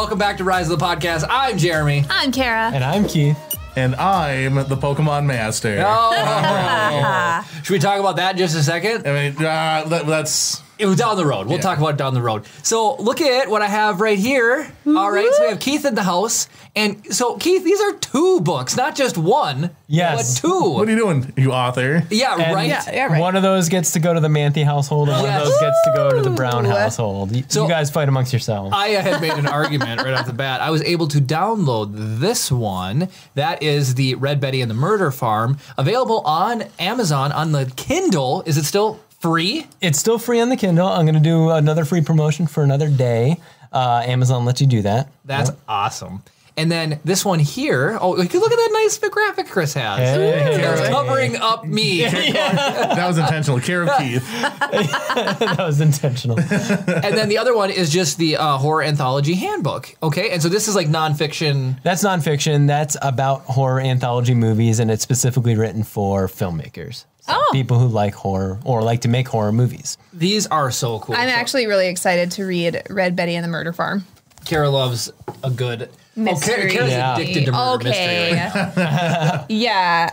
everybody, 0.00 0.18
and 0.18 0.18
welcome 0.18 0.18
back 0.18 0.36
to 0.38 0.44
Rise 0.44 0.70
of 0.70 0.78
the 0.78 0.84
Podcast. 0.84 1.26
I'm 1.28 1.58
Jeremy. 1.58 2.04
I'm 2.08 2.32
Kara. 2.32 2.70
And 2.72 2.82
I'm 2.82 3.06
Keith. 3.06 3.36
And 3.76 3.94
I'm 3.96 4.54
the 4.54 4.76
Pokemon 4.76 5.26
Master. 5.26 5.82
Oh, 5.86 7.44
should 7.62 7.72
we 7.72 7.78
talk 7.78 8.00
about 8.00 8.16
that 8.16 8.32
in 8.32 8.38
just 8.38 8.56
a 8.56 8.62
second? 8.62 9.06
I 9.06 9.12
mean, 9.12 9.36
uh, 9.38 9.84
that, 9.88 10.06
that's 10.06 10.62
It 10.80 10.86
was 10.86 10.96
down 10.96 11.16
the 11.16 11.26
road. 11.26 11.46
We'll 11.46 11.56
Yeah. 11.56 11.62
talk 11.62 11.78
about 11.78 11.90
it 11.90 11.96
down 11.98 12.14
the 12.14 12.22
road. 12.22 12.44
So 12.62 12.96
look 12.96 13.20
at 13.20 13.50
what 13.50 13.62
I 13.62 13.68
have 13.68 14.00
right 14.00 14.18
here. 14.18 14.66
All 14.86 15.10
right, 15.10 15.28
so 15.34 15.42
we 15.42 15.48
have 15.50 15.60
Keith 15.60 15.84
in 15.84 15.94
the 15.94 16.02
house, 16.02 16.48
and 16.74 16.96
so 17.14 17.36
Keith, 17.36 17.62
these 17.64 17.80
are 17.80 17.92
two 17.92 18.40
books, 18.40 18.76
not 18.76 18.94
just 18.96 19.16
one. 19.18 19.70
Yes. 19.86 20.40
but 20.40 20.48
two. 20.48 20.70
what 20.70 20.88
are 20.88 20.90
you 20.92 20.96
doing, 20.96 21.32
you 21.36 21.52
author? 21.52 22.04
yeah, 22.10 22.36
And 22.36 22.54
right. 22.54 22.68
Yeah, 22.68 22.82
yeah, 22.92 23.06
right. 23.06 23.20
One 23.20 23.34
of 23.36 23.42
those 23.42 23.68
gets 23.68 23.90
to 23.92 23.98
go 24.00 24.14
to 24.14 24.20
the 24.20 24.28
Manthe 24.28 24.64
household, 24.64 25.08
and 25.08 25.18
one 25.18 25.26
Yes. 25.26 25.42
of 25.42 25.48
those 25.48 25.60
gets 25.60 25.76
to 25.84 25.92
go 25.94 26.10
to 26.10 26.22
the 26.22 26.30
Brown 26.30 26.64
Ooh. 26.66 26.70
household. 26.70 27.34
You, 27.34 27.44
So- 27.48 27.64
you 27.64 27.68
guys 27.68 27.90
fight 27.90 28.08
amongst 28.08 28.32
yourselves. 28.32 28.72
I 28.74 28.88
had 28.88 29.20
made 29.20 29.32
an 29.32 29.46
argument 29.60 30.02
right 30.02 30.14
off 30.14 30.26
the 30.26 30.32
bat. 30.32 30.60
I 30.60 30.70
was 30.70 30.82
able 30.82 31.08
to 31.08 31.20
download 31.20 31.90
this 32.20 32.50
one. 32.50 33.08
That 33.34 33.62
is 33.62 33.94
the 33.96 34.14
Red 34.14 34.40
Betty 34.40 34.60
and 34.62 34.70
the 34.70 34.74
Murder 34.74 35.10
Farm, 35.10 35.58
available 35.76 36.20
on 36.24 36.64
Amazon 36.78 37.32
on 37.32 37.52
the 37.52 37.70
Kindle. 37.76 38.42
Is 38.46 38.56
it 38.56 38.64
still 38.64 38.98
free? 39.20 39.66
it's 39.80 39.98
still 39.98 40.18
free 40.18 40.40
on 40.40 40.48
the 40.48 40.56
Kindle. 40.56 40.88
I'm 40.88 41.04
going 41.06 41.14
to 41.14 41.20
do 41.20 41.50
another 41.50 41.84
free 41.84 42.00
promotion 42.00 42.46
for 42.46 42.62
another 42.62 42.88
day. 42.88 43.38
Uh, 43.72 44.02
Amazon 44.04 44.44
lets 44.44 44.60
you 44.60 44.66
do 44.66 44.82
that. 44.82 45.08
That's 45.24 45.50
awesome. 45.68 46.22
And 46.56 46.70
then 46.70 47.00
this 47.04 47.24
one 47.24 47.38
here. 47.38 47.96
Oh, 48.00 48.10
look 48.10 48.26
at 48.26 48.32
that 48.32 48.70
nice 48.72 48.98
graphic 48.98 49.46
Chris 49.46 49.72
has. 49.74 49.98
Hey. 49.98 50.60
It's 50.62 50.88
covering 50.88 51.36
up 51.36 51.64
me. 51.64 52.04
That 52.10 53.06
was 53.06 53.16
intentional. 53.18 53.60
Care 53.60 53.84
of 53.84 53.88
Keith. 53.98 54.28
that 54.32 55.56
was 55.58 55.80
intentional. 55.80 56.38
and 56.38 57.16
then 57.16 57.28
the 57.30 57.38
other 57.38 57.54
one 57.56 57.70
is 57.70 57.90
just 57.90 58.18
the 58.18 58.36
uh, 58.36 58.58
horror 58.58 58.82
anthology 58.82 59.34
handbook. 59.34 59.94
Okay, 60.02 60.30
and 60.30 60.42
so 60.42 60.48
this 60.48 60.68
is 60.68 60.74
like 60.74 60.88
nonfiction. 60.88 61.80
That's 61.82 62.04
nonfiction. 62.04 62.66
That's 62.66 62.96
about 63.00 63.42
horror 63.42 63.80
anthology 63.80 64.34
movies, 64.34 64.80
and 64.80 64.90
it's 64.90 65.02
specifically 65.02 65.56
written 65.56 65.82
for 65.82 66.26
filmmakers. 66.26 67.04
So 67.20 67.32
Oh. 67.34 67.48
People 67.52 67.78
who 67.78 67.86
like 67.88 68.14
horror 68.14 68.58
or 68.64 68.82
like 68.82 69.00
to 69.02 69.08
make 69.08 69.28
horror 69.28 69.52
movies. 69.52 69.98
These 70.12 70.46
are 70.48 70.70
so 70.70 70.98
cool. 71.00 71.14
I'm 71.16 71.28
So 71.28 71.34
actually 71.34 71.66
really 71.66 71.88
excited 71.88 72.30
to 72.32 72.44
read 72.44 72.82
Red 72.90 73.14
Betty 73.16 73.34
and 73.34 73.44
the 73.44 73.48
Murder 73.48 73.72
Farm. 73.72 74.04
Kara 74.44 74.70
loves 74.70 75.12
a 75.44 75.50
good 75.50 75.90
Mystery. 76.16 76.54
Oh, 76.54 76.56
Kara, 76.56 76.70
Kara's 76.70 76.90
Yeah. 76.90 77.14
addicted 77.14 77.44
to 77.46 77.52
murder 77.52 77.88
okay. 77.88 78.30
mystery. 78.32 79.46
yeah. 79.48 80.10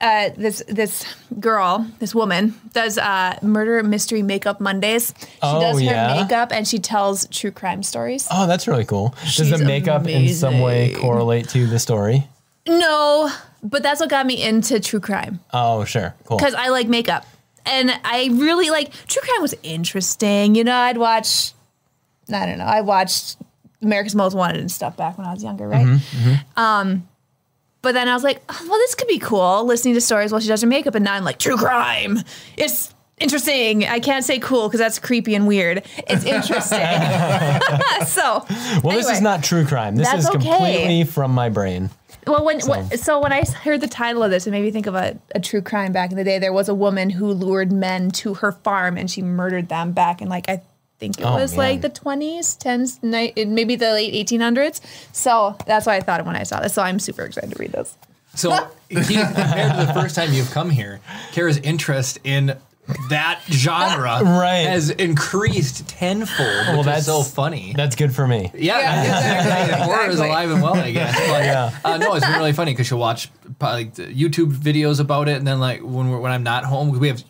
Uh, 0.00 0.30
this 0.36 0.62
this 0.68 1.04
girl, 1.40 1.84
this 1.98 2.14
woman, 2.14 2.54
does 2.72 2.98
uh, 2.98 3.36
murder 3.42 3.82
mystery 3.82 4.22
makeup 4.22 4.60
Mondays. 4.60 5.12
She 5.20 5.26
Oh, 5.42 5.60
does 5.60 5.78
her 5.78 5.84
yeah? 5.84 6.20
makeup 6.22 6.52
and 6.52 6.66
she 6.68 6.78
tells 6.78 7.26
true 7.28 7.50
crime 7.50 7.82
stories. 7.82 8.26
Oh, 8.30 8.46
that's 8.46 8.68
really 8.68 8.84
cool. 8.84 9.14
Does 9.36 9.50
the 9.50 9.58
makeup 9.58 10.06
in 10.06 10.28
some 10.34 10.60
way 10.60 10.94
correlate 10.94 11.48
to 11.50 11.66
the 11.66 11.78
story? 11.80 12.26
No, 12.68 13.28
but 13.62 13.82
that's 13.82 14.00
what 14.00 14.08
got 14.10 14.26
me 14.26 14.42
into 14.42 14.80
true 14.80 15.00
crime 15.00 15.40
Oh, 15.52 15.84
sure. 15.84 16.14
Cool. 16.24 16.36
because 16.38 16.54
I 16.54 16.68
like 16.68 16.88
makeup, 16.88 17.26
and 17.66 17.90
I 18.04 18.28
really 18.32 18.70
like 18.70 18.92
true 19.06 19.22
crime 19.22 19.42
was 19.42 19.54
interesting. 19.62 20.54
You 20.54 20.64
know, 20.64 20.76
I'd 20.76 20.98
watch. 20.98 21.52
I 22.32 22.44
don't 22.46 22.58
know. 22.58 22.64
I 22.64 22.82
watched 22.82 23.36
America's 23.82 24.14
Most 24.14 24.34
Wanted 24.34 24.60
and 24.60 24.70
stuff 24.70 24.96
back 24.96 25.16
when 25.18 25.26
I 25.26 25.32
was 25.32 25.42
younger, 25.42 25.66
right? 25.66 25.86
Mm-hmm, 25.86 26.34
Um, 26.60 27.08
but 27.80 27.92
then 27.94 28.08
I 28.08 28.12
was 28.14 28.22
like, 28.24 28.42
oh, 28.48 28.66
well, 28.68 28.78
this 28.80 28.94
could 28.94 29.08
be 29.08 29.18
cool. 29.18 29.64
Listening 29.64 29.94
to 29.94 30.00
stories 30.00 30.30
while 30.32 30.40
she 30.40 30.48
does 30.48 30.60
her 30.60 30.66
makeup, 30.66 30.94
and 30.94 31.04
now 31.04 31.14
I'm 31.14 31.24
like, 31.24 31.38
true 31.38 31.56
crime. 31.56 32.18
It's 32.56 32.92
interesting. 33.18 33.86
I 33.86 34.00
can't 34.00 34.24
say 34.24 34.38
cool 34.40 34.68
because 34.68 34.80
that's 34.80 34.98
creepy 34.98 35.34
and 35.34 35.46
weird. 35.46 35.84
It's 36.08 36.24
interesting. 36.24 36.80
so, 38.06 38.44
Well, 38.82 38.96
this 38.96 39.08
is 39.08 39.20
not 39.22 39.42
true 39.42 39.64
crime. 39.64 39.96
This 39.96 40.08
That's 40.08 40.24
is 40.24 40.30
okay. 40.30 40.38
completely 40.48 41.04
from 41.04 41.30
my 41.32 41.48
brain. 41.48 41.90
Well, 42.28 42.44
when 42.44 42.60
so. 42.60 42.82
so 42.96 43.20
when 43.20 43.32
I 43.32 43.42
heard 43.44 43.80
the 43.80 43.88
title 43.88 44.22
of 44.22 44.30
this, 44.30 44.46
it 44.46 44.50
made 44.50 44.62
me 44.62 44.70
think 44.70 44.86
of 44.86 44.94
a, 44.94 45.18
a 45.34 45.40
true 45.40 45.62
crime 45.62 45.92
back 45.92 46.10
in 46.10 46.16
the 46.16 46.24
day. 46.24 46.38
There 46.38 46.52
was 46.52 46.68
a 46.68 46.74
woman 46.74 47.10
who 47.10 47.32
lured 47.32 47.72
men 47.72 48.10
to 48.12 48.34
her 48.34 48.52
farm 48.52 48.96
and 48.96 49.10
she 49.10 49.22
murdered 49.22 49.68
them 49.68 49.92
back 49.92 50.20
in 50.22 50.28
like 50.28 50.48
I 50.48 50.62
think 50.98 51.20
it 51.20 51.24
Oh, 51.24 51.34
was 51.34 51.52
man. 51.52 51.58
like 51.58 51.80
the 51.80 51.88
twenties, 51.88 52.54
tens, 52.56 53.00
ni- 53.02 53.32
maybe 53.36 53.76
the 53.76 53.92
late 53.92 54.14
eighteen 54.14 54.40
hundreds. 54.40 54.80
So 55.12 55.56
that's 55.66 55.86
why 55.86 55.96
I 55.96 56.00
thought 56.00 56.20
it 56.20 56.26
when 56.26 56.36
I 56.36 56.42
saw 56.42 56.60
this. 56.60 56.74
So 56.74 56.82
I'm 56.82 56.98
super 56.98 57.22
excited 57.24 57.50
to 57.52 57.58
read 57.58 57.72
this. 57.72 57.96
So, 58.34 58.50
compared 58.90 59.06
to 59.16 59.84
the 59.86 59.92
first 59.94 60.14
time 60.14 60.32
you've 60.32 60.50
come 60.52 60.70
here, 60.70 61.00
Kara's 61.32 61.56
interest 61.58 62.18
in 62.22 62.56
that 63.10 63.40
genre 63.50 64.20
Right. 64.22 64.66
has 64.66 64.90
increased 64.90 65.88
tenfold, 65.88 66.68
which 66.68 66.78
is 66.80 66.84
that's- 66.86 67.06
so 67.06 67.22
funny. 67.22 67.72
That's 67.76 67.96
good 67.96 68.14
for 68.14 68.26
me. 68.26 68.50
Yeah, 68.54 68.78
Yeah, 68.78 69.02
exactly. 69.04 69.80
Horror 69.84 70.10
is 70.10 70.20
alive 70.20 70.50
and 70.50 70.62
well, 70.62 70.74
I 70.76 70.90
guess. 70.92 71.14
But, 71.16 71.24
Yeah. 71.44 71.78
uh, 71.84 71.96
no, 71.98 72.14
it's 72.14 72.24
been 72.26 72.34
really 72.36 72.52
funny 72.52 72.72
because 72.72 72.90
you'll 72.90 73.00
watch 73.00 73.30
probably 73.58 73.84
like, 73.84 73.94
YouTube 73.94 74.52
videos 74.52 75.00
about 75.00 75.28
it, 75.28 75.36
and 75.36 75.46
then 75.46 75.60
like 75.60 75.80
when 75.82 76.10
we're, 76.10 76.18
when 76.20 76.32
I'm 76.32 76.42
not 76.42 76.64
home, 76.64 76.90
we 76.98 77.08
have 77.08 77.22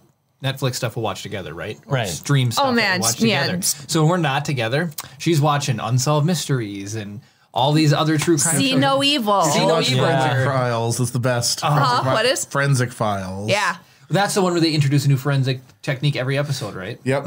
Netflix 0.42 0.76
stuff 0.76 0.94
we'll 0.96 1.02
watch 1.02 1.22
together, 1.22 1.52
right? 1.54 1.78
Or 1.86 1.94
Right. 1.94 2.08
Stream 2.08 2.52
stuff. 2.52 2.64
that 2.66 2.70
we 2.72 2.72
Oh, 2.72 2.76
man, 2.76 3.00
watch 3.00 3.20
yeah. 3.20 3.42
together. 3.46 3.62
So 3.62 4.02
when 4.02 4.10
we're 4.10 4.16
not 4.18 4.44
together, 4.44 4.90
she's 5.18 5.40
watching 5.40 5.80
Unsolved 5.80 6.26
Mysteries 6.26 6.94
and 6.94 7.20
all 7.52 7.72
these 7.72 7.92
other 7.92 8.18
true 8.18 8.38
crime. 8.38 8.56
See 8.56 8.70
shows. 8.70 8.80
no 8.80 9.02
evil. 9.02 9.42
See 9.42 9.66
no 9.66 9.74
Watch 9.74 9.90
evil. 9.90 10.04
Forensic 10.04 10.46
Files 10.46 11.00
is 11.00 11.10
the 11.10 11.18
best. 11.18 11.60
Huh? 11.60 11.70
Forensic 11.74 12.04
Fi- 12.04 12.12
What 12.14 12.26
is? 12.26 12.44
Forensic 12.44 12.92
Files? 12.92 13.50
Yeah. 13.50 13.76
That's 14.08 14.34
the 14.34 14.42
one 14.42 14.52
where 14.52 14.60
they 14.60 14.72
introduce 14.72 15.04
a 15.04 15.08
new 15.08 15.16
forensic 15.16 15.60
technique 15.82 16.16
every 16.16 16.38
episode, 16.38 16.74
right? 16.74 16.98
Yep. 17.04 17.26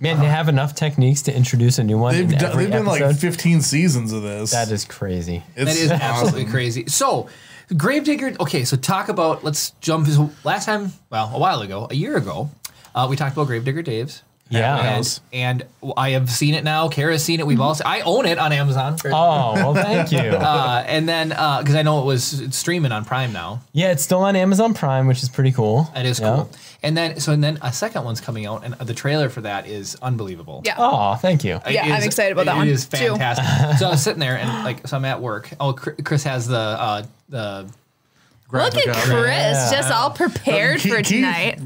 Man, 0.00 0.20
they 0.20 0.26
have 0.26 0.48
enough 0.48 0.74
techniques 0.76 1.22
to 1.22 1.34
introduce 1.34 1.78
a 1.78 1.84
new 1.84 1.98
one 1.98 2.14
They've, 2.14 2.30
in 2.30 2.38
done, 2.38 2.52
every 2.52 2.64
they've 2.66 2.72
been 2.72 2.86
episode. 2.86 3.06
like 3.06 3.16
15 3.16 3.62
seasons 3.62 4.12
of 4.12 4.22
this. 4.22 4.52
that 4.52 4.70
is 4.70 4.84
crazy. 4.84 5.42
It's 5.56 5.74
That 5.74 5.76
is 5.82 5.90
awesome. 5.90 6.02
absolutely 6.02 6.44
crazy. 6.52 6.84
So, 6.86 7.28
Gravedigger. 7.76 8.34
Okay, 8.40 8.64
so 8.64 8.76
talk 8.76 9.08
about. 9.08 9.42
Let's 9.44 9.70
jump. 9.80 10.06
so 10.06 10.30
Last 10.44 10.66
time, 10.66 10.92
well, 11.10 11.30
a 11.34 11.38
while 11.38 11.60
ago, 11.62 11.86
a 11.90 11.94
year 11.94 12.16
ago, 12.16 12.48
uh, 12.94 13.06
we 13.10 13.16
talked 13.16 13.34
about 13.34 13.48
Gravedigger 13.48 13.82
Dave's. 13.82 14.22
Yeah. 14.50 14.96
And, 14.96 15.20
and 15.32 15.64
I 15.96 16.10
have 16.10 16.30
seen 16.30 16.54
it 16.54 16.64
now. 16.64 16.88
Kara's 16.88 17.22
seen 17.22 17.38
it. 17.40 17.46
We've 17.46 17.60
all. 17.60 17.74
Seen, 17.74 17.86
I 17.86 18.00
own 18.00 18.24
it 18.26 18.38
on 18.38 18.52
Amazon. 18.52 18.96
Oh, 19.06 19.52
well, 19.54 19.74
thank 19.74 20.10
you. 20.12 20.18
Uh, 20.48 20.82
and 20.86 21.08
then 21.08 21.28
because 21.28 21.74
I 21.74 21.82
know 21.82 22.00
it 22.00 22.04
was 22.06 22.42
streaming 22.56 22.90
on 22.92 23.04
Prime 23.04 23.32
now. 23.32 23.60
yeah, 23.72 23.90
it's 23.92 24.02
still 24.02 24.20
on 24.20 24.36
Amazon 24.36 24.72
Prime, 24.74 25.06
which 25.06 25.22
is 25.22 25.28
pretty 25.28 25.52
cool. 25.52 25.90
That 25.94 26.06
is 26.06 26.18
Yeah. 26.20 26.26
cool. 26.36 26.50
And 26.82 26.96
then 26.96 27.18
so 27.20 27.32
and 27.32 27.42
then 27.42 27.58
a 27.60 27.72
second 27.72 28.04
one's 28.04 28.20
coming 28.20 28.46
out, 28.46 28.64
and 28.64 28.74
the 28.74 28.94
trailer 28.94 29.28
for 29.28 29.40
that 29.42 29.66
is 29.66 29.96
unbelievable. 30.00 30.62
Yeah. 30.64 30.76
Oh, 30.78 31.16
thank 31.16 31.42
you. 31.44 31.56
It 31.66 31.72
Yeah, 31.72 31.82
I'm 31.94 32.02
excited 32.02 32.32
about 32.32 32.46
that 32.46 32.54
It 32.54 32.58
one, 32.58 32.68
is 32.68 32.86
too. 32.86 32.96
fantastic. 33.16 33.78
so 33.78 33.86
I 33.88 33.90
was 33.90 34.02
sitting 34.04 34.20
there 34.20 34.38
and 34.38 34.64
like, 34.64 34.86
so 34.86 34.96
I'm 34.96 35.04
at 35.04 35.20
work. 35.20 35.50
Oh, 35.60 35.72
Chris 35.72 36.22
has 36.24 36.46
the 36.46 36.56
uh, 36.58 37.02
the 37.28 37.68
Look 38.50 38.74
at. 38.76 38.82
Chris, 38.96 39.26
Yeah. 39.26 39.70
just 39.72 39.90
all 39.92 40.10
prepared 40.10 40.80
Keith- 40.80 40.92
for 40.92 40.98
Keith 40.98 41.08
tonight. 41.08 41.60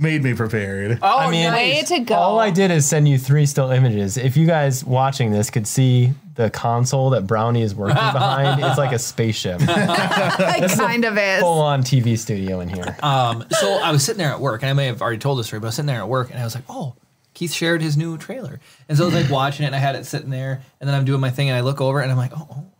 Made 0.00 0.22
me 0.22 0.32
prepared. 0.34 0.98
Oh, 1.02 1.18
I 1.18 1.30
mean- 1.30 1.50
Way 1.52 1.82
to 1.86 1.98
go. 2.00 2.14
All 2.14 2.38
I 2.38 2.50
did 2.50 2.70
is 2.70 2.86
send 2.86 3.08
you 3.08 3.18
three 3.18 3.46
still 3.46 3.70
images. 3.70 4.16
If 4.16 4.36
you 4.36 4.46
guys 4.46 4.84
watching 4.84 5.32
this 5.32 5.50
could 5.50 5.66
see 5.66 6.12
the 6.36 6.50
console 6.50 7.10
that 7.10 7.26
Brownie 7.26 7.62
is 7.62 7.74
working 7.74 7.96
behind, 8.12 8.62
it's 8.62 8.78
like 8.78 8.92
a 8.92 8.98
spaceship. 8.98 9.60
It 9.68 10.70
kind 10.78 11.04
of 11.04 11.18
is. 11.18 11.40
Full 11.40 11.60
on 11.60 11.82
TV 11.82 12.16
studio 12.18 12.60
in 12.60 12.68
here. 12.68 12.96
Um, 13.02 13.44
so 13.50 13.74
I 13.82 13.90
was 13.90 14.04
sitting 14.04 14.18
there 14.18 14.30
at 14.30 14.40
work, 14.40 14.62
and 14.62 14.70
I 14.70 14.72
may 14.72 14.86
have 14.86 15.02
already 15.02 15.18
told 15.18 15.38
this 15.38 15.46
story, 15.48 15.60
but 15.60 15.66
I 15.66 15.68
was 15.68 15.74
sitting 15.76 15.86
there 15.86 15.98
at 16.00 16.08
work, 16.08 16.30
and 16.30 16.38
I 16.40 16.44
was 16.44 16.54
like, 16.54 16.64
"Oh, 16.68 16.94
Keith 17.34 17.52
shared 17.52 17.82
his 17.82 17.96
new 17.96 18.18
trailer," 18.18 18.60
and 18.88 18.96
so 18.96 19.04
I 19.04 19.06
was 19.06 19.14
like 19.14 19.30
watching 19.32 19.64
it, 19.64 19.68
and 19.68 19.76
I 19.76 19.78
had 19.78 19.96
it 19.96 20.06
sitting 20.06 20.30
there, 20.30 20.62
and 20.80 20.88
then 20.88 20.94
I'm 20.94 21.04
doing 21.04 21.20
my 21.20 21.30
thing, 21.30 21.48
and 21.48 21.56
I 21.56 21.60
look 21.62 21.80
over, 21.80 22.00
and 22.00 22.10
I'm 22.10 22.16
like, 22.16 22.32
"Oh, 22.36 22.46
oh, 22.50 22.56
that's 22.56 22.77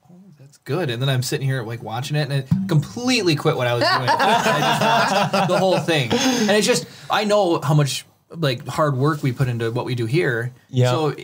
good," 0.69 0.91
and 0.91 1.03
then 1.03 1.09
I'm 1.09 1.25
sitting 1.25 1.47
here 1.47 1.63
like 1.65 1.83
watching 1.83 2.17
it, 2.17 2.31
and 2.31 2.33
it 2.33 2.49
completely 2.69 3.35
quit 3.35 3.57
what 3.57 3.67
I 3.67 3.75
was 3.75 3.83
doing. 3.83 4.09
I 4.09 4.61
just 4.61 5.33
watched 5.33 5.49
the 5.49 5.59
whole 5.59 5.79
thing, 5.81 6.13
and 6.13 6.51
it's 6.51 6.67
just 6.67 6.87
I 7.11 7.25
know 7.25 7.61
how 7.61 7.75
much 7.75 8.07
like 8.31 8.67
hard 8.69 8.97
work 8.97 9.23
we 9.23 9.33
put 9.33 9.49
into 9.49 9.73
what 9.73 9.85
we 9.85 9.95
do 9.97 10.07
here, 10.07 10.53
Yeah. 10.69 10.93
so. 10.93 11.17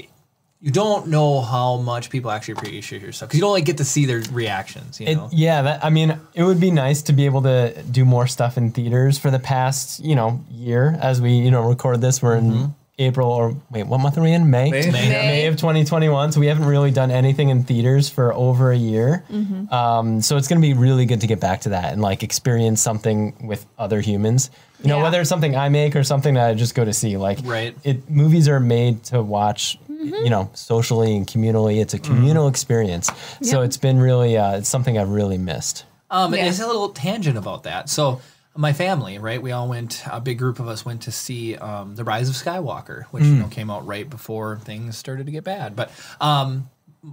You 0.61 0.71
don't 0.71 1.09
know 1.09 1.43
how 1.43 1.77
much 1.77 2.09
people 2.09 2.31
actually 2.31 2.53
appreciate 2.53 3.03
your 3.03 3.13
stuff 3.13 3.29
because 3.29 3.37
you 3.37 3.43
don't 3.43 3.53
like 3.53 3.67
get 3.67 3.77
to 3.77 3.85
see 3.85 4.07
their 4.07 4.23
reactions. 4.33 4.99
You 4.99 5.09
It, 5.09 5.15
know, 5.17 5.29
yeah, 5.31 5.61
that, 5.61 5.85
I 5.85 5.91
mean, 5.91 6.19
it 6.33 6.43
would 6.43 6.59
be 6.59 6.71
nice 6.71 7.03
to 7.03 7.13
be 7.13 7.27
able 7.27 7.43
to 7.43 7.83
do 7.83 8.07
more 8.07 8.27
stuff 8.27 8.57
in 8.57 8.71
theaters 8.71 9.19
for 9.19 9.31
the 9.31 9.39
past, 9.39 10.03
you 10.03 10.15
know, 10.15 10.43
year 10.51 10.97
as 11.03 11.21
we, 11.21 11.33
you 11.33 11.51
know, 11.51 11.69
record 11.69 12.01
this. 12.01 12.23
We're 12.23 12.37
in 12.37 12.51
mm-hmm. 12.51 12.73
April 12.99 13.29
or 13.29 13.57
wait, 13.71 13.87
what 13.89 13.99
month 13.99 14.17
are 14.19 14.23
we 14.23 14.33
in? 14.33 14.51
May. 14.51 14.71
May. 14.71 14.91
May. 14.91 15.09
May 15.09 15.47
of 15.47 15.57
2021. 15.57 16.31
So 16.33 16.39
we 16.41 16.47
haven't 16.47 16.67
really 16.67 16.93
done 16.93 17.11
anything 17.11 17.49
in 17.49 17.65
theaters 17.65 18.09
for 18.09 18.33
over 18.33 18.71
a 18.71 18.77
year. 18.77 19.25
Um, 19.71 20.21
so 20.23 20.37
it's 20.37 20.47
going 20.47 20.61
to 20.61 20.67
be 20.67 20.75
really 20.75 21.05
good 21.07 21.21
to 21.23 21.27
get 21.27 21.41
back 21.41 21.63
to 21.63 21.71
that 21.71 21.93
and 21.93 22.01
like 22.01 22.23
experience 22.23 22.81
something 22.81 23.47
with 23.47 23.67
other 23.79 24.01
humans. 24.01 24.51
You 24.83 24.89
know, 24.91 25.01
whether 25.03 25.21
it's 25.21 25.29
something 25.31 25.57
I 25.57 25.71
make 25.71 25.97
or 25.97 26.05
something 26.05 26.35
that 26.35 26.51
I 26.51 26.55
just 26.55 26.75
go 26.75 26.85
to 26.85 26.93
see. 26.93 27.17
Like, 27.17 27.39
Right. 27.43 27.75
it 27.85 28.09
movies 28.11 28.49
are 28.49 28.61
made 28.61 29.03
to 29.05 29.23
watch. 29.23 29.79
You 29.89 30.29
know, 30.29 30.51
socially 30.53 31.17
and 31.17 31.27
communally, 31.27 31.81
it's 31.81 31.95
a 31.95 31.99
communal 31.99 32.47
experience. 32.49 33.11
So 33.41 33.63
it's 33.63 33.79
been 33.79 33.99
really, 33.99 34.37
uh, 34.37 34.59
it's 34.59 34.69
something 34.69 34.99
I've 34.99 35.09
really 35.09 35.39
missed. 35.39 35.85
Um, 36.11 36.35
Yeah. 36.35 36.45
it's 36.45 36.61
a 36.61 36.67
little 36.67 36.91
tangent 36.91 37.39
about 37.39 37.63
that. 37.63 37.89
So 37.89 38.21
my 38.57 38.73
family, 38.73 39.19
right? 39.19 39.41
We 39.43 39.53
all 39.53 39.69
went. 39.69 40.03
A 40.11 40.21
big 40.21 40.39
group 40.39 40.61
of 40.61 40.69
us 40.69 40.85
went 40.85 41.03
to 41.03 41.13
see 41.13 41.57
um, 41.57 41.97
the 41.97 42.05
Rise 42.05 42.29
of 42.29 42.35
Skywalker, 42.35 43.05
which 43.07 43.25
you 43.25 43.35
know 43.35 43.49
came 43.49 43.71
out 43.71 43.87
right 43.87 44.09
before 44.09 44.59
things 44.59 44.97
started 44.97 45.27
to 45.27 45.33
get 45.33 45.45
bad. 45.45 45.75
But 45.75 45.91
um, 46.21 46.69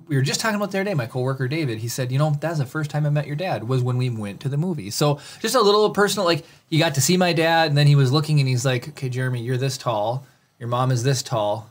we 0.07 0.15
were 0.15 0.21
just 0.21 0.39
talking 0.39 0.55
about 0.55 0.71
the 0.71 0.79
other 0.79 0.85
day. 0.89 0.93
My 0.93 1.05
coworker 1.05 1.47
David, 1.47 1.79
he 1.79 1.88
said, 1.88 2.11
you 2.11 2.19
know, 2.19 2.35
that's 2.39 2.59
the 2.59 2.65
first 2.65 2.91
time 2.91 3.05
I 3.05 3.09
met 3.09 3.27
your 3.27 3.35
dad 3.35 3.67
was 3.67 3.81
when 3.81 3.97
we 3.97 4.09
went 4.09 4.39
to 4.41 4.49
the 4.49 4.57
movie. 4.57 4.89
So 4.89 5.19
just 5.39 5.55
a 5.55 5.61
little 5.61 5.89
personal, 5.89 6.25
like 6.25 6.45
you 6.69 6.79
got 6.79 6.95
to 6.95 7.01
see 7.01 7.17
my 7.17 7.33
dad, 7.33 7.69
and 7.69 7.77
then 7.77 7.88
he 7.88 7.95
was 7.95 8.11
looking 8.11 8.39
and 8.39 8.47
he's 8.47 8.65
like, 8.65 8.89
okay, 8.89 9.09
Jeremy, 9.09 9.41
you're 9.41 9.57
this 9.57 9.77
tall, 9.77 10.25
your 10.59 10.69
mom 10.69 10.91
is 10.91 11.03
this 11.03 11.21
tall. 11.23 11.69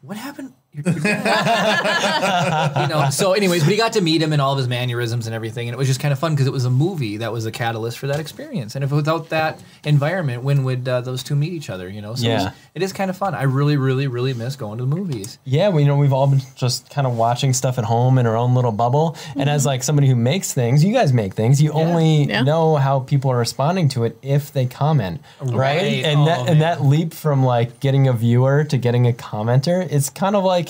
What 0.00 0.16
happened? 0.16 0.54
Your- 0.74 0.84
your 0.94 1.02
dad- 1.02 2.72
you 2.82 2.88
know. 2.88 3.10
So, 3.10 3.32
anyways, 3.32 3.62
but 3.64 3.70
he 3.70 3.76
got 3.76 3.92
to 3.94 4.00
meet 4.00 4.22
him 4.22 4.32
and 4.32 4.40
all 4.40 4.52
of 4.52 4.58
his 4.58 4.68
mannerisms 4.68 5.26
and 5.26 5.34
everything, 5.34 5.68
and 5.68 5.74
it 5.74 5.78
was 5.78 5.86
just 5.88 6.00
kind 6.00 6.12
of 6.12 6.18
fun 6.18 6.32
because 6.34 6.46
it 6.46 6.52
was 6.52 6.64
a 6.64 6.70
movie 6.70 7.18
that 7.18 7.32
was 7.32 7.46
a 7.46 7.50
catalyst 7.52 7.98
for 7.98 8.06
that 8.06 8.18
experience. 8.20 8.74
And 8.74 8.82
if 8.84 8.90
without 8.90 9.28
that 9.30 9.62
environment, 9.84 10.42
when 10.42 10.64
would 10.64 10.88
uh, 10.88 11.00
those 11.02 11.22
two 11.22 11.34
meet 11.36 11.52
each 11.52 11.68
other? 11.70 11.88
You 11.88 12.00
know, 12.00 12.14
so 12.14 12.26
it, 12.28 12.34
was- 12.34 12.42
Yeah. 12.44 12.50
it 12.74 12.82
is 12.82 12.92
kind 12.92 13.10
of 13.10 13.16
fun. 13.16 13.34
I 13.34 13.42
really, 13.42 13.76
really, 13.76 14.06
really 14.06 14.32
miss 14.34 14.56
going 14.56 14.78
to 14.78 14.84
the 14.84 14.94
movies. 14.96 15.38
Yeah, 15.44 15.68
we 15.68 15.82
you 15.82 15.88
know 15.88 15.96
we've 15.96 16.12
all 16.12 16.26
been 16.26 16.40
just 16.56 16.88
kind 16.90 17.06
of 17.06 17.16
watching 17.16 17.52
stuff 17.52 17.78
at 17.78 17.84
home 17.84 18.18
in 18.18 18.26
our 18.26 18.36
own 18.36 18.54
little 18.54 18.72
bubble. 18.72 19.16
And 19.36 19.50
as 19.50 19.66
like 19.66 19.82
somebody 19.82 20.08
who 20.08 20.16
makes 20.16 20.52
things, 20.54 20.82
you 20.84 20.92
guys 20.94 21.12
make 21.12 21.34
things. 21.34 21.60
You 21.60 21.72
only 21.72 22.24
Yeah. 22.24 22.42
know 22.42 22.76
how 22.76 23.00
people 23.00 23.30
are 23.30 23.36
responding 23.38 23.88
to 23.90 24.04
it 24.04 24.16
if 24.22 24.52
they 24.52 24.66
comment, 24.66 25.20
right? 25.40 25.54
Right. 25.72 26.04
And 26.04 26.20
Oh, 26.20 26.24
that 26.26 26.38
man. 26.40 26.48
and 26.48 26.60
that 26.62 26.82
leap 26.84 27.12
from 27.14 27.44
like 27.44 27.80
getting 27.80 28.08
a 28.08 28.12
viewer 28.12 28.64
to 28.64 28.78
getting 28.78 29.06
a 29.06 29.12
commenter, 29.12 29.86
it's 29.90 30.08
kind 30.10 30.34
of 30.36 30.44
like 30.44 30.61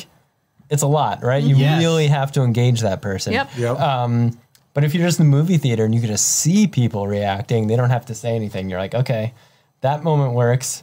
it's 0.72 0.82
a 0.82 0.86
lot, 0.86 1.22
right? 1.22 1.42
You 1.42 1.54
mm-hmm. 1.54 1.60
Yes. 1.60 1.82
really 1.82 2.06
have 2.06 2.32
to 2.32 2.42
engage 2.42 2.80
that 2.80 3.02
person. 3.02 3.34
Yep. 3.34 3.50
Yep. 3.58 3.78
Um, 3.78 4.38
but 4.72 4.84
if 4.84 4.94
you're 4.94 5.06
just 5.06 5.20
in 5.20 5.26
the 5.30 5.36
movie 5.36 5.58
theater 5.58 5.84
and 5.84 5.94
you 5.94 6.00
can 6.00 6.08
just 6.08 6.26
see 6.26 6.66
people 6.66 7.06
reacting, 7.06 7.66
they 7.66 7.76
don't 7.76 7.90
have 7.90 8.06
to 8.06 8.14
say 8.14 8.34
anything. 8.34 8.70
You're 8.70 8.78
like, 8.78 8.94
okay, 8.94 9.34
that 9.82 10.02
moment 10.02 10.32
works. 10.32 10.82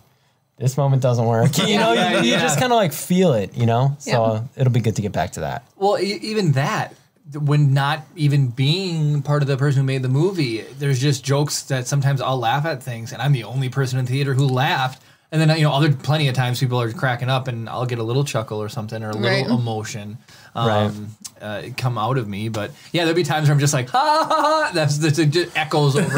This 0.58 0.78
moment 0.78 1.02
doesn't 1.02 1.26
work. 1.26 1.58
You 1.58 1.78
know, 1.80 1.94
Yeah, 1.94 2.22
you, 2.22 2.32
you 2.34 2.40
just 2.40 2.60
kind 2.60 2.72
of 2.72 2.76
like 2.76 2.94
feel 2.94 3.34
it, 3.34 3.58
you 3.58 3.66
know? 3.66 3.96
So 3.98 4.34
Yep. 4.36 4.44
it'll 4.58 4.74
be 4.74 4.80
good 4.82 4.96
to 4.98 5.02
get 5.02 5.12
back 5.12 5.32
to 5.34 5.40
that. 5.40 5.66
Well, 5.76 5.98
e- 5.98 6.20
even 6.22 6.52
that, 6.52 6.94
when 7.34 7.74
not 7.74 8.06
even 8.16 8.50
being 8.50 9.24
part 9.24 9.42
of 9.42 9.48
the 9.48 9.58
person 9.58 9.82
who 9.82 9.86
made 9.88 10.04
the 10.04 10.10
movie, 10.10 10.62
there's 10.78 11.00
just 11.00 11.24
jokes 11.26 11.64
that 11.64 11.88
sometimes 11.88 12.22
I'll 12.22 12.38
laugh 12.40 12.66
at 12.66 12.84
things, 12.84 13.12
and 13.12 13.22
I'm 13.24 13.32
the 13.34 13.44
only 13.44 13.70
person 13.70 13.98
in 13.98 14.06
the 14.06 14.12
theater 14.12 14.36
who 14.36 14.46
laughed. 14.48 15.02
And 15.32 15.40
then 15.40 15.56
you 15.58 15.64
know, 15.64 15.72
other 15.74 15.92
plenty 15.94 16.28
of 16.28 16.34
times 16.34 16.60
people 16.60 16.82
are 16.82 16.92
cracking 16.92 17.30
up, 17.30 17.48
and 17.48 17.70
I'll 17.70 17.86
get 17.86 18.00
a 18.00 18.04
little 18.04 18.24
chuckle 18.24 18.60
or 18.62 18.68
something, 18.68 19.04
or 19.04 19.12
a 19.12 19.14
little 19.14 19.30
Right. 19.30 19.46
emotion 19.46 20.18
um, 20.56 21.16
uh, 21.40 21.62
come 21.78 22.00
out 22.00 22.18
of 22.18 22.28
me. 22.28 22.50
But 22.50 22.72
yeah, 22.92 23.04
there'll 23.04 23.16
be 23.16 23.22
times 23.24 23.48
where 23.48 23.54
I'm 23.54 23.60
just 23.60 23.74
like, 23.74 23.90
ha 23.90 24.26
ha 24.28 24.28
ha. 24.28 24.72
That's 24.74 24.98
the, 24.98 25.10
it 25.22 25.30
just 25.30 25.56
echoes 25.56 25.96
over. 25.96 26.18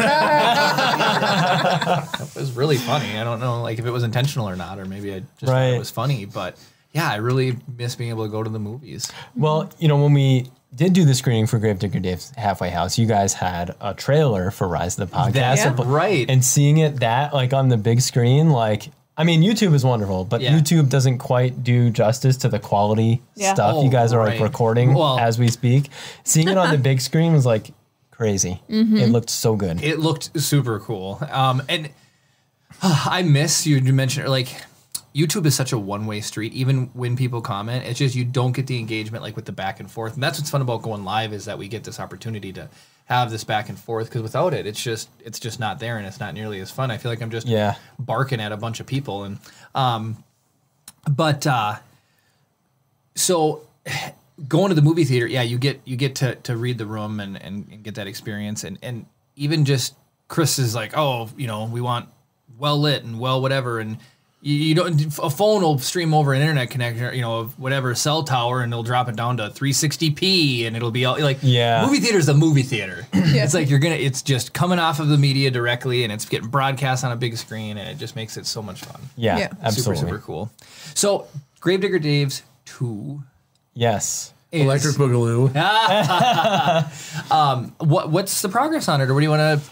it 1.12 2.34
was 2.34 2.52
really 2.52 2.76
funny. 2.78 3.18
I 3.18 3.24
don't 3.24 3.40
know, 3.40 3.60
like 3.62 3.78
if 3.78 3.84
it 3.86 3.90
was 3.90 4.02
intentional 4.02 4.48
or 4.48 4.56
not, 4.56 4.78
or 4.78 4.84
maybe 4.84 5.12
I 5.14 5.20
just 5.20 5.30
thought 5.44 5.50
Right. 5.52 5.74
it 5.74 5.78
was 5.78 5.90
funny. 5.90 6.24
But 6.24 6.56
yeah, 6.92 7.10
I 7.10 7.16
really 7.16 7.56
miss 7.76 7.94
being 7.96 8.10
able 8.10 8.24
to 8.24 8.30
go 8.30 8.42
to 8.42 8.50
the 8.50 8.58
movies. 8.58 9.10
Well, 9.36 9.70
you 9.78 9.88
know, 9.88 10.02
when 10.02 10.12
we 10.14 10.50
did 10.74 10.92
do 10.94 11.04
the 11.04 11.14
screening 11.14 11.46
for 11.46 11.58
Gravedigger 11.58 12.00
Dave's 12.00 12.32
Halfway 12.36 12.70
House, 12.70 12.98
you 12.98 13.06
guys 13.06 13.34
had 13.34 13.74
a 13.80 13.92
trailer 13.94 14.50
for 14.50 14.66
Rise 14.68 14.98
of 14.98 15.10
the 15.10 15.16
Podcast. 15.16 15.32
That- 15.32 15.78
And- 15.78 15.86
right. 15.92 16.24
And 16.30 16.42
seeing 16.44 16.78
it 16.78 17.00
that 17.00 17.34
like 17.34 17.52
on 17.52 17.68
the 17.68 17.76
big 17.76 18.00
screen, 18.00 18.50
like 18.50 18.88
I 19.22 19.24
mean, 19.24 19.40
YouTube 19.40 19.72
is 19.72 19.84
wonderful, 19.84 20.24
but 20.24 20.40
Yeah. 20.40 20.50
YouTube 20.58 20.88
doesn't 20.88 21.18
quite 21.18 21.62
do 21.62 21.90
justice 21.90 22.36
to 22.38 22.48
the 22.48 22.58
quality 22.58 23.22
Yeah. 23.36 23.54
stuff 23.54 23.76
Oh, 23.76 23.84
you 23.84 23.88
guys 23.90 24.12
are 24.12 24.18
like 24.18 24.32
right. 24.32 24.40
recording 24.40 24.94
Well- 24.94 25.16
as 25.16 25.38
we 25.38 25.46
speak. 25.48 25.90
Seeing 26.24 26.48
it 26.48 26.58
on 26.58 26.72
the 26.72 26.78
big 26.78 27.00
screen 27.00 27.32
was 27.32 27.46
like 27.46 27.70
crazy. 28.10 28.60
It 28.68 29.10
looked 29.10 29.30
so 29.30 29.54
good. 29.54 29.80
It 29.80 30.00
looked 30.00 30.30
super 30.40 30.80
cool. 30.80 31.20
Um, 31.30 31.62
and 31.68 31.90
I 32.82 33.22
miss 33.22 33.64
you. 33.64 33.76
You 33.76 33.92
mentioned 33.92 34.28
like 34.28 34.48
YouTube 35.14 35.44
is 35.46 35.54
such 35.54 35.72
a 35.72 35.78
one 35.78 36.06
way 36.06 36.20
street. 36.20 36.52
Even 36.54 36.86
when 36.94 37.16
people 37.16 37.40
comment, 37.42 37.84
it's 37.86 37.98
just 37.98 38.14
you 38.14 38.24
don't 38.24 38.52
get 38.52 38.66
the 38.66 38.78
engagement 38.78 39.22
like 39.22 39.36
with 39.36 39.44
the 39.44 39.52
back 39.52 39.78
and 39.80 39.90
forth. 39.90 40.14
And 40.14 40.22
that's 40.22 40.38
what's 40.38 40.50
fun 40.50 40.62
about 40.62 40.82
going 40.82 41.04
live 41.04 41.32
is 41.32 41.44
that 41.44 41.58
we 41.58 41.68
get 41.68 41.84
this 41.84 42.00
opportunity 42.00 42.52
to 42.54 42.68
have 43.06 43.30
this 43.30 43.44
back 43.44 43.68
and 43.68 43.78
forth. 43.78 44.06
Because 44.08 44.22
without 44.22 44.54
it, 44.54 44.66
it's 44.66 44.82
just 44.82 45.08
it's 45.24 45.38
just 45.38 45.60
not 45.60 45.78
there, 45.80 45.98
and 45.98 46.06
it's 46.06 46.18
not 46.20 46.32
nearly 46.34 46.60
as 46.60 46.70
fun. 46.70 46.90
I 46.90 46.96
feel 46.98 47.10
like 47.12 47.20
I'm 47.20 47.30
just 47.30 47.46
Yeah. 47.46 47.74
barking 47.98 48.40
at 48.40 48.52
a 48.52 48.56
bunch 48.56 48.80
of 48.80 48.86
people. 48.86 49.24
And 49.24 49.38
um, 49.74 50.24
but 51.10 51.46
uh, 51.46 51.76
so 53.14 53.62
going 54.48 54.70
to 54.70 54.74
the 54.74 54.82
movie 54.82 55.04
theater, 55.04 55.26
yeah, 55.26 55.42
you 55.42 55.58
get 55.58 55.80
you 55.84 55.96
get 55.96 56.14
to 56.16 56.36
to 56.36 56.56
read 56.56 56.78
the 56.78 56.86
room 56.86 57.20
and 57.20 57.40
and, 57.40 57.68
and 57.70 57.82
get 57.82 57.96
that 57.96 58.06
experience, 58.06 58.64
and 58.64 58.78
and 58.82 59.06
even 59.36 59.64
just 59.64 59.94
Chris 60.28 60.58
is 60.58 60.74
like, 60.74 60.96
oh, 60.96 61.28
you 61.36 61.46
know, 61.46 61.66
we 61.66 61.80
want 61.80 62.08
well 62.58 62.78
lit 62.80 63.02
and 63.04 63.18
well 63.18 63.40
whatever, 63.42 63.78
and 63.80 63.98
you, 64.42 64.54
you 64.56 64.74
don't 64.74 65.00
a 65.20 65.30
phone 65.30 65.62
will 65.62 65.78
stream 65.78 66.12
over 66.12 66.32
an 66.34 66.40
internet 66.42 66.68
connection, 66.70 67.14
you 67.14 67.20
know, 67.22 67.38
of 67.38 67.58
whatever 67.58 67.94
cell 67.94 68.24
tower, 68.24 68.60
and 68.62 68.72
it'll 68.72 68.82
drop 68.82 69.08
it 69.08 69.16
down 69.16 69.36
to 69.38 69.44
360p, 69.44 70.66
and 70.66 70.76
it'll 70.76 70.90
be 70.90 71.04
all 71.04 71.18
like, 71.20 71.38
Yeah. 71.42 71.84
movie 71.86 72.00
theater 72.00 72.18
is 72.18 72.26
the 72.26 72.34
movie 72.34 72.62
theater. 72.62 73.06
yeah. 73.14 73.44
It's 73.44 73.54
like 73.54 73.70
you're 73.70 73.78
gonna, 73.78 73.94
it's 73.94 74.20
just 74.22 74.52
coming 74.52 74.78
off 74.80 74.98
of 75.00 75.08
the 75.08 75.16
media 75.18 75.50
directly, 75.50 76.02
and 76.04 76.12
it's 76.12 76.24
getting 76.24 76.48
broadcast 76.48 77.04
on 77.04 77.12
a 77.12 77.16
big 77.16 77.36
screen, 77.36 77.78
and 77.78 77.88
it 77.88 77.98
just 77.98 78.16
makes 78.16 78.36
it 78.36 78.46
so 78.46 78.60
much 78.62 78.80
fun. 78.80 79.00
yeah, 79.16 79.38
Yeah. 79.38 79.48
absolutely. 79.62 79.96
Super, 79.96 80.08
super 80.16 80.18
cool. 80.24 80.50
So, 80.94 81.28
Gravedigger 81.60 82.00
Dave's 82.00 82.42
2 82.66 83.22
Yes. 83.74 84.32
is, 84.50 84.62
Electric 84.62 84.96
Boogaloo. 84.96 85.54
um, 87.30 87.74
What, 87.78 88.10
what's 88.10 88.42
the 88.42 88.48
progress 88.48 88.88
on 88.88 89.00
it, 89.00 89.08
or 89.08 89.14
what 89.14 89.20
do 89.20 89.24
you 89.24 89.30
want 89.30 89.62
to 89.62 89.70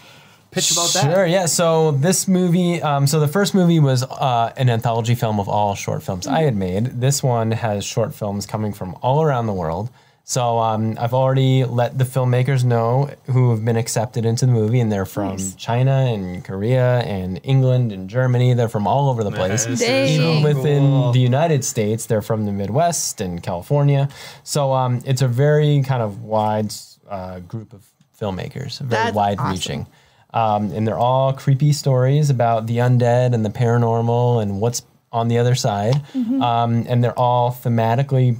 pitch 0.51 0.71
about 0.71 0.93
that? 0.93 1.03
Sure, 1.03 1.25
yeah. 1.25 1.45
So 1.45 1.91
this 1.91 2.27
movie, 2.27 2.81
um, 2.81 3.07
so 3.07 3.19
the 3.19 3.27
first 3.27 3.55
movie 3.55 3.79
was 3.79 4.03
uh, 4.03 4.53
an 4.57 4.69
anthology 4.69 5.15
film 5.15 5.39
of 5.39 5.49
all 5.49 5.75
short 5.75 6.03
films 6.03 6.27
I 6.27 6.41
had 6.41 6.55
made. 6.55 7.01
This 7.01 7.23
one 7.23 7.51
has 7.51 7.83
short 7.83 8.13
films 8.13 8.45
coming 8.45 8.73
from 8.73 8.95
all 9.01 9.23
around 9.23 9.47
the 9.47 9.53
world. 9.53 9.89
So 10.23 10.59
um, 10.59 10.97
I've 10.99 11.13
already 11.13 11.65
let 11.65 11.97
the 11.97 12.03
filmmakers 12.03 12.63
know 12.63 13.09
who 13.25 13.49
have 13.49 13.65
been 13.65 13.75
accepted 13.75 14.23
into 14.23 14.45
the 14.45 14.51
movie, 14.51 14.79
and 14.79 14.91
they're 14.91 15.05
from 15.05 15.37
China 15.57 15.91
and 15.91 16.43
Korea 16.45 16.99
and 16.99 17.39
England 17.43 17.91
and 17.91 18.09
Germany. 18.09 18.53
They're 18.53 18.69
from 18.69 18.87
all 18.87 19.09
over 19.09 19.23
the 19.23 19.31
place. 19.31 19.65
This. 19.65 19.81
Even 19.81 20.41
so 20.41 20.47
within 20.47 20.83
cool. 20.83 21.11
the 21.11 21.19
United 21.19 21.65
States, 21.65 22.05
they're 22.05 22.21
from 22.21 22.45
the 22.45 22.51
Midwest 22.51 23.19
and 23.19 23.41
California. 23.41 24.07
So 24.43 24.71
um, 24.71 25.01
it's 25.05 25.21
a 25.21 25.27
very 25.27 25.81
kind 25.81 26.03
of 26.03 26.21
wide 26.21 26.71
uh, 27.09 27.39
group 27.39 27.73
of 27.73 27.83
filmmakers, 28.17 28.79
very 28.79 28.89
That's 28.89 29.15
wide 29.15 29.41
reaching. 29.41 29.87
Um, 30.33 30.71
and 30.71 30.87
they're 30.87 30.97
all 30.97 31.33
creepy 31.33 31.73
stories 31.73 32.29
about 32.29 32.67
the 32.67 32.77
undead 32.77 33.33
and 33.33 33.43
the 33.45 33.49
paranormal 33.49 34.41
and 34.41 34.61
what's 34.61 34.83
on 35.11 35.27
the 35.27 35.37
other 35.37 35.55
side. 35.55 36.01
Um, 36.41 36.85
and 36.87 37.03
they're 37.03 37.17
all 37.19 37.51
thematically, 37.51 38.39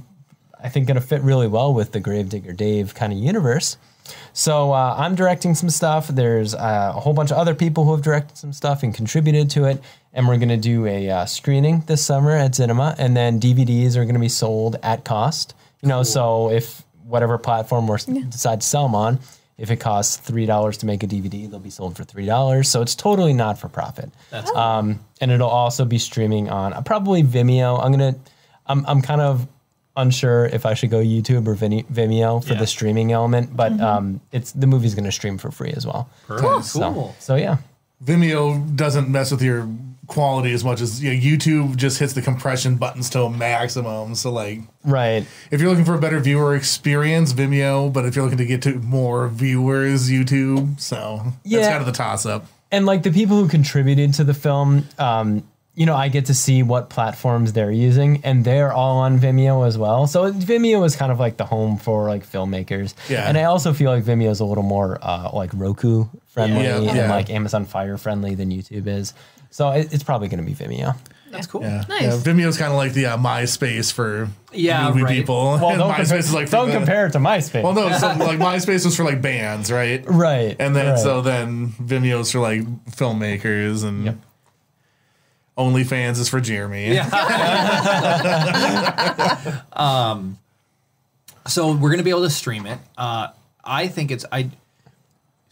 I 0.62 0.68
think, 0.68 0.86
going 0.86 0.94
to 0.94 1.06
fit 1.06 1.20
really 1.22 1.48
well 1.48 1.74
with 1.74 1.92
the 1.92 2.00
Gravedigger 2.00 2.52
Dave 2.52 2.94
kind 2.94 3.12
of 3.12 3.18
universe. 3.18 3.76
So 4.32 4.72
uh, 4.72 4.94
I'm 4.98 5.14
directing 5.14 5.54
some 5.54 5.70
stuff. 5.70 6.08
There's 6.08 6.54
uh, 6.54 6.92
a 6.96 7.00
whole 7.00 7.12
bunch 7.12 7.30
of 7.30 7.36
other 7.36 7.54
people 7.54 7.84
who 7.84 7.92
have 7.92 8.02
directed 8.02 8.36
some 8.36 8.52
stuff 8.52 8.82
and 8.82 8.94
contributed 8.94 9.50
to 9.50 9.64
it. 9.64 9.82
And 10.14 10.26
we're 10.26 10.38
going 10.38 10.48
to 10.48 10.56
do 10.56 10.86
a 10.86 11.10
uh, 11.10 11.26
screening 11.26 11.84
this 11.86 12.04
summer 12.04 12.32
at 12.32 12.52
Zinema, 12.52 12.94
and 12.98 13.16
then 13.16 13.40
DVDs 13.40 13.96
are 13.96 14.04
going 14.04 14.14
to 14.14 14.20
be 14.20 14.28
sold 14.28 14.76
at 14.82 15.04
cost. 15.04 15.54
You 15.82 15.88
know, 15.88 16.02
so 16.02 16.50
if 16.50 16.82
whatever 17.04 17.38
platform 17.38 17.86
we 17.86 18.22
decide 18.24 18.60
to 18.60 18.66
sell 18.66 18.84
them 18.84 18.94
on, 18.94 19.20
if 19.62 19.70
it 19.70 19.76
costs 19.76 20.16
three 20.18 20.44
dollars 20.44 20.76
to 20.78 20.86
make 20.86 21.02
a 21.02 21.06
DVD, 21.06 21.48
they'll 21.48 21.58
be 21.60 21.70
sold 21.70 21.96
for 21.96 22.04
three 22.04 22.26
dollars. 22.26 22.68
So 22.68 22.82
it's 22.82 22.94
totally 22.94 23.32
not 23.32 23.58
for 23.58 23.68
profit. 23.68 24.10
That's 24.30 24.50
Um, 24.50 24.98
and 25.20 25.30
it'll 25.30 25.48
also 25.48 25.84
be 25.86 25.98
streaming 25.98 26.50
on 26.50 26.72
uh, 26.74 26.80
probably 26.82 27.22
Vimeo. 27.22 27.82
I'm 27.82 27.92
gonna, 27.92 28.16
I'm, 28.66 28.84
I'm 28.86 29.00
kind 29.00 29.20
of 29.20 29.46
unsure 29.96 30.46
if 30.46 30.66
I 30.66 30.74
should 30.74 30.90
go 30.90 30.98
YouTube 31.00 31.46
or 31.46 31.54
Vimeo 31.54 32.42
for 32.44 32.54
Yeah. 32.54 32.58
the 32.58 32.66
streaming 32.66 33.12
element, 33.12 33.54
but 33.56 33.78
um, 33.80 34.20
it's 34.32 34.50
the 34.52 34.66
movie's 34.66 34.94
gonna 34.94 35.12
stream 35.12 35.38
for 35.38 35.50
free 35.50 35.72
as 35.76 35.86
well. 35.86 36.08
Cool. 36.26 36.62
So, 36.62 37.14
so 37.20 37.36
yeah, 37.36 37.58
Vimeo 38.04 38.74
doesn't 38.74 39.08
mess 39.08 39.30
with 39.30 39.42
your 39.42 39.68
quality 40.06 40.52
as 40.52 40.64
much 40.64 40.80
as 40.80 41.02
you 41.02 41.12
know, 41.12 41.18
YouTube 41.18 41.76
just 41.76 41.98
hits 41.98 42.12
the 42.12 42.22
compression 42.22 42.76
buttons 42.76 43.08
to 43.10 43.22
a 43.22 43.30
maximum. 43.30 44.14
So 44.14 44.30
like 44.30 44.60
right. 44.84 45.24
if 45.50 45.60
you're 45.60 45.70
looking 45.70 45.84
for 45.84 45.94
a 45.94 46.00
better 46.00 46.18
viewer 46.20 46.54
experience, 46.56 47.32
Vimeo, 47.32 47.92
but 47.92 48.04
if 48.04 48.14
you're 48.16 48.24
looking 48.24 48.38
to 48.38 48.46
get 48.46 48.62
to 48.62 48.74
more 48.80 49.28
viewers, 49.28 50.10
YouTube. 50.10 50.80
So 50.80 51.22
that's 51.24 51.36
Yeah. 51.44 51.70
kind 51.70 51.80
of 51.80 51.86
the 51.86 51.92
toss 51.92 52.26
up. 52.26 52.46
and 52.70 52.84
like 52.86 53.02
the 53.04 53.10
people 53.12 53.36
who 53.40 53.48
contributed 53.48 54.14
to 54.14 54.24
the 54.24 54.34
film 54.34 54.86
um, 54.98 55.42
you 55.74 55.86
know 55.86 55.94
i 55.96 56.08
get 56.08 56.26
to 56.26 56.34
see 56.34 56.62
what 56.62 56.90
platforms 56.90 57.54
they're 57.54 57.70
using 57.70 58.20
and 58.24 58.44
they're 58.44 58.70
all 58.72 58.98
on 58.98 59.18
vimeo 59.18 59.66
as 59.66 59.78
well 59.78 60.06
so 60.06 60.30
vimeo 60.30 60.84
is 60.84 60.94
kind 60.96 61.10
of 61.10 61.18
like 61.18 61.38
the 61.38 61.46
home 61.46 61.78
for 61.78 62.08
like 62.08 62.26
filmmakers 62.30 62.92
Yeah. 63.08 63.26
and 63.26 63.38
i 63.38 63.44
also 63.44 63.72
feel 63.72 63.90
like 63.90 64.04
vimeo 64.04 64.30
is 64.30 64.40
a 64.40 64.44
little 64.44 64.64
more 64.64 64.98
uh, 65.00 65.30
like 65.32 65.50
roku 65.54 66.06
friendly 66.26 66.64
Yeah, 66.64 66.76
and 66.76 66.84
yeah. 66.96 67.10
like 67.10 67.30
amazon 67.30 67.64
fire 67.64 67.96
friendly 67.96 68.34
than 68.34 68.50
youtube 68.50 68.86
is 68.86 69.14
so 69.52 69.70
it, 69.70 69.92
it's 69.94 70.02
probably 70.02 70.26
going 70.28 70.44
to 70.44 70.44
be 70.44 70.54
vimeo 70.54 70.96
That's 71.30 71.46
cool. 71.46 71.62
Yeah. 71.62 71.84
Nice. 71.88 72.02
yeah 72.02 72.10
Vimeo's 72.18 72.58
kind 72.58 72.72
of 72.72 72.76
like 72.78 72.92
the 72.94 73.06
uh, 73.06 73.16
MySpace 73.16 73.92
for 73.92 74.28
Yeah, 74.52 74.88
movie 74.88 75.02
right. 75.04 75.14
people. 75.16 75.36
well 75.60 75.68
and 75.70 75.78
don't, 75.78 75.92
MySpace 75.92 75.96
compare, 75.98 76.18
is 76.18 76.34
like 76.34 76.46
for 76.48 76.52
don't 76.56 76.68
the- 76.70 76.74
compare 76.76 77.06
it 77.06 77.12
to 77.12 77.18
myspace 77.20 77.62
Well, 77.62 77.72
no, 77.74 77.90
so 77.96 78.06
like 78.24 78.38
MySpace 78.40 78.84
was 78.84 78.96
for 78.96 79.04
like 79.04 79.22
bands, 79.22 79.70
right? 79.70 80.02
right 80.06 80.56
And 80.58 80.74
then 80.74 80.86
right. 80.94 80.98
so 80.98 81.20
then 81.22 81.68
Vimeo's 81.80 82.32
for 82.32 82.40
like 82.40 82.62
filmmakers 82.90 83.84
and 83.84 84.04
Yep. 84.06 84.16
OnlyFans 85.58 86.18
is 86.18 86.28
for 86.30 86.40
Jeremy. 86.40 86.94
Yeah. 86.94 87.08
um, 89.72 90.38
so 91.46 91.72
we're 91.74 91.90
gonna 91.90 92.02
be 92.02 92.10
able 92.10 92.22
to 92.22 92.30
stream 92.30 92.64
it. 92.66 92.78
Uh, 92.96 93.28
I 93.64 93.88
think 93.88 94.10
it's 94.10 94.24
I. 94.32 94.48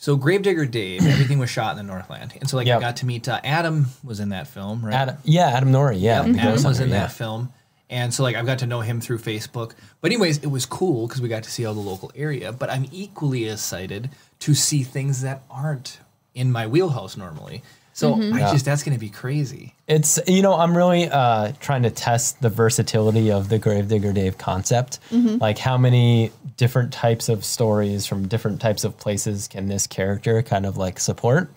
So 0.00 0.16
Gravedigger 0.16 0.64
Dave, 0.64 1.06
everything 1.06 1.38
was 1.38 1.50
shot 1.50 1.72
in 1.72 1.76
the 1.76 1.92
Northland, 1.92 2.32
and 2.40 2.48
so 2.48 2.56
like 2.56 2.66
I 2.66 2.80
got 2.80 2.96
to 2.96 3.06
meet 3.06 3.28
uh, 3.28 3.38
Adam 3.44 3.86
was 4.02 4.18
in 4.18 4.30
that 4.30 4.48
film, 4.48 4.82
right? 4.82 4.94
Adam, 4.94 5.16
yeah, 5.24 5.48
Adam 5.48 5.70
Nori. 5.70 6.00
Yeah, 6.00 6.24
Yep, 6.24 6.36
Adam 6.38 6.64
was 6.64 6.80
in 6.80 6.88
yeah. 6.88 7.00
that 7.00 7.12
film, 7.12 7.52
and 7.90 8.12
so 8.12 8.22
like 8.22 8.34
I've 8.34 8.46
got 8.46 8.60
to 8.60 8.66
know 8.66 8.80
him 8.80 9.02
through 9.02 9.18
Facebook. 9.18 9.74
But 10.00 10.10
anyways, 10.10 10.38
it 10.38 10.46
was 10.46 10.64
cool 10.64 11.06
because 11.06 11.20
we 11.20 11.28
got 11.28 11.42
to 11.42 11.50
see 11.50 11.66
all 11.66 11.74
the 11.74 11.80
local 11.80 12.10
area. 12.14 12.50
But 12.50 12.70
I'm 12.70 12.86
equally 12.90 13.46
excited 13.46 14.08
to 14.38 14.54
see 14.54 14.84
things 14.84 15.20
that 15.20 15.42
aren't 15.50 15.98
in 16.34 16.50
my 16.50 16.66
wheelhouse 16.66 17.18
normally. 17.18 17.62
So 17.92 18.14
I 18.14 18.18
Yeah. 18.38 18.52
just 18.52 18.64
that's 18.64 18.82
gonna 18.82 18.98
be 18.98 19.10
crazy. 19.10 19.74
It's 19.88 20.18
you 20.26 20.42
know 20.42 20.54
I'm 20.54 20.76
really 20.76 21.08
uh, 21.10 21.52
trying 21.60 21.82
to 21.82 21.90
test 21.90 22.40
the 22.40 22.48
versatility 22.48 23.30
of 23.30 23.48
the 23.48 23.58
Gravedigger 23.58 24.12
Dave 24.12 24.38
concept. 24.38 24.98
Like 25.12 25.58
how 25.58 25.76
many 25.76 26.30
different 26.56 26.92
types 26.92 27.28
of 27.28 27.44
stories 27.44 28.06
from 28.06 28.28
different 28.28 28.60
types 28.60 28.84
of 28.84 28.96
places 28.98 29.48
can 29.48 29.66
this 29.66 29.86
character 29.86 30.42
kind 30.42 30.66
of 30.66 30.76
like 30.76 31.00
support? 31.00 31.50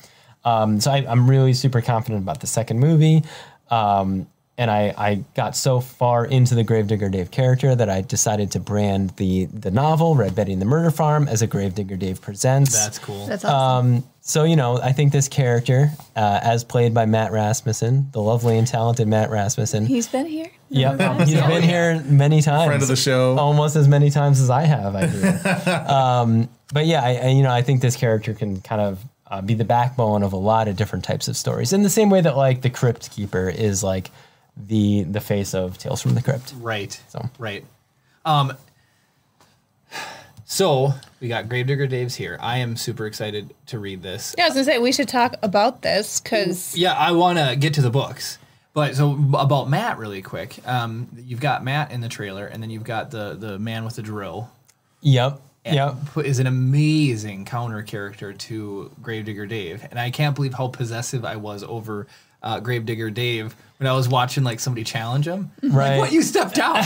Um, 0.45 0.81
so 0.81 0.91
I, 0.91 1.05
I'm 1.07 1.29
really 1.29 1.53
super 1.53 1.81
confident 1.81 2.21
about 2.23 2.41
the 2.41 2.47
second 2.47 2.79
movie. 2.79 3.23
Um, 3.69 4.27
and 4.57 4.69
I, 4.69 4.93
I 4.97 5.23
got 5.35 5.55
so 5.55 5.79
far 5.79 6.25
into 6.25 6.53
the 6.53 6.63
Gravedigger 6.63 7.09
Dave 7.09 7.31
character 7.31 7.73
that 7.73 7.89
I 7.89 8.01
decided 8.01 8.51
to 8.51 8.59
brand 8.59 9.11
the 9.17 9.45
the 9.45 9.71
novel 9.71 10.15
Red 10.15 10.35
Betty 10.35 10.53
and 10.53 10.61
the 10.61 10.65
Murder 10.65 10.91
Farm 10.91 11.27
as 11.27 11.41
a 11.41 11.47
Gravedigger 11.47 11.95
Dave 11.95 12.21
presents. 12.21 12.73
That's 12.77 12.99
cool. 12.99 13.25
That's 13.25 13.43
awesome. 13.45 13.95
Um, 13.95 14.03
so 14.25 14.45
you 14.45 14.55
know, 14.55 14.79
I 14.81 14.93
think 14.93 15.11
this 15.11 15.27
character, 15.27 15.91
uh, 16.15 16.39
as 16.41 16.63
played 16.63 16.93
by 16.93 17.05
Matt 17.05 17.33
Rasmussen, 17.33 18.07
the 18.13 18.21
lovely 18.21 18.57
and 18.57 18.65
talented 18.65 19.05
Matt 19.05 19.29
Rasmussen. 19.29 19.85
He's 19.85 20.07
been 20.07 20.25
here. 20.25 20.49
Yep, 20.69 21.27
he's 21.27 21.33
been 21.33 21.49
yeah. 21.49 21.59
here 21.59 22.03
many 22.05 22.41
times. 22.41 22.67
Friend 22.67 22.81
of 22.81 22.87
the 22.87 22.95
show. 22.95 23.37
almost 23.37 23.75
as 23.75 23.89
many 23.89 24.09
times 24.09 24.39
as 24.39 24.49
I 24.49 24.61
have. 24.61 24.95
I 24.95 25.07
hear. 25.07 25.85
um, 25.93 26.49
but 26.73 26.85
yeah, 26.85 27.03
I, 27.03 27.15
I, 27.15 27.27
you 27.27 27.43
know, 27.43 27.51
I 27.51 27.63
think 27.63 27.81
this 27.81 27.97
character 27.97 28.33
can 28.33 28.61
kind 28.61 28.81
of 28.81 29.03
uh, 29.27 29.41
be 29.41 29.55
the 29.55 29.65
backbone 29.65 30.23
of 30.23 30.31
a 30.31 30.37
lot 30.37 30.69
of 30.69 30.77
different 30.77 31.03
types 31.03 31.27
of 31.27 31.35
stories, 31.35 31.73
in 31.73 31.83
the 31.83 31.89
same 31.89 32.09
way 32.09 32.21
that 32.21 32.37
like 32.37 32.61
the 32.61 32.69
Crypt 32.69 33.11
Keeper 33.11 33.49
is 33.49 33.83
like 33.83 34.09
the 34.55 35.03
the 35.03 35.19
face 35.19 35.53
of 35.53 35.77
Tales 35.77 36.01
from 36.01 36.15
the 36.15 36.21
Crypt. 36.21 36.53
Right. 36.61 36.97
So. 37.09 37.29
Right. 37.37 37.65
Um. 38.23 38.53
So 40.53 40.93
we 41.19 41.29
got 41.29 41.49
Gravedigger 41.49 41.87
Dave's 41.87 42.13
here. 42.13 42.37
I 42.39 42.59
am 42.59 42.77
super 42.77 43.07
excited 43.07 43.55
to 43.65 43.79
read 43.79 44.03
this. 44.03 44.35
Yeah, 44.37 44.43
I 44.43 44.47
was 44.49 44.53
gonna 44.53 44.65
say 44.65 44.77
we 44.77 44.91
should 44.91 45.07
talk 45.07 45.33
about 45.41 45.81
this 45.81 46.19
because 46.19 46.77
Yeah, 46.77 46.93
I 46.93 47.11
want 47.13 47.39
to 47.39 47.55
get 47.55 47.73
to 47.73 47.81
the 47.81 47.89
books. 47.89 48.37
But 48.75 48.95
so 48.95 49.17
about 49.33 49.67
Matt, 49.67 49.97
really 49.97 50.21
quick. 50.21 50.59
Um, 50.67 51.07
you've 51.25 51.39
got 51.39 51.63
Matt 51.63 51.89
in 51.89 52.01
the 52.01 52.07
trailer, 52.07 52.45
and 52.45 52.61
then 52.61 52.69
you've 52.69 52.83
got 52.83 53.09
the 53.09 53.33
the 53.33 53.57
man 53.57 53.83
with 53.83 53.95
the 53.95 54.03
drill. 54.03 54.51
Yep. 55.01 55.41
and 55.65 55.75
Yep. 55.75 56.23
is 56.23 56.37
an 56.37 56.45
amazing 56.45 57.45
counter 57.45 57.81
character 57.81 58.31
to 58.31 58.91
Gravedigger 59.01 59.47
Dave, 59.47 59.87
and 59.89 59.99
I 59.99 60.11
can't 60.11 60.35
believe 60.35 60.53
how 60.53 60.67
possessive 60.67 61.25
I 61.25 61.35
was 61.35 61.63
over 61.63 62.05
uh, 62.43 62.59
Gravedigger 62.59 63.09
Dave 63.09 63.55
when 63.77 63.87
I 63.87 63.93
was 63.93 64.07
watching 64.07 64.43
like 64.43 64.59
somebody 64.59 64.83
challenge 64.83 65.27
him. 65.27 65.51
Right. 65.63 65.91
Like, 65.91 65.99
what 65.99 66.11
you 66.11 66.21
step 66.21 66.53
down? 66.53 66.83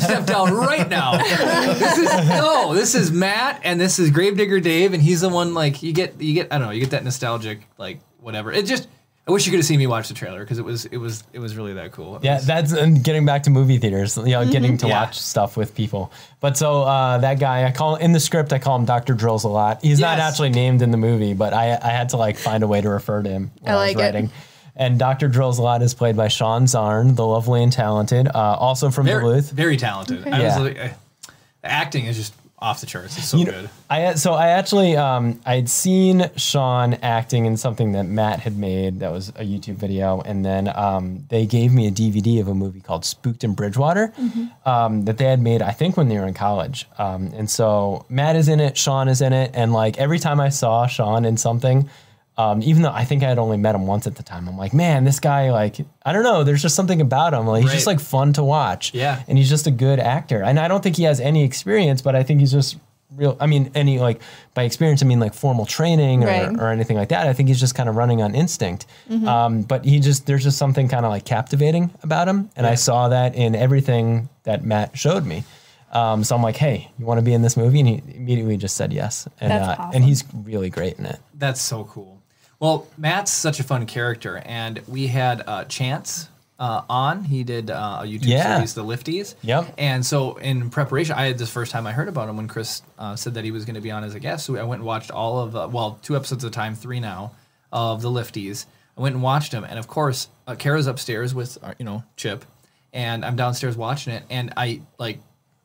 step 0.00 0.26
down 0.26 0.52
right 0.54 0.88
now. 0.88 1.16
this 1.18 1.98
is 1.98 2.28
no. 2.28 2.74
This 2.74 2.94
is 2.94 3.10
Matt, 3.10 3.60
and 3.64 3.80
this 3.80 3.98
is 3.98 4.10
Gravedigger 4.10 4.60
Dave, 4.60 4.92
and 4.94 5.02
he's 5.02 5.20
the 5.20 5.28
one 5.28 5.54
like 5.54 5.82
you 5.82 5.92
get 5.92 6.20
you 6.20 6.34
get 6.34 6.48
I 6.52 6.58
don't 6.58 6.68
know 6.68 6.72
you 6.72 6.80
get 6.80 6.90
that 6.90 7.04
nostalgic 7.04 7.60
like 7.78 8.00
whatever. 8.20 8.52
It 8.52 8.66
just 8.66 8.88
I 9.28 9.32
wish 9.32 9.46
you 9.46 9.52
could 9.52 9.58
have 9.58 9.66
seen 9.66 9.78
me 9.78 9.86
watch 9.86 10.08
the 10.08 10.14
trailer 10.14 10.40
because 10.40 10.58
it 10.58 10.64
was 10.64 10.86
it 10.86 10.96
was 10.96 11.22
it 11.32 11.38
was 11.38 11.54
really 11.56 11.74
that 11.74 11.92
cool. 11.92 12.16
It 12.16 12.24
Yeah, 12.24 12.36
was- 12.36 12.46
that's 12.46 12.72
and 12.72 13.04
getting 13.04 13.24
back 13.26 13.44
to 13.44 13.50
movie 13.50 13.78
theaters. 13.78 14.16
You 14.16 14.24
know, 14.30 14.44
getting 14.50 14.76
to 14.78 14.88
Yeah. 14.88 15.02
watch 15.02 15.20
stuff 15.20 15.56
with 15.56 15.74
people. 15.74 16.10
But 16.40 16.56
so 16.56 16.82
uh, 16.82 17.18
that 17.18 17.38
guy, 17.38 17.64
I 17.64 17.70
call 17.70 17.96
in 17.96 18.12
the 18.12 18.18
script, 18.20 18.52
I 18.52 18.58
call 18.58 18.76
him 18.76 18.86
Doctor 18.86 19.14
Drills 19.14 19.44
a 19.44 19.48
lot. 19.48 19.82
He's 19.82 20.00
not 20.00 20.18
actually 20.18 20.48
named 20.50 20.82
in 20.82 20.90
the 20.90 20.96
movie, 20.96 21.34
but 21.34 21.52
I 21.52 21.78
I 21.80 21.88
had 21.90 22.08
to 22.08 22.16
like 22.16 22.38
find 22.38 22.64
a 22.64 22.66
way 22.66 22.80
to 22.80 22.88
refer 22.88 23.22
to 23.22 23.28
him. 23.28 23.50
When 23.60 23.72
I 23.72 23.76
I, 23.76 23.78
like 23.80 23.96
was 23.96 24.02
it. 24.02 24.06
writing. 24.06 24.30
And 24.76 24.98
Doctor 24.98 25.28
Drills 25.28 25.58
lot 25.58 25.82
is 25.82 25.94
played 25.94 26.16
by 26.16 26.28
Sean 26.28 26.64
Zarn, 26.64 27.16
the 27.16 27.26
lovely 27.26 27.62
and 27.62 27.72
talented, 27.72 28.28
uh, 28.28 28.32
also 28.38 28.90
from 28.90 29.06
very, 29.06 29.22
Duluth. 29.22 29.50
very 29.50 29.76
talented. 29.76 30.26
I 30.26 30.40
Yeah. 30.40 30.58
was 30.58 30.68
like, 30.68 30.78
uh, 30.80 30.88
the 31.62 31.70
acting 31.70 32.06
is 32.06 32.16
just 32.16 32.34
off 32.62 32.80
the 32.82 32.86
charts. 32.86 33.16
It's 33.16 33.28
so 33.28 33.38
You 33.38 33.46
know, 33.46 33.52
good. 33.52 33.70
I 33.88 34.14
so 34.16 34.34
I 34.34 34.48
actually 34.48 34.94
um, 34.94 35.40
I'd 35.46 35.68
seen 35.70 36.30
Sean 36.36 36.92
acting 37.02 37.46
in 37.46 37.56
something 37.56 37.92
that 37.92 38.02
Matt 38.04 38.40
had 38.40 38.58
made 38.58 39.00
that 39.00 39.10
was 39.10 39.30
a 39.30 39.44
YouTube 39.44 39.76
video, 39.76 40.20
and 40.20 40.44
then 40.44 40.68
um, 40.76 41.24
they 41.30 41.46
gave 41.46 41.72
me 41.72 41.86
a 41.86 41.90
DVD 41.90 42.38
of 42.38 42.48
a 42.48 42.54
movie 42.54 42.80
called 42.82 43.06
Spooked 43.06 43.44
in 43.44 43.54
Bridgewater 43.54 44.12
um, 44.66 45.06
that 45.06 45.16
they 45.16 45.24
had 45.24 45.40
made 45.40 45.62
I 45.62 45.70
think 45.70 45.96
when 45.96 46.08
they 46.08 46.18
were 46.18 46.26
in 46.26 46.34
college, 46.34 46.86
um, 46.98 47.32
and 47.34 47.48
so 47.48 48.04
Matt 48.10 48.36
is 48.36 48.46
in 48.48 48.60
it, 48.60 48.76
Sean 48.76 49.08
is 49.08 49.22
in 49.22 49.32
it, 49.32 49.52
and 49.54 49.72
like 49.72 49.96
every 49.98 50.18
time 50.18 50.38
I 50.38 50.50
saw 50.50 50.86
Sean 50.86 51.24
in 51.24 51.36
something. 51.38 51.88
Um, 52.40 52.62
even 52.62 52.82
though 52.82 52.92
I 52.92 53.04
think 53.04 53.22
I 53.22 53.28
had 53.28 53.38
only 53.38 53.56
met 53.56 53.74
him 53.74 53.86
once 53.86 54.06
at 54.06 54.14
the 54.16 54.22
time, 54.22 54.48
I'm 54.48 54.56
like, 54.56 54.72
man, 54.72 55.04
this 55.04 55.20
guy, 55.20 55.50
like, 55.50 55.76
I 56.04 56.12
don't 56.12 56.22
know, 56.22 56.44
there's 56.44 56.62
just 56.62 56.74
something 56.76 57.00
about 57.00 57.34
him. 57.34 57.46
Like, 57.46 57.62
he's 57.62 57.72
just 57.72 57.86
like 57.86 58.00
fun 58.00 58.32
to 58.34 58.44
watch. 58.44 58.94
Yeah. 58.94 59.22
And 59.28 59.36
he's 59.36 59.48
just 59.50 59.66
a 59.66 59.70
good 59.70 59.98
actor. 59.98 60.42
And 60.42 60.58
I 60.58 60.68
don't 60.68 60.82
think 60.82 60.96
he 60.96 61.02
has 61.04 61.20
any 61.20 61.44
experience, 61.44 62.02
but 62.02 62.14
I 62.16 62.22
think 62.22 62.40
he's 62.40 62.52
just 62.52 62.76
real. 63.16 63.36
I 63.40 63.46
mean, 63.46 63.70
any 63.74 63.98
like 63.98 64.22
by 64.54 64.62
experience, 64.62 65.02
I 65.02 65.06
mean 65.06 65.18
like 65.20 65.34
formal 65.34 65.66
training 65.66 66.22
or, 66.24 66.28
Right. 66.28 66.48
or 66.60 66.70
anything 66.70 66.96
like 66.96 67.08
that. 67.08 67.26
I 67.26 67.32
think 67.32 67.48
he's 67.48 67.60
just 67.60 67.74
kind 67.74 67.88
of 67.88 67.96
running 67.96 68.22
on 68.22 68.34
instinct. 68.34 68.86
Um, 69.10 69.62
but 69.62 69.84
he 69.84 69.98
just, 69.98 70.26
there's 70.26 70.44
just 70.44 70.56
something 70.56 70.88
kind 70.88 71.04
of 71.04 71.10
like 71.10 71.24
captivating 71.24 71.90
about 72.02 72.28
him. 72.28 72.48
And 72.56 72.66
I 72.66 72.76
saw 72.76 73.08
that 73.08 73.34
in 73.34 73.54
everything 73.56 74.28
that 74.44 74.64
Matt 74.64 74.96
showed 74.96 75.26
me. 75.26 75.42
Um, 75.92 76.22
so 76.22 76.36
I'm 76.36 76.42
like, 76.42 76.56
hey, 76.56 76.88
you 77.00 77.04
want 77.04 77.18
to 77.18 77.24
be 77.24 77.32
in 77.32 77.42
this 77.42 77.56
movie? 77.56 77.80
And 77.80 77.88
he 77.88 78.02
immediately 78.14 78.56
just 78.56 78.76
said 78.76 78.92
yes. 78.92 79.26
And, 79.40 79.50
That's 79.50 79.68
uh, 79.68 79.82
awesome. 79.82 79.96
and 79.96 80.04
he's 80.04 80.22
really 80.32 80.70
great 80.70 80.98
in 81.00 81.04
it. 81.06 81.18
That's 81.34 81.60
so 81.60 81.82
cool. 81.84 82.19
Well, 82.60 82.86
Matt's 82.98 83.32
such 83.32 83.58
a 83.58 83.64
fun 83.64 83.86
character, 83.86 84.42
and 84.44 84.80
we 84.86 85.06
had 85.06 85.42
uh, 85.46 85.64
Chance 85.64 86.28
uh, 86.58 86.82
on. 86.90 87.24
He 87.24 87.42
did 87.42 87.70
uh, 87.70 88.00
a 88.02 88.06
YouTube 88.06 88.26
Yeah. 88.26 88.56
series, 88.56 88.74
The 88.74 88.84
Lifties. 88.84 89.34
Yep. 89.40 89.74
And 89.78 90.04
so, 90.04 90.36
in 90.36 90.68
preparation, 90.68 91.14
I 91.16 91.24
had 91.24 91.38
this 91.38 91.50
first 91.50 91.72
time 91.72 91.86
I 91.86 91.92
heard 91.92 92.08
about 92.08 92.28
him 92.28 92.36
when 92.36 92.48
Chris 92.48 92.82
uh, 92.98 93.16
said 93.16 93.32
that 93.34 93.44
he 93.44 93.50
was 93.50 93.64
going 93.64 93.76
to 93.76 93.80
be 93.80 93.90
on 93.90 94.04
as 94.04 94.14
a 94.14 94.20
guest. 94.20 94.44
So 94.44 94.56
I 94.56 94.62
went 94.64 94.80
and 94.80 94.86
watched 94.86 95.10
all 95.10 95.40
of, 95.40 95.56
uh, 95.56 95.68
well, 95.72 95.98
two 96.02 96.14
episodes 96.16 96.44
at 96.44 96.48
a 96.48 96.52
time, 96.52 96.74
three 96.74 97.00
now, 97.00 97.32
of 97.72 98.02
The 98.02 98.10
Lifties. 98.10 98.66
I 98.98 99.00
went 99.00 99.14
and 99.14 99.22
watched 99.22 99.52
him, 99.52 99.64
and 99.64 99.78
of 99.78 99.88
course, 99.88 100.28
uh, 100.46 100.54
Kara's 100.54 100.86
upstairs 100.86 101.34
with, 101.34 101.56
uh, 101.62 101.72
you 101.78 101.86
know, 101.86 102.04
Chip, 102.16 102.44
and 102.92 103.24
I'm 103.24 103.36
downstairs 103.36 103.74
watching 103.74 104.12
it, 104.12 104.24
and 104.28 104.52
I 104.58 104.82
like 104.98 105.20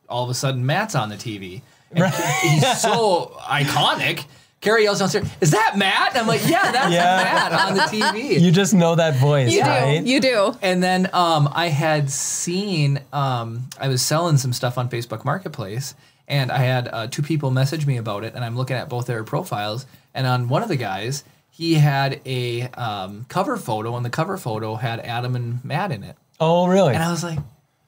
all 0.08 0.24
of 0.24 0.30
a 0.30 0.34
sudden 0.34 0.64
Matt's 0.64 0.94
on 0.94 1.10
the 1.10 1.16
TV. 1.16 1.60
And 1.90 2.06
he's 2.42 2.80
so 2.80 3.36
iconic. 3.40 4.24
Carrie 4.66 4.82
yells 4.82 4.98
downstairs, 4.98 5.28
"Is 5.40 5.52
that 5.52 5.78
Matt?" 5.78 6.10
And 6.10 6.18
I'm 6.18 6.26
like, 6.26 6.40
"Yeah, 6.48 6.72
that's 6.72 6.92
Yeah. 6.92 7.16
Matt 7.22 7.52
on 7.52 7.74
the 7.74 7.82
TV." 7.82 8.40
You 8.40 8.50
just 8.50 8.74
know 8.74 8.96
that 8.96 9.14
voice, 9.14 9.52
you 9.52 9.60
right? 9.60 10.02
do, 10.04 10.10
you 10.10 10.20
do. 10.20 10.56
and 10.60 10.82
then 10.82 11.08
um, 11.12 11.48
I 11.52 11.68
had 11.68 12.10
seen 12.10 12.98
um, 13.12 13.68
I 13.78 13.86
was 13.86 14.02
selling 14.02 14.38
some 14.38 14.52
stuff 14.52 14.76
on 14.76 14.88
Facebook 14.90 15.24
Marketplace, 15.24 15.94
and 16.26 16.50
I 16.50 16.58
had 16.58 16.88
uh, 16.88 17.06
two 17.06 17.22
people 17.22 17.52
message 17.52 17.86
me 17.86 17.96
about 17.96 18.24
it, 18.24 18.34
and 18.34 18.44
I'm 18.44 18.56
looking 18.56 18.76
at 18.76 18.88
both 18.88 19.06
their 19.06 19.22
profiles, 19.22 19.86
and 20.12 20.26
on 20.26 20.48
one 20.48 20.64
of 20.64 20.68
the 20.68 20.76
guys, 20.76 21.22
he 21.48 21.74
had 21.74 22.20
a 22.26 22.62
um, 22.70 23.24
cover 23.28 23.56
photo, 23.56 23.94
and 23.94 24.04
the 24.04 24.10
cover 24.10 24.36
photo 24.36 24.74
had 24.74 24.98
Adam 24.98 25.36
and 25.36 25.64
Matt 25.64 25.92
in 25.92 26.02
it, 26.02 26.16
oh, 26.40 26.66
really? 26.66 26.92
and 26.92 27.04
I 27.04 27.12
was 27.12 27.22
like, 27.22 27.38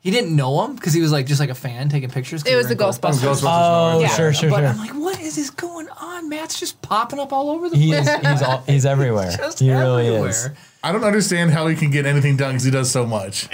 he 0.01 0.11
didn't 0.11 0.35
know 0.35 0.65
him 0.65 0.75
because 0.75 0.93
he 0.95 1.01
was 1.01 1.11
like 1.13 1.27
just 1.27 1.41
like 1.41 1.51
a 1.51 1.55
fan 1.55 1.89
taking 1.89 2.09
pictures. 2.11 2.43
'cause 2.43 2.51
It 2.53 2.55
we 2.55 2.59
was 2.59 2.69
were 2.69 2.75
the 2.77 2.85
in 2.85 2.91
Ghostbusters. 2.91 3.43
Ghostbusters. 3.43 3.95
oh, 3.95 4.01
Yeah. 4.01 4.09
sure, 4.09 4.33
sure, 4.33 4.51
but 4.51 4.59
sure. 4.61 4.67
I'm 4.69 4.79
like, 4.79 4.93
what 4.95 5.21
is 5.21 5.37
this 5.37 5.51
going 5.51 5.89
on? 6.01 6.29
Matt's 6.29 6.59
just 6.61 6.81
popping 6.83 7.19
up 7.19 7.33
all 7.33 7.51
over 7.51 7.69
the 7.69 7.77
he 7.77 7.89
place. 7.89 8.07
is, 8.09 8.27
he's, 8.27 8.43
all, 8.43 8.63
he's 8.67 8.87
everywhere. 8.95 9.31
just 9.37 9.59
he 9.61 9.71
really 9.71 10.07
everywhere. 10.09 10.29
is. 10.31 10.51
I 10.85 10.93
don't 10.93 11.03
understand 11.05 11.51
how 11.51 11.67
he 11.67 11.75
can 11.75 11.91
get 11.91 12.07
anything 12.07 12.37
done 12.37 12.51
because 12.53 12.65
he 12.65 12.71
does 12.71 12.91
so 12.91 13.05
much. 13.05 13.49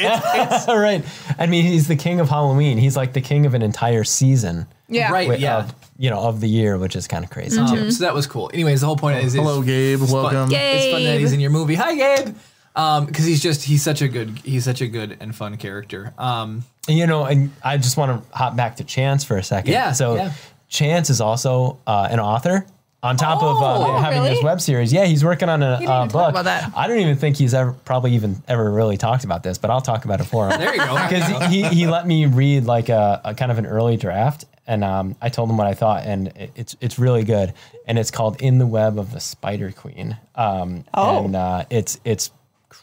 All 0.69 0.79
right. 0.79 1.03
I 1.39 1.47
mean, 1.47 1.65
he's 1.65 1.89
the 1.89 1.97
king 1.97 2.21
of 2.21 2.29
Halloween. 2.29 2.77
He's 2.77 2.97
like 2.97 3.15
the 3.15 3.23
king 3.23 3.47
of 3.47 3.55
an 3.55 3.63
entire 3.63 4.05
season. 4.05 4.67
Yeah. 4.89 5.11
Right. 5.11 5.23
wi- 5.29 5.41
yeah. 5.43 5.59
Of, 5.61 5.75
you 5.97 6.11
know, 6.11 6.21
of 6.21 6.41
the 6.43 6.49
year, 6.49 6.77
which 6.77 6.95
is 6.97 7.07
kind 7.09 7.25
of 7.25 7.31
crazy 7.31 7.59
Mm-hmm. 7.59 7.75
too. 7.75 7.81
Um, 7.85 7.91
so 7.91 8.05
that 8.05 8.13
was 8.13 8.27
cool. 8.27 8.51
Anyways, 8.53 8.81
the 8.83 8.87
whole 8.87 8.97
point 8.99 9.19
is, 9.25 9.35
is 9.35 9.41
Hello, 9.41 9.63
Gabe. 9.63 10.03
it's 10.03 10.11
fun- 10.13 10.23
Welcome. 10.23 10.51
It's 10.53 10.93
fun 10.93 11.05
that 11.05 11.19
he's 11.19 11.33
in 11.33 11.41
your 11.41 11.51
movie. 11.51 11.77
Hi, 11.77 11.95
Gabe. 11.95 12.35
Um, 12.76 13.07
because 13.07 13.25
he's 13.25 13.40
just 13.43 13.62
he's 13.62 13.83
such 13.83 14.02
a 14.02 14.09
good 14.09 14.38
he's 14.45 14.64
such 14.64 14.81
a 14.81 14.87
good 14.88 15.16
and 15.21 15.35
fun 15.35 15.57
character. 15.57 16.12
Um, 16.19 16.64
You 16.88 17.07
know, 17.07 17.25
and 17.25 17.50
I 17.62 17.76
just 17.76 17.97
want 17.97 18.25
to 18.25 18.37
hop 18.37 18.57
back 18.57 18.76
to 18.76 18.85
Chance 18.85 19.25
for 19.25 19.37
a 19.37 19.43
second. 19.43 19.73
Yeah, 19.73 19.93
So 19.93 20.16
yeah. 20.16 20.33
Chance 20.69 21.09
is 21.11 21.21
also 21.21 21.78
uh, 21.87 22.09
an 22.11 22.19
author. 22.21 22.66
On 23.04 23.16
top 23.19 23.43
of 23.43 23.57
Oh, 23.61 23.64
uh, 23.97 24.00
having 24.00 24.23
his 24.23 24.31
really? 24.33 24.45
web 24.45 24.61
series, 24.62 24.90
yeah, 24.90 25.04
he's 25.04 25.23
working 25.23 25.50
on 25.50 25.62
a 25.62 25.78
didn't 25.78 25.90
uh, 25.90 25.95
even 26.04 26.09
book. 26.09 26.23
talk 26.23 26.31
about 26.31 26.45
that. 26.47 26.73
I 26.75 26.87
don't 26.88 26.99
even 27.00 27.16
think 27.16 27.37
he's 27.37 27.52
ever 27.52 27.73
probably 27.85 28.14
even 28.14 28.43
ever 28.49 28.71
really 28.73 28.97
talked 28.97 29.25
about 29.25 29.43
this, 29.43 29.59
but 29.59 29.71
I'll 29.71 29.83
talk 29.83 30.07
about 30.07 30.21
it 30.21 30.25
for 30.25 30.49
him. 30.49 30.59
there 30.59 30.73
you 30.75 30.81
go. 30.81 30.95
because 31.09 31.52
he, 31.52 31.64
he 31.64 31.87
let 31.87 32.07
me 32.07 32.25
read 32.25 32.64
like 32.64 32.88
a, 32.88 33.21
a 33.23 33.35
kind 33.35 33.52
of 33.52 33.59
an 33.59 33.66
early 33.66 33.99
draft 33.99 34.47
and 34.66 34.83
um, 34.83 35.14
I 35.21 35.28
told 35.28 35.50
him 35.50 35.59
what 35.59 35.66
I 35.66 35.75
thought 35.75 36.04
and 36.07 36.28
it, 36.28 36.50
it's 36.57 36.76
it's 36.81 36.99
really 36.99 37.25
good 37.25 37.52
and 37.87 37.99
it's 37.99 38.11
called 38.11 38.40
In 38.40 38.57
the 38.57 38.66
Web 38.66 38.99
of 38.99 39.12
the 39.12 39.21
Spider 39.21 39.71
Queen 39.71 40.16
um, 40.35 40.85
Oh. 40.95 41.26
and 41.26 41.37
uh, 41.37 41.64
it's 41.69 42.00
it's 42.07 42.31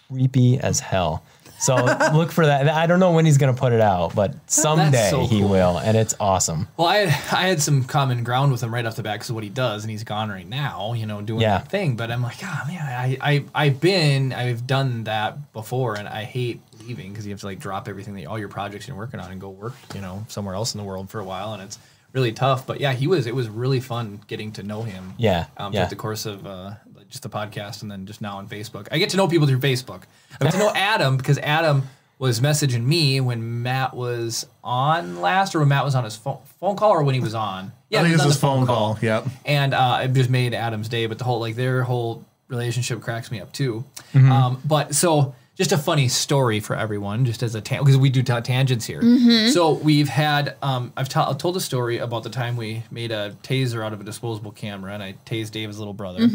creepy 0.10 0.60
as 0.60 0.79
hell 0.79 1.24
So 1.60 1.75
look 2.13 2.31
for 2.31 2.45
that. 2.48 2.67
I 2.69 2.88
don't 2.88 3.00
know 3.00 3.12
when 3.12 3.24
he's 3.25 3.38
gonna 3.38 3.53
put 3.53 3.71
it 3.71 3.81
out, 3.81 4.15
but 4.15 4.33
someday 4.50 5.10
so 5.12 5.27
he 5.27 5.41
cool. 5.41 5.50
will, 5.50 5.77
and 5.77 5.95
it's 5.95 6.15
awesome. 6.19 6.67
Well, 6.75 6.88
I 6.88 6.98
had, 7.05 7.33
I 7.33 7.48
had 7.50 7.62
some 7.62 7.83
common 7.83 8.24
ground 8.24 8.51
with 8.51 8.63
him 8.63 8.74
right 8.74 8.83
off 8.83 8.95
the 8.95 9.03
bat 9.03 9.13
because 9.15 9.29
of 9.29 9.36
what 9.36 9.43
he 9.43 9.51
does, 9.51 9.83
and 9.83 9.91
he's 9.91 10.03
gone 10.03 10.29
right 10.29 10.48
now, 10.48 10.93
you 10.93 11.05
know, 11.05 11.21
doing 11.21 11.41
Yeah. 11.41 11.60
that 11.60 11.69
thing. 11.69 11.95
But 11.95 12.10
I'm 12.10 12.24
like, 12.24 12.38
ah, 12.43 12.63
man, 12.67 12.81
I, 12.81 13.17
I, 13.21 13.45
I've 13.53 13.79
been, 13.79 14.33
I've 14.33 14.65
done 14.65 15.03
that 15.03 15.53
before, 15.53 15.93
and 16.00 16.07
I 16.07 16.24
hate 16.24 16.62
leaving 16.79 17.12
because 17.12 17.27
you 17.27 17.31
have 17.31 17.41
to 17.41 17.45
like 17.45 17.60
drop 17.60 17.88
everything 17.88 18.15
that 18.15 18.25
all 18.25 18.39
your 18.39 18.50
projects 18.50 18.88
you're 18.88 18.98
working 18.98 19.19
on 19.19 19.31
and 19.31 19.39
go 19.39 19.50
work, 19.50 19.75
you 19.93 20.01
know, 20.01 20.25
somewhere 20.29 20.55
else 20.55 20.74
in 20.74 20.79
the 20.79 20.83
world 20.83 21.12
for 21.12 21.19
a 21.19 21.24
while, 21.24 21.53
and 21.53 21.62
it's 21.62 21.77
really 22.12 22.31
tough. 22.31 22.65
But 22.65 22.79
yeah, 22.79 22.93
he 22.93 23.05
was, 23.05 23.27
it 23.27 23.36
was 23.36 23.50
really 23.50 23.79
fun 23.81 24.19
getting 24.25 24.51
to 24.53 24.63
know 24.63 24.81
him. 24.81 25.13
Yeah, 25.19 25.45
um, 25.57 25.74
yeah. 25.74 25.81
throughout 25.81 25.89
the 25.91 25.95
course 25.95 26.25
of 26.25 26.48
uh, 26.48 26.71
just 27.12 27.22
the 27.24 27.30
podcast, 27.30 27.84
and 27.84 27.91
then 27.91 28.08
just 28.08 28.22
now 28.22 28.38
on 28.38 28.48
Facebook. 28.48 28.88
I 28.91 28.98
get 28.98 29.12
to 29.12 29.18
know 29.18 29.27
people 29.27 29.48
through 29.48 29.60
Facebook. 29.60 30.03
I 30.39 30.46
get 30.46 30.53
to 30.53 30.60
know 30.60 30.72
Adam 30.74 31.18
because 31.18 31.38
Adam 31.38 31.84
was 32.18 32.39
messaging 32.39 32.84
me 32.86 33.20
when 33.22 33.62
Matt 33.62 33.94
was 33.94 34.48
on 34.63 35.22
last, 35.22 35.53
or 35.53 35.60
when 35.60 35.68
Matt 35.68 35.86
was 35.86 35.94
on 35.94 36.03
his 36.03 36.15
phone, 36.15 36.39
phone 36.60 36.75
call, 36.75 36.91
or 36.91 37.03
when 37.03 37.13
he 37.13 37.22
was 37.22 37.36
on. 37.36 37.72
I 37.91 37.98
think 37.98 38.08
he 38.08 38.13
was 38.13 38.22
it's 38.22 38.34
his 38.34 38.41
phone 38.41 38.65
call. 38.65 38.98
Yep. 39.01 39.27
and 39.46 39.74
uh, 39.74 40.01
it 40.03 40.13
just 40.13 40.30
made 40.30 40.53
Adam's 40.53 40.89
day. 40.89 41.06
But 41.06 41.20
the 41.20 41.25
whole 41.25 41.39
like 41.39 41.56
their 41.56 41.84
whole 41.84 42.25
relationship 42.48 43.01
cracks 43.01 43.32
me 43.32 43.39
up 43.39 43.51
too. 43.51 43.84
Mm-hmm. 44.13 44.32
Um, 44.32 44.62
but 44.65 44.96
so 44.96 45.36
just 45.62 45.72
a 45.72 45.77
funny 45.77 46.08
story 46.08 46.60
for 46.60 46.75
everyone, 46.75 47.24
just 47.24 47.44
as 47.44 47.53
a 47.53 47.62
because 47.62 47.96
we 47.98 48.10
do 48.10 48.24
ta- 48.24 48.39
tangents 48.39 48.84
here. 48.86 49.01
So 49.50 49.74
we've 49.74 50.10
had 50.10 50.56
um, 50.63 50.91
I've 50.98 51.08
ta- 51.08 51.32
told 51.34 51.56
a 51.56 51.60
story 51.60 52.00
about 52.00 52.24
the 52.24 52.32
time 52.32 52.58
we 52.58 52.84
made 52.89 53.12
a 53.12 53.36
taser 53.44 53.86
out 53.86 53.94
of 53.94 54.01
a 54.01 54.03
disposable 54.03 54.51
camera, 54.51 54.94
and 54.94 55.03
I 55.03 55.13
tased 55.25 55.51
Dave's 55.51 55.77
little 55.77 55.94
brother, 55.94 56.27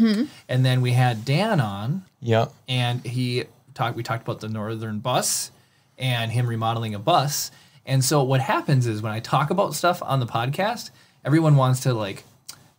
and 0.47 0.65
then 0.65 0.79
we 0.81 0.91
had 0.93 1.25
Dan 1.25 1.59
on, 1.59 2.05
Yep. 2.21 2.53
and 2.69 3.05
he 3.05 3.43
talked 3.73 3.97
we 3.97 4.03
talked 4.03 4.23
about 4.23 4.39
the 4.39 4.47
northern 4.49 4.99
bus 4.99 5.51
and 5.97 6.31
him 6.31 6.47
remodeling 6.47 6.95
a 6.95 6.99
bus. 6.99 7.51
And 7.85 8.03
so 8.05 8.23
what 8.23 8.39
happens 8.41 8.87
is 8.87 9.01
when 9.01 9.11
i 9.11 9.19
talk 9.19 9.49
about 9.49 9.73
stuff 9.73 10.01
on 10.03 10.19
the 10.19 10.25
podcast 10.25 10.89
everyone 11.25 11.55
wants 11.57 11.81
to 11.81 11.93
like 11.93 12.23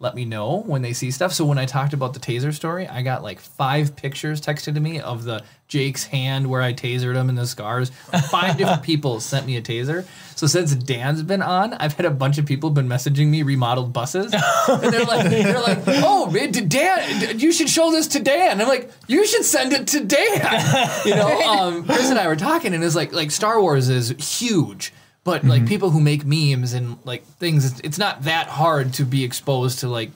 let 0.00 0.14
me 0.14 0.24
know 0.24 0.60
when 0.62 0.82
they 0.82 0.92
see 0.92 1.10
stuff. 1.10 1.32
So 1.32 1.44
when 1.44 1.58
i 1.58 1.64
talked 1.66 1.92
about 1.92 2.14
the 2.14 2.20
taser 2.20 2.52
story 2.54 2.86
i 2.86 3.02
got 3.02 3.22
like 3.22 3.38
five 3.40 3.96
pictures 3.96 4.40
texted 4.40 4.74
to 4.74 4.80
me 4.80 5.00
of 5.00 5.24
the 5.24 5.42
jake's 5.68 6.04
hand 6.04 6.48
where 6.48 6.62
i 6.62 6.72
tasered 6.72 7.14
him 7.14 7.28
and 7.28 7.38
the 7.38 7.46
scars 7.46 7.90
five 8.30 8.56
different 8.56 8.82
people 8.82 9.20
sent 9.20 9.46
me 9.46 9.56
a 9.56 9.62
taser 9.62 10.04
so 10.34 10.46
since 10.46 10.74
dan's 10.74 11.22
been 11.22 11.42
on 11.42 11.74
i've 11.74 11.94
had 11.94 12.06
a 12.06 12.10
bunch 12.10 12.38
of 12.38 12.46
people 12.46 12.70
been 12.70 12.88
messaging 12.88 13.28
me 13.28 13.42
remodeled 13.42 13.92
buses 13.92 14.32
and 14.32 14.92
they're 14.92 15.04
like 15.04 15.28
they're 15.28 15.60
like 15.60 15.78
oh 15.86 16.30
dan 16.68 17.38
you 17.38 17.52
should 17.52 17.68
show 17.68 17.90
this 17.90 18.08
to 18.08 18.20
dan 18.20 18.60
i'm 18.60 18.68
like 18.68 18.90
you 19.06 19.26
should 19.26 19.44
send 19.44 19.72
it 19.72 19.86
to 19.86 20.02
dan 20.04 20.90
you 21.04 21.14
know 21.14 21.40
um, 21.42 21.84
chris 21.84 22.10
and 22.10 22.18
i 22.18 22.26
were 22.26 22.36
talking 22.36 22.74
and 22.74 22.82
it's 22.82 22.96
like 22.96 23.12
like 23.12 23.30
star 23.30 23.60
wars 23.60 23.88
is 23.88 24.10
huge 24.40 24.92
but 25.24 25.44
like 25.44 25.66
people 25.66 25.90
who 25.90 26.00
make 26.00 26.24
memes 26.24 26.72
and 26.72 26.96
like 27.04 27.22
things 27.24 27.70
it's, 27.70 27.80
it's 27.80 27.98
not 27.98 28.22
that 28.22 28.46
hard 28.46 28.94
to 28.94 29.04
be 29.04 29.24
exposed 29.24 29.80
to 29.80 29.88
like 29.88 30.10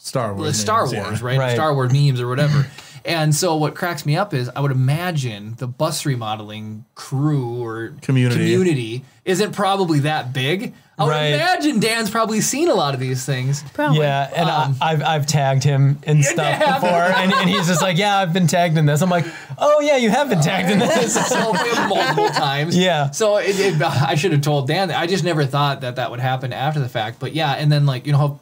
Star 0.00 0.34
Wars. 0.34 0.58
Star 0.58 0.86
names, 0.86 0.94
Wars, 0.94 1.20
yeah. 1.20 1.26
right? 1.26 1.38
Right. 1.38 1.54
Star 1.54 1.74
Wars 1.74 1.92
memes 1.92 2.20
or 2.20 2.28
whatever. 2.28 2.66
and 3.04 3.34
so 3.34 3.56
what 3.56 3.74
cracks 3.74 4.04
me 4.06 4.16
up 4.16 4.32
is 4.34 4.48
I 4.54 4.60
would 4.60 4.72
imagine 4.72 5.54
the 5.58 5.66
bus 5.66 6.04
remodeling 6.06 6.84
crew 6.94 7.62
or 7.64 7.94
Community. 8.02 8.36
community 8.36 9.04
isn't 9.24 9.52
probably 9.52 10.00
that 10.00 10.32
big. 10.32 10.74
I 10.98 11.04
would 11.04 11.10
Right. 11.12 11.26
imagine 11.28 11.80
Dan's 11.80 12.10
probably 12.10 12.42
seen 12.42 12.68
a 12.68 12.74
lot 12.74 12.92
of 12.92 13.00
these 13.00 13.24
things. 13.24 13.62
Probably. 13.72 14.00
Yeah, 14.00 14.30
and 14.36 14.50
Um, 14.50 14.76
I, 14.82 14.92
I've 14.92 15.02
I've 15.02 15.26
tagged 15.26 15.64
him 15.64 15.98
in 16.02 16.22
stuff 16.22 16.44
have. 16.46 16.82
before, 16.82 16.90
and, 17.04 17.32
and 17.32 17.48
he's 17.48 17.66
just 17.68 17.80
like, 17.80 17.96
"Yeah, 17.96 18.18
I've 18.18 18.34
been 18.34 18.46
tagged 18.46 18.76
in 18.76 18.84
this." 18.84 19.00
I'm 19.00 19.08
like, 19.08 19.24
"Oh 19.56 19.80
yeah, 19.80 19.96
you 19.96 20.10
have 20.10 20.28
been 20.28 20.42
tagged 20.42 20.70
in 20.70 20.78
this." 20.80 21.14
so 21.28 21.52
multiple 21.88 22.28
times. 22.28 22.76
Yeah. 22.76 23.10
So 23.12 23.38
it, 23.38 23.58
it, 23.58 23.80
I 23.82 24.14
should 24.14 24.32
have 24.32 24.42
told 24.42 24.66
Dan. 24.68 24.88
that. 24.88 24.98
I 24.98 25.06
just 25.06 25.24
never 25.24 25.46
thought 25.46 25.80
that 25.80 25.96
that 25.96 26.10
would 26.10 26.20
happen 26.20 26.52
after 26.52 26.80
the 26.80 26.88
fact. 26.88 27.18
But 27.18 27.34
yeah, 27.34 27.52
and 27.52 27.72
then 27.72 27.86
like 27.86 28.04
you 28.04 28.12
know 28.12 28.18
how 28.18 28.40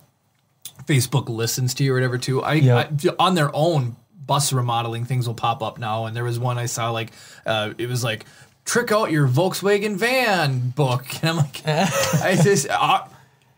Facebook 0.86 1.28
listens 1.28 1.74
to 1.74 1.84
you 1.84 1.92
or 1.92 1.96
whatever 1.96 2.18
too. 2.18 2.42
I, 2.42 2.54
Yep. 2.54 2.92
I 3.04 3.08
on 3.24 3.34
their 3.36 3.54
own 3.54 3.94
bus 4.28 4.52
remodeling 4.52 5.04
things 5.04 5.26
will 5.26 5.34
pop 5.34 5.60
up 5.60 5.78
now. 5.78 6.04
And 6.06 6.14
there 6.14 6.22
was 6.22 6.38
one 6.38 6.56
I 6.58 6.66
saw 6.66 6.90
like 6.92 7.10
uh, 7.44 7.74
it 7.78 7.88
was 7.88 8.04
like 8.04 8.24
trick 8.64 8.92
out 8.92 9.10
your 9.10 9.26
Volkswagen 9.26 9.96
van 9.96 10.70
book, 10.70 11.04
and 11.22 11.30
I'm 11.30 11.36
like, 11.38 11.62
I 11.66 12.38
just. 12.40 12.68
Uh, 12.70 13.08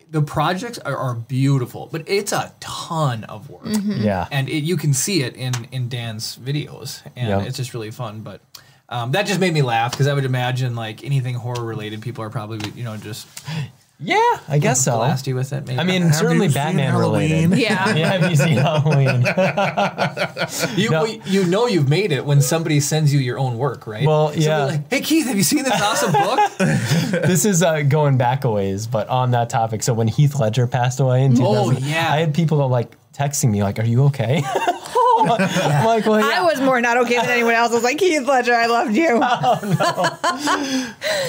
the 0.09 0.21
projects 0.21 0.77
are, 0.79 0.97
are 0.97 1.15
beautiful, 1.15 1.87
but 1.89 2.03
it's 2.05 2.33
a 2.33 2.53
ton 2.59 3.23
of 3.23 3.49
work 3.49 3.61
yeah, 3.65 4.27
and 4.29 4.49
it, 4.49 4.61
you 4.65 4.75
can 4.75 4.93
see 4.93 5.23
it 5.23 5.37
in 5.37 5.53
in 5.71 5.87
Dan's 5.87 6.37
videos, 6.37 7.01
and 7.15 7.29
Yep. 7.29 7.47
it's 7.47 7.55
just 7.55 7.73
really 7.73 7.91
fun. 7.91 8.19
But 8.19 8.41
um, 8.89 9.11
that 9.13 9.25
just 9.25 9.39
made 9.39 9.53
me 9.53 9.61
laugh 9.61 9.91
because 9.91 10.07
I 10.07 10.13
would 10.13 10.25
imagine 10.25 10.75
like 10.75 11.05
anything 11.05 11.35
horror 11.35 11.63
related, 11.63 12.01
people 12.01 12.25
are 12.25 12.29
probably 12.29 12.59
you 12.75 12.83
know 12.83 12.97
just 12.97 13.25
yeah, 14.01 14.39
I 14.47 14.57
guess 14.59 14.83
so. 14.83 14.97
blast 14.97 15.27
you 15.27 15.35
with 15.35 15.53
it. 15.53 15.67
Maybe. 15.67 15.79
I 15.79 15.83
mean, 15.83 16.01
Have 16.03 16.15
certainly 16.15 16.47
you 16.47 16.51
seen 16.51 16.61
Batman 16.63 16.91
Halloween? 16.91 17.31
related. 17.51 17.57
Yeah. 17.59 17.95
Yeah, 18.01 18.11
have 18.17 18.29
you 18.29 18.35
seen 18.35 18.57
Halloween? 18.57 19.21
you 20.77 20.89
no. 20.89 21.03
well, 21.03 21.07
you 21.25 21.43
know 21.45 21.67
you've 21.67 21.89
made 21.89 22.11
it 22.11 22.25
when 22.25 22.41
somebody 22.41 22.79
sends 22.79 23.13
you 23.13 23.19
your 23.19 23.37
own 23.37 23.57
work, 23.57 23.85
right? 23.87 24.05
Well, 24.07 24.27
Somebody 24.29 24.45
yeah. 24.45 24.65
Like, 24.65 24.89
hey 24.89 25.01
Keith, 25.01 25.27
have 25.27 25.37
you 25.37 25.43
seen 25.43 25.63
this 25.63 25.79
awesome 25.81 26.11
book? 26.11 26.39
this 26.57 27.45
is 27.45 27.61
uh, 27.63 27.81
going 27.81 28.17
back 28.17 28.43
a 28.43 28.49
ways, 28.51 28.87
but 28.87 29.07
on 29.09 29.31
that 29.31 29.49
topic. 29.49 29.83
So 29.83 29.93
when 29.93 30.07
Heath 30.07 30.39
Ledger 30.39 30.67
passed 30.67 30.99
away 30.99 31.23
in 31.23 31.35
2000, 31.35 31.75
Oh, 31.75 31.87
yeah. 31.87 32.11
I 32.11 32.19
had 32.19 32.33
people 32.33 32.67
like 32.67 32.91
texting 33.13 33.51
me 33.51 33.61
like, 33.61 33.77
"Are 33.79 33.85
you 33.85 34.05
okay?" 34.05 34.41
I'm 35.19 35.27
like, 35.85 36.05
well, 36.05 36.19
yeah. 36.19 36.39
I 36.39 36.43
was 36.43 36.59
more 36.61 36.79
not 36.81 36.97
okay 36.97 37.15
than 37.17 37.29
anyone 37.29 37.53
else. 37.53 37.71
I 37.71 37.75
was 37.75 37.83
like, 37.83 37.99
Heath 37.99 38.25
Ledger, 38.27 38.53
I 38.53 38.65
loved 38.67 38.95
you. 38.95 39.21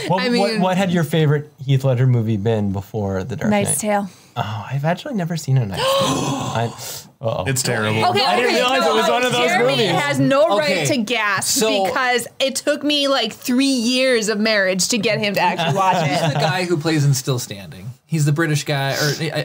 What, 0.08 0.20
I 0.20 0.28
what, 0.28 0.30
mean- 0.32 0.60
what 0.60 0.76
had 0.76 0.90
your 0.90 1.04
favorite 1.04 1.50
Heath 1.64 1.84
Ledger 1.84 2.06
movie 2.06 2.36
been 2.36 2.72
before 2.72 3.22
The 3.24 3.36
Dark 3.36 3.50
Knight's 3.50 3.70
Knight? 3.82 3.90
Tale. 3.90 4.08
Oh, 4.36 4.66
I've 4.70 4.84
actually 4.84 5.14
never 5.14 5.36
seen 5.36 5.58
a 5.58 5.66
Knight's 5.66 5.82
Tale. 5.82 5.88
I, 5.92 6.72
uh-oh. 7.20 7.44
It's 7.46 7.62
terrible. 7.62 8.04
Okay, 8.06 8.24
I 8.24 8.36
didn't 8.36 8.54
realize 8.54 8.80
no, 8.80 8.90
it 8.94 9.00
was 9.00 9.08
one 9.08 9.24
of 9.24 9.32
those 9.32 9.46
Jeremy 9.46 9.72
movies. 9.76 9.90
has 9.90 10.18
no 10.18 10.58
Okay, 10.58 10.78
right 10.78 10.86
to 10.88 10.96
gasp 10.98 11.60
so- 11.60 11.84
because 11.84 12.26
it 12.40 12.56
took 12.56 12.82
me 12.82 13.06
like 13.08 13.32
three 13.32 13.64
years 13.66 14.28
of 14.28 14.40
marriage 14.40 14.88
to 14.88 14.98
get 14.98 15.18
him 15.20 15.34
to 15.34 15.40
actually 15.40 15.76
watch 15.76 15.96
it. 16.04 16.10
He's 16.10 16.32
the 16.32 16.38
guy 16.40 16.64
who 16.64 16.76
plays 16.76 17.04
in 17.04 17.14
Still 17.14 17.38
Standing. 17.38 17.90
He's 18.06 18.24
the 18.24 18.32
British 18.32 18.64
guy, 18.64 18.92
or 18.94 18.96
uh, 19.10 19.44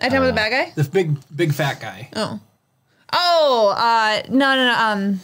I 0.00 0.08
talking 0.08 0.16
about 0.18 0.26
the 0.26 0.32
bad 0.34 0.50
guy? 0.50 0.72
the 0.76 0.84
big 0.88 1.16
big 1.34 1.54
fat 1.54 1.80
guy. 1.80 2.08
Oh. 2.14 2.38
Oh, 3.12 3.74
uh, 3.76 4.22
no, 4.28 4.54
no, 4.56 4.66
no. 4.66 4.74
Um, 4.78 5.20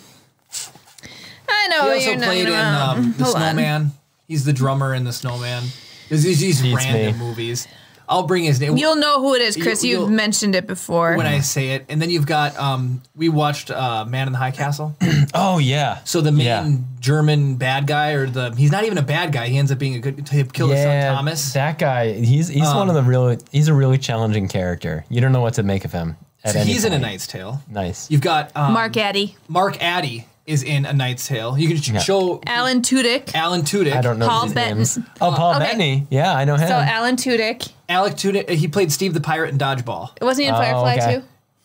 I 1.49 1.68
know. 1.68 1.95
he 1.95 2.05
you're 2.05 2.11
also 2.12 2.14
not- 2.14 2.25
played 2.27 2.47
in 2.49 2.53
um, 2.55 3.14
the 3.18 3.25
Hold 3.25 3.37
on. 3.37 3.42
Snowman. 3.42 3.92
He's 4.29 4.45
the 4.45 4.53
drummer 4.53 4.95
in 4.95 5.05
the 5.05 5.12
Snowman. 5.12 5.64
There's 6.09 6.23
these, 6.23 6.40
these 6.40 6.62
Beats 6.62 6.77
random 6.85 7.18
me. 7.18 7.25
movies. 7.27 7.68
I'll 8.09 8.25
bring 8.27 8.45
his 8.45 8.61
name. 8.61 8.77
You'll 8.77 8.97
know 8.97 9.21
who 9.23 9.35
it 9.35 9.42
is, 9.42 9.57
Chris. 9.57 9.83
You- 9.83 9.90
You've 9.90 10.01
you'll- 10.01 10.09
mentioned 10.11 10.55
it 10.55 10.66
before. 10.66 11.16
when 11.16 11.27
I 11.27 11.40
say 11.40 11.71
it. 11.71 11.87
And 11.88 12.01
then 12.03 12.11
you've 12.11 12.27
got 12.27 12.57
um 12.59 13.01
we 13.14 13.29
watched 13.29 13.71
uh 13.71 14.05
Man 14.07 14.27
in 14.27 14.33
the 14.33 14.38
High 14.38 14.51
Castle. 14.51 14.95
oh 15.35 15.59
yeah. 15.59 16.01
So 16.05 16.21
the 16.21 16.33
main 16.33 16.47
Yeah. 16.47 16.77
German 17.01 17.55
bad 17.57 17.87
guy 17.87 18.11
or 18.12 18.27
the 18.29 18.51
he's 18.57 18.71
not 18.73 18.85
even 18.85 18.99
a 18.99 19.03
bad 19.03 19.33
guy. 19.33 19.49
He 19.49 19.57
ends 19.57 19.73
up 19.73 19.79
being 19.79 19.95
a 19.95 19.99
good 19.99 20.27
to 20.27 20.45
kill 20.45 20.68
his 20.68 20.83
son 20.83 21.14
Thomas. 21.14 21.53
That 21.55 21.79
guy, 21.79 22.12
he's 22.12 22.49
he's 22.49 22.62
one 22.75 22.88
of 22.88 22.95
the 22.95 23.03
really 23.03 23.38
he's 23.51 23.68
a 23.68 23.75
really 23.75 23.99
challenging 23.99 24.47
character. 24.49 25.05
You 25.09 25.21
don't 25.23 25.33
know 25.33 25.40
what 25.40 25.55
to 25.55 25.62
make 25.62 25.85
of 25.87 25.92
him. 25.92 26.16
At 26.44 26.52
So 26.55 26.59
any 26.61 26.72
he's 26.72 26.85
in 26.85 26.92
a. 26.92 26.98
Knight's 26.98 27.26
Tale. 27.26 27.61
Nice. 27.70 28.11
You've 28.11 28.20
got 28.20 28.50
um, 28.57 28.72
Mark 28.72 28.96
Addy, 28.96 29.37
Mark 29.48 29.81
Addy 29.83 30.26
is 30.44 30.62
in 30.64 30.85
a 30.87 30.92
Knight's 30.92 31.26
Tale. 31.26 31.57
You 31.57 31.68
can 31.68 31.76
sh- 31.76 32.05
show 32.05 32.40
Alan 32.46 32.83
Tudyk. 32.83 33.33
Alan 33.35 33.62
Tudyk. 33.62 33.94
I 33.94 34.00
don't 34.00 34.18
know 34.18 34.26
Paul 34.26 34.46
these 34.46 34.55
Bettany. 34.55 35.07
Oh, 35.20 35.33
Paul 35.37 35.50
okay. 35.55 35.64
Bettany. 35.66 36.07
Yeah, 36.11 36.35
I 36.35 36.44
know 36.44 36.57
him. 36.57 36.66
So 36.66 36.74
Alan 36.74 37.14
Tudyk. 37.16 37.70
Alec 37.88 38.14
Tudyk. 38.14 38.48
He 38.50 38.66
played 38.66 38.90
Steve 38.90 39.14
the 39.14 39.20
Pirate 39.20 39.50
in 39.50 39.59
Dodgeball. 39.59 40.20
Wasn't 40.20 40.42
he 40.42 40.48
in 40.48 40.55
Oh, 40.55 40.59
Firefly 40.59 40.96
okay. 40.96 41.14
too? 41.20 41.22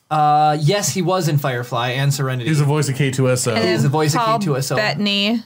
Uh, 0.09 0.57
yes, 0.61 0.89
he 0.93 1.01
was 1.01 1.27
in 1.27 1.37
Firefly 1.37 1.89
and 1.89 2.13
Serenity. 2.13 2.47
He's 2.47 2.59
the 2.59 2.65
voice 2.65 2.87
of 2.87 2.95
K2SO. 2.95 3.55
And 3.55 3.67
He's 3.67 3.83
the 3.83 3.89
voice 3.89 4.13
of 4.15 4.21
K2SO. 4.21 4.75
Bettany. 4.75 5.43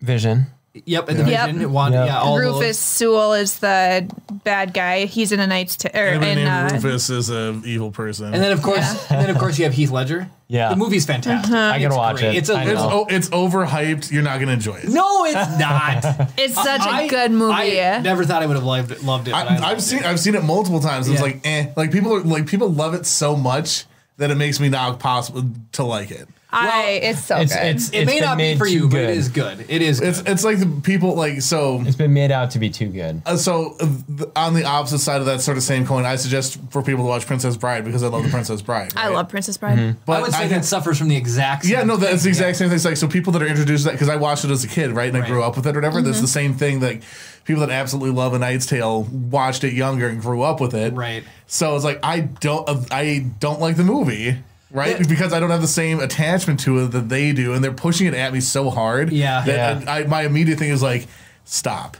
Vision. 0.00 0.46
Yep, 0.84 1.08
in 1.08 1.16
the 1.18 1.30
Yep. 1.30 1.50
Vision. 1.52 1.72
One, 1.72 1.92
Yep. 1.92 2.06
yeah, 2.06 2.18
all 2.20 2.38
Rufus 2.38 2.60
those. 2.60 2.78
Sewell 2.78 3.32
is 3.34 3.58
the 3.58 4.08
bad 4.44 4.74
guy. 4.74 5.04
He's 5.06 5.32
in 5.32 5.40
a 5.40 5.46
Knight's 5.46 5.76
Tale. 5.76 5.92
Er, 5.94 6.08
Anybody 6.08 6.30
in, 6.32 6.36
named 6.38 6.48
uh, 6.48 6.74
Rufus 6.74 7.10
is 7.10 7.28
an 7.30 7.62
evil 7.64 7.90
person. 7.90 8.32
And 8.34 8.42
then 8.42 8.52
of 8.52 8.62
course, 8.62 9.10
and 9.10 9.20
then 9.20 9.30
of 9.30 9.38
course 9.38 9.58
you 9.58 9.64
have 9.64 9.74
Heath 9.74 9.90
Ledger. 9.90 10.28
Yeah. 10.46 10.68
the 10.68 10.76
movie's 10.76 11.06
fantastic. 11.06 11.52
I 11.54 11.78
gotta 11.78 11.86
It's 11.86 11.96
watch 11.96 12.16
great. 12.18 12.34
it. 12.34 12.36
It's 12.38 12.48
a 12.50 12.54
I 12.54 12.64
it's, 12.64 12.80
oh, 12.80 13.06
it's 13.08 13.28
overhyped. 13.30 14.12
You're 14.12 14.22
not 14.22 14.38
gonna 14.40 14.52
enjoy 14.52 14.74
it. 14.76 14.88
no, 14.88 15.24
it's 15.24 15.58
not. 15.58 16.30
It's 16.38 16.54
such 16.54 16.82
a 16.82 16.88
I- 16.90 17.08
good 17.08 17.30
movie. 17.32 17.80
I 17.80 18.00
never 18.00 18.24
thought 18.24 18.42
I 18.42 18.46
would 18.46 18.56
have 18.56 18.64
loved 18.64 18.90
it. 18.90 19.02
Loved 19.02 19.28
it. 19.28 19.34
I 19.34 19.40
I, 19.40 19.44
loved 19.44 19.64
I've 19.64 19.78
it. 19.78 19.82
seen 19.82 20.04
I've 20.04 20.20
seen 20.20 20.34
it 20.34 20.44
multiple 20.44 20.80
times. 20.80 21.08
It's 21.08 21.16
Yeah. 21.18 21.22
like 21.22 21.40
eh. 21.46 21.66
Like 21.76 21.90
people 21.92 22.14
are 22.14 22.20
like 22.22 22.46
people 22.46 22.68
love 22.70 22.94
it 22.94 23.06
so 23.06 23.34
much 23.36 23.84
that 24.18 24.30
it 24.30 24.34
makes 24.36 24.60
me 24.60 24.68
not 24.68 25.00
possible 25.00 25.44
to 25.72 25.82
like 25.84 26.10
it. 26.10 26.28
I 26.56 26.82
it's 27.02 27.24
so 27.24 27.36
It's- 27.36 27.52
good. 27.52 27.66
it's- 27.66 27.90
It 27.90 28.06
may 28.06 28.14
been 28.20 28.24
not 28.24 28.38
be 28.38 28.56
for 28.56 28.66
too 28.66 28.72
you, 28.72 28.88
but 28.88 29.00
it 29.00 29.10
is 29.10 29.28
good. 29.28 29.64
It 29.68 29.82
is. 29.82 30.00
It's 30.00 30.22
good. 30.22 30.30
it's 30.32 30.44
like 30.44 30.58
the 30.60 30.66
people 30.82 31.14
like 31.14 31.42
so. 31.42 31.82
It's 31.86 31.96
been 31.96 32.12
made 32.14 32.30
out 32.30 32.50
to 32.52 32.58
be 32.58 32.70
too 32.70 32.88
good. 32.88 33.22
Uh, 33.26 33.36
so 33.36 33.76
uh, 33.80 33.86
th- 34.16 34.30
on 34.36 34.54
the 34.54 34.64
opposite 34.64 34.98
side 35.00 35.20
of 35.20 35.26
that 35.26 35.40
sort 35.40 35.56
of 35.56 35.62
same 35.62 35.86
coin, 35.86 36.04
I 36.04 36.16
suggest 36.16 36.58
for 36.70 36.82
people 36.82 37.04
to 37.04 37.08
watch 37.08 37.26
Princess 37.26 37.56
Bride 37.56 37.84
because 37.84 38.02
I 38.02 38.08
love 38.08 38.22
the 38.22 38.28
Princess 38.30 38.62
Bride. 38.62 38.92
I 38.96 39.06
right? 39.08 39.14
love 39.14 39.28
Princess 39.28 39.56
Bride. 39.56 39.78
Mm-hmm. 39.78 39.98
But 40.06 40.12
I 40.18 40.22
would 40.22 40.32
say 40.32 40.44
I 40.44 40.48
that 40.48 40.64
suffers 40.64 40.98
from 40.98 41.08
the 41.08 41.16
exact. 41.16 41.64
Yeah, 41.64 41.78
same 41.80 41.88
no, 41.88 41.96
that's 41.96 42.12
the 42.14 42.18
thing. 42.18 42.28
exact 42.30 42.56
same 42.58 42.68
thing. 42.68 42.76
It's 42.76 42.84
like 42.84 42.96
so 42.96 43.08
people 43.08 43.32
that 43.32 43.42
are 43.42 43.46
introduced 43.46 43.84
to 43.84 43.90
that 43.90 43.92
because 43.92 44.08
I 44.08 44.16
watched 44.16 44.44
it 44.44 44.50
as 44.50 44.64
a 44.64 44.68
kid, 44.68 44.92
right, 44.92 45.08
and 45.12 45.22
I 45.22 45.26
grew 45.26 45.40
Right. 45.40 45.46
up 45.46 45.56
with 45.56 45.66
it 45.66 45.74
or 45.76 45.78
whatever. 45.80 46.00
That's 46.02 46.20
the 46.20 46.28
same 46.28 46.54
thing 46.54 46.80
that 46.80 47.02
people 47.44 47.60
that 47.60 47.70
absolutely 47.70 48.10
love 48.12 48.32
A 48.32 48.38
Knight's 48.38 48.64
Tale 48.66 49.02
watched 49.04 49.64
it 49.64 49.72
younger 49.74 50.08
and 50.08 50.20
grew 50.20 50.42
up 50.42 50.60
with 50.60 50.72
it. 50.74 50.94
Right. 50.94 51.24
So 51.46 51.74
it's 51.76 51.84
like 51.84 51.98
I 52.02 52.20
don't, 52.20 52.68
uh, 52.68 52.80
I 52.90 53.26
don't 53.40 53.60
like 53.60 53.76
the 53.76 53.84
movie. 53.84 54.36
Right, 54.74 54.98
Yeah. 55.00 55.06
because 55.08 55.32
I 55.32 55.38
don't 55.40 55.50
have 55.50 55.60
the 55.62 55.68
same 55.68 56.00
attachment 56.00 56.58
to 56.60 56.80
it 56.80 56.88
that 56.88 57.08
they 57.08 57.32
do, 57.32 57.54
and 57.54 57.62
they're 57.64 57.72
pushing 57.72 58.06
it 58.08 58.14
at 58.14 58.32
me 58.32 58.40
so 58.40 58.68
hard. 58.70 59.12
Yeah. 59.12 59.42
that 59.46 59.82
Yeah. 59.84 59.90
I, 59.92 60.04
my 60.04 60.22
immediate 60.22 60.58
thing 60.58 60.70
is 60.70 60.82
like, 60.82 61.06
stop. 61.44 61.96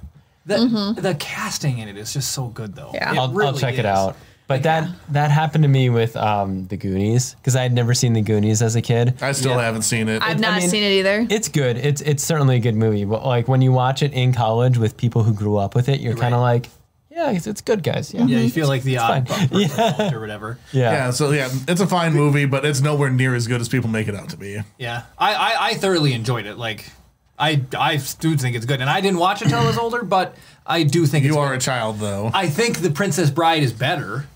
The, 0.46 0.94
the 0.98 1.14
casting 1.14 1.78
in 1.78 1.88
it 1.88 1.96
is 1.96 2.12
just 2.12 2.32
so 2.32 2.48
good, 2.48 2.74
though. 2.74 2.90
Yeah. 2.92 3.12
I'll, 3.12 3.20
I'll 3.20 3.32
really 3.32 3.58
check 3.58 3.78
it 3.78 3.86
out. 3.86 4.16
But 4.46 4.64
that 4.64 4.90
that 5.08 5.30
happened 5.30 5.62
to 5.64 5.68
me 5.68 5.88
with 5.88 6.18
um, 6.18 6.66
the 6.66 6.76
Goonies 6.76 7.34
because 7.36 7.56
I 7.56 7.62
had 7.62 7.72
never 7.72 7.94
seen 7.94 8.12
the 8.12 8.20
Goonies 8.20 8.60
as 8.60 8.76
a 8.76 8.82
kid. 8.82 9.14
I 9.22 9.32
still 9.32 9.52
Yeah. 9.52 9.62
haven't 9.62 9.82
seen 9.82 10.06
it. 10.10 10.20
I've 10.22 10.36
I 10.36 10.38
not 10.40 10.60
mean, 10.60 10.68
seen 10.68 10.82
it 10.82 10.90
either. 10.98 11.26
It's 11.30 11.48
good. 11.48 11.78
It's 11.78 12.02
it's 12.02 12.22
certainly 12.22 12.56
a 12.56 12.58
good 12.58 12.74
movie. 12.74 13.06
But 13.06 13.24
like 13.24 13.48
when 13.48 13.62
you 13.62 13.72
watch 13.72 14.02
it 14.02 14.12
in 14.12 14.34
college 14.34 14.76
with 14.76 14.98
people 14.98 15.22
who 15.22 15.32
grew 15.32 15.56
up 15.56 15.74
with 15.74 15.88
it, 15.88 16.00
you're 16.00 16.14
kind 16.14 16.34
of 16.34 16.40
Right. 16.42 16.62
like, 16.62 16.68
yeah, 17.14 17.30
it's, 17.30 17.46
it's 17.46 17.60
good, 17.60 17.82
guys. 17.82 18.12
Yeah, 18.12 18.24
Yeah, 18.26 18.38
you 18.40 18.50
feel 18.50 18.66
like 18.68 18.82
the 18.82 18.98
odd 18.98 19.28
fine. 19.28 19.48
buck 19.48 20.12
or 20.12 20.20
whatever. 20.20 20.58
yeah. 20.72 20.92
yeah, 20.92 21.10
so 21.10 21.30
yeah, 21.30 21.48
it's 21.68 21.80
a 21.80 21.86
fine 21.86 22.12
movie, 22.14 22.44
but 22.46 22.64
it's 22.64 22.80
nowhere 22.80 23.10
near 23.10 23.34
as 23.34 23.46
good 23.46 23.60
as 23.60 23.68
people 23.68 23.88
make 23.90 24.08
it 24.08 24.14
out 24.14 24.30
to 24.30 24.36
be. 24.36 24.60
Yeah, 24.78 25.02
I, 25.18 25.34
I, 25.34 25.56
I 25.68 25.74
thoroughly 25.74 26.12
enjoyed 26.12 26.46
it. 26.46 26.56
Like, 26.58 26.90
I 27.38 27.62
I 27.78 28.00
do 28.20 28.36
think 28.36 28.56
it's 28.56 28.66
good, 28.66 28.80
and 28.80 28.90
I 28.90 29.00
didn't 29.00 29.18
watch 29.18 29.40
it 29.42 29.46
until 29.46 29.60
I 29.60 29.66
was 29.66 29.78
older, 29.78 30.02
but 30.02 30.36
I 30.66 30.82
do 30.82 31.06
think 31.06 31.24
it's 31.24 31.34
You 31.34 31.40
are 31.40 31.50
good. 31.50 31.58
a 31.58 31.60
child, 31.60 31.98
though. 31.98 32.30
I 32.34 32.48
think 32.48 32.78
the 32.78 32.90
Princess 32.90 33.30
Bride 33.30 33.62
is 33.62 33.72
better. 33.72 34.26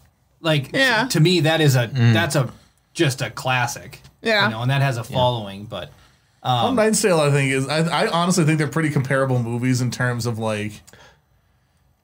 Like, 0.40 0.70
Yeah. 0.72 1.06
to 1.08 1.20
me, 1.20 1.40
that 1.40 1.60
is 1.60 1.74
a 1.76 1.90
that's 1.92 2.36
a 2.36 2.52
just 2.94 3.22
a 3.22 3.30
classic. 3.30 4.00
Yeah. 4.22 4.46
you 4.46 4.50
know, 4.50 4.62
and 4.62 4.70
that 4.70 4.82
has 4.82 4.96
a 4.96 5.04
following. 5.04 5.64
But 5.64 5.92
Um, 6.42 6.74
Knight's 6.76 7.00
Tale, 7.00 7.20
I 7.20 7.30
think 7.30 7.52
is. 7.52 7.68
I, 7.68 8.04
I 8.04 8.06
honestly 8.08 8.44
think 8.44 8.58
they're 8.58 8.66
pretty 8.68 8.90
comparable 8.90 9.40
movies 9.42 9.80
in 9.80 9.90
terms 9.90 10.26
of 10.26 10.38
like. 10.38 10.80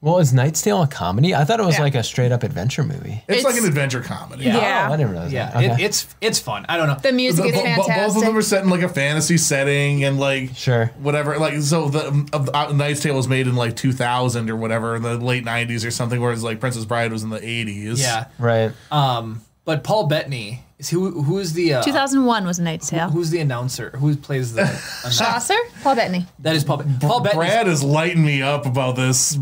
Well, 0.05 0.19
is 0.19 0.31
Knight's 0.33 0.61
Tale 0.61 0.83
a 0.83 0.87
comedy? 0.87 1.33
I 1.33 1.45
thought 1.45 1.59
it 1.59 1.65
was 1.65 1.77
Yeah. 1.77 1.81
like 1.81 1.95
a 1.95 2.03
straight 2.03 2.31
up 2.31 2.43
adventure 2.43 2.83
movie. 2.83 3.23
It's, 3.27 3.43
like 3.43 3.53
It's- 3.55 3.63
an 3.63 3.65
adventure 3.67 4.01
comedy. 4.01 4.43
Yeah. 4.45 4.55
Yeah. 4.57 4.87
Oh, 4.89 4.93
I 4.93 4.97
didn't 4.97 5.11
realize 5.13 5.33
yeah, 5.33 5.49
that. 5.49 5.55
Okay. 5.71 5.73
it, 5.83 5.85
it's 5.87 6.07
it's 6.21 6.37
fun. 6.39 6.63
I 6.69 6.77
don't 6.77 6.85
know. 6.87 6.97
The 7.01 7.11
music 7.11 7.43
The- 7.43 7.49
is 7.49 7.55
bo- 7.55 7.61
bo- 7.63 7.65
fantastic. 7.87 7.97
both 8.13 8.15
of 8.17 8.21
them 8.27 8.37
are 8.37 8.41
set 8.43 8.63
in 8.63 8.69
like 8.69 8.83
a 8.83 8.89
fantasy 8.89 9.37
setting 9.37 10.03
and 10.03 10.19
like 10.19 10.51
Sure. 10.55 10.91
whatever. 10.99 11.37
Like 11.39 11.59
so, 11.61 11.89
the 11.89 12.27
of 12.33 12.45
the, 12.45 12.55
uh, 12.55 12.71
Knight's 12.71 13.01
Tale 13.01 13.15
was 13.15 13.27
made 13.27 13.47
in 13.47 13.55
like 13.55 13.75
2000 13.75 14.49
or 14.51 14.55
whatever 14.55 14.95
in 14.95 15.01
the 15.01 15.17
late 15.17 15.43
90s 15.43 15.83
or 15.83 15.89
something, 15.89 16.21
whereas 16.21 16.43
like 16.43 16.59
Princess 16.59 16.85
Bride 16.85 17.11
was 17.11 17.23
in 17.23 17.31
the 17.31 17.39
80s. 17.39 17.99
yeah, 17.99 18.25
Right. 18.37 18.71
um, 18.91 19.41
but 19.65 19.83
Paul 19.83 20.05
Bettany 20.05 20.63
is 20.77 20.87
who 20.91 21.23
who 21.23 21.39
is 21.39 21.53
the 21.53 21.73
uh, 21.73 21.81
2001 21.81 22.45
was 22.45 22.59
A 22.59 22.61
Knight's 22.61 22.89
Tale. 22.89 23.09
who's 23.09 23.31
the 23.31 23.39
announcer? 23.39 23.89
Who 23.97 24.15
plays 24.15 24.53
the 24.53 24.61
announcer? 25.03 25.23
Chaucer? 25.23 25.57
Paul 25.81 25.95
Bettany. 25.95 26.27
that 26.39 26.55
is 26.55 26.63
Paul. 26.63 26.77
Bet- 26.77 27.01
Paul 27.01 27.21
Bettany. 27.21 27.39
Brad 27.47 27.67
is 27.67 27.81
lighting 27.81 28.23
me 28.23 28.43
up 28.43 28.67
about 28.67 28.95
this 28.95 29.39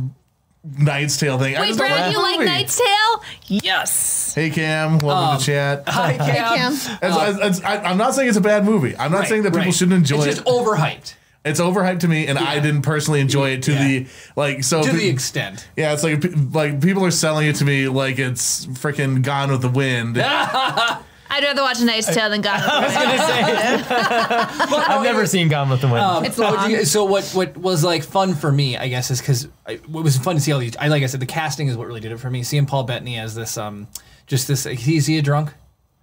Knight's 0.63 1.17
Tale 1.17 1.37
thing. 1.39 1.57
I 1.57 1.61
Wait, 1.61 1.67
just 1.67 1.79
don't 1.79 1.89
Brad, 1.89 2.01
like 2.01 2.11
you 2.11 2.17
the 2.17 2.21
like 2.23 2.37
movie. 2.39 2.49
Knight's 2.49 2.77
Tale? 2.77 3.23
Yes. 3.47 4.33
Hey 4.33 4.49
Cam, 4.49 4.97
welcome 4.99 5.27
to 5.27 5.33
um, 5.35 5.39
chat. 5.39 5.83
Hi, 5.87 6.17
Cam. 6.17 6.27
Cam. 6.57 6.73
It's- 6.73 6.99
it's- 7.01 7.61
uh, 7.61 7.67
I, 7.67 7.77
I'm 7.89 7.97
not 7.97 8.13
saying 8.15 8.29
it's 8.29 8.37
a 8.37 8.41
bad 8.41 8.63
movie. 8.63 8.95
I'm 8.97 9.11
not 9.11 9.19
Right, 9.19 9.27
saying 9.29 9.43
that 9.43 9.51
people 9.51 9.65
right. 9.65 9.73
shouldn't 9.73 9.97
enjoy 9.97 10.21
it. 10.23 10.27
It's 10.29 10.39
it. 10.39 10.43
just 10.45 10.47
overhyped 10.47 11.15
It's 11.43 11.59
overhyped 11.59 11.99
to 12.01 12.07
me, 12.07 12.27
and 12.27 12.39
I 12.39 12.59
didn't 12.59 12.83
personally 12.83 13.19
enjoy 13.19 13.49
it 13.49 13.63
to 13.63 13.73
Yeah. 13.73 13.83
the 13.83 14.07
like. 14.37 14.63
So 14.63 14.81
to 14.83 14.89
pe- 14.89 14.95
the 14.97 15.09
extent. 15.09 15.67
yeah, 15.75 15.91
it's 15.91 16.03
like 16.03 16.21
pe- 16.21 16.29
like 16.29 16.79
people 16.81 17.03
are 17.03 17.11
selling 17.11 17.47
it 17.49 17.57
to 17.57 17.65
me 17.65 17.89
like 17.89 18.17
it's 18.17 18.65
freaking 18.67 19.21
Gone 19.21 19.51
with 19.51 19.61
the 19.61 19.69
Wind. 19.69 20.15
I'd 21.35 21.43
rather 21.43 21.61
watch 21.63 21.81
A 21.81 21.85
Knight's 21.85 22.07
Tale 22.13 22.29
than 22.29 22.41
God. 22.41 22.59
I 22.63 22.83
was 22.85 22.93
gonna 22.93 23.17
say. 23.17 24.75
I've 24.87 25.03
never 25.03 25.25
seen 25.25 25.47
Gone 25.49 25.69
with 25.69 25.81
the 25.81 25.87
Wind. 25.87 26.25
it's 26.25 26.37
long. 26.37 26.69
you- 26.71 26.85
so 26.85 27.03
what 27.05 27.23
what 27.31 27.57
was 27.57 27.83
like 27.83 28.03
fun 28.03 28.35
for 28.35 28.51
me, 28.51 28.77
I 28.77 28.87
guess, 28.87 29.09
is 29.11 29.19
because 29.19 29.47
what 29.87 30.03
was 30.03 30.17
fun 30.17 30.35
to 30.35 30.41
see 30.41 30.51
all 30.51 30.59
these. 30.59 30.75
I 30.77 30.87
like 30.89 31.03
I 31.03 31.07
said, 31.07 31.19
the 31.19 31.25
casting 31.25 31.67
is 31.67 31.75
what 31.77 31.87
really 31.87 32.01
did 32.01 32.11
it 32.11 32.17
for 32.19 32.29
me. 32.29 32.43
Seeing 32.43 32.65
Paul 32.65 32.83
Bettany 32.83 33.17
as 33.17 33.35
this, 33.35 33.57
um, 33.57 33.87
just 34.27 34.47
this. 34.47 34.65
Is 34.65 35.05
he 35.07 35.17
a 35.17 35.21
drunk 35.21 35.49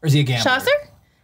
or 0.03 0.07
is 0.07 0.13
he 0.13 0.21
a 0.21 0.25
gambler? 0.25 0.51
Chaucer? 0.53 0.71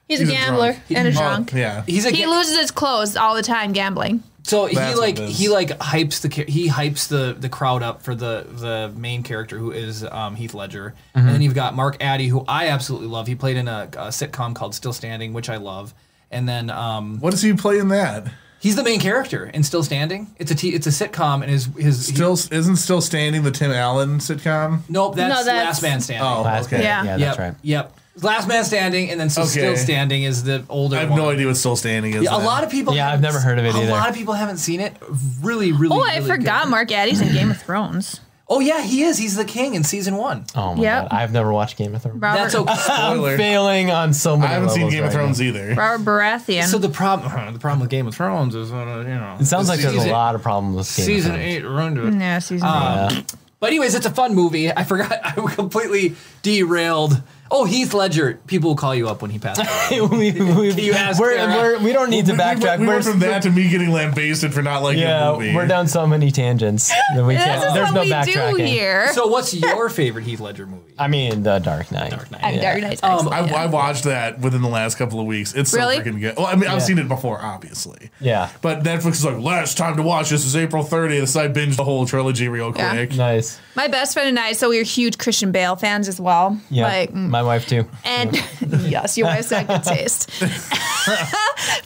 He's, 0.09 0.21
He's 0.21 0.29
a 0.29 0.33
a 0.33 0.35
gambler 0.37 0.73
drunk. 0.73 0.85
and 0.91 1.09
a 1.09 1.13
drunk. 1.13 1.53
yeah. 1.53 1.83
He's 1.87 2.07
a 2.07 2.11
He 2.11 2.23
ga- 2.23 2.31
loses 2.31 2.57
his 2.59 2.71
clothes 2.71 3.17
all 3.17 3.35
the 3.35 3.43
time 3.43 3.73
gambling. 3.73 4.23
So 4.47 4.67
he 4.67 4.75
That's 4.77 4.97
what 4.97 5.01
like 5.03 5.19
it 5.19 5.31
is. 5.31 5.39
he 5.39 5.49
like 5.49 5.69
hypes 5.79 6.21
the 6.21 6.29
cha- 6.29 6.45
he 6.51 6.69
hypes 6.69 7.09
the 7.09 7.35
the 7.39 7.49
crowd 7.49 7.83
up 7.83 8.03
for 8.03 8.15
the 8.15 8.47
the 8.49 8.93
main 8.97 9.23
character 9.23 9.59
who 9.59 9.73
is 9.73 10.05
um, 10.05 10.37
Heath 10.37 10.55
Ledger, 10.55 10.95
and 11.15 11.29
then 11.29 11.43
you've 11.43 11.55
got 11.55 11.75
Mark 11.75 11.97
Addy 12.03 12.29
who 12.29 12.45
I 12.47 12.69
absolutely 12.69 13.09
love. 13.09 13.27
He 13.27 13.35
played 13.35 13.57
in 13.57 13.69
a, 13.69 13.89
a 13.95 14.09
sitcom 14.09 14.55
called 14.55 14.75
Still 14.75 14.93
Standing, 14.93 15.33
which 15.33 15.49
I 15.51 15.57
love, 15.57 15.93
and 16.31 16.49
then 16.49 16.71
um, 16.71 17.19
What 17.21 17.31
does 17.33 17.43
he 17.43 17.53
play 17.55 17.79
in 17.79 17.89
that? 17.89 18.29
he's 18.59 18.75
the 18.75 18.83
main 18.83 18.99
character 19.01 19.47
in 19.47 19.63
Still 19.63 19.83
Standing. 19.85 20.35
It's 20.39 20.51
a 20.51 20.55
t- 20.55 20.75
it's 20.75 20.87
a 20.87 20.91
sitcom, 20.91 21.43
and 21.43 21.51
his 21.51 21.67
his 21.77 22.09
he- 22.09 22.15
Still 22.15 22.33
isn't 22.35 22.77
still 22.77 23.01
standing 23.01 23.43
the 23.43 23.51
Tim 23.51 23.71
Allen 23.73 24.19
sitcom. 24.19 24.81
nope 24.89 25.15
that's, 25.17 25.29
No, 25.35 25.45
that's- 25.45 25.67
Last 25.67 25.83
Man 25.83 26.01
Standing. 26.01 26.27
Oh, 26.27 26.43
Last 26.43 26.67
okay. 26.67 26.79
Man. 26.79 26.85
Yeah. 26.85 27.05
Yeah, 27.05 27.11
yep, 27.17 27.19
that's 27.19 27.39
right. 27.39 27.55
Yep. 27.63 27.97
Last 28.23 28.49
Man 28.49 28.65
Standing, 28.65 29.11
and 29.11 29.21
then 29.21 29.29
so 29.31 29.45
Still 29.45 29.73
Okay. 29.73 29.77
Standing 29.81 30.23
is 30.23 30.43
the 30.45 30.65
older. 30.69 30.97
I 30.97 31.01
have 31.01 31.11
one. 31.11 31.19
no 31.19 31.31
idea 31.31 31.47
what 31.47 31.57
still 31.57 31.77
standing 31.77 32.15
is. 32.15 32.23
Yeah, 32.25 32.35
a 32.35 32.39
then. 32.39 32.47
lot 32.47 32.65
of 32.65 32.71
people. 32.71 32.95
Yeah, 32.95 33.05
I've 33.07 33.11
haven't 33.21 33.23
never 33.23 33.41
heard 33.41 33.59
of 33.59 33.65
it 33.67 33.75
a 33.75 33.79
either. 33.79 33.91
lot 33.91 34.09
of 34.09 34.15
people 34.15 34.35
haven't 34.35 34.57
seen 34.59 34.81
it. 34.81 34.95
Really, 35.43 35.73
really. 35.73 35.97
Oh, 35.97 36.03
I 36.03 36.17
really 36.17 36.29
forgot 36.29 36.65
good. 36.65 36.71
Mark 36.71 36.91
Addy's 36.93 37.21
in 37.21 37.33
Game 37.33 37.51
of 37.51 37.61
Thrones. 37.61 38.21
Oh 38.49 38.61
yeah, 38.61 38.81
he 38.81 39.03
is. 39.03 39.19
He's 39.19 39.35
the 39.35 39.45
king 39.45 39.75
in 39.75 39.83
season 39.83 40.15
one. 40.17 40.45
Oh 40.55 40.77
my 40.77 40.83
Yep. 40.85 41.11
god, 41.11 41.13
I've 41.19 41.33
never 41.33 41.53
watched 41.53 41.77
Game 41.77 41.97
of 41.97 42.03
Thrones. 42.03 42.23
Robert, 42.23 42.39
That's 42.43 42.55
okay. 42.55 42.75
Spoiler. 42.79 43.31
I'm 43.33 43.37
failing 43.37 43.91
on 43.91 44.15
so 44.15 44.37
many. 44.37 44.49
I 44.53 44.55
haven't 44.55 44.69
seen 44.69 44.83
levels 44.83 44.95
Game 44.95 45.03
of 45.03 45.09
right 45.09 45.13
Thrones 45.17 45.41
now. 45.41 45.47
either. 45.49 45.75
Robert 45.75 46.05
Baratheon. 46.09 46.63
so 46.67 46.79
the 46.79 46.89
problem, 46.89 47.53
the 47.55 47.59
problem 47.59 47.81
with 47.81 47.91
Game 47.91 48.07
of 48.07 48.15
Thrones 48.15 48.55
is, 48.55 48.71
uh, 48.73 48.77
you 49.05 49.15
know, 49.17 49.37
It 49.41 49.47
sounds 49.47 49.69
like 49.69 49.81
there's 49.81 49.95
a 49.95 49.97
Season- 49.97 50.13
lot 50.13 50.37
of 50.37 50.43
problems 50.45 50.77
with 50.77 50.97
Game 50.97 51.07
season 51.07 51.33
of 51.33 51.39
Thrones. 51.39 51.55
eight. 51.57 51.63
Run 51.65 51.95
to 51.97 52.07
it. 52.07 52.15
yeah, 52.15 52.39
season 52.39 52.69
Um, 52.69 53.13
eight. 53.17 53.35
But 53.59 53.67
anyways, 53.71 53.97
it's 53.97 54.07
a 54.07 54.11
fun 54.11 54.37
movie. 54.37 54.71
I 54.71 54.85
forgot. 54.85 55.11
I 55.25 55.33
completely 55.33 56.15
derailed. 56.43 57.21
Oh, 57.51 57.65
Heath 57.65 57.95
Ledger. 57.95 58.41
People 58.47 58.71
will 58.71 58.77
call 58.77 58.95
you 58.95 59.09
up 59.09 59.23
when 59.23 59.31
he 59.31 59.39
passed 59.39 59.61
away. 59.91 60.01
we, 60.11 60.33
we, 60.33 60.71
you 60.83 60.93
ask 60.93 61.21
we're, 61.21 61.37
Sarah? 61.37 61.79
we're, 61.79 61.85
we 61.85 61.93
don't 61.93 62.11
need 62.11 62.27
to 62.27 62.33
We- 62.33 62.39
we 62.39 62.45
backtrack. 62.45 62.79
We, 62.81 62.87
we're 62.87 62.95
went 62.95 63.05
from 63.05 63.19
that 63.21 63.43
to 63.43 63.51
me 63.51 63.69
getting 63.69 63.91
lambasted 63.91 64.53
for 64.53 64.63
not 64.63 64.83
liking 64.83 65.03
yeah, 65.03 65.31
a 65.31 65.33
movie. 65.35 65.55
we're 65.55 65.67
down 65.67 65.87
so 65.87 66.07
many 66.07 66.31
tangents 66.31 66.89
that 67.15 67.25
we 67.25 67.35
can't. 67.37 67.65
is 67.65 67.73
There's 67.75 67.87
what 67.93 67.95
no 67.95 68.01
we 68.03 68.11
backtracking. 68.11 68.57
do 68.59 68.65
here. 68.65 69.13
so, 69.13 69.27
what's 69.29 69.55
your 69.55 69.89
favorite 69.89 70.25
Heath 70.25 70.41
Ledger 70.41 70.67
movie? 70.67 70.95
I 70.99 71.09
mean, 71.09 71.43
The 71.43 71.59
Dark 71.59 71.93
Knight. 71.93 72.11
Dark 72.11 72.31
Knight. 72.31 72.41
I'm 72.45 72.55
yeah. 72.55 72.63
Dark 72.63 72.81
Knight's 72.83 73.03
Um, 73.03 73.29
I. 73.29 73.41
I 73.57 73.67
watched 73.67 74.05
that 74.05 74.41
within 74.41 74.63
the 74.63 74.69
last 74.69 74.97
couple 74.97 75.21
of 75.21 75.27
weeks. 75.27 75.55
It's 75.55 75.71
so 75.71 75.79
Really? 75.79 75.99
freaking 75.99 76.21
good. 76.21 76.37
Well, 76.37 76.47
I 76.47 76.55
mean, 76.57 76.65
I've 76.69 76.79
Yeah. 76.79 76.85
seen 76.85 76.99
it 76.99 77.09
before, 77.09 77.41
obviously. 77.41 78.11
Yeah. 78.21 78.49
But 78.63 78.83
Netflix 78.83 79.13
is 79.13 79.25
like, 79.25 79.39
last 79.39 79.77
time 79.79 79.97
to 79.97 80.03
watch 80.03 80.31
this 80.31 80.45
is 80.45 80.57
April 80.57 80.83
30th. 80.85 81.29
So 81.29 81.41
I 81.41 81.49
binged 81.49 81.77
the 81.77 81.85
whole 81.85 82.07
trilogy 82.07 82.49
real 82.49 82.73
Yeah. 82.75 82.91
quick. 82.91 83.15
Nice. 83.15 83.59
My 83.75 83.89
best 83.89 84.15
friend 84.15 84.29
and 84.29 84.39
I, 84.39 84.53
so 84.53 84.71
we 84.71 84.79
are 84.81 84.85
huge 84.85 85.19
Christian 85.19 85.53
Bale 85.53 85.77
fans 85.77 86.09
as 86.09 86.19
well. 86.21 86.59
Yeah. 86.71 86.85
Like, 86.85 87.13
mm, 87.13 87.29
my 87.37 87.43
wife 87.43 87.67
too. 87.69 87.87
and 88.05 88.35
yes, 88.83 89.17
your 89.19 89.27
wife's 89.27 89.51
got 89.51 89.67
good 89.67 89.83
taste. 89.83 90.31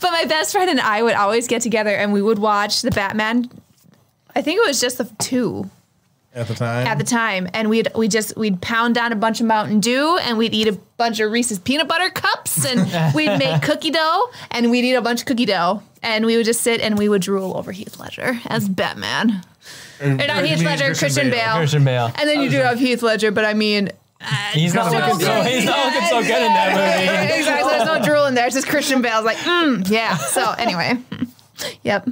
but 0.00 0.10
my 0.10 0.24
best 0.26 0.52
friend 0.52 0.70
and 0.70 0.80
I 0.80 1.02
would 1.02 1.14
always 1.14 1.46
get 1.46 1.62
together 1.62 1.90
and 1.90 2.12
we 2.12 2.22
would 2.22 2.38
watch 2.38 2.82
the 2.82 2.90
Batman. 2.90 3.50
I 4.34 4.42
think 4.42 4.58
it 4.58 4.66
was 4.66 4.80
just 4.80 4.98
the 4.98 5.04
two 5.18 5.68
At 6.34 6.46
the 6.48 6.54
time. 6.54 6.86
at 6.86 6.98
the 6.98 7.04
time, 7.04 7.48
and 7.52 7.68
we'd 7.68 7.88
we 7.96 8.06
just 8.08 8.36
we'd 8.36 8.60
pound 8.62 8.94
down 8.94 9.12
a 9.12 9.16
bunch 9.16 9.40
of 9.40 9.46
Mountain 9.46 9.80
Dew 9.80 10.18
and 10.22 10.38
we'd 10.38 10.54
eat 10.54 10.68
a 10.68 10.72
bunch 10.96 11.18
of 11.20 11.32
Reese's 11.32 11.58
peanut 11.58 11.88
butter 11.88 12.10
cups 12.10 12.64
and 12.64 13.14
we'd 13.14 13.36
make 13.38 13.62
cookie 13.62 13.90
dough 13.90 14.30
and 14.52 14.70
we'd 14.70 14.84
eat 14.84 14.94
a 14.94 15.02
bunch 15.02 15.20
of 15.20 15.26
cookie 15.26 15.46
dough 15.46 15.82
and 16.02 16.24
we 16.26 16.36
would 16.36 16.46
just 16.46 16.60
sit 16.62 16.80
and 16.80 16.96
we 16.96 17.08
would 17.08 17.22
drool 17.22 17.56
over 17.56 17.72
Heath 17.72 17.98
Ledger 17.98 18.38
as 18.46 18.68
Batman. 18.68 19.42
Or, 20.00 20.06
Or 20.12 20.14
not 20.16 20.44
Heath 20.46 20.62
Ledger, 20.64 20.94
Christian 20.94 21.28
Bale. 21.30 21.56
Christian 21.56 21.84
Bale. 21.84 22.10
And 22.16 22.26
then 22.28 22.40
you 22.40 22.48
do 22.48 22.56
have 22.56 22.78
Heath 22.78 23.02
Ledger, 23.02 23.30
but 23.32 23.44
I 23.44 23.52
mean, 23.52 23.90
He's 24.52 24.74
not 24.74 24.92
looking 24.92 25.18
so. 25.18 25.42
good. 25.42 25.46
He's 25.46 25.64
not 25.64 25.86
looking 25.86 26.08
so 26.08 26.20
good 26.20 26.42
in 26.42 26.52
that 26.52 26.72
movie. 26.74 27.34
exactly. 27.38 27.72
There's 27.72 27.86
no 27.86 28.04
drool 28.04 28.26
in 28.26 28.34
there. 28.34 28.46
It's 28.46 28.54
just 28.54 28.68
Christian 28.68 29.00
Bale's 29.00 29.24
like, 29.24 29.38
mm, 29.38 29.88
yeah. 29.88 30.16
So 30.16 30.50
anyway, 30.52 30.98
yep. 31.82 32.08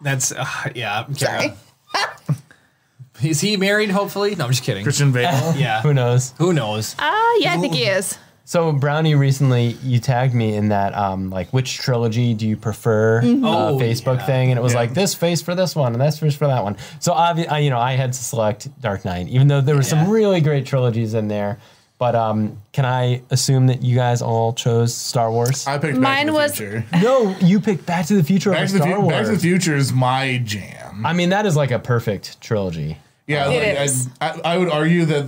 That's 0.00 0.32
uh, 0.32 0.46
yeah. 0.74 1.04
I'm 1.06 1.14
Sorry. 1.14 1.54
Is 3.22 3.40
he 3.40 3.56
married? 3.56 3.90
Hopefully. 3.90 4.36
No, 4.36 4.44
I'm 4.44 4.50
just 4.50 4.62
kidding. 4.62 4.84
Christian 4.84 5.10
Bale. 5.10 5.54
Yeah. 5.56 5.82
Who 5.82 5.92
knows? 5.92 6.34
Who 6.38 6.52
knows? 6.52 6.94
Ah, 7.00 7.36
yeah, 7.40 7.54
I 7.54 7.58
think 7.58 7.74
he 7.74 7.84
is. 7.84 8.16
So 8.48 8.72
Brownie, 8.72 9.14
recently 9.14 9.76
you 9.82 9.98
tagged 9.98 10.32
me 10.32 10.54
in 10.54 10.70
that 10.70 10.94
um 10.94 11.28
like 11.28 11.52
which 11.52 11.76
trilogy 11.76 12.32
do 12.32 12.48
you 12.48 12.56
prefer 12.56 13.18
uh, 13.20 13.24
Oh, 13.26 13.78
Facebook 13.78 14.20
yeah. 14.20 14.24
thing, 14.26 14.50
and 14.50 14.58
it 14.58 14.62
was 14.62 14.72
Yeah. 14.72 14.78
like 14.78 14.94
this 14.94 15.14
face 15.14 15.42
for 15.42 15.54
this 15.54 15.76
one 15.76 15.92
and 15.92 16.00
this 16.00 16.18
face 16.18 16.34
for 16.34 16.46
that 16.46 16.64
one. 16.64 16.78
So 16.98 17.12
obvi- 17.12 17.46
I, 17.52 17.58
you 17.58 17.68
know 17.68 17.78
I 17.78 17.92
had 17.92 18.14
to 18.14 18.18
select 18.18 18.68
Dark 18.80 19.04
Knight, 19.04 19.28
even 19.28 19.48
though 19.48 19.60
there 19.60 19.74
were 19.74 19.82
Yeah. 19.82 19.88
some 19.88 20.08
really 20.08 20.40
great 20.40 20.64
trilogies 20.64 21.12
in 21.12 21.28
there. 21.28 21.58
But 21.98 22.14
um, 22.14 22.56
can 22.72 22.86
I 22.86 23.20
assume 23.28 23.66
that 23.66 23.82
you 23.82 23.94
guys 23.96 24.22
all 24.22 24.54
chose 24.54 24.94
Star 24.94 25.30
Wars? 25.30 25.66
I 25.66 25.76
picked 25.76 25.94
Back 25.96 26.02
Mine 26.02 26.26
to 26.28 26.32
the 26.32 26.38
was- 26.38 26.56
Future. 26.56 26.84
no, 27.02 27.36
you 27.42 27.60
picked 27.60 27.84
Back 27.84 28.06
to 28.06 28.14
the 28.14 28.24
Future 28.24 28.52
Back 28.52 28.60
over 28.60 28.66
to, 28.68 28.72
the 28.78 28.82
Star 28.84 28.94
Fu- 28.96 29.02
Wars. 29.02 29.12
Back 29.14 29.24
to 29.26 29.32
the 29.32 29.38
Future 29.40 29.76
is 29.76 29.92
my 29.92 30.38
jam. 30.42 31.04
I 31.04 31.12
mean, 31.12 31.28
that 31.28 31.44
is 31.44 31.54
like 31.54 31.70
a 31.70 31.78
perfect 31.78 32.40
trilogy. 32.40 32.96
Yeah, 33.28 33.48
It 33.50 33.76
like, 33.76 33.84
is. 33.86 34.08
I, 34.20 34.30
I, 34.30 34.40
I 34.54 34.58
would 34.58 34.70
argue 34.70 35.04
that 35.04 35.24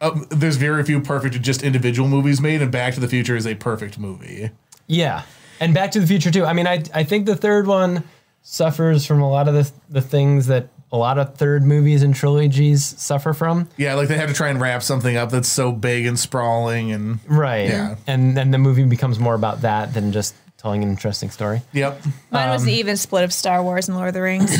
um, 0.00 0.26
there's 0.30 0.56
very 0.56 0.82
few 0.82 1.00
perfect 1.00 1.40
just 1.42 1.62
individual 1.62 2.08
movies 2.08 2.40
made, 2.40 2.60
and 2.62 2.72
Back 2.72 2.94
to 2.94 3.00
the 3.00 3.08
Future 3.08 3.36
is 3.36 3.46
a 3.46 3.54
perfect 3.54 3.98
movie. 3.98 4.50
Yeah, 4.88 5.22
and 5.60 5.72
Back 5.74 5.92
to 5.92 6.00
the 6.00 6.06
Future 6.06 6.30
too. 6.32 6.44
I 6.44 6.52
mean, 6.54 6.66
I 6.66 6.82
I 6.94 7.04
think 7.04 7.26
the 7.26 7.36
third 7.36 7.66
one 7.68 8.02
suffers 8.42 9.06
from 9.06 9.20
a 9.22 9.30
lot 9.30 9.46
of 9.48 9.54
the 9.54 9.70
the 9.88 10.00
things 10.00 10.46
that 10.48 10.68
a 10.90 10.96
lot 10.96 11.16
of 11.18 11.36
third 11.36 11.62
movies 11.62 12.02
and 12.02 12.14
trilogies 12.14 12.84
suffer 13.00 13.32
from. 13.32 13.68
Yeah, 13.76 13.94
like 13.94 14.08
they 14.08 14.16
have 14.16 14.28
to 14.28 14.34
try 14.34 14.48
and 14.48 14.60
wrap 14.60 14.82
something 14.82 15.16
up 15.16 15.30
that's 15.30 15.48
so 15.48 15.72
big 15.72 16.06
and 16.06 16.18
sprawling, 16.18 16.90
and 16.92 17.18
Right. 17.26 17.68
Yeah. 17.68 17.96
And 18.06 18.36
then 18.36 18.50
the 18.50 18.58
movie 18.58 18.84
becomes 18.84 19.18
more 19.18 19.34
about 19.34 19.62
that 19.62 19.94
than 19.94 20.12
just 20.12 20.34
telling 20.58 20.82
an 20.82 20.90
interesting 20.90 21.30
story. 21.30 21.62
yep. 21.72 22.00
Mine 22.30 22.50
was 22.50 22.62
Um, 22.62 22.66
the 22.66 22.74
even 22.74 22.96
split 22.96 23.24
of 23.24 23.32
Star 23.32 23.62
Wars 23.62 23.88
and 23.88 23.96
Lord 23.96 24.08
of 24.08 24.14
the 24.14 24.22
Rings. 24.22 24.56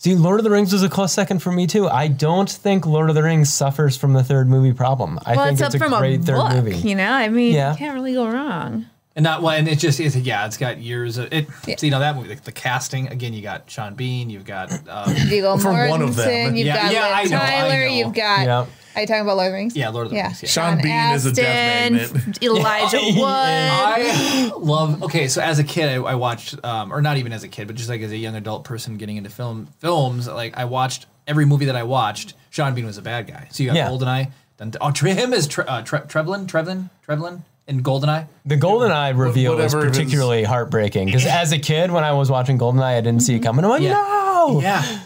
See, 0.00 0.14
Lord 0.14 0.38
of 0.38 0.44
the 0.44 0.50
Rings 0.50 0.72
was 0.72 0.84
a 0.84 0.88
close 0.88 1.12
second 1.12 1.40
for 1.40 1.50
me 1.50 1.66
too. 1.66 1.88
I 1.88 2.06
don't 2.06 2.48
think 2.48 2.86
Lord 2.86 3.08
of 3.08 3.16
the 3.16 3.22
Rings 3.24 3.52
suffers 3.52 3.96
from 3.96 4.12
the 4.12 4.22
third 4.22 4.48
movie 4.48 4.72
problem. 4.72 5.18
I 5.26 5.34
well, 5.34 5.46
think 5.46 5.54
it's 5.60 5.74
it's, 5.74 5.74
up 5.74 5.80
a 5.80 5.84
from 5.84 5.92
a 5.94 5.98
great 5.98 6.22
third 6.22 6.36
book, 6.36 6.52
movie. 6.64 6.76
you 6.88 6.94
know. 6.94 7.10
I 7.10 7.28
mean, 7.28 7.52
Yeah. 7.54 7.72
you 7.72 7.78
can't 7.78 7.94
really 7.94 8.14
go 8.14 8.28
wrong. 8.30 8.86
And 9.16 9.24
not 9.24 9.42
one. 9.42 9.66
It 9.66 9.80
just 9.80 9.98
is. 9.98 10.16
Yeah, 10.16 10.46
it's 10.46 10.56
got 10.56 10.78
years. 10.78 11.18
Of, 11.18 11.32
it. 11.32 11.48
Yeah. 11.66 11.74
So, 11.76 11.86
you 11.86 11.90
know 11.90 11.98
that 11.98 12.14
movie. 12.14 12.32
The, 12.32 12.40
the 12.40 12.52
casting 12.52 13.08
again. 13.08 13.32
You 13.32 13.42
got 13.42 13.68
Sean 13.68 13.94
Bean. 13.96 14.30
You've 14.30 14.44
got. 14.44 14.70
Um, 14.88 15.12
Viggo 15.12 15.56
For 15.58 15.70
Mortensen. 15.70 15.90
one 15.90 16.02
of 16.02 16.14
them. 16.14 16.54
You've 16.54 16.68
Yeah, 16.68 16.82
got 16.84 16.92
yeah, 16.92 17.00
I 17.12 17.22
Liv 17.22 17.30
know, 17.32 17.36
I 17.38 17.50
Tyler. 17.50 17.80
know. 17.88 17.94
You've 17.94 18.14
got. 18.14 18.46
Yeah. 18.46 18.66
Are 18.98 19.02
you 19.02 19.06
talking 19.06 19.22
about 19.22 19.36
Lord 19.36 19.46
of 19.46 19.52
the 19.52 19.56
Rings? 19.58 19.76
yeah, 19.76 19.88
Lord 19.90 20.06
of 20.06 20.10
the 20.10 20.16
Yeah. 20.16 20.26
Rings. 20.26 20.42
Yeah. 20.42 20.48
Sean 20.48 20.82
Bean 20.82 21.14
is 21.14 21.24
a 21.24 21.32
death 21.32 21.92
Astin, 21.92 22.16
magnet. 22.16 22.38
Elijah 22.42 22.96
Wood. 23.16 23.22
I 23.24 24.50
love. 24.58 25.02
Okay, 25.04 25.28
so 25.28 25.40
as 25.40 25.60
a 25.60 25.64
kid, 25.64 25.88
I, 25.88 25.94
I 26.02 26.14
watched, 26.16 26.62
um, 26.64 26.92
or 26.92 27.00
not 27.00 27.16
even 27.16 27.32
as 27.32 27.44
a 27.44 27.48
kid, 27.48 27.68
but 27.68 27.76
just 27.76 27.88
like 27.88 28.00
as 28.00 28.10
a 28.10 28.16
young 28.16 28.34
adult 28.34 28.64
person 28.64 28.96
getting 28.96 29.16
into 29.16 29.30
film 29.30 29.68
films, 29.78 30.26
like 30.26 30.56
I 30.56 30.64
watched 30.64 31.06
every 31.28 31.44
movie 31.44 31.66
that 31.66 31.76
I 31.76 31.84
watched. 31.84 32.34
Sean 32.50 32.74
Bean 32.74 32.86
was 32.86 32.98
a 32.98 33.02
bad 33.02 33.28
guy. 33.28 33.46
So 33.52 33.62
you 33.62 33.68
got 33.68 33.76
Yeah. 33.76 33.88
Goldeneye. 33.88 34.32
Then 34.56 34.72
oh, 34.80 34.90
tre- 34.90 35.14
him 35.14 35.32
is 35.32 35.46
tre- 35.46 35.64
uh, 35.68 35.82
tre- 35.82 36.00
Trevlin, 36.00 36.46
Trevlin, 36.48 36.90
Trevlin 37.06 37.42
in 37.68 37.84
Goldeneye. 37.84 38.26
The 38.44 38.56
GoldenEye 38.56 39.16
reveal 39.16 39.54
was 39.54 39.72
whatever 39.72 39.86
it 39.86 39.90
is. 39.92 39.96
particularly 39.98 40.42
heartbreaking 40.42 41.06
because 41.06 41.24
as 41.24 41.52
a 41.52 41.58
kid, 41.60 41.92
when 41.92 42.02
I 42.02 42.10
was 42.14 42.28
watching 42.30 42.58
GoldenEye, 42.58 42.82
I 42.98 43.00
didn't 43.00 43.20
see 43.22 43.36
it 43.36 43.40
coming. 43.40 43.64
I'm 43.64 43.70
like, 43.70 43.82
Yeah. 43.82 43.92
no. 43.92 44.60
Yeah, 44.60 45.00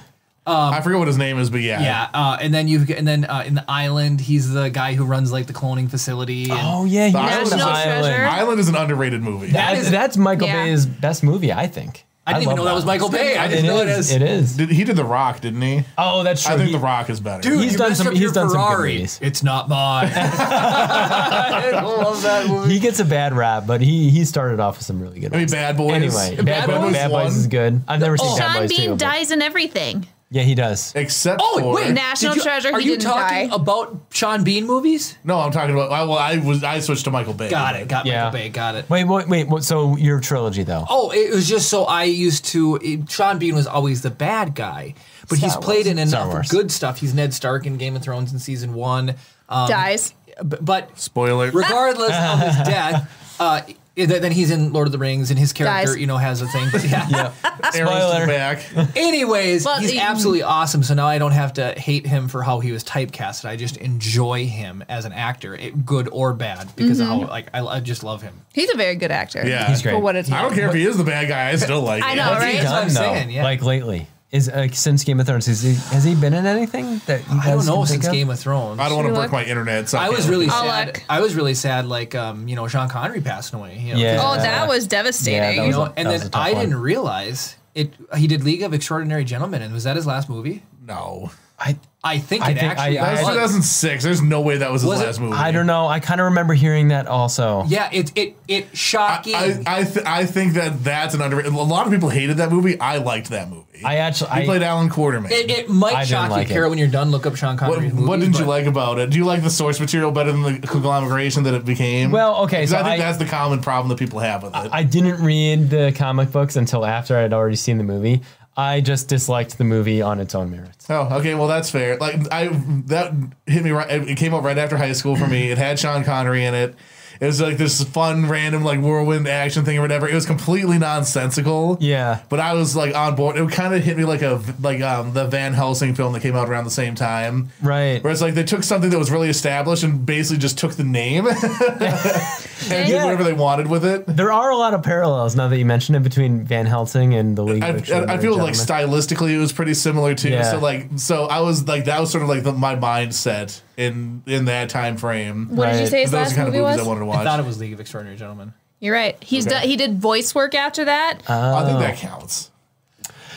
I 0.46 0.80
forget 0.80 0.98
what 0.98 1.08
his 1.08 1.18
name 1.18 1.38
is, 1.38 1.50
but 1.50 1.60
yeah. 1.60 1.80
yeah. 1.82 2.08
Uh, 2.12 2.36
and 2.40 2.52
then 2.52 2.66
you 2.68 2.84
and 2.96 3.06
then 3.06 3.24
uh, 3.24 3.44
in 3.46 3.54
the 3.54 3.64
island, 3.68 4.20
he's 4.20 4.50
the 4.52 4.68
guy 4.70 4.94
who 4.94 5.04
runs 5.04 5.30
like 5.32 5.46
the 5.46 5.52
cloning 5.52 5.88
facility. 5.90 6.44
And, 6.50 6.60
Oh 6.62 6.84
yeah, 6.84 7.06
he 7.06 7.12
The 7.12 7.18
was 7.18 7.52
on 7.52 7.58
the 7.58 7.64
National 7.64 7.68
island. 7.68 8.14
Treasure. 8.16 8.24
Island 8.26 8.60
is 8.60 8.68
an 8.68 8.74
underrated 8.76 9.22
movie. 9.22 9.48
That's, 9.48 9.90
that's 9.90 10.16
Michael 10.16 10.48
Yeah. 10.48 10.64
Bay's 10.64 10.84
best 10.86 11.22
movie, 11.22 11.52
I 11.52 11.66
think. 11.68 12.04
I 12.24 12.34
didn't 12.34 12.44
even 12.44 12.56
know 12.56 12.64
that 12.66 12.74
was 12.74 12.84
Michael 12.86 13.08
Bay. 13.08 13.36
I 13.36 13.48
just 13.48 13.64
It 13.64 13.66
know 13.66 13.78
it 13.82 13.88
is. 13.88 14.12
It 14.12 14.22
is. 14.22 14.56
Did, 14.56 14.68
he 14.70 14.84
did 14.84 14.94
The 14.94 15.04
Rock, 15.04 15.40
didn't 15.40 15.60
he? 15.60 15.82
Oh, 15.98 16.22
that's 16.22 16.44
true. 16.44 16.54
I 16.54 16.56
think 16.56 16.68
He- 16.68 16.72
The 16.76 16.78
Rock 16.78 17.10
is 17.10 17.18
better. 17.18 17.42
Dude, 17.42 17.60
He's 17.60 17.72
you 17.72 17.78
done 17.78 17.96
some- 17.96 18.06
up 18.06 18.12
he's 18.12 18.22
your 18.22 18.32
done 18.32 18.48
some 18.48 18.76
good 18.76 18.78
movies. 18.78 19.18
It's 19.20 19.42
not 19.42 19.68
mine. 19.68 20.08
I 20.14 21.80
love 21.82 22.22
that 22.22 22.46
movie. 22.46 22.74
He 22.74 22.78
gets 22.78 23.00
a 23.00 23.04
bad 23.04 23.32
rap, 23.32 23.64
but 23.66 23.80
he 23.80 24.08
he 24.10 24.24
started 24.24 24.60
off 24.60 24.76
with 24.78 24.86
some 24.86 25.00
really 25.00 25.18
good 25.18 25.32
I 25.32 25.36
mean, 25.36 25.42
ones. 25.42 25.52
Bad 25.52 25.76
Boys. 25.76 25.92
Anyway, 25.94 26.36
Bad, 26.36 26.44
Bad 26.46 26.66
Boys, 26.68 26.78
Boys 26.80 26.92
Bad 26.92 27.10
Boys 27.10 27.36
is 27.36 27.46
good. 27.48 27.82
I've 27.88 28.00
never 28.00 28.16
seen 28.16 28.28
Oh. 28.30 28.36
Bad 28.38 28.52
Sean 28.52 28.62
Boys 28.62 28.70
Bean 28.70 28.84
2. 28.86 28.90
but- 28.90 28.98
dies 29.00 29.30
in 29.32 29.42
everything. 29.42 30.06
Yeah, 30.32 30.42
he 30.44 30.54
does. 30.54 30.94
Except 30.94 31.40
Oh 31.44 31.60
for 31.60 31.74
wait, 31.74 31.92
National 31.92 32.32
Did 32.32 32.38
you- 32.38 32.42
Treasure, 32.42 32.72
Are 32.72 32.80
he 32.80 32.86
you 32.86 32.92
didn't 32.92 33.04
talking 33.04 33.50
die. 33.50 33.54
about 33.54 34.00
Sean 34.10 34.44
Bean 34.44 34.66
movies? 34.66 35.14
No, 35.24 35.38
I'm 35.38 35.52
talking 35.52 35.74
about. 35.74 35.92
I, 35.92 36.04
well, 36.04 36.16
I 36.18 36.38
was 36.38 36.64
I 36.64 36.80
switched 36.80 37.04
to 37.04 37.10
Michael 37.10 37.34
Bay. 37.34 37.50
Got 37.50 37.76
it. 37.76 37.86
Got 37.86 38.06
Yeah. 38.06 38.24
Michael 38.24 38.38
Bay. 38.40 38.48
Got 38.48 38.74
it. 38.76 38.88
Wait, 38.88 39.04
wait, 39.04 39.28
wait. 39.28 39.48
What, 39.48 39.62
so 39.62 39.96
your 39.98 40.20
trilogy 40.20 40.62
though? 40.62 40.86
Oh, 40.88 41.10
it 41.10 41.34
was 41.34 41.46
just 41.48 41.68
so 41.68 41.84
I 41.84 42.04
used 42.04 42.46
to. 42.46 42.78
It, 42.82 43.10
Sean 43.10 43.38
Bean 43.38 43.54
was 43.54 43.66
always 43.66 44.00
the 44.00 44.10
bad 44.10 44.54
guy, 44.54 44.94
but 45.28 45.38
he's 45.38 45.52
Star 45.52 45.60
played 45.62 45.84
Wars. 45.86 45.98
in 45.98 46.08
Star 46.08 46.22
enough 46.22 46.32
Wars. 46.34 46.48
good 46.50 46.72
stuff. 46.72 46.98
He's 47.00 47.12
Ned 47.12 47.34
Stark 47.34 47.66
in 47.66 47.76
Game 47.76 47.94
of 47.94 48.02
Thrones 48.02 48.32
in 48.32 48.38
season 48.38 48.72
one. 48.72 49.16
Um, 49.50 49.68
Dies. 49.68 50.14
b- 50.48 50.56
but 50.62 50.98
Spoiler. 50.98 51.50
regardless 51.50 52.16
of 52.16 52.38
his 52.40 52.56
death, 52.66 53.36
uh, 53.38 53.60
i- 53.68 53.76
then 53.94 54.32
he's 54.32 54.50
in 54.50 54.72
Lord 54.72 54.86
of 54.88 54.92
the 54.92 54.98
Rings, 54.98 55.30
and 55.30 55.38
his 55.38 55.52
character, 55.52 55.92
Dies. 55.92 56.00
you 56.00 56.06
know, 56.06 56.16
has 56.16 56.40
a 56.40 56.46
thing. 56.46 56.68
But 56.72 56.84
yeah. 56.88 57.08
Yeah. 57.10 57.32
Arrows 57.44 57.72
to 57.74 57.84
the 57.84 58.10
Spoiler. 58.10 58.26
back. 58.26 58.96
Anyways, 58.96 59.64
Well, 59.64 59.78
he's 59.80 59.90
the- 59.90 59.98
absolutely 59.98 60.42
awesome. 60.42 60.82
So 60.82 60.94
now 60.94 61.06
I 61.06 61.18
don't 61.18 61.32
have 61.32 61.52
to 61.54 61.72
hate 61.72 62.06
him 62.06 62.28
for 62.28 62.42
how 62.42 62.60
he 62.60 62.72
was 62.72 62.82
typecasted. 62.84 63.44
I 63.44 63.56
just 63.56 63.76
enjoy 63.76 64.46
him 64.46 64.82
as 64.88 65.04
an 65.04 65.12
actor, 65.12 65.54
it, 65.54 65.84
good 65.84 66.08
or 66.10 66.32
bad, 66.32 66.74
because 66.74 67.00
of 67.00 67.06
how 67.06 67.18
mm-hmm. 67.20 67.28
like 67.30 67.48
I, 67.52 67.64
I 67.64 67.80
just 67.80 68.02
love 68.02 68.22
him. 68.22 68.34
He's 68.54 68.70
a 68.70 68.76
very 68.76 68.96
good 68.96 69.10
actor. 69.10 69.46
Yeah. 69.46 69.68
He's 69.68 69.82
great. 69.82 69.92
For 69.92 69.98
what 69.98 70.16
it's 70.16 70.30
I 70.30 70.42
don't 70.42 70.54
care 70.54 70.68
if 70.68 70.74
he 70.74 70.84
is 70.84 70.96
the 70.96 71.04
bad 71.04 71.28
guy. 71.28 71.50
I 71.50 71.56
still 71.56 71.82
like. 71.82 72.02
I 72.02 72.12
him. 72.12 72.16
know, 72.18 72.30
What's 72.30 72.40
right? 72.42 72.54
he 72.54 72.60
That's 72.60 72.70
what 72.70 72.78
done 72.78 72.88
I'm 72.88 72.94
though? 72.94 73.18
saying, 73.20 73.30
yeah. 73.30 73.44
Like 73.44 73.62
lately, 73.62 74.06
is 74.32 74.48
uh, 74.48 74.66
since 74.72 75.04
Game 75.04 75.20
of 75.20 75.26
Thrones, 75.26 75.46
is 75.46 75.62
he, 75.62 75.74
has 75.94 76.02
he 76.04 76.14
been 76.14 76.32
in 76.34 76.46
anything 76.46 77.00
that 77.06 77.20
you 77.28 77.36
guys 77.36 77.46
I 77.46 77.50
don't 77.54 77.66
know 77.66 77.76
can 77.78 77.86
think 77.86 78.02
since 78.02 78.06
of? 78.06 78.12
Game 78.14 78.30
of 78.30 78.40
Thrones. 78.40 78.80
I 78.80 78.88
don't 78.88 78.96
want 79.04 79.08
to 79.14 79.20
break 79.20 79.30
my 79.30 79.44
internet. 79.44 79.88
So 79.90 79.98
I 79.98 80.08
was 80.08 80.28
really 80.28 80.46
I'll 80.48 80.64
sad. 80.64 80.86
look. 80.88 81.02
I 81.08 81.20
was 81.20 81.34
really 81.34 81.54
sad, 81.54 81.84
like 81.86 82.14
um, 82.14 82.48
you 82.48 82.56
know, 82.56 82.66
Sean 82.66 82.88
Connery 82.88 83.20
passing 83.20 83.58
away. 83.58 83.78
You 83.78 83.92
know, 83.94 84.00
Yeah. 84.00 84.16
'cause, 84.16 84.24
Oh, 84.38 84.40
uh, 84.40 84.42
that 84.42 84.68
was 84.68 84.86
devastating. 84.86 85.40
Yeah, 85.42 85.48
that 85.50 85.56
you 85.56 85.66
was 85.68 85.76
know, 85.76 85.82
a- 85.84 85.92
and 85.96 86.08
was 86.08 86.20
then 86.20 86.26
a 86.28 86.30
tough 86.30 86.42
I 86.42 86.52
one. 86.54 86.60
didn't 86.64 86.80
realize 86.80 87.56
it. 87.74 87.92
He 88.16 88.26
did 88.26 88.42
League 88.42 88.62
of 88.62 88.72
Extraordinary 88.74 89.24
Gentlemen, 89.24 89.60
and 89.62 89.72
was 89.74 89.84
that 89.84 89.96
his 89.96 90.06
last 90.06 90.28
movie? 90.28 90.62
no. 90.84 91.30
I, 91.58 91.76
I 92.04 92.18
think 92.18 92.42
I 92.42 92.50
it 92.50 92.58
think 92.58 92.72
actually 92.72 92.98
I- 92.98 93.04
That 93.04 93.10
was 93.12 93.20
I- 93.20 93.22
was. 93.22 93.34
2006. 93.36 94.02
There's 94.04 94.22
no 94.22 94.40
way 94.40 94.56
that 94.56 94.72
was 94.72 94.82
his 94.82 94.88
Was 94.88 95.00
it? 95.02 95.06
last 95.06 95.20
movie. 95.20 95.36
I 95.36 95.52
don't 95.52 95.66
know. 95.68 95.86
I 95.86 96.00
kind 96.00 96.20
of 96.20 96.24
remember 96.26 96.52
hearing 96.52 96.88
that 96.88 97.06
also. 97.06 97.64
Yeah, 97.68 97.88
it 97.92 98.10
it 98.16 98.36
it 98.48 98.76
shocking. 98.76 99.36
I 99.36 99.62
I, 99.66 99.84
th- 99.84 100.04
I 100.04 100.26
think 100.26 100.54
that 100.54 100.82
that's 100.82 101.14
an 101.14 101.20
underrated. 101.22 101.52
A 101.52 101.56
lot 101.56 101.86
of 101.86 101.92
people 101.92 102.08
hated 102.08 102.38
that 102.38 102.50
movie. 102.50 102.78
I 102.80 102.96
liked 102.98 103.30
that 103.30 103.48
movie. 103.48 103.66
I 103.84 103.96
actually, 103.96 104.30
he 104.30 104.40
I, 104.42 104.44
played 104.44 104.62
Alan 104.62 104.88
Quatermain. 104.90 105.30
it, 105.32 105.50
it 105.50 105.68
might 105.68 105.92
I 105.94 106.00
didn't 106.00 106.08
shock 106.08 106.30
like 106.30 106.48
you, 106.48 106.52
it. 106.52 106.54
Kara, 106.56 106.68
when 106.68 106.78
you're 106.78 106.86
done. 106.88 107.10
Look 107.12 107.24
up 107.26 107.36
Sean 107.36 107.56
what, 107.56 107.74
Connery's 107.74 107.92
what 107.94 108.18
didn't 108.20 108.38
you 108.38 108.44
like 108.46 108.66
about 108.66 108.98
it? 108.98 109.10
Do 109.10 109.18
you 109.18 109.24
like 109.24 109.42
the 109.42 109.50
source 109.50 109.78
material 109.80 110.10
better 110.12 110.30
than 110.32 110.42
the 110.60 110.66
conglomeration 110.66 111.44
that 111.44 111.54
it 111.54 111.64
became? 111.64 112.10
Well, 112.10 112.42
okay, 112.44 112.62
'Cause 112.62 112.70
so 112.70 112.76
I 112.78 112.82
think 112.82 112.94
I- 112.94 112.98
that's 112.98 113.18
the 113.18 113.24
common 113.26 113.60
problem 113.60 113.88
that 113.90 113.98
people 113.98 114.18
have 114.20 114.42
with 114.42 114.54
it. 114.56 114.70
I 114.72 114.82
didn't 114.82 115.22
read 115.22 115.70
the 115.70 115.92
comic 115.96 116.30
books 116.32 116.56
until 116.56 116.84
after 116.84 117.16
I'd 117.16 117.32
already 117.32 117.56
seen 117.56 117.78
the 117.78 117.84
movie. 117.84 118.22
I 118.56 118.80
just 118.82 119.08
disliked 119.08 119.56
the 119.56 119.64
movie 119.64 120.02
on 120.02 120.20
its 120.20 120.34
own 120.34 120.50
merits. 120.50 120.88
Oh, 120.90 121.08
okay. 121.18 121.34
Well, 121.34 121.48
that's 121.48 121.70
fair. 121.70 121.96
Like 121.96 122.30
I 122.32 122.48
that 122.86 123.14
hit 123.46 123.64
me 123.64 123.70
right. 123.70 123.90
It 123.90 124.16
came 124.16 124.34
up 124.34 124.44
right 124.44 124.58
after 124.58 124.76
high 124.76 124.92
school 124.92 125.16
for 125.16 125.26
me. 125.26 125.50
It 125.50 125.58
had 125.58 125.78
Sean 125.78 126.04
Connery 126.04 126.44
in 126.44 126.54
it. 126.54 126.74
It 127.22 127.26
was 127.26 127.40
like 127.40 127.56
this 127.56 127.84
fun, 127.84 128.28
random, 128.28 128.64
like 128.64 128.80
whirlwind 128.80 129.28
action 129.28 129.64
thing 129.64 129.78
or 129.78 129.80
whatever. 129.80 130.08
It 130.08 130.14
was 130.14 130.26
completely 130.26 130.76
nonsensical. 130.76 131.78
Yeah. 131.80 132.20
But 132.28 132.40
I 132.40 132.54
was 132.54 132.74
like 132.74 132.96
on 132.96 133.14
board. 133.14 133.36
It 133.36 133.48
kind 133.52 133.72
of 133.72 133.84
hit 133.84 133.96
me 133.96 134.04
like 134.04 134.22
a 134.22 134.42
like 134.60 134.80
um 134.80 135.12
the 135.12 135.28
Van 135.28 135.52
Helsing 135.52 135.94
film 135.94 136.14
that 136.14 136.20
came 136.22 136.34
out 136.34 136.48
around 136.48 136.64
the 136.64 136.70
same 136.70 136.96
time. 136.96 137.50
Right. 137.62 138.02
Where 138.02 138.12
it's 138.12 138.22
like 138.22 138.34
they 138.34 138.42
took 138.42 138.64
something 138.64 138.90
that 138.90 138.98
was 138.98 139.12
really 139.12 139.28
established 139.28 139.84
and 139.84 140.04
basically 140.04 140.38
just 140.38 140.58
took 140.58 140.72
the 140.72 140.82
name 140.82 141.26
and 142.70 142.88
did 142.88 142.96
whatever 142.96 143.22
they 143.22 143.34
wanted 143.34 143.68
with 143.68 143.84
it. 143.84 144.04
There 144.08 144.32
are 144.32 144.50
a 144.50 144.56
lot 144.56 144.74
of 144.74 144.82
parallels 144.82 145.36
now 145.36 145.46
that 145.46 145.58
you 145.58 145.64
mention 145.64 145.94
it 145.94 146.02
between 146.02 146.42
Van 146.42 146.66
Helsing 146.66 147.14
and 147.14 147.38
the 147.38 147.44
League 147.44 147.62
I, 147.62 147.68
of 147.68 147.88
I, 147.88 148.14
I 148.14 148.18
feel 148.18 148.36
like 148.36 148.54
stylistically 148.54 149.30
it 149.30 149.38
was 149.38 149.52
pretty 149.52 149.74
similar 149.74 150.16
too. 150.16 150.30
Yeah. 150.30 150.50
So 150.50 150.58
like 150.58 150.88
so 150.96 151.26
I 151.26 151.38
was 151.38 151.68
like 151.68 151.84
that 151.84 152.00
was 152.00 152.10
sort 152.10 152.24
of 152.24 152.28
like 152.28 152.42
the, 152.42 152.52
my 152.52 152.74
mindset 152.74 153.60
in 153.76 154.22
in 154.26 154.44
that 154.46 154.68
time 154.70 154.96
frame. 154.96 155.48
what 155.56 155.66
did 155.66 155.74
you 155.76 155.80
Right. 155.82 155.88
say 155.90 156.00
his 156.02 156.10
Those 156.10 156.18
are 156.18 156.22
last 156.22 156.30
the 156.30 156.36
kind 156.36 156.48
of 156.48 156.54
movie 156.54 156.62
movies 156.64 156.78
was? 156.78 156.86
I 156.86 156.88
wanted 156.88 157.00
to 157.00 157.06
I 157.06 157.08
watch. 157.08 157.24
thought 157.24 157.40
it 157.40 157.46
was 157.46 157.58
League 157.58 157.72
of 157.72 157.80
Extraordinary 157.80 158.18
Gentlemen. 158.18 158.52
You're 158.80 158.94
right. 158.94 159.16
He's 159.22 159.46
Okay. 159.46 159.60
do, 159.62 159.68
he 159.68 159.76
did 159.76 159.98
voice 160.00 160.34
work 160.34 160.54
after 160.54 160.84
that. 160.84 161.18
I 161.28 161.64
think 161.64 161.78
that 161.78 161.96
counts. 161.96 162.50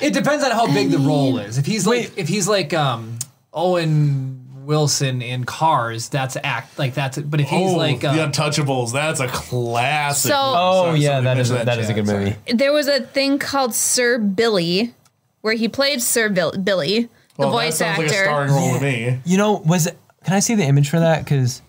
It 0.02 0.14
depends 0.14 0.44
on 0.44 0.52
how 0.52 0.68
big 0.68 0.92
the 0.92 0.98
role 1.00 1.38
is. 1.38 1.58
If 1.58 1.66
he's 1.66 1.86
like 1.88 2.00
Wait. 2.00 2.12
if 2.18 2.28
he's 2.28 2.48
like 2.48 2.74
um 2.74 3.18
Owen 3.54 4.42
Wilson 4.66 5.22
in 5.22 5.44
Cars, 5.46 6.10
that's 6.10 6.36
act 6.44 6.78
like 6.80 6.94
that's 6.94 7.18
but 7.20 7.40
if 7.40 7.48
he's 7.50 7.72
oh, 7.72 7.76
like 7.78 8.04
uh, 8.04 8.14
The 8.14 8.20
Untouchables. 8.28 8.92
That's 8.92 9.20
a 9.20 9.28
classic. 9.28 10.32
So- 10.32 10.38
Oh 10.38 10.86
Sorry, 10.88 11.00
yeah, 11.00 11.18
somebody 11.18 11.24
that 11.24 11.38
is 11.42 11.52
mentioned 11.52 11.68
that 11.70 11.80
is 11.80 11.86
a 11.90 11.94
chat, 11.94 12.06
good 12.06 12.14
movie. 12.14 12.36
there 12.54 12.74
was 12.74 12.88
a 12.88 13.02
thing 13.02 13.40
called 13.40 13.74
Sir 13.76 14.18
Billi, 14.18 14.94
where 15.42 15.54
he 15.54 15.68
played 15.68 16.02
Sir 16.02 16.30
Bill, 16.30 16.52
Billy, 16.52 17.02
the 17.04 17.10
Well, 17.38 17.52
voice 17.52 17.78
that 17.80 17.96
sounds 17.96 17.98
like 18.00 18.08
a 18.08 18.12
actor. 18.12 18.24
starring 18.26 18.52
role 18.52 18.74
to 18.80 18.82
me. 18.82 19.20
You 19.26 19.38
know, 19.38 19.54
was 19.66 19.88
it? 19.88 19.98
Can 20.26 20.34
I 20.34 20.40
see 20.40 20.56
the 20.56 20.64
image 20.66 20.90
for 20.90 21.00
that? 21.00 21.24
Because 21.24 21.62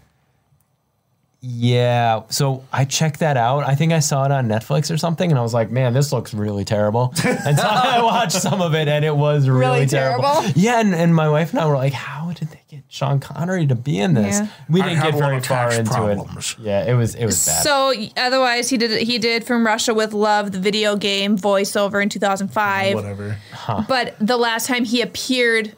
yeah, 1.49 2.23
so 2.31 2.65
I 2.73 2.85
checked 2.87 3.21
that 3.21 3.37
out. 3.37 3.63
I 3.65 3.75
think 3.75 3.93
I 3.93 4.01
saw 4.01 4.25
it 4.25 4.33
on 4.33 4.49
Netflix 4.49 4.93
or 4.93 4.97
something, 4.97 5.31
and 5.31 5.39
I 5.39 5.43
was 5.43 5.53
like, 5.55 5.71
"Man, 5.71 5.93
this 5.93 6.13
looks 6.13 6.33
really 6.35 6.65
terrible." 6.65 7.13
And 7.25 7.57
so 7.59 7.63
I 7.67 8.03
watched 8.03 8.33
some 8.41 8.61
of 8.63 8.75
it, 8.75 8.89
and 8.89 9.05
it 9.05 9.15
was 9.15 9.49
really, 9.49 9.61
Really 9.81 9.87
terrible. 9.87 10.25
terrible? 10.25 10.51
Yeah, 10.57 10.81
and, 10.81 10.95
and 10.95 11.15
my 11.15 11.29
wife 11.29 11.51
and 11.53 11.61
I 11.61 11.67
were 11.67 11.77
like, 11.77 11.93
"How 11.93 12.33
did 12.33 12.49
they 12.49 12.63
get 12.69 12.83
Sean 12.89 13.21
Connery 13.21 13.67
to 13.67 13.75
be 13.77 13.99
in 14.01 14.15
this?" 14.15 14.41
Yeah. 14.41 14.49
We 14.71 14.81
I 14.81 14.85
didn't 14.89 14.99
have 15.03 15.13
get 15.13 15.15
a 15.15 15.19
lot 15.19 15.27
very 15.27 15.37
of 15.37 15.47
far 15.47 15.65
tax 15.69 15.79
into 15.79 15.91
problems. 15.93 16.57
it. 16.59 16.65
Yeah, 16.65 16.85
it 16.91 16.95
was 16.95 17.15
it 17.15 17.27
was 17.27 17.45
bad. 17.47 17.63
So 17.63 17.93
otherwise, 18.17 18.71
he 18.71 18.79
did 18.79 19.03
he 19.03 19.19
did 19.19 19.45
from 19.45 19.65
Russia 19.65 19.93
with 19.95 20.15
Love, 20.15 20.51
the 20.53 20.59
video 20.59 20.97
game 20.97 21.37
voiceover 21.39 22.03
in 22.03 22.09
2005. 22.09 22.95
Whatever. 22.95 23.37
But 23.89 24.17
the 24.19 24.39
last 24.39 24.67
time 24.67 24.85
he 24.85 25.01
appeared 25.03 25.77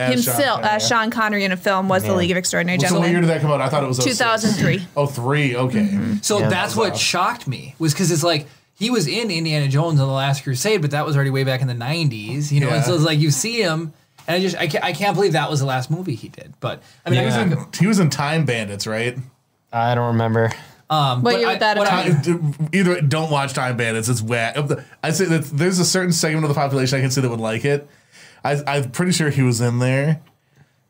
as 0.00 0.14
himself, 0.26 0.60
Connery. 0.62 0.76
uh, 0.76 0.78
Sean 0.78 1.10
Connery 1.10 1.44
in 1.44 1.52
a 1.52 1.56
film 1.56 1.88
was 1.88 2.02
The 2.02 2.14
League 2.14 2.30
of 2.30 2.36
Extraordinary 2.36 2.78
So 2.80 2.86
what 2.98 3.06
year 3.08 3.20
Gentlemen. 3.20 3.22
did 3.28 3.34
that 3.36 3.40
come 3.42 3.50
out? 3.52 3.60
I 3.60 3.68
thought 3.68 3.84
it 3.84 3.88
was 3.88 3.98
06. 3.98 4.18
2003. 4.18 4.86
Oh, 4.96 5.06
three. 5.06 5.56
Okay. 5.56 5.98
So 6.22 6.38
Yeah. 6.40 6.48
that's 6.48 6.74
what 6.76 6.96
shocked 6.96 7.46
me 7.46 7.74
was 7.78 7.92
because 7.92 8.10
it's 8.10 8.22
like 8.22 8.46
he 8.74 8.90
was 8.90 9.06
in 9.06 9.30
Indiana 9.30 9.68
Jones 9.68 10.00
on 10.00 10.06
the 10.08 10.12
Last 10.14 10.42
Crusade, 10.44 10.80
but 10.82 10.90
that 10.92 11.04
was 11.04 11.14
already 11.16 11.30
way 11.30 11.44
back 11.44 11.60
in 11.60 11.66
the 11.68 11.74
'90s, 11.74 12.50
you 12.50 12.60
know. 12.60 12.70
And 12.70 12.84
so 12.84 12.94
it's 12.94 13.04
like 13.04 13.18
you 13.18 13.30
see 13.30 13.60
him, 13.60 13.92
and 14.26 14.36
I 14.36 14.40
just 14.40 14.56
I 14.56 14.66
can't, 14.68 14.82
I 14.84 14.92
can't 14.92 15.14
believe 15.14 15.32
that 15.34 15.50
was 15.50 15.60
the 15.60 15.66
last 15.66 15.90
movie 15.90 16.14
he 16.14 16.28
did. 16.28 16.54
But 16.60 16.82
I 17.04 17.10
mean, 17.10 17.20
Yeah. 17.20 17.26
I 17.26 17.30
He 17.44 17.44
was 17.50 17.56
was 17.56 17.64
in- 17.66 17.72
He 17.80 17.86
was 17.86 17.98
in 17.98 18.10
Time 18.10 18.44
Bandits, 18.46 18.86
right? 18.86 19.18
I 19.72 19.94
don't 19.94 20.08
remember. 20.08 20.50
um, 20.88 21.22
What 21.22 21.32
but 21.34 21.38
year 21.40 21.48
I- 21.48 21.52
would 21.52 21.60
that 21.60 21.76
what 21.78 21.88
have 21.88 22.26
I- 22.28 22.76
Either 22.76 23.00
don't 23.02 23.30
watch 23.30 23.52
Time 23.52 23.76
Bandits. 23.76 24.08
It's 24.08 24.22
whack. 24.22 24.56
I 25.04 25.10
say 25.12 25.26
that 25.26 25.44
there's 25.56 25.78
a 25.78 25.84
certain 25.84 26.12
segment 26.12 26.44
of 26.44 26.48
the 26.48 26.54
population 26.54 26.98
I 26.98 27.02
can 27.02 27.10
see 27.10 27.20
that 27.20 27.28
would 27.28 27.38
like 27.38 27.64
it. 27.64 27.86
I, 28.44 28.62
I'm 28.66 28.90
pretty 28.90 29.12
sure 29.12 29.30
he 29.30 29.42
was 29.42 29.60
in 29.60 29.78
there. 29.78 30.20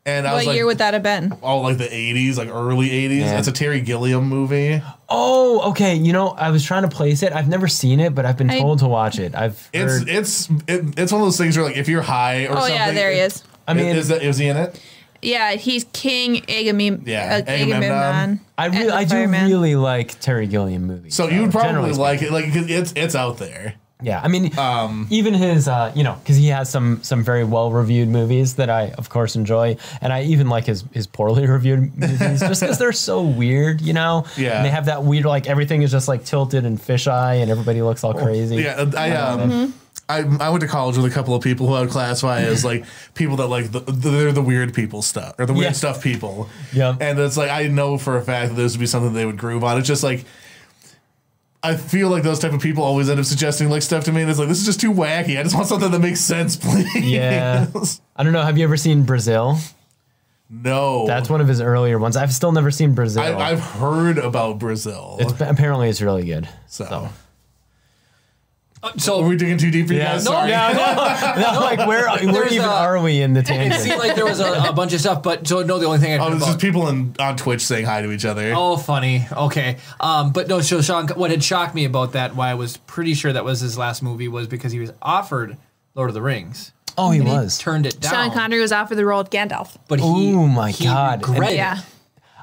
And 0.03 0.25
I 0.27 0.31
What 0.31 0.37
was 0.39 0.47
like, 0.47 0.55
year 0.55 0.65
would 0.65 0.79
that 0.79 0.95
have 0.95 1.03
been? 1.03 1.37
oh, 1.43 1.59
like 1.59 1.77
the 1.77 1.83
80s, 1.87 2.35
like 2.37 2.49
early 2.49 2.89
80s. 2.89 3.19
Yeah. 3.19 3.37
It's 3.37 3.47
a 3.47 3.51
Terry 3.51 3.81
Gilliam 3.81 4.27
movie. 4.27 4.81
Oh, 5.09 5.69
okay. 5.71 5.93
You 5.95 6.11
know, 6.11 6.29
I 6.29 6.49
was 6.49 6.63
trying 6.65 6.81
to 6.83 6.87
place 6.89 7.21
it. 7.21 7.33
I've 7.33 7.47
never 7.47 7.67
seen 7.67 7.99
it, 7.99 8.15
but 8.15 8.25
I've 8.25 8.37
been 8.37 8.49
I- 8.49 8.59
told 8.59 8.79
to 8.79 8.87
watch 8.87 9.19
it. 9.19 9.35
I've 9.35 9.69
It's 9.71 9.99
heard. 9.99 10.09
it's 10.09 10.49
it, 10.67 10.97
it's 10.97 11.11
one 11.11 11.21
of 11.21 11.27
those 11.27 11.37
things 11.37 11.55
where 11.55 11.67
like 11.67 11.77
if 11.77 11.87
you're 11.87 12.01
high 12.01 12.45
or 12.45 12.47
something. 12.47 12.57
Oh 12.57 12.61
something. 12.61 12.75
yeah, 12.75 12.91
there 12.93 13.11
he 13.11 13.19
is. 13.19 13.43
I 13.67 13.73
mean, 13.75 13.95
is 13.95 14.07
that 14.07 14.23
is 14.23 14.37
he 14.37 14.47
in 14.47 14.57
it? 14.57 14.81
Yeah, 15.21 15.51
he's 15.53 15.83
King 15.93 16.37
Agamem- 16.47 17.05
Yeah, 17.05 17.43
uh, 17.47 17.51
Agamemnon. 17.51 17.83
Agamemnon. 17.83 18.39
I 18.57 18.65
really, 18.65 18.89
I 18.89 19.03
do 19.03 19.09
fireman. 19.09 19.47
really 19.51 19.75
like 19.75 20.19
Terry 20.19 20.47
Gilliam 20.47 20.87
movies. 20.87 21.13
So 21.13 21.29
you 21.29 21.43
would 21.43 21.51
probably 21.51 21.69
generally 21.69 21.93
like 21.93 22.23
it, 22.23 22.31
like 22.31 22.45
'cause 22.51 22.67
it's 22.71 22.93
it's 22.95 23.13
out 23.13 23.37
there. 23.37 23.75
Yeah, 24.01 24.19
I 24.23 24.27
mean, 24.27 24.57
Um, 24.57 25.07
even 25.09 25.33
his, 25.33 25.67
uh, 25.67 25.91
you 25.95 26.03
know, 26.03 26.15
because 26.23 26.35
he 26.37 26.47
has 26.47 26.69
some 26.69 27.01
some 27.03 27.23
very 27.23 27.43
well 27.43 27.71
reviewed 27.71 28.09
movies 28.09 28.55
that 28.55 28.69
I, 28.69 28.89
of 28.97 29.09
course, 29.09 29.35
enjoy, 29.35 29.77
and 30.01 30.11
I 30.11 30.23
even 30.23 30.49
like 30.49 30.65
his 30.65 30.83
his 30.91 31.07
poorly 31.07 31.45
reviewed 31.57 31.97
movies 31.97 32.39
just 32.39 32.61
because 32.61 32.77
they're 32.77 32.91
so 32.91 33.21
weird, 33.21 33.81
you 33.81 33.93
know. 33.93 34.25
Yeah. 34.37 34.57
And 34.57 34.65
they 34.65 34.69
have 34.71 34.85
that 34.85 35.03
weird, 35.03 35.25
like 35.25 35.47
everything 35.47 35.81
is 35.83 35.91
just 35.91 36.07
like 36.07 36.25
tilted 36.25 36.65
and 36.65 36.79
fisheye, 36.79 37.41
and 37.41 37.51
everybody 37.51 37.81
looks 37.81 38.03
all 38.03 38.13
crazy. 38.13 38.57
Yeah, 38.57 38.89
I 38.97 39.11
um, 39.11 39.73
I, 40.09 40.19
I 40.41 40.49
went 40.49 40.59
to 40.61 40.67
college 40.67 40.97
with 40.97 41.05
a 41.05 41.13
couple 41.13 41.35
of 41.35 41.41
people 41.41 41.67
who 41.67 41.73
I 41.73 41.81
would 41.81 41.89
classify 41.89 42.41
as 42.41 42.65
like 42.71 42.83
people 43.13 43.37
that 43.37 43.47
like 43.47 43.71
the, 43.71 43.79
they're 43.79 44.31
the 44.33 44.41
weird 44.41 44.73
people 44.73 45.01
stuff 45.01 45.35
or 45.39 45.45
the 45.45 45.53
weird 45.53 45.65
Yeah. 45.67 45.71
stuff 45.71 46.03
people. 46.03 46.49
Yeah. 46.73 46.97
and 46.99 47.17
it's 47.19 47.37
like 47.37 47.49
I 47.49 47.67
know 47.67 47.97
for 47.97 48.17
a 48.17 48.21
fact 48.21 48.49
that 48.49 48.55
this 48.55 48.73
would 48.73 48.79
be 48.81 48.87
something 48.87 49.13
they 49.13 49.25
would 49.25 49.37
groove 49.37 49.63
on. 49.63 49.77
It's 49.77 49.87
just 49.87 50.03
like. 50.03 50.25
I 51.63 51.75
feel 51.75 52.09
like 52.09 52.23
those 52.23 52.39
type 52.39 52.53
of 52.53 52.61
people 52.61 52.83
always 52.83 53.09
end 53.09 53.19
up 53.19 53.25
suggesting 53.25 53.69
like 53.69 53.81
stuff 53.83 54.05
to 54.05 54.11
me, 54.11 54.21
and 54.21 54.29
it's 54.29 54.39
like 54.39 54.47
this 54.47 54.59
is 54.59 54.65
just 54.65 54.81
too 54.81 54.91
wacky. 54.91 55.39
I 55.39 55.43
just 55.43 55.55
want 55.55 55.67
something 55.67 55.91
that 55.91 55.99
makes 55.99 56.19
sense, 56.19 56.55
please. 56.57 56.95
Yeah. 56.95 57.67
I 58.15 58.23
don't 58.23 58.33
know. 58.33 58.41
Have 58.41 58.57
you 58.57 58.63
ever 58.63 58.77
seen 58.77 59.03
Brazil? 59.03 59.57
no, 60.49 61.05
That's 61.07 61.29
one 61.29 61.39
of 61.39 61.47
his 61.47 61.61
earlier 61.61 61.97
ones. 61.97 62.17
I've 62.17 62.33
still 62.33 62.51
never 62.51 62.71
seen 62.71 62.93
Brazil. 62.93 63.21
I, 63.23 63.33
I've 63.51 63.59
heard 63.61 64.17
about 64.17 64.59
Brazil. 64.59 65.17
it's 65.19 65.39
apparently 65.39 65.87
it's 65.87 66.01
really 66.01 66.25
good. 66.25 66.49
so. 66.67 67.09
Uh, 68.83 68.91
so 68.97 69.21
Are 69.23 69.27
we 69.27 69.35
digging 69.37 69.57
too 69.57 69.69
deep 69.71 69.87
for 69.87 69.93
you 69.93 69.99
guys? 69.99 70.25
No, 70.25 70.31
Sorry. 70.31 70.51
no, 70.51 70.73
no, 70.73 71.51
no, 71.53 71.59
like 71.59 71.79
where 71.87 72.07
where 72.09 72.31
There's 72.33 72.53
even 72.53 72.65
a- 72.65 72.69
are 72.71 73.01
we 73.01 73.21
in 73.21 73.33
the 73.33 73.43
tangent? 73.43 73.67
it 73.73 73.77
tangent? 73.77 73.89
seemed 73.89 73.99
like 73.99 74.15
there 74.15 74.25
was 74.25 74.39
a, 74.39 74.69
a 74.69 74.73
bunch 74.75 74.93
of 74.93 74.99
stuff, 74.99 75.21
but 75.23 75.47
so 75.47 75.61
no, 75.63 75.77
the 75.79 75.85
only 75.85 75.99
thing 75.99 76.13
I 76.13 76.17
Oh, 76.17 76.29
heard 76.29 76.33
this 76.39 76.43
is 76.43 76.49
about. 76.49 76.61
people 76.61 76.87
in, 76.89 77.15
on 77.19 77.37
Twitch 77.37 77.61
saying 77.61 77.85
hi 77.85 78.01
to 78.01 78.11
each 78.11 78.25
other. 78.25 78.53
Oh, 78.55 78.77
funny. 78.77 79.25
Okay. 79.31 79.77
Um, 79.99 80.31
but 80.31 80.47
no, 80.47 80.61
so 80.61 80.81
Sean, 80.81 81.07
what 81.09 81.29
had 81.31 81.43
shocked 81.43 81.75
me 81.75 81.85
about 81.85 82.13
that, 82.13 82.35
why 82.35 82.49
I 82.49 82.55
was 82.55 82.77
pretty 82.77 83.13
sure 83.13 83.31
that 83.31 83.45
was 83.45 83.59
his 83.59 83.77
last 83.77 84.01
movie, 84.01 84.27
was 84.27 84.47
because 84.47 84.71
he 84.71 84.79
was 84.79 84.91
offered 85.01 85.57
Lord 85.95 86.09
of 86.09 86.13
the 86.13 86.21
Rings. 86.21 86.71
oh, 86.97 87.11
he 87.11 87.19
And 87.19 87.27
was. 87.27 87.57
turned 87.59 87.85
it 87.85 87.99
down. 87.99 88.13
Sean 88.13 88.31
Connery 88.31 88.61
was 88.61 88.71
offered 88.71 88.95
the 88.95 89.05
role 89.05 89.19
of 89.21 89.29
Gandalf. 89.29 89.77
But 89.87 89.99
he, 89.99 90.05
Oh 90.33 90.47
my 90.47 90.71
he 90.71 90.85
God. 90.85 91.21
regretted 91.27 91.53
it. 91.53 91.57
Yeah. 91.57 91.81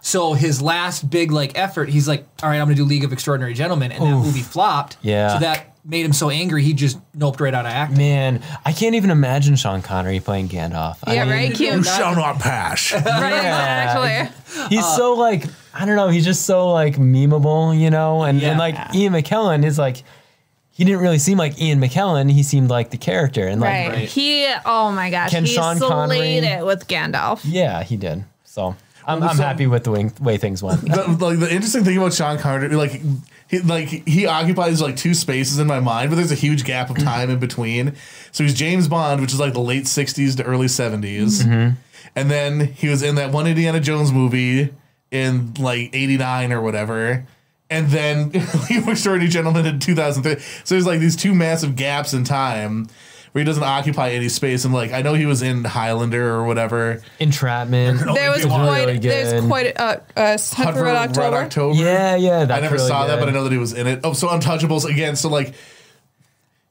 So 0.01 0.35
his 0.35 0.63
last 0.63 1.11
big 1.11 1.33
like 1.33 1.59
effort, 1.59 1.89
he's 1.89 2.07
like, 2.07 2.25
all 2.43 2.49
right, 2.49 2.59
I'm 2.59 2.67
gonna 2.67 2.77
do 2.77 2.85
League 2.85 3.03
of 3.05 3.13
Extraordinary 3.13 3.53
Gentlemen, 3.55 3.91
and 3.91 4.03
that 4.05 4.11
movie 4.11 4.43
flopped. 4.43 4.97
Yeah. 5.03 5.35
So 5.35 5.41
that 5.41 5.75
made 5.89 6.05
him 6.05 6.13
so 6.13 6.29
angry, 6.29 6.63
he 6.63 6.75
just 6.75 6.99
noped 7.15 7.41
right 7.41 7.55
out 7.55 7.65
of 7.65 7.73
acting. 7.73 7.97
Man, 7.99 8.43
I 8.65 8.73
can't 8.73 8.95
even 8.95 9.11
imagine 9.11 9.57
Sean 9.57 9.81
Connery 9.83 10.21
playing 10.21 10.49
Gandalf. 10.51 10.99
I 11.03 11.15
Yeah, 11.15 11.25
mean, 11.25 11.33
right? 11.33 11.55
Cute. 11.55 11.75
You 11.77 11.83
shall 11.83 12.15
not 12.15 12.39
pass. 12.39 12.93
Right, 12.93 13.03
Yeah. 13.05 14.29
exactly. 14.29 14.77
He's 14.77 14.87
so 14.97 15.15
like 15.15 15.45
I 15.75 15.85
don't 15.87 15.97
know. 15.97 16.09
He's 16.09 16.25
just 16.25 16.45
so 16.45 16.71
like 16.73 16.97
memeable, 16.97 17.79
you 17.79 17.89
know. 17.91 18.23
And, 18.25 18.41
Yeah. 18.41 18.51
and 18.51 18.59
like 18.59 18.77
Ian 18.95 19.13
McKellen 19.15 19.65
is 19.65 19.79
like 19.79 20.03
he 20.71 20.85
didn't 20.85 21.01
really 21.01 21.19
seem 21.19 21.39
like 21.39 21.61
Ian 21.61 21.81
McKellen. 21.81 22.31
He 22.31 22.43
seemed 22.43 22.69
like 22.71 22.91
the 22.91 22.99
character. 22.99 23.47
And 23.49 23.61
like 23.61 23.71
Right. 23.71 23.89
Right. 23.89 24.09
He, 24.09 24.47
oh 24.67 24.93
my 24.93 25.11
gosh, 25.11 25.31
Can 25.31 25.45
he 25.45 25.53
Sean 25.55 25.77
slayed 25.79 25.91
Connery- 25.91 26.19
it 26.39 26.65
with 26.67 26.87
Gandalf. 26.87 27.41
yeah, 27.45 27.83
he 27.83 27.97
did. 27.97 28.25
So 28.45 28.77
I'm, 29.07 29.23
I'm 29.23 29.37
so- 29.37 29.43
happy 29.43 29.67
with 29.67 29.85
the 29.85 29.91
way, 29.91 30.11
way 30.21 30.37
things 30.37 30.63
went. 30.63 30.83
the, 30.83 31.17
like 31.19 31.39
the 31.39 31.51
interesting 31.53 31.83
thing 31.85 31.97
about 31.97 32.13
Sean 32.13 32.39
Connery, 32.39 32.69
like 32.77 33.01
he 33.49 33.61
like 33.61 33.89
he 33.89 34.27
occupies 34.27 34.81
like 34.81 34.97
two 34.97 35.15
spaces 35.15 35.59
in 35.59 35.67
my 35.67 35.81
mind, 35.81 36.11
but 36.11 36.17
there's 36.17 36.33
a 36.33 36.37
huge 36.37 36.65
gap 36.65 36.91
of 36.91 36.97
mm-hmm. 36.97 37.07
time 37.07 37.31
in 37.31 37.39
between. 37.39 37.95
So 38.31 38.45
he's 38.45 38.55
James 38.55 38.89
Bond, 38.89 39.21
which 39.21 39.33
is 39.33 39.41
like 39.41 39.55
the 39.55 39.61
late 39.61 39.85
'60s 39.85 40.37
to 40.37 40.45
early 40.45 40.67
'70s, 40.67 41.43
mm-hmm. 41.43 41.75
and 42.15 42.31
then 42.31 42.61
he 42.61 42.89
was 42.89 43.03
in 43.03 43.15
that 43.17 43.33
one 43.33 43.47
Indiana 43.47 43.81
Jones 43.81 44.13
movie 44.13 44.75
in 45.11 45.55
like 45.59 45.91
'89 45.95 46.53
or 46.53 46.61
whatever. 46.61 47.27
And 47.71 47.89
then 47.89 48.31
League 48.71 48.79
of 48.79 48.89
Extraordinary 48.89 49.29
Gentleman 49.29 49.67
in 49.67 49.79
2003. 49.79 50.43
So 50.65 50.75
there's 50.75 50.87
like 50.87 51.01
these 51.01 51.17
two 51.17 51.35
massive 51.35 51.77
gaps 51.77 52.15
in 52.15 52.25
time 52.25 52.89
where 53.33 53.41
he 53.41 53.45
doesn't 53.45 53.63
occupy 53.63 54.11
any 54.11 54.29
space. 54.29 54.65
And 54.65 54.73
like, 54.73 54.93
I 54.93 55.03
know 55.03 55.15
he 55.15 55.27
was 55.27 55.43
in 55.43 55.65
Highlander 55.65 56.31
or 56.31 56.45
whatever. 56.45 57.03
Entrapment. 57.21 58.01
There 58.01 58.31
was 58.31 58.45
was 58.45 58.47
quite, 58.47 58.87
really 58.87 58.99
there's 58.99 59.41
good. 59.41 59.49
quite 59.49 59.67
a, 59.67 59.81
uh, 59.81 60.01
uh, 60.17 60.39
Hunt 60.53 60.77
for 60.77 60.85
Red 60.85 60.97
October. 60.97 61.37
October. 61.37 61.79
Yeah, 61.79 62.17
yeah. 62.17 62.45
That's 62.45 62.59
I 62.59 62.61
never 62.61 62.77
really 62.77 62.89
saw 62.89 63.07
that, 63.07 63.15
good. 63.17 63.21
but 63.21 63.29
I 63.29 63.33
know 63.33 63.45
that 63.45 63.53
he 63.53 63.59
was 63.59 63.73
in 63.73 63.87
it. 63.87 64.01
Oh, 64.05 64.13
so 64.13 64.29
Untouchables 64.29 64.85
again. 64.85 65.17
So 65.17 65.29
like, 65.29 65.55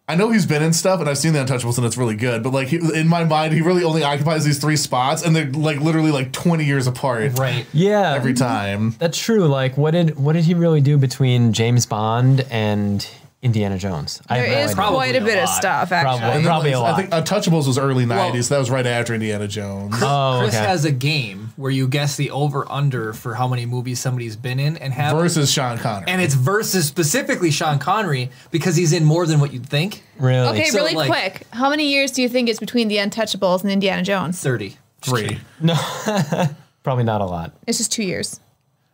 I 0.09 0.15
know 0.15 0.29
he's 0.29 0.45
been 0.45 0.63
in 0.63 0.71
stuff, 0.71 1.01
and 1.01 1.09
I've 1.09 1.17
seen 1.17 1.33
the 1.33 1.39
Untouchables, 1.39 1.77
and 1.77 1.85
it's 1.85 1.97
really 1.97 2.15
good. 2.15 2.41
But 2.41 2.53
like, 2.53 2.69
he, 2.69 2.77
in 2.97 3.09
my 3.09 3.25
mind, 3.25 3.53
he 3.53 3.59
really 3.61 3.83
only 3.83 4.03
occupies 4.03 4.45
these 4.45 4.57
three 4.57 4.77
spots, 4.77 5.21
and 5.21 5.35
they're 5.35 5.51
like 5.51 5.81
literally 5.81 6.11
like 6.11 6.31
twenty 6.31 6.63
years 6.63 6.87
apart 6.87 7.37
Right. 7.37 7.65
Yeah, 7.73 8.13
every 8.13 8.33
time. 8.33 8.95
That's 8.99 9.17
true. 9.17 9.47
Like, 9.47 9.77
what 9.77 9.91
did 9.91 10.17
what 10.17 10.33
did 10.33 10.45
he 10.45 10.53
really 10.53 10.79
do 10.79 10.97
between 10.97 11.51
James 11.51 11.85
Bond 11.85 12.45
and 12.49 13.05
Indiana 13.47 13.77
Jones? 13.79 14.21
I 14.29 14.37
There 14.37 14.45
have 14.45 14.53
no 14.53 14.59
is 14.63 14.71
idea. 14.71 14.87
Quite 14.87 15.15
a 15.15 15.17
a 15.17 15.25
bit 15.25 15.37
of 15.39 15.49
lot. 15.49 15.57
stuff, 15.57 15.91
actually. 15.91 16.19
Probably. 16.19 16.27
And 16.27 16.35
then, 16.37 16.43
Probably 16.51 16.71
a 16.73 16.79
lot. 16.79 16.93
I 16.93 16.97
think 16.97 17.09
Untouchables 17.11 17.65
was 17.67 17.77
early 17.79 18.05
'90s. 18.05 18.09
Well- 18.09 18.43
that 18.43 18.59
was 18.59 18.69
right 18.69 18.85
after 18.85 19.13
Indiana 19.15 19.47
Jones. 19.47 19.95
Oh, 20.01 20.39
Chris 20.43 20.55
okay. 20.55 20.63
has 20.65 20.85
a 20.85 20.91
game 20.91 21.53
where 21.55 21.71
you 21.71 21.87
guess 21.87 22.15
the 22.17 22.29
over 22.29 22.65
under 22.71 23.13
for 23.13 23.33
how 23.33 23.47
many 23.47 23.65
movies 23.65 23.99
somebody's 23.99 24.35
been 24.35 24.59
in 24.59 24.77
and 24.77 24.93
have 24.93 25.17
versus 25.17 25.51
Sean 25.51 25.79
Connery. 25.79 26.05
and 26.11 26.21
it's 26.21 26.35
versus 26.35 26.85
specifically 26.85 27.49
Sean 27.49 27.79
Connery 27.79 28.29
because 28.51 28.75
he's 28.75 28.93
in 28.93 29.03
more 29.03 29.25
than 29.25 29.39
what 29.39 29.51
you'd 29.53 29.65
think. 29.65 30.03
really. 30.19 30.47
Okay, 30.59 30.65
So, 30.69 30.77
really 30.77 30.93
like- 30.93 31.09
quick. 31.09 31.47
How 31.51 31.69
many 31.71 31.87
years 31.91 32.11
do 32.11 32.21
you 32.21 32.29
think 32.29 32.47
is 32.47 32.59
between 32.59 32.87
the 32.89 32.97
Untouchables 32.97 33.63
and 33.63 33.71
Indiana 33.71 34.03
Jones? 34.03 34.39
30. 34.39 34.77
three. 35.01 35.39
Probably 36.83 37.03
not 37.03 37.21
a 37.21 37.25
lot. 37.25 37.53
It's 37.67 37.77
just 37.77 37.91
two 37.91 38.03
years. 38.03 38.39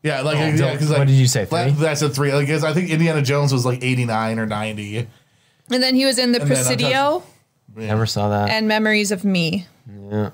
Yeah, 0.04 0.22
like 0.22 0.38
yeah, 0.38 0.56
so 0.56 0.72
because 0.74 0.90
what 0.90 1.00
like, 1.00 1.08
did 1.08 1.14
you 1.16 1.28
say, 1.28 1.46
that- 1.46 1.70
three? 1.72 1.82
That's 1.82 2.02
a 2.02 2.10
three. 2.10 2.34
Like, 2.34 2.48
'cause 2.48 2.64
I 2.64 2.74
think 2.74 2.90
Indiana 2.90 3.22
Jones 3.22 3.52
was 3.54 3.66
like 3.66 3.82
'89 3.84 4.38
or 4.38 4.46
'90. 4.46 5.08
And 5.72 5.82
then 5.82 5.96
he 5.96 6.06
was 6.06 6.20
in 6.20 6.34
The 6.34 6.42
And 6.42 6.50
then 6.50 6.56
Presidio 6.58 7.24
Never 7.76 8.06
saw 8.06 8.30
that. 8.30 8.50
and 8.50 8.68
Memories 8.68 9.12
of 9.12 9.24
Me. 9.24 9.66
yeah. 10.12 10.32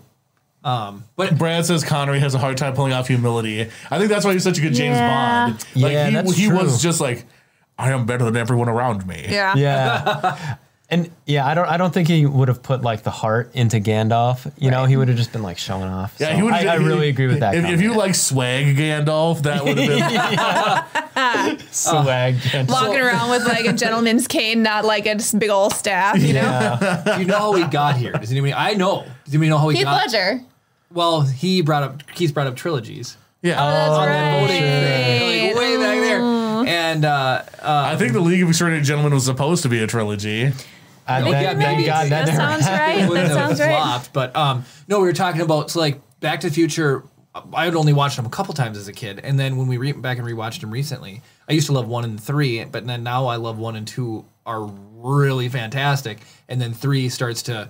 Um, 0.63 1.05
but 1.15 1.37
Brad 1.37 1.65
says 1.65 1.83
Connery 1.85 2.19
has 2.19 2.35
a 2.35 2.37
hard 2.39 2.57
time 2.57 2.73
pulling 2.73 2.91
off 2.91 3.07
humility. 3.07 3.61
I 3.89 3.97
think 3.97 4.09
that's 4.09 4.25
why 4.25 4.33
he's 4.33 4.43
such 4.43 4.57
a 4.57 4.61
good 4.61 4.73
James 4.73 4.97
Yeah. 4.97 5.45
Bond. 5.47 5.65
Like 5.75 5.93
Yeah, 5.93 6.07
he, 6.07 6.13
that's 6.15 6.35
he 6.35 6.47
true. 6.47 6.57
was 6.57 6.81
just 6.81 6.99
like, 6.99 7.23
I 7.77 7.91
am 7.91 8.05
better 8.05 8.25
than 8.25 8.35
everyone 8.35 8.67
around 8.67 9.07
me. 9.07 9.25
Yeah. 9.29 9.53
Yeah. 9.55 10.55
and 10.91 11.11
yeah, 11.25 11.45
I 11.45 11.53
don't 11.53 11.67
I 11.67 11.77
don't 11.77 11.93
think 11.93 12.07
he 12.07 12.25
would 12.25 12.47
have 12.47 12.63
put 12.63 12.81
like 12.81 13.03
the 13.03 13.11
heart 13.11 13.51
into 13.53 13.77
Gandalf. 13.79 14.51
You 14.57 14.71
know, 14.71 14.85
he 14.85 14.97
would 14.97 15.07
have 15.07 15.17
just 15.17 15.31
been 15.31 15.43
like 15.43 15.59
showing 15.59 15.83
off. 15.83 16.15
Yeah, 16.19 16.29
So 16.29 16.35
he 16.35 16.41
would. 16.41 16.53
I, 16.53 16.73
I 16.73 16.75
really 16.75 17.09
agree 17.09 17.27
with 17.27 17.41
that. 17.41 17.53
If, 17.53 17.65
if 17.65 17.81
you 17.81 17.93
like 17.95 18.15
swag 18.15 18.75
Gandalf, 18.75 19.43
that 19.43 19.63
would 19.63 19.77
have 19.77 19.87
been. 21.57 21.67
swag 21.71 22.35
Gandalf. 22.37 22.69
Walking 22.69 22.99
around 22.99 23.29
with 23.29 23.45
like 23.45 23.65
a 23.65 23.73
gentleman's 23.73 24.27
cane, 24.27 24.63
not 24.63 24.83
like 24.83 25.05
a 25.05 25.19
big 25.37 25.49
old 25.49 25.73
staff, 25.73 26.17
you 26.17 26.33
know? 26.33 26.41
Yeah. 26.41 27.03
do 27.15 27.21
you 27.21 27.27
know 27.27 27.37
how 27.37 27.53
we 27.53 27.65
got 27.65 27.95
here? 27.95 28.13
Does 28.13 28.31
anybody? 28.31 28.53
I 28.53 28.73
know. 28.73 29.05
Does 29.25 29.33
anybody 29.35 29.49
know 29.49 29.57
how 29.59 29.67
we 29.67 29.75
Heath 29.75 29.85
got? 29.85 30.07
Ledger. 30.07 30.41
Well, 30.91 31.21
he 31.21 31.61
brought 31.61 31.83
up. 31.83 32.07
Keith 32.15 32.33
brought 32.33 32.47
up 32.47 32.55
trilogies. 32.55 33.15
Yeah, 33.41 33.55
That's 33.55 33.91
on 33.91 34.07
right. 34.07 34.13
that 34.13 34.39
voting 34.41 34.61
thing, 34.61 35.47
like 35.47 35.55
way 35.55 35.77
back 35.77 35.99
there. 35.99 36.19
And 36.67 37.05
uh, 37.05 37.43
I 37.61 37.95
think 37.95 38.11
the 38.11 38.19
League 38.19 38.43
of 38.43 38.49
Extraordinary 38.49 38.83
Gentlemen 38.83 39.13
was 39.13 39.23
supposed 39.25 39.63
to 39.63 39.69
be 39.69 39.81
a 39.81 39.87
trilogy. 39.87 40.51
I 41.09 41.21
Maybe, 41.21 41.31
bet- 41.31 41.57
maybe 41.57 41.83
thank 41.83 41.85
God 41.87 42.05
it's- 42.05 42.09
that 42.09 42.25
that 42.27 42.35
sounds 42.35 42.65
happened. 42.65 43.09
right. 43.09 43.23
That 43.27 43.33
sounds 43.33 43.59
right. 43.59 43.69
flopped. 43.69 44.13
But 44.13 44.35
um, 44.35 44.65
no, 44.87 44.99
we 44.99 45.05
were 45.05 45.13
talking 45.13 45.41
about 45.41 45.71
so 45.71 45.79
like 45.79 45.99
Back 46.19 46.41
to 46.41 46.49
the 46.49 46.53
Future. 46.53 47.03
I 47.53 47.65
had 47.65 47.75
only 47.75 47.93
watched 47.93 48.15
them 48.17 48.25
a 48.25 48.29
couple 48.29 48.53
times 48.53 48.77
as 48.77 48.87
a 48.87 48.93
kid, 48.93 49.19
and 49.23 49.39
then 49.39 49.55
when 49.57 49.67
we 49.67 49.77
re- 49.77 49.91
back 49.93 50.17
and 50.17 50.27
rewatched 50.27 50.61
them 50.61 50.71
recently, 50.71 51.21
I 51.47 51.53
used 51.53 51.67
to 51.67 51.73
love 51.73 51.87
one 51.87 52.03
and 52.03 52.21
three, 52.21 52.63
but 52.65 52.85
then 52.87 53.03
now 53.03 53.27
I 53.27 53.35
love 53.37 53.57
one 53.59 53.75
and 53.75 53.87
two 53.87 54.25
are 54.45 54.63
really 54.65 55.47
fantastic, 55.47 56.19
and 56.49 56.59
then 56.61 56.73
three 56.73 57.07
starts 57.09 57.43
to 57.43 57.69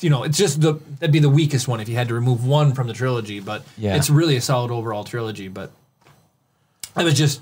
you 0.00 0.10
know, 0.10 0.22
it's 0.22 0.36
just 0.36 0.60
the 0.60 0.74
that'd 1.00 1.10
be 1.10 1.18
the 1.18 1.30
weakest 1.30 1.66
one 1.66 1.80
if 1.80 1.88
you 1.88 1.94
had 1.96 2.08
to 2.08 2.14
remove 2.14 2.46
one 2.46 2.74
from 2.74 2.86
the 2.86 2.92
trilogy. 2.92 3.40
But 3.40 3.64
Yeah. 3.78 3.96
it's 3.96 4.10
really 4.10 4.36
a 4.36 4.40
solid 4.40 4.70
overall 4.70 5.02
trilogy. 5.02 5.48
But 5.48 5.72
it 6.96 7.02
was 7.04 7.14
just 7.14 7.40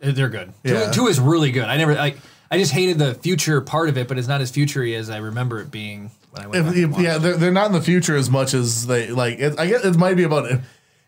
they're 0.00 0.28
good. 0.28 0.52
Yeah. 0.64 0.86
Two, 0.86 1.02
two 1.02 1.06
is 1.06 1.20
really 1.20 1.52
good. 1.52 1.64
I 1.64 1.76
never 1.76 1.94
like. 1.94 2.18
I 2.54 2.58
just 2.58 2.72
hated 2.72 2.98
the 2.98 3.14
future 3.14 3.60
part 3.60 3.88
of 3.88 3.98
it, 3.98 4.08
but 4.08 4.18
it's 4.18 4.28
not 4.28 4.40
as 4.40 4.50
futury 4.50 4.94
as 4.94 5.10
I 5.10 5.18
remember 5.18 5.60
it 5.60 5.70
being 5.70 6.10
when 6.30 6.42
I 6.44 6.46
went 6.48 6.66
If- 6.68 6.76
if- 6.92 6.98
yeah, 7.00 7.18
they're, 7.18 7.36
they're 7.36 7.50
not 7.52 7.66
in 7.66 7.72
the 7.72 7.82
future 7.82 8.16
as 8.16 8.30
much 8.30 8.54
as 8.54 8.86
they 8.86 9.08
like. 9.10 9.38
It, 9.38 9.58
I 9.58 9.66
guess 9.66 9.84
it 9.84 9.96
might 9.96 10.14
be 10.16 10.22
about 10.24 10.50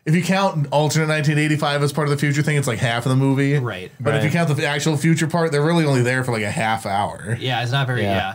if 0.04 0.14
you 0.14 0.22
count 0.22 0.68
alternate 0.70 1.08
1985 1.08 1.82
as 1.82 1.92
part 1.92 2.06
of 2.06 2.10
the 2.12 2.16
future 2.18 2.42
thing, 2.42 2.56
it's 2.56 2.68
like 2.68 2.78
half 2.78 3.06
of 3.06 3.10
the 3.10 3.16
movie. 3.16 3.58
Right. 3.58 3.90
But 3.98 4.14
if 4.16 4.24
you 4.24 4.30
count 4.30 4.54
the 4.56 4.66
actual 4.66 4.96
future 4.96 5.26
part, 5.26 5.50
they're 5.50 5.64
really 5.64 5.84
only 5.84 6.02
there 6.02 6.22
for 6.22 6.30
like 6.32 6.42
a 6.44 6.50
half 6.50 6.86
hour. 6.86 7.36
Yeah, 7.40 7.62
it's 7.62 7.72
not 7.72 7.86
very. 7.88 8.02
Yeah. 8.02 8.14
Yeah, 8.14 8.34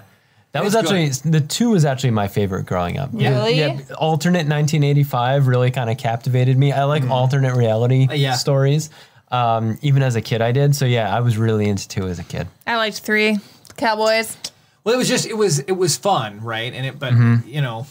That 0.52 0.64
was 0.66 0.76
It's 0.76 0.84
actually 0.84 1.08
good. 1.08 1.32
the 1.32 1.48
two 1.48 1.70
was 1.70 1.86
actually 1.86 2.12
my 2.12 2.28
favorite 2.28 2.66
growing 2.66 2.98
up. 2.98 3.12
Really? 3.14 3.58
Yeah, 3.58 3.80
alternate 3.98 4.48
1985 4.50 5.48
really 5.48 5.72
kind 5.72 5.90
of 5.90 5.98
captivated 5.98 6.58
me. 6.58 6.74
I 6.74 6.84
like 6.84 7.10
alternate 7.10 7.56
reality 7.56 8.08
Uh, 8.10 8.14
yeah. 8.16 8.34
stories. 8.34 8.90
Um, 9.32 9.78
even 9.82 10.04
as 10.04 10.16
a 10.16 10.22
kid, 10.22 10.42
I 10.42 10.52
did. 10.52 10.76
So 10.76 10.86
yeah, 10.86 11.16
I 11.16 11.22
was 11.22 11.38
really 11.38 11.68
into 11.70 11.88
two 11.88 12.08
as 12.08 12.20
a 12.20 12.24
kid. 12.24 12.48
I 12.68 12.76
liked 12.78 13.00
three. 13.00 13.38
Cowboys. 13.78 14.36
Well, 14.84 14.94
it 14.96 14.98
was 14.98 15.08
just 15.08 15.26
it 15.26 15.38
was 15.38 15.60
it 15.60 15.72
was 15.74 15.96
fun, 15.98 16.42
right? 16.42 16.74
And 16.74 16.86
it, 16.86 17.00
but 17.00 17.14
Mm-hmm. 17.14 17.48
you 17.48 17.62
know, 17.62 17.88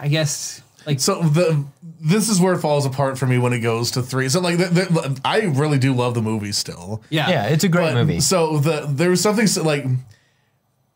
I 0.00 0.08
guess 0.08 0.62
like 0.86 1.00
So 1.00 1.20
the 1.22 1.64
this 2.00 2.28
is 2.28 2.40
where 2.40 2.54
it 2.54 2.60
falls 2.60 2.86
apart 2.86 3.18
for 3.18 3.26
me 3.26 3.38
when 3.38 3.52
it 3.52 3.58
goes 3.58 3.90
to 3.92 4.02
three. 4.02 4.28
So 4.28 4.40
like, 4.40 4.56
the, 4.56 4.64
the, 4.66 5.20
I 5.24 5.40
really 5.46 5.78
do 5.78 5.92
love 5.92 6.14
the 6.14 6.22
movie 6.22 6.52
still. 6.52 7.02
yeah, 7.10 7.28
Yeah, 7.28 7.46
it's 7.48 7.64
a 7.64 7.68
great 7.68 7.92
But- 7.92 7.94
movie. 7.94 8.20
So 8.20 8.58
the 8.58 8.86
there 8.88 9.10
was 9.10 9.20
something 9.20 9.46
so, 9.48 9.62
like 9.64 9.84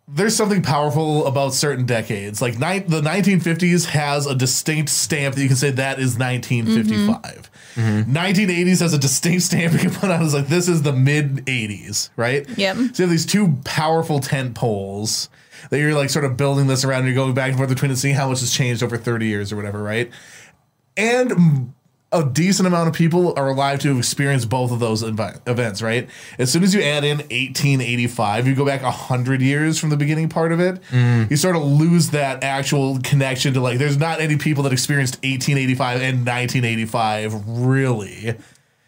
there's 0.09 0.37
something 0.37 0.63
powerful 0.63 1.27
about 1.27 1.55
certain 1.55 1.87
decades. 1.87 2.41
Like 2.43 2.55
ni- 2.55 2.81
the 2.81 3.01
1950s 3.01 3.87
has 3.87 4.27
a 4.27 4.35
distinct 4.35 4.91
stamp 4.91 5.35
that 5.37 5.43
you 5.43 5.49
can 5.49 5.57
say 5.57 5.71
that 5.71 5.99
is 5.99 6.19
1955. 6.19 7.51
Mm-hmm. 7.75 8.15
1980s 8.15 8.81
has 8.81 8.93
a 8.93 8.99
distinct 8.99 9.45
stamp 9.45 9.73
you 9.73 9.79
can 9.79 9.91
put 9.91 10.11
on 10.11 10.23
as 10.23 10.35
like 10.35 10.49
this 10.49 10.69
is 10.69 10.83
the 10.83 10.93
mid 10.93 11.47
80s, 11.47 12.11
right? 12.17 12.49
Yep. 12.59 12.77
So 12.77 12.83
you 12.83 13.03
have 13.03 13.11
these 13.11 13.27
two 13.27 13.59
powerful 13.65 14.21
tent 14.21 14.55
poles 14.55 15.29
that 15.71 15.79
you're 15.79 15.95
like 15.95 16.11
sort 16.11 16.25
of 16.25 16.37
building 16.37 16.67
this 16.67 16.85
around. 16.85 17.01
And 17.01 17.09
you're 17.09 17.15
going 17.15 17.35
back 17.35 17.49
and 17.49 17.57
forth 17.57 17.71
between 17.71 17.91
and 17.91 17.99
seeing 17.99 18.15
how 18.15 18.29
much 18.29 18.41
has 18.41 18.53
changed 18.53 18.83
over 18.83 18.97
30 18.97 19.27
years 19.27 19.53
or 19.53 19.57
whatever, 19.57 19.83
right? 19.83 20.11
And 20.97 21.73
a 22.13 22.25
decent 22.25 22.67
amount 22.67 22.89
of 22.89 22.95
people 22.95 23.33
are 23.39 23.49
alive 23.49 23.81
to 23.81 23.97
experience 23.97 24.45
both 24.45 24.71
of 24.71 24.81
those 24.81 25.03
envi- 25.03 25.41
events, 25.49 25.81
right? 25.81 26.09
As 26.39 26.53
soon 26.53 26.63
as 26.63 26.75
you 26.75 26.83
add 26.83 27.05
in 27.05 27.19
1885, 27.19 28.47
you 28.47 28.55
go 28.55 28.67
back 28.67 28.83
100 28.83 29.41
years 29.41 29.79
from 29.79 29.91
the 29.91 29.97
beginning 29.97 30.29
part 30.29 30.53
of 30.53 30.61
it, 30.61 30.81
mm. 30.91 31.31
you 31.31 31.37
sort 31.37 31.57
of 31.57 31.63
lose 31.63 32.11
that 32.11 32.45
actual 32.45 32.99
connection 33.01 33.55
to 33.55 33.61
like, 33.61 33.79
there's 33.79 33.97
not 33.97 34.21
any 34.21 34.37
people 34.37 34.63
that 34.65 34.73
experienced 34.73 35.15
1885 35.17 36.03
and 36.03 36.27
1985, 36.27 37.49
really. 37.49 38.37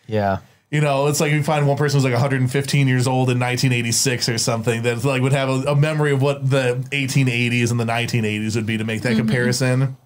yeah. 0.07 0.39
You 0.71 0.81
know, 0.81 1.07
it's 1.07 1.21
like 1.21 1.31
you 1.31 1.41
find 1.45 1.69
one 1.69 1.77
person 1.77 1.99
who's 1.99 2.05
like 2.05 2.15
115 2.15 2.89
years 2.89 3.07
old 3.07 3.31
in 3.31 3.39
1986 3.39 4.29
or 4.29 4.39
something 4.39 4.83
that 4.83 5.05
like 5.05 5.23
would 5.23 5.33
have 5.33 5.49
a, 5.49 5.71
a 5.71 5.77
memory 5.77 6.11
of 6.11 6.21
what 6.21 6.51
the 6.51 6.85
1880s 6.91 7.71
and 7.71 7.79
the 7.79 7.85
1980s 7.85 8.57
would 8.57 8.67
be 8.67 8.77
to 8.77 8.83
make 8.83 9.03
that 9.03 9.11
mm-hmm. 9.11 9.19
comparison. 9.19 9.97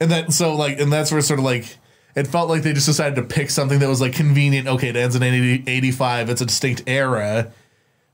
And 0.00 0.10
that 0.10 0.32
so 0.32 0.56
like 0.56 0.80
and 0.80 0.90
that's 0.90 1.12
where 1.12 1.20
sort 1.20 1.40
of 1.40 1.44
like 1.44 1.76
it 2.14 2.26
felt 2.26 2.48
like 2.48 2.62
they 2.62 2.72
just 2.72 2.86
decided 2.86 3.16
to 3.16 3.22
pick 3.22 3.50
something 3.50 3.78
that 3.80 3.88
was 3.88 4.00
like 4.00 4.12
convenient. 4.14 4.68
Okay, 4.68 4.88
it 4.88 4.96
ends 4.96 5.16
in 5.16 5.22
80, 5.22 5.64
85. 5.66 6.30
It's 6.30 6.40
a 6.40 6.46
distinct 6.46 6.82
era, 6.86 7.52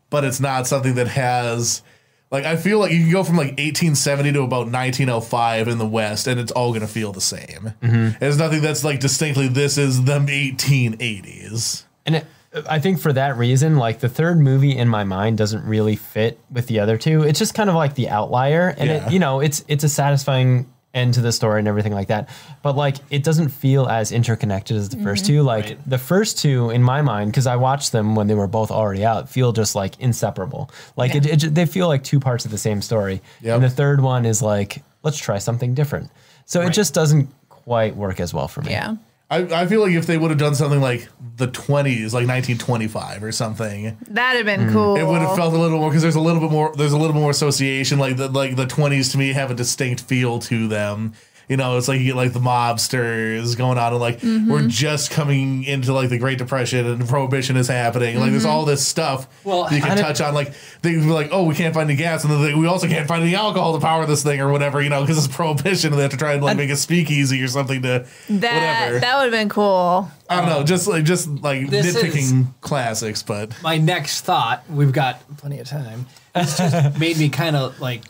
but 0.08 0.24
it's 0.24 0.40
not 0.40 0.66
something 0.66 0.94
that 0.94 1.08
has 1.08 1.82
like 2.30 2.44
I 2.44 2.56
feel 2.56 2.78
like 2.78 2.92
you 2.92 3.00
can 3.02 3.10
go 3.12 3.24
from 3.24 3.36
like 3.36 3.48
1870 3.58 4.32
to 4.32 4.42
about 4.42 4.66
1905 4.70 5.68
in 5.68 5.78
the 5.78 5.86
West, 5.86 6.26
and 6.26 6.38
it's 6.38 6.52
all 6.52 6.72
gonna 6.72 6.86
feel 6.86 7.12
the 7.12 7.20
same. 7.20 7.74
Mm-hmm. 7.82 8.18
There's 8.20 8.38
nothing 8.38 8.62
that's 8.62 8.84
like 8.84 9.00
distinctly 9.00 9.48
this 9.48 9.76
is 9.78 10.04
the 10.04 10.18
1880s. 10.20 11.84
And 12.06 12.16
it, 12.16 12.26
I 12.68 12.78
think 12.80 13.00
for 13.00 13.12
that 13.12 13.36
reason, 13.36 13.76
like 13.76 14.00
the 14.00 14.08
third 14.08 14.38
movie 14.38 14.76
in 14.76 14.88
my 14.88 15.04
mind 15.04 15.38
doesn't 15.38 15.64
really 15.64 15.96
fit 15.96 16.38
with 16.50 16.66
the 16.66 16.80
other 16.80 16.96
two. 16.96 17.22
It's 17.22 17.38
just 17.38 17.54
kind 17.54 17.68
of 17.70 17.76
like 17.76 17.94
the 17.94 18.08
outlier, 18.08 18.74
and 18.76 18.88
Yeah. 18.88 19.06
it, 19.06 19.12
you 19.12 19.18
know, 19.18 19.40
it's 19.40 19.64
it's 19.68 19.84
a 19.84 19.88
satisfying 19.88 20.72
end 20.92 21.14
to 21.14 21.20
the 21.20 21.30
story 21.30 21.60
and 21.60 21.68
everything 21.68 21.92
like 21.92 22.08
that. 22.08 22.28
But 22.62 22.74
like, 22.76 22.96
it 23.10 23.22
doesn't 23.22 23.50
feel 23.50 23.86
as 23.86 24.10
interconnected 24.10 24.76
as 24.76 24.88
the 24.88 24.96
first 24.98 25.24
two. 25.24 25.38
Mm-hmm. 25.38 25.46
Like 25.46 25.64
Right. 25.64 25.78
the 25.90 25.98
first 25.98 26.38
two, 26.38 26.70
in 26.70 26.82
my 26.82 27.00
mind, 27.02 27.30
because 27.30 27.46
I 27.46 27.56
watched 27.56 27.92
them 27.92 28.14
when 28.16 28.26
they 28.26 28.34
were 28.34 28.48
both 28.48 28.70
already 28.72 29.04
out, 29.04 29.28
feel 29.28 29.52
just 29.52 29.74
like 29.76 29.98
inseparable. 30.00 30.70
Like 30.96 31.14
it, 31.14 31.26
it, 31.44 31.54
they 31.54 31.66
feel 31.66 31.86
like 31.86 32.02
two 32.02 32.18
parts 32.18 32.44
of 32.44 32.50
the 32.50 32.58
same 32.58 32.82
story. 32.82 33.22
Yep. 33.40 33.54
And 33.54 33.64
the 33.64 33.70
third 33.70 34.00
one 34.00 34.26
is 34.26 34.42
like, 34.42 34.82
let's 35.04 35.18
try 35.18 35.38
something 35.38 35.74
different. 35.74 36.10
So 36.46 36.60
it 36.62 36.72
just 36.72 36.92
doesn't 36.94 37.28
quite 37.48 37.94
work 37.94 38.18
as 38.18 38.34
well 38.34 38.48
for 38.48 38.60
me. 38.62 38.72
Yeah. 38.72 38.96
I, 39.30 39.62
I 39.62 39.66
feel 39.66 39.80
like 39.80 39.92
if 39.92 40.06
they 40.06 40.18
would 40.18 40.30
have 40.30 40.40
done 40.40 40.56
something 40.56 40.80
like 40.80 41.08
the 41.36 41.46
20s, 41.46 42.12
like 42.12 42.26
1925 42.26 43.22
or 43.22 43.30
something, 43.30 43.96
That'd 44.08 44.44
have 44.44 44.46
been 44.46 44.68
hmm. 44.68 44.72
cool. 44.72 44.96
it 44.96 45.04
would 45.04 45.20
have 45.20 45.36
felt 45.36 45.54
a 45.54 45.58
little 45.58 45.78
more 45.78 45.88
because 45.88 46.02
there's 46.02 46.16
a 46.16 46.20
little 46.20 46.40
bit 46.40 46.50
more 46.50 46.74
there's 46.76 46.92
a 46.92 46.98
little 46.98 47.14
more 47.14 47.30
association. 47.30 47.98
Like 48.00 48.16
the 48.16 48.28
like 48.28 48.56
the 48.56 48.66
20s 48.66 49.12
to 49.12 49.18
me 49.18 49.32
have 49.32 49.50
a 49.50 49.54
distinct 49.54 50.02
feel 50.02 50.40
to 50.40 50.66
them. 50.66 51.12
You 51.50 51.56
know, 51.56 51.76
it's 51.76 51.88
like 51.88 51.98
you 51.98 52.06
get 52.06 52.14
like 52.14 52.32
the 52.32 52.38
mobsters 52.38 53.58
going 53.58 53.76
on, 53.76 53.92
and 53.92 54.00
like 54.00 54.22
we're 54.22 54.28
mm-hmm. 54.28 54.68
just 54.68 55.10
coming 55.10 55.64
into 55.64 55.92
like 55.92 56.08
the 56.08 56.16
Great 56.16 56.38
Depression 56.38 56.86
and 56.86 57.08
Prohibition 57.08 57.56
is 57.56 57.66
happening. 57.66 58.20
Like 58.20 58.30
there's 58.30 58.44
mm-hmm. 58.44 58.52
all 58.52 58.64
this 58.64 58.86
stuff 58.86 59.26
Well, 59.42 59.66
you 59.74 59.82
can 59.82 59.98
touch 59.98 60.20
on. 60.20 60.32
Like 60.32 60.52
they 60.82 60.96
were 60.96 61.12
like, 61.12 61.30
oh, 61.32 61.42
we 61.46 61.56
can't 61.56 61.74
find 61.74 61.90
the 61.90 61.96
gas, 61.96 62.22
and 62.22 62.32
then 62.32 62.40
they, 62.40 62.54
we 62.54 62.68
also 62.68 62.86
can't 62.86 63.08
find 63.08 63.24
the 63.24 63.34
alcohol 63.34 63.74
to 63.74 63.80
power 63.80 64.06
this 64.06 64.22
thing 64.22 64.40
or 64.40 64.52
whatever. 64.52 64.80
You 64.80 64.90
know, 64.90 65.00
because 65.00 65.18
it's 65.18 65.34
Prohibition, 65.34 65.92
and 65.92 65.98
they 65.98 66.02
have 66.02 66.12
to 66.12 66.16
try 66.16 66.34
and 66.34 66.42
like 66.44 66.56
make 66.56 66.70
a 66.70 66.76
speakeasy 66.76 67.42
or 67.42 67.48
something 67.48 67.82
to 67.82 68.06
that 68.28 68.86
whatever. 68.88 69.00
that 69.00 69.16
would 69.16 69.24
have 69.24 69.32
been 69.32 69.48
cool. 69.48 70.08
I 70.28 70.36
don't 70.36 70.48
know, 70.48 70.62
just 70.62 70.86
like 70.86 71.02
just 71.02 71.28
like 71.28 71.68
This 71.68 71.96
nitpicking 71.96 72.46
classics, 72.60 73.24
but 73.24 73.60
my 73.60 73.76
next 73.76 74.20
thought, 74.20 74.62
we've 74.70 74.92
got 74.92 75.20
plenty 75.38 75.58
of 75.58 75.66
time. 75.66 76.06
This 76.32 76.58
just 76.58 76.96
made 77.00 77.18
me 77.18 77.28
kind 77.28 77.56
of 77.56 77.80
like 77.80 78.02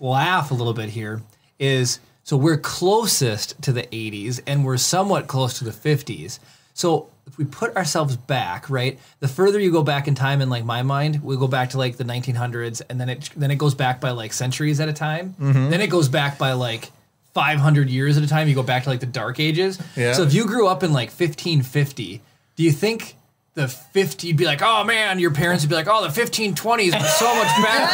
laugh 0.00 0.50
a 0.50 0.54
little 0.54 0.72
bit 0.72 0.88
here. 0.88 1.20
Is 1.58 2.00
so 2.30 2.36
we're 2.36 2.58
closest 2.58 3.60
to 3.62 3.72
the 3.72 3.82
80s 3.82 4.40
and 4.46 4.64
we're 4.64 4.76
somewhat 4.76 5.26
close 5.26 5.58
to 5.58 5.64
the 5.64 5.72
50s. 5.72 6.38
So 6.74 7.08
if 7.26 7.36
we 7.36 7.44
put 7.44 7.74
ourselves 7.74 8.14
back, 8.14 8.70
right? 8.70 9.00
The 9.18 9.26
further 9.26 9.58
you 9.58 9.72
go 9.72 9.82
back 9.82 10.06
in 10.06 10.14
time, 10.14 10.40
in 10.40 10.48
like 10.48 10.64
my 10.64 10.82
mind, 10.82 11.24
we 11.24 11.36
go 11.36 11.48
back 11.48 11.70
to 11.70 11.78
like 11.78 11.96
the 11.96 12.04
1900s, 12.04 12.82
and 12.88 13.00
then 13.00 13.08
it 13.08 13.30
then 13.34 13.50
it 13.50 13.56
goes 13.56 13.74
back 13.74 14.00
by 14.00 14.12
like 14.12 14.32
centuries 14.32 14.78
at 14.78 14.88
a 14.88 14.92
time. 14.92 15.34
Mm-hmm. 15.40 15.70
Then 15.70 15.80
it 15.80 15.88
goes 15.88 16.08
back 16.08 16.38
by 16.38 16.52
like 16.52 16.92
500 17.34 17.90
years 17.90 18.16
at 18.16 18.22
a 18.22 18.28
time. 18.28 18.46
You 18.46 18.54
go 18.54 18.62
back 18.62 18.84
to 18.84 18.90
like 18.90 19.00
the 19.00 19.06
Dark 19.06 19.40
Ages. 19.40 19.80
Yeah. 19.96 20.12
So 20.12 20.22
if 20.22 20.32
you 20.32 20.46
grew 20.46 20.68
up 20.68 20.84
in 20.84 20.92
like 20.92 21.08
1550, 21.08 22.20
do 22.54 22.62
you 22.62 22.70
think 22.70 23.16
the 23.54 23.66
50 23.68 24.28
you'd 24.28 24.36
be 24.36 24.44
like, 24.44 24.60
oh 24.62 24.84
man, 24.84 25.18
your 25.18 25.32
parents 25.32 25.64
would 25.64 25.68
be 25.70 25.74
like, 25.74 25.88
oh, 25.88 26.02
the 26.02 26.08
1520s 26.20 26.92
were 26.98 27.04
so 27.06 27.34
much 27.34 27.64
better. 27.64 27.90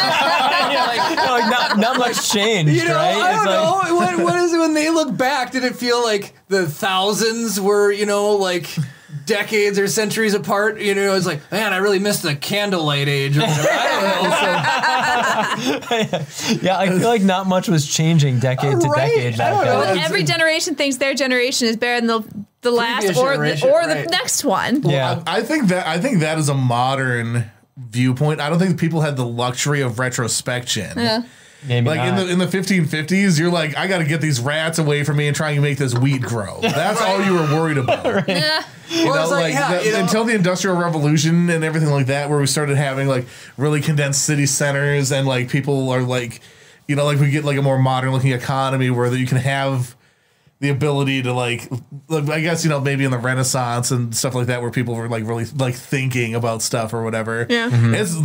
You're 0.71 0.85
like, 0.85 1.17
like 1.17 1.49
not, 1.51 1.77
not 1.77 1.97
much 1.97 2.29
changed, 2.31 2.73
you 2.73 2.87
know, 2.87 2.93
right? 2.95 3.15
I 3.15 3.33
It's 3.35 3.43
don't 3.43 3.79
like- 3.79 3.87
know. 3.89 3.95
What, 3.95 4.19
what 4.23 4.35
is 4.39 4.53
it 4.53 4.59
when 4.59 4.73
they 4.73 4.89
look 4.91 5.15
back? 5.17 5.51
Did 5.51 5.63
it 5.63 5.75
feel 5.75 6.03
like 6.03 6.33
the 6.47 6.67
thousands 6.67 7.59
were, 7.59 7.91
you 7.91 8.05
know, 8.05 8.35
like 8.35 8.69
decades 9.25 9.79
or 9.79 9.87
centuries 9.87 10.33
apart? 10.33 10.79
You 10.79 10.95
know, 10.95 11.15
it's 11.15 11.25
like, 11.25 11.51
man, 11.51 11.73
I 11.73 11.77
really 11.77 11.99
missed 11.99 12.23
the 12.23 12.35
candlelight 12.35 13.07
age. 13.07 13.37
Or 13.37 13.41
whatever. 13.41 13.67
I 13.71 14.01
don't 16.01 16.11
know. 16.11 16.25
So, 16.25 16.53
Yeah, 16.61 16.77
I 16.77 16.87
feel 16.89 17.07
like 17.07 17.21
not 17.21 17.47
much 17.47 17.67
was 17.67 17.87
changing 17.87 18.39
decade 18.39 18.79
to 18.79 18.87
Right? 18.87 19.13
decade 19.13 19.33
I 19.35 19.37
back 19.37 19.53
don't 19.53 19.65
know. 19.65 19.79
Well, 19.79 19.97
every 19.99 20.23
generation 20.23 20.75
thinks 20.75 20.97
their 20.97 21.13
generation 21.13 21.67
is 21.67 21.77
better 21.77 22.05
than 22.05 22.07
the 22.07 22.45
the 22.61 22.71
last 22.71 23.05
Previous 23.05 23.17
or 23.17 23.29
the, 23.29 23.35
generation, 23.35 23.69
or 23.69 23.87
the 23.87 24.03
next 24.09 24.43
one. 24.43 24.81
Yeah. 24.83 25.23
I, 25.27 25.37
I 25.37 25.41
think 25.43 25.67
that 25.67 25.87
I 25.87 25.99
think 25.99 26.19
that 26.19 26.37
is 26.37 26.49
a 26.49 26.55
modern 26.55 27.45
viewpoint. 27.77 28.41
I 28.41 28.49
don't 28.49 28.59
think 28.59 28.79
people 28.79 29.01
had 29.01 29.15
the 29.15 29.25
luxury 29.25 29.81
of 29.81 29.99
retrospection. 29.99 30.97
Yeah. 30.97 31.23
Maybe 31.65 31.87
Like 31.87 32.01
in 32.01 32.15
the 32.15 32.29
in 32.29 32.39
the 32.39 32.45
1550s, 32.45 33.39
you're 33.39 33.51
like, 33.51 33.75
I 33.77 33.87
got 33.87 33.97
to 33.97 34.03
get 34.05 34.21
these 34.21 34.39
rats 34.39 34.77
away 34.79 35.03
from 35.03 35.17
me 35.17 35.27
and 35.27 35.35
try 35.35 35.51
and 35.51 35.61
make 35.61 35.77
this 35.77 35.93
weed 35.95 36.21
grow. 36.21 36.59
That's 36.61 37.01
all 37.01 37.21
you 37.23 37.33
were 37.33 37.55
worried 37.55 37.77
about. 37.77 38.05
Yeah. 38.29 38.63
You 38.89 39.07
Well, 39.09 39.23
it's 39.23 39.31
like, 39.31 39.43
like 39.43 39.53
yeah, 39.53 39.77
the- 39.79 39.85
you 39.85 39.91
know- 39.91 39.99
until 39.99 40.23
the 40.23 40.33
Industrial 40.33 40.77
Revolution 40.77 41.49
and 41.49 41.63
everything 41.63 41.89
like 41.89 42.05
that, 42.05 42.29
where 42.29 42.39
we 42.39 42.45
started 42.45 42.77
having 42.77 43.07
like 43.07 43.25
really 43.57 43.81
condensed 43.81 44.23
city 44.23 44.45
centers 44.45 45.11
and 45.11 45.27
like 45.27 45.49
people 45.49 45.89
are 45.89 46.01
like, 46.03 46.39
you 46.87 46.95
know, 46.95 47.03
like 47.03 47.19
we 47.19 47.29
get 47.29 47.43
like 47.43 47.57
a 47.57 47.61
more 47.61 47.77
modern 47.77 48.11
looking 48.13 48.31
economy 48.31 48.89
where 48.89 49.09
that 49.09 49.17
you 49.19 49.25
can 49.27 49.37
have 49.39 49.93
the 50.61 50.69
ability 50.69 51.21
to 51.23 51.33
like, 51.33 51.69
like, 52.07 52.29
I 52.29 52.39
guess 52.39 52.63
you 52.63 52.69
know 52.69 52.79
maybe 52.79 53.03
in 53.03 53.11
the 53.11 53.17
Renaissance 53.17 53.91
and 53.91 54.15
stuff 54.15 54.33
like 54.33 54.47
that, 54.47 54.61
where 54.61 54.71
people 54.71 54.95
were 54.95 55.09
like 55.09 55.25
really 55.25 55.45
like 55.57 55.75
thinking 55.75 56.33
about 56.33 56.61
stuff 56.61 56.93
or 56.93 57.03
whatever. 57.03 57.45
Yeah. 57.49 57.69
Mm-hmm. 57.69 57.93
it's 57.93 58.15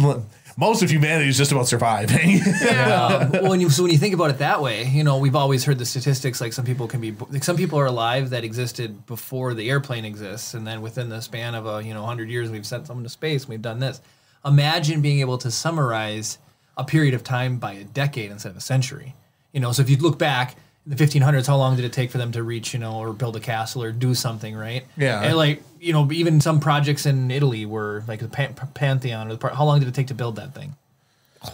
most 0.57 0.83
of 0.83 0.91
humanity 0.91 1.29
is 1.29 1.37
just 1.37 1.53
about 1.53 1.67
surviving. 1.67 2.41
um, 2.77 3.49
when 3.49 3.61
you 3.61 3.71
so 3.71 3.83
when 3.83 3.93
you 3.93 3.99
think 3.99 4.15
about 4.15 4.31
it 4.31 4.39
that 4.39 4.61
way, 4.61 4.85
you 4.85 5.05
know, 5.05 5.19
we've 5.19 5.37
always 5.37 5.65
heard 5.65 5.79
the 5.79 5.87
statistics 5.87 6.41
like 6.41 6.53
some 6.53 6.65
people 6.65 6.87
can 6.87 7.01
be 7.01 7.13
like 7.31 7.45
some 7.45 7.57
people 7.57 7.79
are 7.79 7.87
alive 7.87 8.31
that 8.31 8.45
existed 8.45 9.07
before 9.07 9.55
the 9.55 9.71
airplane 9.71 10.05
exists, 10.05 10.55
and 10.55 10.67
then 10.67 10.83
within 10.83 11.09
the 11.09 11.21
span 11.21 11.55
of 11.55 11.67
a 11.67 11.83
you 11.83 11.95
know 11.95 12.05
hundred 12.05 12.29
years, 12.29 12.51
we've 12.51 12.67
sent 12.67 12.87
someone 12.87 13.05
to 13.05 13.11
space. 13.11 13.49
We've 13.49 13.63
done 13.63 13.79
this. 13.79 14.01
Imagine 14.45 15.01
being 15.01 15.21
able 15.21 15.39
to 15.39 15.51
summarize 15.51 16.39
a 16.77 16.85
period 16.85 17.15
of 17.15 17.23
time 17.23 17.59
by 17.59 17.73
a 17.73 17.85
decade 17.85 18.31
instead 18.31 18.51
of 18.51 18.57
a 18.57 18.61
century. 18.61 19.15
You 19.53 19.61
know, 19.61 19.73
so 19.73 19.83
if 19.83 19.91
you 19.91 19.97
look 19.97 20.19
back 20.19 20.57
the 20.87 20.97
1500s, 20.97 21.47
how 21.47 21.57
long 21.57 21.76
did 21.76 21.85
it 21.85 21.93
take 21.93 22.11
for 22.11 22.18
them 22.18 22.33
to 22.33 22.43
reach, 22.43 22.72
you 22.74 22.80
know, 22.80 22.95
or 22.97 23.12
build 23.12 23.37
a 23.37 23.41
castle 23.41 23.83
or 23.85 23.93
do 23.93 24.14
something, 24.14 24.55
right? 24.57 24.85
Yeah. 24.97 25.20
And 25.22 25.37
like, 25.37 25.62
you 25.80 25.93
know, 25.93 26.11
even 26.12 26.41
some 26.41 26.59
projects 26.61 27.07
in 27.07 27.30
Italy 27.30 27.64
were 27.66 28.03
like 28.09 28.18
the 28.20 28.28
Pan- 28.28 28.55
Pantheon 28.74 29.28
or 29.28 29.33
the 29.33 29.39
part, 29.39 29.55
how 29.55 29.64
long 29.64 29.78
did 29.78 29.89
it 29.89 29.95
take 29.95 30.09
to 30.09 30.14
build 30.14 30.37
that 30.37 30.55
thing? 30.55 30.74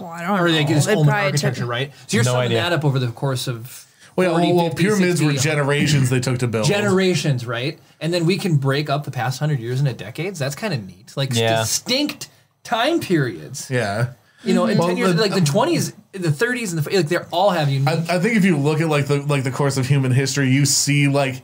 Oh, 0.00 0.06
I 0.06 0.22
don't 0.22 0.38
Or 0.40 0.48
know. 0.48 0.54
like 0.54 0.70
its 0.70 0.86
It 0.86 0.96
own 0.96 1.08
architecture, 1.08 1.60
took- 1.62 1.68
right? 1.70 1.92
So 2.06 2.16
you're 2.16 2.24
No 2.24 2.32
summing 2.32 2.46
idea. 2.46 2.58
that 2.62 2.72
up 2.72 2.84
over 2.84 2.98
the 2.98 3.08
course 3.08 3.46
of 3.48 3.86
Well, 4.16 4.32
40, 4.32 4.52
well, 4.52 4.66
50, 4.70 4.82
pyramids 4.82 5.22
were 5.22 5.32
generations 5.32 6.10
they 6.10 6.20
took 6.20 6.38
to 6.38 6.48
build. 6.48 6.66
generations, 6.66 7.46
right? 7.46 7.78
And 8.00 8.12
then 8.14 8.24
we 8.26 8.36
can 8.38 8.56
break 8.56 8.88
up 8.90 9.04
the 9.04 9.10
past 9.10 9.40
hundred 9.40 9.60
years 9.60 9.78
into 9.80 9.92
decades. 9.92 10.38
That's 10.38 10.54
kind 10.54 10.72
of 10.74 10.86
neat. 10.86 11.12
Like 11.16 11.34
Yeah. 11.34 11.60
distinct 11.60 12.28
time 12.64 13.00
periods. 13.00 13.68
Yeah. 13.70 14.08
You 14.44 14.54
know, 14.54 14.66
in 14.66 14.78
Well, 14.78 14.88
ten 14.88 14.96
years, 14.96 15.14
the- 15.14 15.20
like 15.20 15.34
the 15.34 15.40
twenties, 15.40 15.92
the 16.12 16.30
thirties, 16.30 16.72
and 16.72 16.82
the 16.82 16.96
like, 16.96 17.08
they're 17.08 17.26
all 17.32 17.50
have 17.50 17.68
unique. 17.68 17.88
I, 17.88 18.16
I 18.16 18.18
think 18.20 18.36
if 18.36 18.44
you 18.44 18.56
look 18.56 18.80
at 18.80 18.88
like 18.88 19.06
the 19.06 19.20
like 19.22 19.42
the 19.44 19.50
course 19.50 19.76
of 19.76 19.86
human 19.86 20.12
history, 20.12 20.48
you 20.50 20.64
see 20.64 21.08
like 21.08 21.42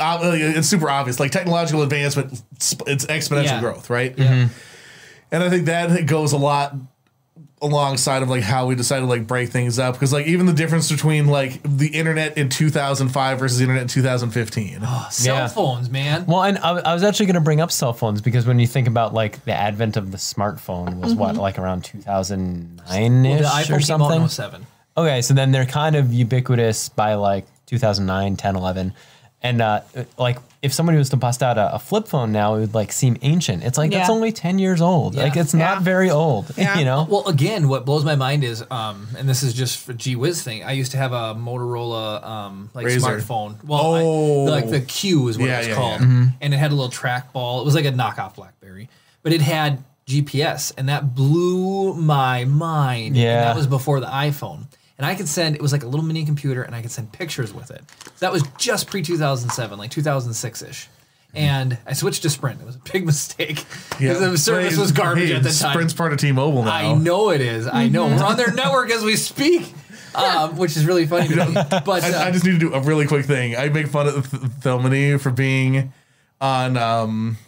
uh, 0.00 0.18
it's 0.34 0.68
super 0.68 0.88
obvious. 0.88 1.20
Like 1.20 1.30
technological 1.30 1.82
advancement, 1.82 2.42
sp- 2.62 2.86
it's 2.86 3.04
exponential 3.06 3.44
Yeah. 3.44 3.60
growth, 3.60 3.90
right? 3.90 4.16
yeah. 4.18 4.48
And 5.30 5.42
I 5.42 5.50
think 5.50 5.66
that 5.66 6.06
goes 6.06 6.32
a 6.32 6.36
lot 6.38 6.74
alongside 7.62 8.22
of 8.22 8.28
like 8.28 8.42
how 8.42 8.66
we 8.66 8.74
decided 8.74 9.02
to 9.02 9.06
like 9.06 9.26
break 9.26 9.48
things 9.48 9.78
up 9.78 9.94
because 9.94 10.12
like 10.12 10.26
even 10.26 10.46
the 10.46 10.52
difference 10.52 10.90
between 10.90 11.28
like 11.28 11.62
the 11.62 11.86
internet 11.88 12.36
in 12.36 12.48
2005 12.48 13.38
versus 13.38 13.58
the 13.58 13.64
internet 13.64 13.82
in 13.82 13.88
2015 13.88 14.80
oh, 14.82 15.08
Cell 15.10 15.36
Yeah. 15.36 15.48
phones, 15.48 15.88
man. 15.88 16.26
Well, 16.26 16.42
and 16.42 16.58
I, 16.58 16.70
I 16.70 16.92
was 16.94 17.04
actually 17.04 17.26
going 17.26 17.34
to 17.34 17.40
bring 17.40 17.60
up 17.60 17.70
cell 17.70 17.92
phones 17.92 18.20
because 18.20 18.46
when 18.46 18.58
you 18.58 18.66
think 18.66 18.88
about 18.88 19.14
like 19.14 19.44
the 19.44 19.52
advent 19.52 19.96
of 19.96 20.10
the 20.10 20.18
smartphone 20.18 21.00
was 21.00 21.14
what 21.14 21.32
mm-hmm. 21.32 21.40
like 21.40 21.58
around 21.58 21.84
2009 21.84 23.22
Well, 23.22 23.60
ish 23.60 23.68
the 23.68 23.74
or 23.74 23.78
iPhone 23.78 24.10
came 24.10 24.22
out 24.22 24.30
something. 24.30 24.66
Oh 24.96 25.04
okay, 25.04 25.22
so 25.22 25.34
then 25.34 25.52
they're 25.52 25.64
kind 25.64 25.96
of 25.96 26.12
ubiquitous 26.12 26.88
by 26.88 27.14
like 27.14 27.46
2009, 27.66 28.36
10, 28.36 28.56
11. 28.56 28.92
And 29.44 29.60
uh, 29.60 29.80
like 30.16 30.38
if 30.62 30.72
somebody 30.72 30.96
was 30.98 31.08
to 31.10 31.16
bust 31.16 31.42
out 31.42 31.58
a, 31.58 31.74
a 31.74 31.78
flip 31.80 32.06
phone 32.06 32.30
now, 32.30 32.54
it 32.54 32.60
would 32.60 32.74
like 32.74 32.92
seem 32.92 33.16
ancient. 33.22 33.64
It's 33.64 33.76
like 33.76 33.90
that's 33.90 34.08
only 34.08 34.30
10 34.30 34.60
years 34.60 34.80
old. 34.80 35.16
Like 35.16 35.34
Yeah. 35.34 35.40
it's 35.42 35.52
not 35.54 35.78
Yeah. 35.78 35.80
very 35.80 36.10
old, 36.10 36.52
Yeah. 36.56 36.78
you 36.78 36.84
know? 36.84 37.06
Well, 37.10 37.26
again, 37.26 37.68
what 37.68 37.84
blows 37.84 38.04
my 38.04 38.14
mind 38.14 38.44
is, 38.44 38.64
um, 38.70 39.08
and 39.18 39.28
this 39.28 39.42
is 39.42 39.52
just 39.52 39.78
for 39.84 39.92
G 39.94 40.14
Whiz 40.14 40.40
thing. 40.42 40.62
I 40.62 40.72
used 40.72 40.92
to 40.92 40.98
have 40.98 41.12
a 41.12 41.34
Motorola 41.34 42.24
um, 42.24 42.70
like 42.74 42.86
Razr. 42.86 43.00
smartphone. 43.20 43.64
Well, 43.64 43.80
Oh. 43.82 44.46
I, 44.46 44.50
like 44.50 44.70
the 44.70 44.80
Q 44.80 45.26
is 45.26 45.36
what 45.38 45.48
Yeah, 45.48 45.54
it 45.56 45.58
was 45.58 45.66
yeah, 45.68 45.74
called, 45.74 46.00
yeah. 46.02 46.26
and 46.40 46.54
it 46.54 46.56
had 46.56 46.70
a 46.70 46.74
little 46.76 46.90
trackball. 46.92 47.60
It 47.62 47.64
was 47.64 47.74
like 47.74 47.84
a 47.84 47.90
knockoff 47.92 48.36
BlackBerry, 48.36 48.88
but 49.24 49.32
it 49.32 49.40
had 49.40 49.82
GPS, 50.06 50.72
and 50.78 50.88
that 50.88 51.14
blew 51.16 51.94
my 51.94 52.44
mind. 52.44 53.16
Yeah. 53.16 53.30
and 53.38 53.40
that 53.48 53.56
was 53.56 53.66
before 53.66 53.98
the 53.98 54.06
iPhone. 54.06 54.66
And 55.02 55.10
I 55.10 55.16
could 55.16 55.26
send. 55.26 55.56
It 55.56 55.62
was 55.62 55.72
like 55.72 55.82
a 55.82 55.88
little 55.88 56.06
mini 56.06 56.24
computer, 56.24 56.62
and 56.62 56.76
I 56.76 56.80
could 56.80 56.92
send 56.92 57.10
pictures 57.10 57.52
with 57.52 57.72
it. 57.72 57.82
So 58.04 58.12
that 58.20 58.30
was 58.30 58.44
just 58.56 58.86
pre 58.86 59.02
two 59.02 59.18
thousand 59.18 59.50
seven, 59.50 59.76
like 59.76 59.90
two 59.90 60.00
thousand 60.00 60.32
six 60.34 60.62
ish. 60.62 60.88
And 61.34 61.76
I 61.84 61.94
switched 61.94 62.22
to 62.22 62.30
Sprint. 62.30 62.60
It 62.60 62.66
was 62.66 62.76
a 62.76 62.92
big 62.92 63.04
mistake 63.06 63.64
because 63.98 64.20
the 64.20 64.38
service 64.38 64.78
was 64.78 64.92
garbage 64.92 65.30
hey, 65.30 65.34
at 65.34 65.42
the 65.42 65.48
time. 65.48 65.72
Sprint's 65.72 65.92
part 65.92 66.12
of 66.12 66.20
T-Mobile 66.20 66.62
now. 66.62 66.70
I 66.70 66.94
know 66.94 67.30
it 67.30 67.40
is. 67.40 67.66
I 67.66 67.88
know. 67.88 68.06
We're 68.06 68.22
on 68.22 68.36
their 68.36 68.52
network 68.52 68.92
as 68.92 69.02
we 69.02 69.16
speak, 69.16 69.74
um, 70.14 70.56
which 70.56 70.76
is 70.76 70.86
really 70.86 71.04
funny. 71.08 71.26
To 71.30 71.46
me. 71.46 71.54
But 71.54 72.04
uh, 72.04 72.18
I, 72.18 72.28
I 72.28 72.30
just 72.30 72.44
need 72.44 72.52
to 72.52 72.58
do 72.60 72.72
a 72.72 72.80
really 72.80 73.08
quick 73.08 73.26
thing. 73.26 73.56
I 73.56 73.70
make 73.70 73.88
fun 73.88 74.06
of 74.06 74.30
Th- 74.30 74.40
Thelmany 74.40 75.20
for 75.20 75.32
being 75.32 75.92
on 76.40 76.76
um 76.76 77.38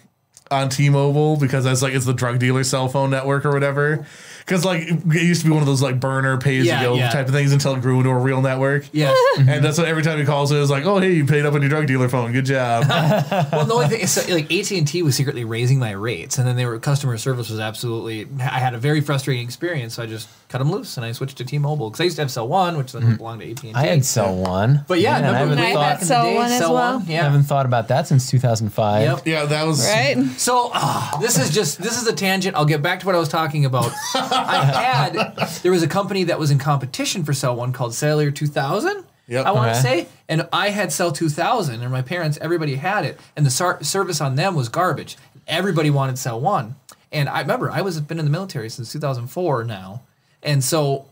on 0.51 0.71
T-Mobile 0.71 1.37
because 1.37 1.63
that's 1.63 1.83
like 1.83 1.95
it's 1.95 2.05
the 2.05 2.15
drug 2.15 2.41
dealer 2.41 2.65
cell 2.65 2.89
phone 2.89 3.11
network 3.11 3.45
or 3.45 3.53
whatever. 3.53 4.09
Because 4.45 4.65
like 4.65 4.83
it 4.83 5.23
used 5.23 5.41
to 5.41 5.47
be 5.47 5.53
one 5.53 5.63
of 5.63 5.67
those 5.67 5.81
like 5.81 5.99
burner 6.01 6.37
pay 6.39 6.59
as 6.59 6.67
Yeah, 6.67 6.81
you 6.83 6.87
go 6.89 6.95
yeah. 6.97 7.09
type 7.11 7.27
of 7.29 7.33
things 7.33 7.53
until 7.53 7.75
it 7.75 7.81
grew 7.81 7.99
into 7.99 8.11
a 8.11 8.19
real 8.19 8.43
network. 8.43 8.85
yes. 8.93 9.17
And 9.39 9.65
that's 9.65 9.79
what 9.79 9.89
every 9.89 10.03
time 10.03 10.19
he 10.19 10.25
calls 10.25 10.53
it, 10.53 10.57
it 10.57 10.61
is 10.61 10.71
like, 10.71 10.85
oh 10.85 10.99
hey, 10.99 11.13
you 11.13 11.25
paid 11.27 11.45
up 11.47 11.55
on 11.55 11.63
your 11.63 11.69
drug 11.71 11.87
dealer 11.87 12.09
phone. 12.09 12.33
Good 12.33 12.45
job. 12.45 12.85
well, 13.53 13.65
the 13.65 13.73
only 13.75 13.89
thing 13.89 14.01
is 14.01 14.13
so, 14.13 14.33
like 14.33 14.53
AT 14.53 14.71
and 14.73 14.87
T 14.87 15.03
was 15.03 15.17
secretly 15.17 15.45
raising 15.45 15.79
my 15.79 15.93
rates, 15.93 16.39
and 16.39 16.47
then 16.47 16.57
they 16.57 16.67
were 16.67 16.79
customer 16.79 17.17
service 17.19 17.49
was 17.51 17.59
absolutely. 17.61 18.29
I 18.41 18.59
had 18.61 18.75
a 18.75 18.79
very 18.79 19.01
frustrating 19.01 19.45
experience, 19.45 19.95
so 19.95 20.03
I 20.03 20.07
just 20.07 20.29
cut 20.55 20.59
them 20.61 20.71
loose 20.71 20.97
and 20.97 21.05
I 21.05 21.11
switched 21.11 21.37
to 21.39 21.45
T-Mobile 21.45 21.91
because 21.91 22.01
I 22.01 22.05
used 22.05 22.15
to 22.15 22.23
have 22.23 22.31
Cell 22.31 22.47
One, 22.47 22.79
which 22.79 22.93
then 22.93 23.17
belonged 23.17 23.41
to 23.41 23.51
AT&T. 23.51 23.73
I 23.75 23.87
had 23.87 24.05
Cell 24.05 24.37
One. 24.37 24.85
But 24.87 25.01
yeah, 25.01 25.21
Man, 25.21 25.35
I 25.35 25.39
haven't, 25.39 25.59
thought, 25.59 25.67
had 25.67 25.75
back 25.75 26.03
Cell 26.03 26.33
One 26.33 26.45
as 26.45 26.59
Cell 26.59 26.75
well. 26.75 26.99
One, 27.01 27.09
yeah. 27.09 27.25
haven't 27.25 27.43
thought 27.43 27.67
about 27.67 27.89
that 27.89 28.07
since 28.07 28.31
2005. 28.31 29.03
Yep. 29.03 29.27
yeah, 29.27 29.47
that 29.47 29.67
was 29.67 29.85
Right? 29.85 30.17
So 30.37 30.71
ah, 30.73 31.19
this 31.21 31.41
is 31.41 31.51
just 31.51 31.83
this 31.83 32.01
is 32.01 32.07
a 32.07 32.13
tangent. 32.13 32.55
I'll 32.55 32.67
get 32.67 32.83
back 32.83 33.01
to 33.01 33.07
what 33.07 33.17
I 33.17 33.19
was 33.19 33.29
talking 33.29 33.65
about. 33.65 33.91
I 34.15 34.65
had 34.65 35.37
there 35.65 35.73
was 35.73 35.83
a 35.83 35.89
company 35.89 36.23
that 36.25 36.39
was 36.39 36.53
in 36.53 36.59
competition 36.59 37.25
for 37.25 37.33
Cell 37.33 37.57
One 37.57 37.73
called 37.73 37.93
Cellular 37.93 38.31
2000. 38.31 39.05
Yep. 39.27 39.47
I 39.47 39.51
want 39.51 39.75
to 39.75 39.83
say, 39.83 40.07
and 40.29 40.49
I 40.53 40.69
had 40.69 40.93
Cell 40.93 41.11
2000, 41.11 41.83
and 41.83 41.91
my 41.91 42.03
parents, 42.03 42.39
everybody 42.41 42.77
had 42.77 43.05
it, 43.05 43.19
and 43.35 43.45
the 43.45 43.51
sar- 43.51 43.83
service 43.83 44.21
on 44.21 44.37
them 44.37 44.55
was 44.55 44.69
garbage. 44.69 45.17
Everybody 45.49 45.91
wanted 45.91 46.17
Cell 46.17 46.41
One, 46.41 46.77
and 47.11 47.29
I 47.29 47.41
remember 47.41 47.73
I 47.73 47.81
was 47.81 48.01
been 48.01 48.21
in 48.21 48.25
the 48.25 48.31
military 48.31 48.69
since 48.69 48.93
2004 48.93 49.65
now, 49.65 50.03
and 50.45 50.63
so, 50.63 51.07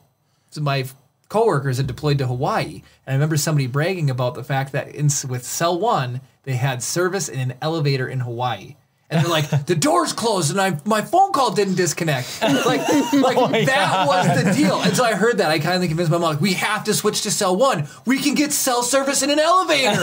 so 0.50 0.60
my 0.60 0.84
coworkers 1.28 1.78
had 1.78 1.86
deployed 1.86 2.18
to 2.18 2.26
Hawaii, 2.26 2.82
and 3.06 3.12
I 3.12 3.12
remember 3.12 3.36
somebody 3.36 3.66
bragging 3.66 4.10
about 4.10 4.34
the 4.34 4.44
fact 4.44 4.72
that 4.72 4.94
in, 4.94 5.08
with 5.28 5.44
Cell 5.44 5.78
One 5.78 6.20
they 6.44 6.56
had 6.56 6.82
service 6.82 7.28
in 7.28 7.38
an 7.40 7.54
elevator 7.62 8.08
in 8.08 8.20
Hawaii. 8.20 8.76
And 9.12 9.24
they're 9.24 9.30
like, 9.30 9.66
the 9.66 9.74
door's 9.74 10.12
closed, 10.12 10.50
and 10.50 10.60
I 10.60 10.78
my 10.84 11.02
phone 11.02 11.32
call 11.32 11.52
didn't 11.52 11.74
disconnect. 11.74 12.40
Like, 12.42 12.80
like 13.12 13.66
that 13.66 14.06
was 14.06 14.42
the 14.44 14.52
deal. 14.52 14.80
And 14.80 14.96
so 14.96 15.04
I 15.04 15.14
heard 15.14 15.38
that. 15.38 15.50
I 15.50 15.58
kind 15.58 15.82
of 15.82 15.88
convinced 15.88 16.10
my 16.10 16.18
mom, 16.18 16.32
like, 16.32 16.40
we 16.40 16.54
have 16.54 16.84
to 16.84 16.94
switch 16.94 17.22
to 17.22 17.30
Cell 17.30 17.54
One. 17.56 17.86
We 18.06 18.18
can 18.18 18.34
get 18.34 18.52
cell 18.52 18.82
service 18.82 19.22
in 19.22 19.30
an 19.30 19.38
elevator. 19.38 20.00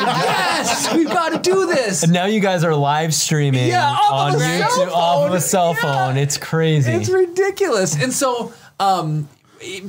Yes, 0.00 0.94
we've 0.94 1.08
got 1.08 1.30
to 1.30 1.38
do 1.50 1.66
this. 1.66 2.02
And 2.02 2.12
now 2.12 2.26
you 2.26 2.40
guys 2.40 2.64
are 2.64 2.74
live 2.74 3.14
streaming 3.14 3.68
Yeah, 3.68 3.90
on 3.90 4.34
of 4.34 4.40
YouTube 4.40 4.68
cell 4.70 4.94
off 4.94 5.22
of 5.24 5.28
phone. 5.30 5.36
a 5.36 5.40
cell 5.40 5.74
Yeah. 5.74 5.80
phone. 5.82 6.16
It's 6.16 6.36
crazy. 6.38 6.92
It's 6.92 7.08
ridiculous. 7.08 8.00
And 8.00 8.12
so, 8.12 8.52
um, 8.78 9.28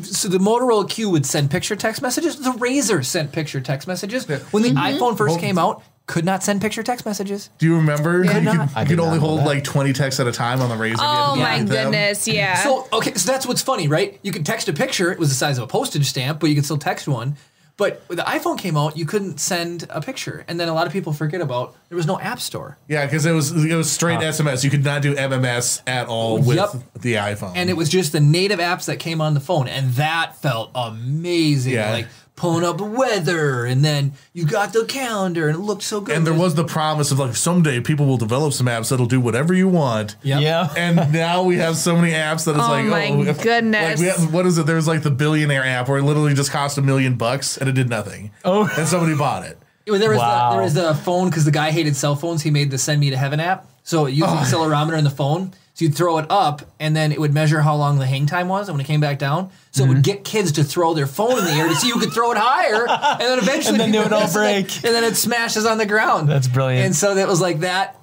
so 0.04 0.28
the 0.28 0.38
Motorola 0.38 0.90
Q 0.90 1.10
would 1.12 1.26
send 1.26 1.50
picture 1.52 1.76
text 1.76 2.02
messages. 2.02 2.36
The 2.38 2.52
Razr 2.52 3.06
sent 3.06 3.32
picture 3.32 3.62
text 3.62 3.88
messages. 3.88 4.28
When 4.52 4.64
the 4.64 4.72
iPhone 4.72 5.18
first 5.18 5.40
came 5.40 5.58
out, 5.58 5.84
could 6.12 6.26
not 6.26 6.44
send 6.44 6.62
picture 6.62 6.84
text 6.84 7.06
messages. 7.06 7.50
Do 7.58 7.66
you 7.66 7.76
remember? 7.78 8.24
Yeah, 8.24 8.38
you 8.40 8.52
could, 8.52 8.60
I 8.76 8.82
you 8.82 8.88
did 8.88 8.88
could 8.90 8.98
not 8.98 9.06
only 9.08 9.20
know 9.20 9.26
hold 9.26 9.40
that. 9.40 9.46
like 9.48 9.64
20 9.64 9.94
texts 9.94 10.20
at 10.20 10.28
a 10.28 10.32
time 10.32 10.62
on 10.62 10.70
the 10.70 10.76
Razr. 10.76 10.98
Oh 11.00 11.36
my 11.38 11.56
delete 11.56 11.70
them. 11.70 11.92
goodness, 11.92 12.28
yeah. 12.28 12.56
So 12.64 12.88
okay, 12.94 13.14
so 13.16 13.32
that's 13.32 13.46
what's 13.48 13.62
funny, 13.62 13.88
right? 13.88 14.20
You 14.22 14.32
could 14.32 14.46
text 14.46 14.68
a 14.70 14.74
picture; 14.74 15.12
it 15.12 15.18
was 15.18 15.30
the 15.30 15.36
size 15.36 15.58
of 15.58 15.64
a 15.64 15.68
postage 15.68 16.06
stamp, 16.06 16.40
but 16.40 16.50
you 16.50 16.56
could 16.56 16.66
still 16.66 16.78
text 16.78 17.08
one. 17.08 17.36
But 17.78 18.04
when 18.08 18.18
the 18.18 18.24
iPhone 18.24 18.60
came 18.60 18.78
out, 18.78 18.96
you 18.96 19.06
couldn't 19.08 19.40
send 19.40 19.88
a 19.90 20.02
picture, 20.02 20.44
and 20.48 20.60
then 20.60 20.68
a 20.68 20.74
lot 20.74 20.86
of 20.86 20.94
people 20.94 21.14
forget 21.14 21.42
about 21.42 21.76
there 21.90 21.96
was 21.96 22.06
no 22.06 22.20
app 22.20 22.40
store, 22.40 22.78
Yeah, 22.88 23.06
because 23.06 23.26
it 23.26 23.32
was 23.32 23.52
it 23.66 23.74
was 23.74 23.90
straight 23.92 24.20
SMS. 24.20 24.64
You 24.64 24.70
could 24.70 24.84
not 24.84 25.02
do 25.02 25.16
MMS 25.16 25.82
at 25.88 26.06
all 26.08 26.38
with 26.38 26.58
Yep. 26.58 26.70
the 27.00 27.14
iPhone. 27.16 27.54
and 27.56 27.70
it 27.72 27.74
was 27.78 27.90
just 27.90 28.12
the 28.12 28.20
native 28.20 28.60
apps 28.60 28.86
that 28.86 28.98
came 29.00 29.20
on 29.20 29.34
the 29.34 29.40
phone, 29.40 29.68
and 29.68 29.94
that 29.94 30.36
felt 30.36 30.70
amazing. 30.76 31.74
Yeah. 31.74 31.92
Like 31.92 32.08
pulling 32.42 32.66
up 32.66 32.82
weather, 32.82 33.66
and 33.66 33.86
then 33.86 34.14
you 34.34 34.46
got 34.46 34.74
the 34.74 34.84
calendar, 34.86 35.48
and 35.48 35.56
it 35.58 35.62
looked 35.62 35.84
so 35.84 36.02
good. 36.02 36.16
and 36.18 36.26
there 36.26 36.34
was 36.34 36.56
the 36.56 36.64
promise 36.66 37.12
of 37.12 37.20
like 37.20 37.36
someday 37.36 37.80
people 37.80 38.08
will 38.08 38.18
develop 38.18 38.52
some 38.52 38.66
apps 38.66 38.90
that'll 38.90 39.06
do 39.06 39.22
whatever 39.22 39.54
you 39.54 39.68
want. 39.68 40.16
Yep. 40.24 40.42
Yeah. 40.42 40.74
And 40.76 41.14
now 41.14 41.44
we 41.44 41.58
have 41.58 41.78
so 41.78 41.96
many 41.96 42.14
apps 42.14 42.46
that 42.46 42.56
it's 42.56 42.66
Oh 42.66 42.70
like, 42.72 42.86
my 42.88 43.10
oh, 43.10 43.22
if- 43.22 43.44
goodness. 43.44 44.00
Like 44.00 44.00
we 44.00 44.06
have, 44.24 44.34
what 44.34 44.48
is 44.48 44.58
it? 44.58 44.66
There's 44.66 44.88
like 44.88 45.04
the 45.04 45.12
billionaire 45.12 45.64
app 45.64 45.88
where 45.88 46.00
it 46.00 46.04
literally 46.04 46.34
just 46.34 46.50
cost 46.52 46.80
a 46.80 46.82
million 46.82 47.16
bucks 47.16 47.58
and 47.58 47.70
it 47.70 47.74
did 47.74 47.90
nothing. 47.90 48.32
Oh. 48.44 48.68
and 48.76 48.88
somebody 48.88 49.16
bought 49.16 49.46
it. 49.46 49.60
There 49.86 49.94
was 50.10 50.18
Wow. 50.20 50.50
the, 50.50 50.56
there 50.56 50.64
was 50.64 50.74
the 50.74 50.96
phone 50.96 51.30
because 51.30 51.46
the 51.46 51.52
guy 51.52 51.70
hated 51.72 51.96
cell 51.96 52.16
phones. 52.16 52.42
He 52.42 52.50
made 52.50 52.72
the 52.72 52.78
Send 52.80 53.00
Me 53.02 53.10
to 53.12 53.18
Heaven 53.18 53.40
app. 53.40 53.68
So 53.84 54.06
it 54.08 54.12
used 54.12 54.26
Oh. 54.28 54.34
the 54.36 54.42
accelerometer 54.42 54.98
in 54.98 55.04
the 55.04 55.10
phone. 55.12 55.54
So 55.74 55.86
you'd 55.86 55.96
throw 55.96 56.18
it 56.18 56.26
up, 56.30 56.62
and 56.80 56.96
then 56.96 57.12
it 57.14 57.20
would 57.20 57.34
measure 57.34 57.62
how 57.62 57.76
long 57.76 57.98
the 57.98 58.06
hang 58.06 58.26
time 58.26 58.50
was. 58.50 58.68
And 58.68 58.78
when 58.78 58.84
it 58.84 58.88
came 58.88 59.00
back 59.00 59.18
down, 59.20 59.50
so 59.72 59.84
it 59.84 59.86
Mm-hmm. 59.86 59.94
would 59.96 60.04
get 60.04 60.24
kids 60.26 60.52
to 60.54 60.64
throw 60.66 60.94
their 60.94 61.08
phone 61.08 61.40
in 61.40 61.46
the 61.46 61.52
air 61.52 61.68
to 61.70 61.76
see 61.76 61.90
who 61.90 62.00
could 62.00 62.12
throw 62.12 62.32
it 62.34 62.38
higher, 62.38 62.88
and 62.90 63.20
then 63.22 63.40
eventually 63.44 63.76
And 63.76 63.82
then 63.82 63.92
they 63.92 64.00
would 64.00 64.12
all 64.14 64.22
miss 64.24 64.36
it, 64.36 64.38
break. 64.38 64.76
and 64.86 64.94
then 64.94 65.04
it 65.06 65.16
smashes 65.16 65.66
on 65.66 65.78
the 65.78 65.86
ground. 65.86 66.28
That's 66.30 66.48
brilliant. 66.50 66.86
And 66.88 66.96
so 66.96 67.16
that 67.16 67.28
was 67.28 67.40
like 67.40 67.62
that. 67.62 67.96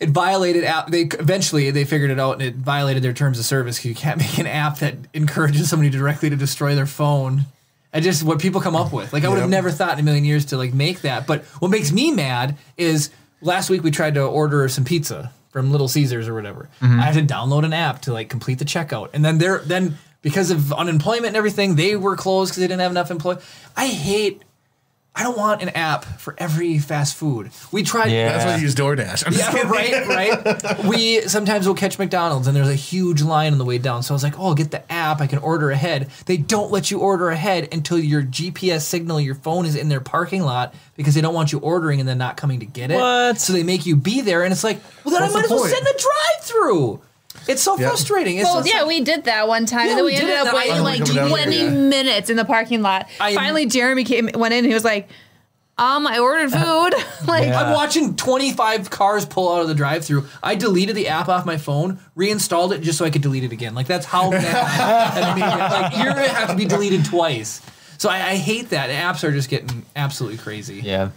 It 0.00 0.10
violated 0.10 0.62
app. 0.62 0.88
They 0.90 1.02
eventually 1.18 1.70
they 1.72 1.84
figured 1.84 2.10
it 2.10 2.20
out, 2.20 2.34
and 2.34 2.42
it 2.42 2.54
violated 2.54 3.02
their 3.02 3.12
terms 3.14 3.38
of 3.38 3.44
service. 3.44 3.84
You 3.84 3.94
can't 3.94 4.18
make 4.24 4.38
an 4.38 4.46
app 4.46 4.78
that 4.78 4.94
encourages 5.14 5.68
somebody 5.70 5.90
directly 5.90 6.30
to 6.30 6.36
destroy 6.36 6.74
their 6.74 6.86
phone. 6.86 7.46
I 7.92 8.00
just 8.00 8.22
what 8.22 8.38
people 8.38 8.60
come 8.60 8.76
up 8.76 8.92
with. 8.92 9.12
Like 9.14 9.24
I 9.24 9.28
would 9.28 9.38
have 9.38 9.48
never 9.50 9.70
thought 9.70 9.94
in 9.94 10.00
a 10.00 10.02
million 10.02 10.24
years 10.26 10.44
to 10.46 10.56
like 10.58 10.74
make 10.74 11.00
that. 11.00 11.26
But 11.26 11.44
what 11.60 11.70
makes 11.70 11.90
me 11.90 12.10
mad 12.12 12.56
is 12.76 13.10
last 13.40 13.70
week 13.70 13.82
we 13.82 13.90
tried 13.90 14.14
to 14.14 14.22
order 14.22 14.68
some 14.68 14.84
pizza 14.84 15.32
from 15.58 15.72
Little 15.72 15.88
Caesars 15.88 16.28
or 16.28 16.34
whatever. 16.34 16.68
Mm-hmm. 16.80 17.00
I 17.00 17.02
had 17.04 17.14
to 17.14 17.34
download 17.34 17.64
an 17.64 17.72
app 17.72 18.02
to 18.02 18.12
like 18.12 18.28
complete 18.28 18.58
the 18.58 18.64
checkout, 18.64 19.10
and 19.12 19.24
then 19.24 19.38
they're 19.38 19.58
then 19.58 19.98
because 20.22 20.50
of 20.50 20.72
unemployment 20.72 21.28
and 21.28 21.36
everything, 21.36 21.76
they 21.76 21.96
were 21.96 22.16
closed 22.16 22.50
because 22.50 22.60
they 22.60 22.66
didn't 22.66 22.80
have 22.80 22.90
enough 22.90 23.10
employees. 23.10 23.42
I 23.76 23.86
hate 23.86 24.42
I 25.18 25.24
don't 25.24 25.36
want 25.36 25.62
an 25.62 25.70
app 25.70 26.04
for 26.04 26.34
every 26.38 26.78
fast 26.78 27.16
food. 27.16 27.50
We 27.72 27.82
tried. 27.82 28.12
Yeah. 28.12 28.32
That's 28.32 28.44
why 28.44 28.56
you 28.56 28.62
use 28.62 28.74
DoorDash. 28.76 29.26
I'm 29.26 29.32
Yeah, 29.32 29.68
right, 29.68 30.06
right. 30.06 30.84
We 30.84 31.22
sometimes 31.22 31.66
will 31.66 31.74
catch 31.74 31.98
McDonald's 31.98 32.46
and 32.46 32.56
there's 32.56 32.68
a 32.68 32.74
huge 32.76 33.20
line 33.22 33.50
on 33.50 33.58
the 33.58 33.64
way 33.64 33.78
down. 33.78 34.04
So 34.04 34.14
I 34.14 34.16
was 34.16 34.22
like, 34.22 34.38
oh, 34.38 34.46
I'll 34.46 34.54
get 34.54 34.70
the 34.70 34.90
app. 34.90 35.20
I 35.20 35.26
can 35.26 35.40
order 35.40 35.72
ahead. 35.72 36.08
They 36.26 36.36
don't 36.36 36.70
let 36.70 36.92
you 36.92 37.00
order 37.00 37.30
ahead 37.30 37.68
until 37.72 37.98
your 37.98 38.22
GPS 38.22 38.82
signal, 38.82 39.20
your 39.20 39.34
phone 39.34 39.66
is 39.66 39.74
in 39.74 39.88
their 39.88 40.00
parking 40.00 40.42
lot 40.42 40.72
because 40.94 41.14
they 41.14 41.20
don't 41.20 41.34
want 41.34 41.52
you 41.52 41.58
ordering 41.58 41.98
and 41.98 42.08
then 42.08 42.18
not 42.18 42.36
coming 42.36 42.60
to 42.60 42.66
get 42.66 42.92
it. 42.92 42.94
What? 42.94 43.40
So 43.40 43.52
they 43.52 43.64
make 43.64 43.86
you 43.86 43.96
be 43.96 44.20
there, 44.20 44.44
and 44.44 44.52
it's 44.52 44.64
like, 44.64 44.80
well, 45.04 45.12
then 45.12 45.22
What's 45.22 45.34
I 45.34 45.40
might 45.40 45.48
the 45.48 45.54
as 45.54 45.60
well 45.60 45.68
send 45.68 45.84
the 45.86 46.00
drive-through. 46.00 47.00
It's 47.46 47.62
so 47.62 47.78
Yeah. 47.78 47.88
frustrating. 47.88 48.38
It's 48.38 48.44
Well, 48.48 48.58
it's 48.58 48.68
yeah, 48.68 48.78
like- 48.80 48.88
we 48.88 49.00
did 49.00 49.24
that 49.24 49.46
one 49.48 49.66
time, 49.66 49.86
Yeah, 49.86 49.90
and 49.92 49.98
then 49.98 50.04
we 50.06 50.12
we 50.12 50.16
ended 50.18 50.36
up 50.36 50.54
waiting 50.54 50.82
like 50.82 51.00
coming 51.00 51.14
down 51.16 51.28
here, 51.28 51.36
20 51.44 51.56
yeah. 51.56 51.70
minutes 51.70 52.30
in 52.30 52.36
the 52.36 52.44
parking 52.44 52.82
lot. 52.82 53.06
I 53.20 53.34
Finally, 53.34 53.66
Jeremy 53.66 54.04
came 54.04 54.28
went 54.34 54.52
in. 54.54 54.58
and 54.58 54.66
He 54.66 54.74
was 54.74 54.84
like, 54.84 55.08
"Um, 55.78 56.06
I 56.06 56.18
ordered 56.18 56.50
food." 56.50 56.94
like, 57.28 57.44
Yeah. 57.46 57.62
I'm 57.62 57.72
watching 57.72 58.16
25 58.16 58.90
cars 58.90 59.24
pull 59.24 59.52
out 59.54 59.62
of 59.62 59.68
the 59.68 59.74
drive-through. 59.74 60.26
I 60.42 60.54
deleted 60.56 60.96
the 60.96 61.08
app 61.08 61.28
off 61.28 61.46
my 61.46 61.56
phone, 61.56 61.98
reinstalled 62.14 62.72
it 62.72 62.80
just 62.80 62.98
so 62.98 63.04
I 63.04 63.10
could 63.10 63.22
delete 63.22 63.44
it 63.44 63.52
again. 63.52 63.74
Like 63.74 63.86
that's 63.86 64.06
how 64.06 64.30
mad 64.30 64.42
that 64.42 65.36
made. 65.36 65.42
Like 65.42 65.96
you're 65.96 66.14
gonna 66.14 66.28
have 66.28 66.48
to 66.50 66.56
be 66.56 66.64
deleted 66.64 67.04
twice. 67.04 67.60
So 67.98 68.08
I, 68.08 68.16
I 68.30 68.36
hate 68.36 68.70
that. 68.70 68.90
Apps 68.90 69.24
are 69.24 69.32
just 69.32 69.48
getting 69.48 69.84
absolutely 69.96 70.38
crazy. 70.38 70.80
Yeah. 70.84 71.10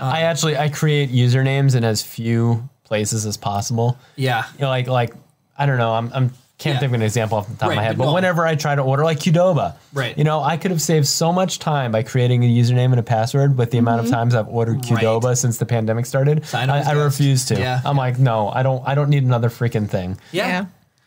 Uh, 0.00 0.04
I 0.04 0.20
actually 0.22 0.56
I 0.56 0.68
create 0.68 1.10
usernames 1.10 1.74
in 1.74 1.82
as 1.84 2.02
few 2.02 2.68
places 2.84 3.26
as 3.26 3.36
possible. 3.36 3.98
Yeah. 4.16 4.44
You 4.54 4.62
know, 4.62 4.68
like 4.68 4.86
like 4.86 5.14
I 5.58 5.66
don't 5.66 5.78
know. 5.78 5.92
I'm 5.92 6.10
I'm 6.14 6.30
can't 6.58 6.74
Yeah. 6.74 6.80
think 6.80 6.90
of 6.90 6.94
an 6.94 7.02
example 7.02 7.38
off 7.38 7.48
the 7.48 7.54
top 7.56 7.70
of 7.70 7.76
my 7.76 7.82
head, 7.84 7.96
but 7.96 8.04
but 8.04 8.10
no. 8.10 8.14
whenever 8.14 8.44
I 8.44 8.56
try 8.56 8.74
to 8.74 8.82
order 8.82 9.04
like 9.04 9.18
Qdoba, 9.20 9.74
Right. 9.92 10.18
You 10.18 10.24
know, 10.24 10.40
I 10.42 10.56
could 10.56 10.72
have 10.72 10.82
saved 10.82 11.06
so 11.06 11.32
much 11.32 11.60
time 11.60 11.92
by 11.92 12.02
creating 12.02 12.42
a 12.42 12.48
username 12.48 12.86
and 12.90 12.98
a 12.98 13.02
password 13.04 13.56
with 13.56 13.70
the 13.70 13.78
amount 13.78 14.00
of 14.04 14.10
times 14.10 14.34
I've 14.34 14.48
ordered 14.48 14.78
Mm-hmm. 14.82 14.94
Right. 14.94 15.04
Qdoba 15.04 15.36
since 15.36 15.58
the 15.58 15.66
pandemic 15.66 16.04
started. 16.06 16.44
I, 16.52 16.66
I 16.82 16.92
refuse 16.92 17.44
to. 17.46 17.54
Yeah. 17.58 17.80
I'm 17.84 17.96
like, 17.96 18.18
no, 18.18 18.48
I 18.48 18.62
don't. 18.64 18.82
I 18.88 18.94
don't 18.96 19.08
need 19.08 19.22
another 19.22 19.50
freaking 19.50 19.88
thing. 19.88 20.18
Yeah. 20.32 20.46
Yeah. 20.48 20.64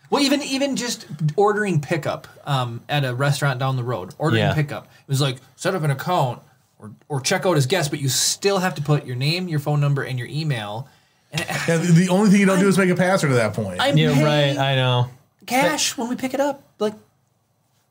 Well, 0.09 0.21
even 0.23 0.41
even 0.43 0.75
just 0.77 1.05
ordering 1.35 1.81
pickup 1.81 2.27
um, 2.45 2.81
at 2.89 3.03
a 3.05 3.13
restaurant 3.13 3.59
down 3.59 3.75
the 3.75 3.83
road, 3.83 4.13
ordering 4.17 4.43
Yeah. 4.43 4.53
pickup. 4.53 4.83
It 4.85 5.07
was 5.07 5.19
like 5.21 5.37
set 5.57 5.73
up 5.75 5.83
an 5.83 5.91
account 5.91 6.41
or, 6.79 6.91
or 7.09 7.19
check 7.21 7.45
out 7.45 7.57
as 7.57 7.65
guest, 7.65 7.91
but 7.91 7.99
you 7.99 8.07
still 8.09 8.59
have 8.59 8.75
to 8.75 8.81
put 8.81 9.05
your 9.05 9.15
name, 9.17 9.47
your 9.49 9.59
phone 9.59 9.79
number, 9.81 10.01
and 10.03 10.17
your 10.17 10.27
email. 10.29 10.87
And 11.33 11.45
Yeah, 11.67 11.77
the, 11.77 11.91
the 11.93 12.09
only 12.09 12.29
thing 12.29 12.39
you 12.39 12.45
don't 12.45 12.59
do 12.59 12.67
is 12.67 12.77
make 12.77 12.89
a 12.89 12.95
password 12.95 13.31
at 13.31 13.35
that 13.35 13.53
point. 13.53 13.79
I'm 13.79 13.97
Yeah, 13.97 14.13
paying 14.13 14.25
right. 14.25 14.57
I 14.57 14.75
know. 14.75 15.07
cash 15.45 15.97
when 15.97 16.09
we 16.09 16.15
pick 16.15 16.33
it 16.33 16.39
up, 16.39 16.63
like, 16.79 16.93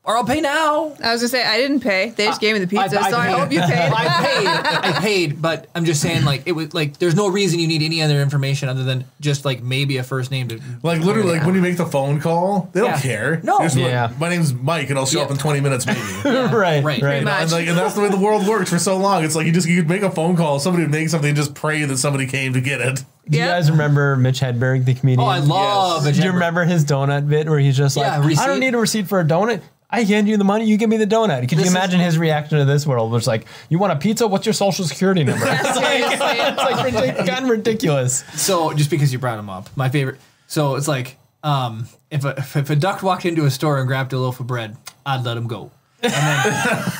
or 0.03 0.17
I'll 0.17 0.25
pay 0.25 0.41
now. 0.41 0.95
I 1.03 1.11
was 1.11 1.21
gonna 1.21 1.27
say 1.29 1.43
I 1.43 1.57
didn't 1.57 1.81
pay. 1.81 2.09
They 2.09 2.25
just 2.25 2.39
uh, 2.39 2.41
gave 2.41 2.53
me 2.53 2.59
the 2.59 2.67
pizza, 2.67 2.89
so 3.03 3.15
I 3.17 3.27
paid. 3.27 3.33
hope 3.37 3.51
you 3.51 3.59
paid. 3.61 3.91
I 3.93 4.25
paid. 4.25 4.47
I 4.95 4.99
paid, 4.99 5.41
but 5.41 5.67
I'm 5.75 5.85
just 5.85 6.01
saying, 6.01 6.25
like, 6.25 6.43
it 6.47 6.53
was 6.53 6.73
like 6.73 6.97
there's 6.97 7.15
no 7.15 7.27
reason 7.27 7.59
you 7.59 7.67
need 7.67 7.83
any 7.83 8.01
other 8.01 8.19
information 8.19 8.67
other 8.67 8.83
than 8.83 9.05
just 9.19 9.45
like 9.45 9.61
maybe 9.61 9.97
a 9.97 10.03
first 10.03 10.31
name 10.31 10.47
to 10.47 10.59
like 10.81 11.01
literally, 11.01 11.33
like 11.37 11.45
when 11.45 11.53
you 11.55 11.61
make 11.61 11.77
the 11.77 11.85
phone 11.85 12.19
call, 12.19 12.69
they 12.73 12.79
don't 12.79 12.89
Yeah. 12.89 12.99
care. 13.01 13.41
No. 13.43 13.59
They're 13.59 13.67
just 13.67 13.77
like, 13.77 13.85
Yeah. 13.91 14.11
my 14.19 14.29
name's 14.29 14.53
Mike, 14.53 14.89
and 14.89 14.97
I'll 14.97 15.05
show 15.05 15.21
up 15.21 15.29
in 15.29 15.37
20 15.37 15.59
minutes, 15.61 15.85
maybe. 15.85 15.99
right. 16.25 16.51
right. 16.51 16.83
Right. 16.83 16.99
Pretty 16.99 17.25
much. 17.25 17.41
And 17.43 17.51
like, 17.51 17.67
and 17.67 17.77
that's 17.77 17.93
the 17.93 18.01
way 18.01 18.09
the 18.09 18.17
world 18.17 18.47
works 18.47 18.71
for 18.71 18.79
so 18.79 18.97
long. 18.97 19.23
It's 19.23 19.35
like 19.35 19.45
you 19.45 19.51
just 19.51 19.67
you 19.67 19.81
could 19.81 19.89
make 19.89 20.01
a 20.01 20.09
phone 20.11 20.35
call, 20.35 20.59
somebody 20.59 20.83
would 20.83 20.91
make 20.91 21.09
something, 21.09 21.29
and 21.29 21.37
just 21.37 21.53
pray 21.53 21.85
that 21.85 21.97
somebody 21.97 22.25
came 22.25 22.53
to 22.53 22.61
get 22.61 22.81
it. 22.81 23.03
Do 23.29 23.37
you 23.37 23.43
Yeah. 23.43 23.49
guys 23.49 23.69
remember 23.69 24.15
Mitch 24.15 24.39
Hedberg, 24.41 24.83
the 24.85 24.95
comedian? 24.95 25.19
Oh, 25.21 25.29
I 25.29 25.37
love 25.39 26.05
Yes. 26.07 26.17
it. 26.17 26.21
Do 26.21 26.25
you 26.27 26.33
remember 26.33 26.65
his 26.65 26.83
donut 26.85 27.29
bit 27.29 27.47
where 27.47 27.59
he's 27.59 27.77
just 27.77 27.95
like, 27.95 28.07
Yeah, 28.07 28.41
I 28.41 28.47
don't 28.47 28.59
need 28.59 28.73
a 28.73 28.79
receipt 28.79 29.07
for 29.07 29.19
a 29.19 29.23
donut. 29.23 29.61
I 29.91 30.03
hand 30.03 30.27
you 30.29 30.37
the 30.37 30.43
money, 30.45 30.65
you 30.65 30.77
give 30.77 30.89
me 30.89 30.97
the 30.97 31.05
donut. 31.05 31.41
Could 31.41 31.57
This 31.57 31.59
you 31.59 31.63
is- 31.65 31.75
imagine 31.75 31.99
his 31.99 32.17
reaction 32.17 32.57
to 32.59 32.65
this 32.65 32.87
world? 32.87 33.11
Which 33.11 33.27
like, 33.27 33.45
you 33.69 33.77
want 33.77 33.91
a 33.93 33.97
pizza? 33.97 34.25
What's 34.27 34.45
your 34.45 34.53
social 34.53 34.85
security 34.85 35.23
number? 35.23 35.43
it's 35.49 35.73
Seriously. 35.77 36.17
like 36.19 36.93
ridic- 36.93 37.27
kind 37.27 37.43
of 37.45 37.49
ridiculous. 37.49 38.23
So 38.35 38.71
just 38.73 38.89
because 38.89 39.11
you 39.11 39.19
brought 39.19 39.37
him 39.39 39.49
up, 39.49 39.69
my 39.75 39.89
favorite. 39.89 40.19
So 40.47 40.75
it's 40.75 40.87
like 40.87 41.17
um, 41.43 41.87
if 42.09 42.23
a 42.23 42.35
if 42.37 42.69
a 42.69 42.75
duck 42.75 43.03
walked 43.03 43.25
into 43.25 43.45
a 43.45 43.51
store 43.51 43.79
and 43.79 43.87
grabbed 43.87 44.13
a 44.13 44.19
loaf 44.19 44.39
of 44.39 44.47
bread, 44.47 44.77
I'd 45.05 45.23
let 45.25 45.35
him 45.37 45.47
go. 45.47 45.71
And 46.03 46.11
then 46.13 46.53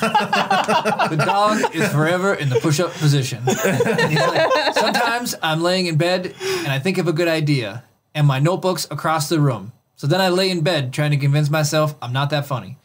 the 1.10 1.22
dog 1.26 1.74
is 1.74 1.88
forever 1.92 2.34
in 2.34 2.48
the 2.50 2.60
push-up 2.60 2.92
position. 2.92 3.42
And 3.46 4.10
he's 4.10 4.18
like, 4.20 4.74
Sometimes 4.74 5.34
I'm 5.42 5.60
laying 5.62 5.86
in 5.86 5.96
bed 5.96 6.34
and 6.40 6.68
I 6.68 6.78
think 6.78 6.98
of 6.98 7.08
a 7.08 7.12
good 7.12 7.28
idea, 7.28 7.82
and 8.14 8.26
my 8.26 8.38
notebook's 8.38 8.86
across 8.90 9.28
the 9.28 9.40
room. 9.40 9.72
So 9.96 10.06
then 10.06 10.20
I 10.20 10.28
lay 10.28 10.50
in 10.50 10.60
bed 10.62 10.92
trying 10.92 11.10
to 11.12 11.16
convince 11.16 11.50
myself 11.50 11.94
I'm 12.02 12.12
not 12.12 12.30
that 12.30 12.46
funny. 12.46 12.76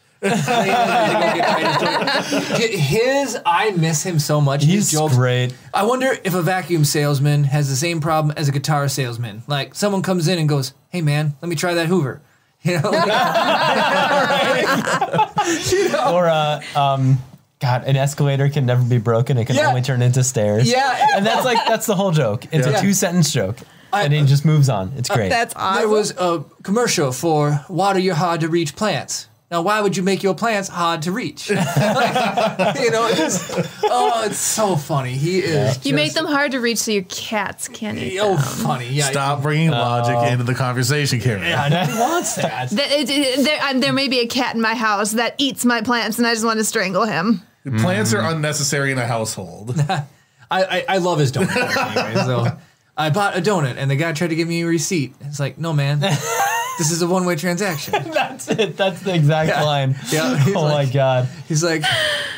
His, 2.20 3.36
I 3.46 3.70
miss 3.76 4.02
him 4.02 4.18
so 4.18 4.40
much. 4.40 4.62
His 4.62 4.70
He's 4.90 4.90
jokes, 4.92 5.14
great. 5.16 5.54
I 5.72 5.84
wonder 5.84 6.16
if 6.24 6.34
a 6.34 6.42
vacuum 6.42 6.84
salesman 6.84 7.44
has 7.44 7.68
the 7.68 7.76
same 7.76 8.00
problem 8.00 8.34
as 8.36 8.48
a 8.48 8.52
guitar 8.52 8.88
salesman. 8.88 9.42
Like 9.46 9.74
someone 9.74 10.02
comes 10.02 10.26
in 10.28 10.38
and 10.38 10.48
goes, 10.48 10.72
"Hey 10.90 11.02
man, 11.02 11.34
let 11.42 11.48
me 11.48 11.56
try 11.56 11.74
that 11.74 11.86
Hoover." 11.86 12.20
You 12.64 12.80
know, 12.80 12.90
like, 12.90 13.06
Or 16.12 16.26
uh, 16.28 16.60
um, 16.74 17.18
God, 17.60 17.84
an 17.84 17.94
escalator 17.94 18.48
can 18.48 18.66
never 18.66 18.82
be 18.82 18.98
broken. 18.98 19.38
It 19.38 19.44
can 19.46 19.54
Yeah. 19.54 19.68
only 19.68 19.80
turn 19.82 20.02
into 20.02 20.24
stairs. 20.24 20.68
Yeah. 20.68 21.10
and 21.16 21.24
that's 21.24 21.44
like 21.44 21.58
that's 21.68 21.86
the 21.86 21.94
whole 21.94 22.10
joke. 22.10 22.46
It's 22.52 22.66
Yeah. 22.66 22.76
a 22.76 22.80
two 22.80 22.92
sentence 22.94 23.30
joke, 23.32 23.58
I- 23.92 24.02
and 24.02 24.12
he 24.12 24.24
just 24.24 24.44
moves 24.44 24.68
on. 24.68 24.92
It's 24.96 25.08
great. 25.08 25.28
That's 25.28 25.54
awesome. 25.54 25.78
there 25.80 25.88
was 25.88 26.10
a 26.18 26.42
commercial 26.64 27.12
for 27.12 27.64
water 27.68 28.00
your 28.00 28.16
hard 28.16 28.40
to 28.40 28.48
reach 28.48 28.74
plants. 28.74 29.27
Now, 29.50 29.62
why 29.62 29.80
would 29.80 29.96
you 29.96 30.02
make 30.02 30.22
your 30.22 30.34
plants 30.34 30.68
hard 30.68 31.02
to 31.02 31.12
reach? 31.12 31.50
Like, 31.78 32.80
you 32.80 32.90
know, 32.90 33.08
it's, 33.10 33.50
oh, 33.84 34.24
it's 34.26 34.38
so 34.38 34.76
funny. 34.76 35.12
He 35.12 35.38
is. 35.38 35.84
you 35.86 35.94
make 35.94 36.12
them 36.12 36.26
hard 36.26 36.52
to 36.52 36.60
reach 36.60 36.78
so 36.78 36.90
your 36.90 37.04
cats 37.04 37.66
can't 37.68 37.98
eat 37.98 38.18
Oh, 38.18 38.34
them. 38.34 38.42
funny. 38.42 38.88
Yeah. 38.88 39.10
Stop 39.10 39.42
bringing 39.42 39.70
logic 39.70 40.16
oh. 40.16 40.26
into 40.26 40.44
the 40.44 40.54
conversation, 40.54 41.20
Karen. 41.20 41.42
Yeah, 41.42 41.86
who 41.86 41.98
wants 42.00 42.36
that? 42.36 42.68
Th- 42.68 42.80
it- 42.80 43.10
it- 43.10 43.44
There, 43.44 43.58
and 43.62 43.82
there 43.82 43.92
may 43.92 44.08
be 44.08 44.20
a 44.20 44.26
cat 44.26 44.54
in 44.54 44.60
my 44.60 44.74
house 44.74 45.12
that 45.12 45.34
eats 45.38 45.64
my 45.64 45.80
plants, 45.82 46.18
and 46.18 46.26
I 46.26 46.34
just 46.34 46.44
want 46.44 46.58
to 46.58 46.64
strangle 46.64 47.04
him. 47.04 47.42
Plants 47.78 48.12
are 48.14 48.22
hmm. 48.22 48.36
unnecessary 48.36 48.92
in 48.92 48.98
a 48.98 49.06
household. 49.06 49.74
I, 49.88 50.06
I, 50.50 50.84
I 50.88 50.98
love 50.98 51.18
his 51.18 51.32
donut. 51.32 51.54
anyway, 51.96 52.14
so 52.24 52.58
I 52.96 53.10
bought 53.10 53.36
a 53.36 53.40
donut, 53.40 53.76
and 53.76 53.90
the 53.90 53.96
guy 53.96 54.12
tried 54.12 54.28
to 54.28 54.36
give 54.36 54.48
me 54.48 54.62
a 54.62 54.66
receipt. 54.66 55.14
It's 55.22 55.40
like, 55.40 55.58
no, 55.58 55.72
man, 55.72 56.00
this 56.78 56.90
is 56.90 57.02
a 57.02 57.06
one-way 57.06 57.36
transaction. 57.36 57.92
that's 58.12 58.48
it. 58.48 58.76
That's 58.76 59.00
the 59.02 59.14
exact 59.14 59.48
Yeah. 59.50 59.62
line. 59.62 59.96
Yeah, 60.10 60.44
Oh 60.56 60.62
like- 60.62 60.86
my 60.88 60.92
god. 60.92 61.28
He's 61.48 61.62
like, 61.62 61.82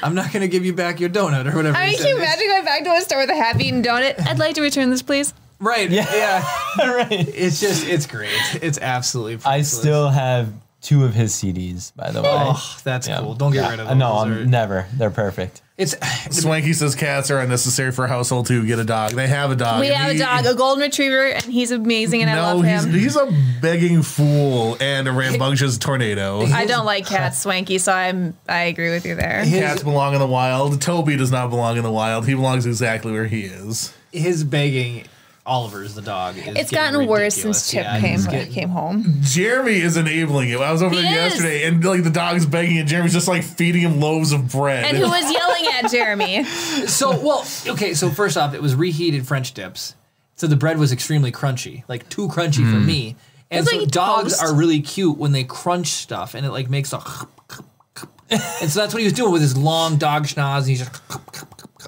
I'm 0.02 0.14
not 0.14 0.32
gonna 0.32 0.48
give 0.48 0.64
you 0.64 0.72
back 0.72 0.98
your 1.00 1.10
donut 1.10 1.50
or 1.52 1.54
whatever. 1.56 1.76
I 1.76 1.86
he 1.86 1.90
mean, 1.92 1.98
said. 1.98 2.04
can 2.06 2.16
you 2.16 2.22
imagine 2.22 2.46
going 2.48 2.64
back 2.64 2.84
to 2.84 2.90
a 2.92 3.00
store 3.02 3.18
with 3.18 3.30
a 3.30 3.36
half-eaten 3.36 3.82
donut? 3.82 4.26
I'd 4.26 4.38
like 4.38 4.54
to 4.56 4.62
return 4.62 4.90
this, 4.90 5.02
please. 5.02 5.32
Right? 5.58 5.90
Yeah. 5.90 6.06
Yeah. 6.12 6.44
right. 6.94 7.10
It's 7.12 7.60
just, 7.60 7.86
it's 7.86 8.06
great. 8.06 8.32
It's 8.62 8.78
absolutely. 8.78 9.34
Perfect. 9.36 9.46
I 9.48 9.62
still 9.62 10.08
have 10.08 10.52
two 10.80 11.04
of 11.04 11.12
his 11.12 11.34
CDs, 11.34 11.94
by 11.94 12.10
the 12.10 12.22
way. 12.22 12.28
Oh, 12.32 12.78
that's 12.84 13.06
Yeah. 13.06 13.20
cool. 13.20 13.34
Don't 13.34 13.52
get 13.52 13.64
Yeah. 13.64 13.70
rid 13.70 13.80
of 13.80 13.88
them. 13.88 13.98
No, 13.98 14.12
I'm 14.18 14.48
never. 14.50 14.86
They're 14.94 15.10
perfect. 15.10 15.60
It's 15.80 15.96
Swanky 16.42 16.74
says 16.74 16.94
cats 16.94 17.30
are 17.30 17.40
unnecessary 17.40 17.90
for 17.90 18.04
a 18.04 18.08
household 18.08 18.46
to 18.48 18.66
get 18.66 18.78
a 18.78 18.84
dog. 18.84 19.12
They 19.12 19.26
have 19.26 19.50
a 19.50 19.56
dog. 19.56 19.80
We 19.80 19.88
and 19.88 19.96
have 19.96 20.14
a 20.14 20.18
dog, 20.18 20.46
a 20.46 20.54
golden 20.54 20.82
retriever, 20.82 21.26
and 21.26 21.44
he's 21.44 21.70
amazing, 21.70 22.20
and 22.20 22.30
I 22.30 22.52
love 22.52 22.64
he's, 22.64 22.84
him. 22.84 22.92
he's 22.92 23.16
a 23.16 23.32
begging 23.62 24.02
fool 24.02 24.76
and 24.78 25.08
a 25.08 25.12
rambunctious 25.12 25.78
tornado. 25.78 26.42
I 26.46 26.66
don't 26.66 26.84
like 26.84 27.06
cats, 27.06 27.38
Swanky, 27.38 27.78
so 27.78 27.92
I'm 27.92 28.36
I 28.46 28.64
agree 28.64 28.90
with 28.90 29.06
you 29.06 29.14
there. 29.14 29.42
his, 29.42 29.58
Cats 29.58 29.82
belong 29.82 30.12
in 30.12 30.20
the 30.20 30.26
wild. 30.26 30.82
Toby 30.82 31.16
does 31.16 31.32
not 31.32 31.48
belong 31.48 31.78
in 31.78 31.82
the 31.82 31.90
wild. 31.90 32.26
He 32.26 32.34
belongs 32.34 32.66
exactly 32.66 33.12
where 33.12 33.26
he 33.26 33.42
is. 33.44 33.94
his 34.12 34.44
begging. 34.44 35.06
Oliver's 35.50 35.94
the 35.96 36.00
dog. 36.02 36.36
Is 36.38 36.46
It's 36.46 36.70
getting 36.70 36.92
gotten 36.94 37.06
worse 37.08 37.34
since 37.34 37.70
Chip 37.70 37.82
Yeah, 37.82 38.00
came 38.00 38.12
he's 38.12 38.26
getting- 38.26 38.52
came 38.52 38.68
home. 38.68 39.16
Jeremy 39.22 39.80
is 39.80 39.96
enabling 39.96 40.50
it. 40.50 40.60
I 40.60 40.70
was 40.70 40.80
over 40.80 40.94
He 40.94 41.02
there 41.02 41.26
is. 41.26 41.32
yesterday, 41.34 41.64
and 41.66 41.84
like 41.84 42.04
the 42.04 42.10
dog's 42.10 42.46
begging, 42.46 42.78
and 42.78 42.88
Jeremy's 42.88 43.12
just 43.12 43.26
like 43.26 43.42
feeding 43.42 43.82
him 43.82 43.98
loaves 44.00 44.30
of 44.30 44.48
bread. 44.52 44.84
And 44.84 44.96
who 44.96 45.08
was 45.08 45.32
yelling 45.32 45.66
at 45.74 45.90
Jeremy? 45.90 46.44
So 46.86 47.18
well, 47.20 47.44
okay. 47.66 47.94
So 47.94 48.10
first 48.10 48.36
off, 48.36 48.54
it 48.54 48.62
was 48.62 48.74
reheated 48.76 49.26
French 49.26 49.52
dips, 49.52 49.96
so 50.36 50.46
the 50.46 50.56
bread 50.56 50.78
was 50.78 50.92
extremely 50.92 51.32
crunchy, 51.32 51.82
like 51.88 52.08
too 52.08 52.28
crunchy 52.28 52.62
Hmm. 52.62 52.72
for 52.72 52.78
me. 52.80 53.16
And 53.50 53.60
It's 53.62 53.70
so 53.72 53.78
like 53.78 53.88
dogs 53.88 54.38
toast. 54.38 54.42
are 54.44 54.54
really 54.54 54.80
cute 54.80 55.18
when 55.18 55.32
they 55.32 55.42
crunch 55.42 55.88
stuff, 55.88 56.34
and 56.34 56.46
it 56.46 56.50
like 56.52 56.70
makes 56.70 56.92
a. 56.92 57.02
and 58.30 58.70
so 58.70 58.78
that's 58.80 58.94
what 58.94 59.00
he 59.00 59.04
was 59.04 59.12
doing 59.12 59.32
with 59.32 59.42
his 59.42 59.56
long 59.56 59.96
dog 59.96 60.26
schnoz. 60.26 60.58
And 60.60 60.68
he's 60.68 60.78
just. 60.78 60.99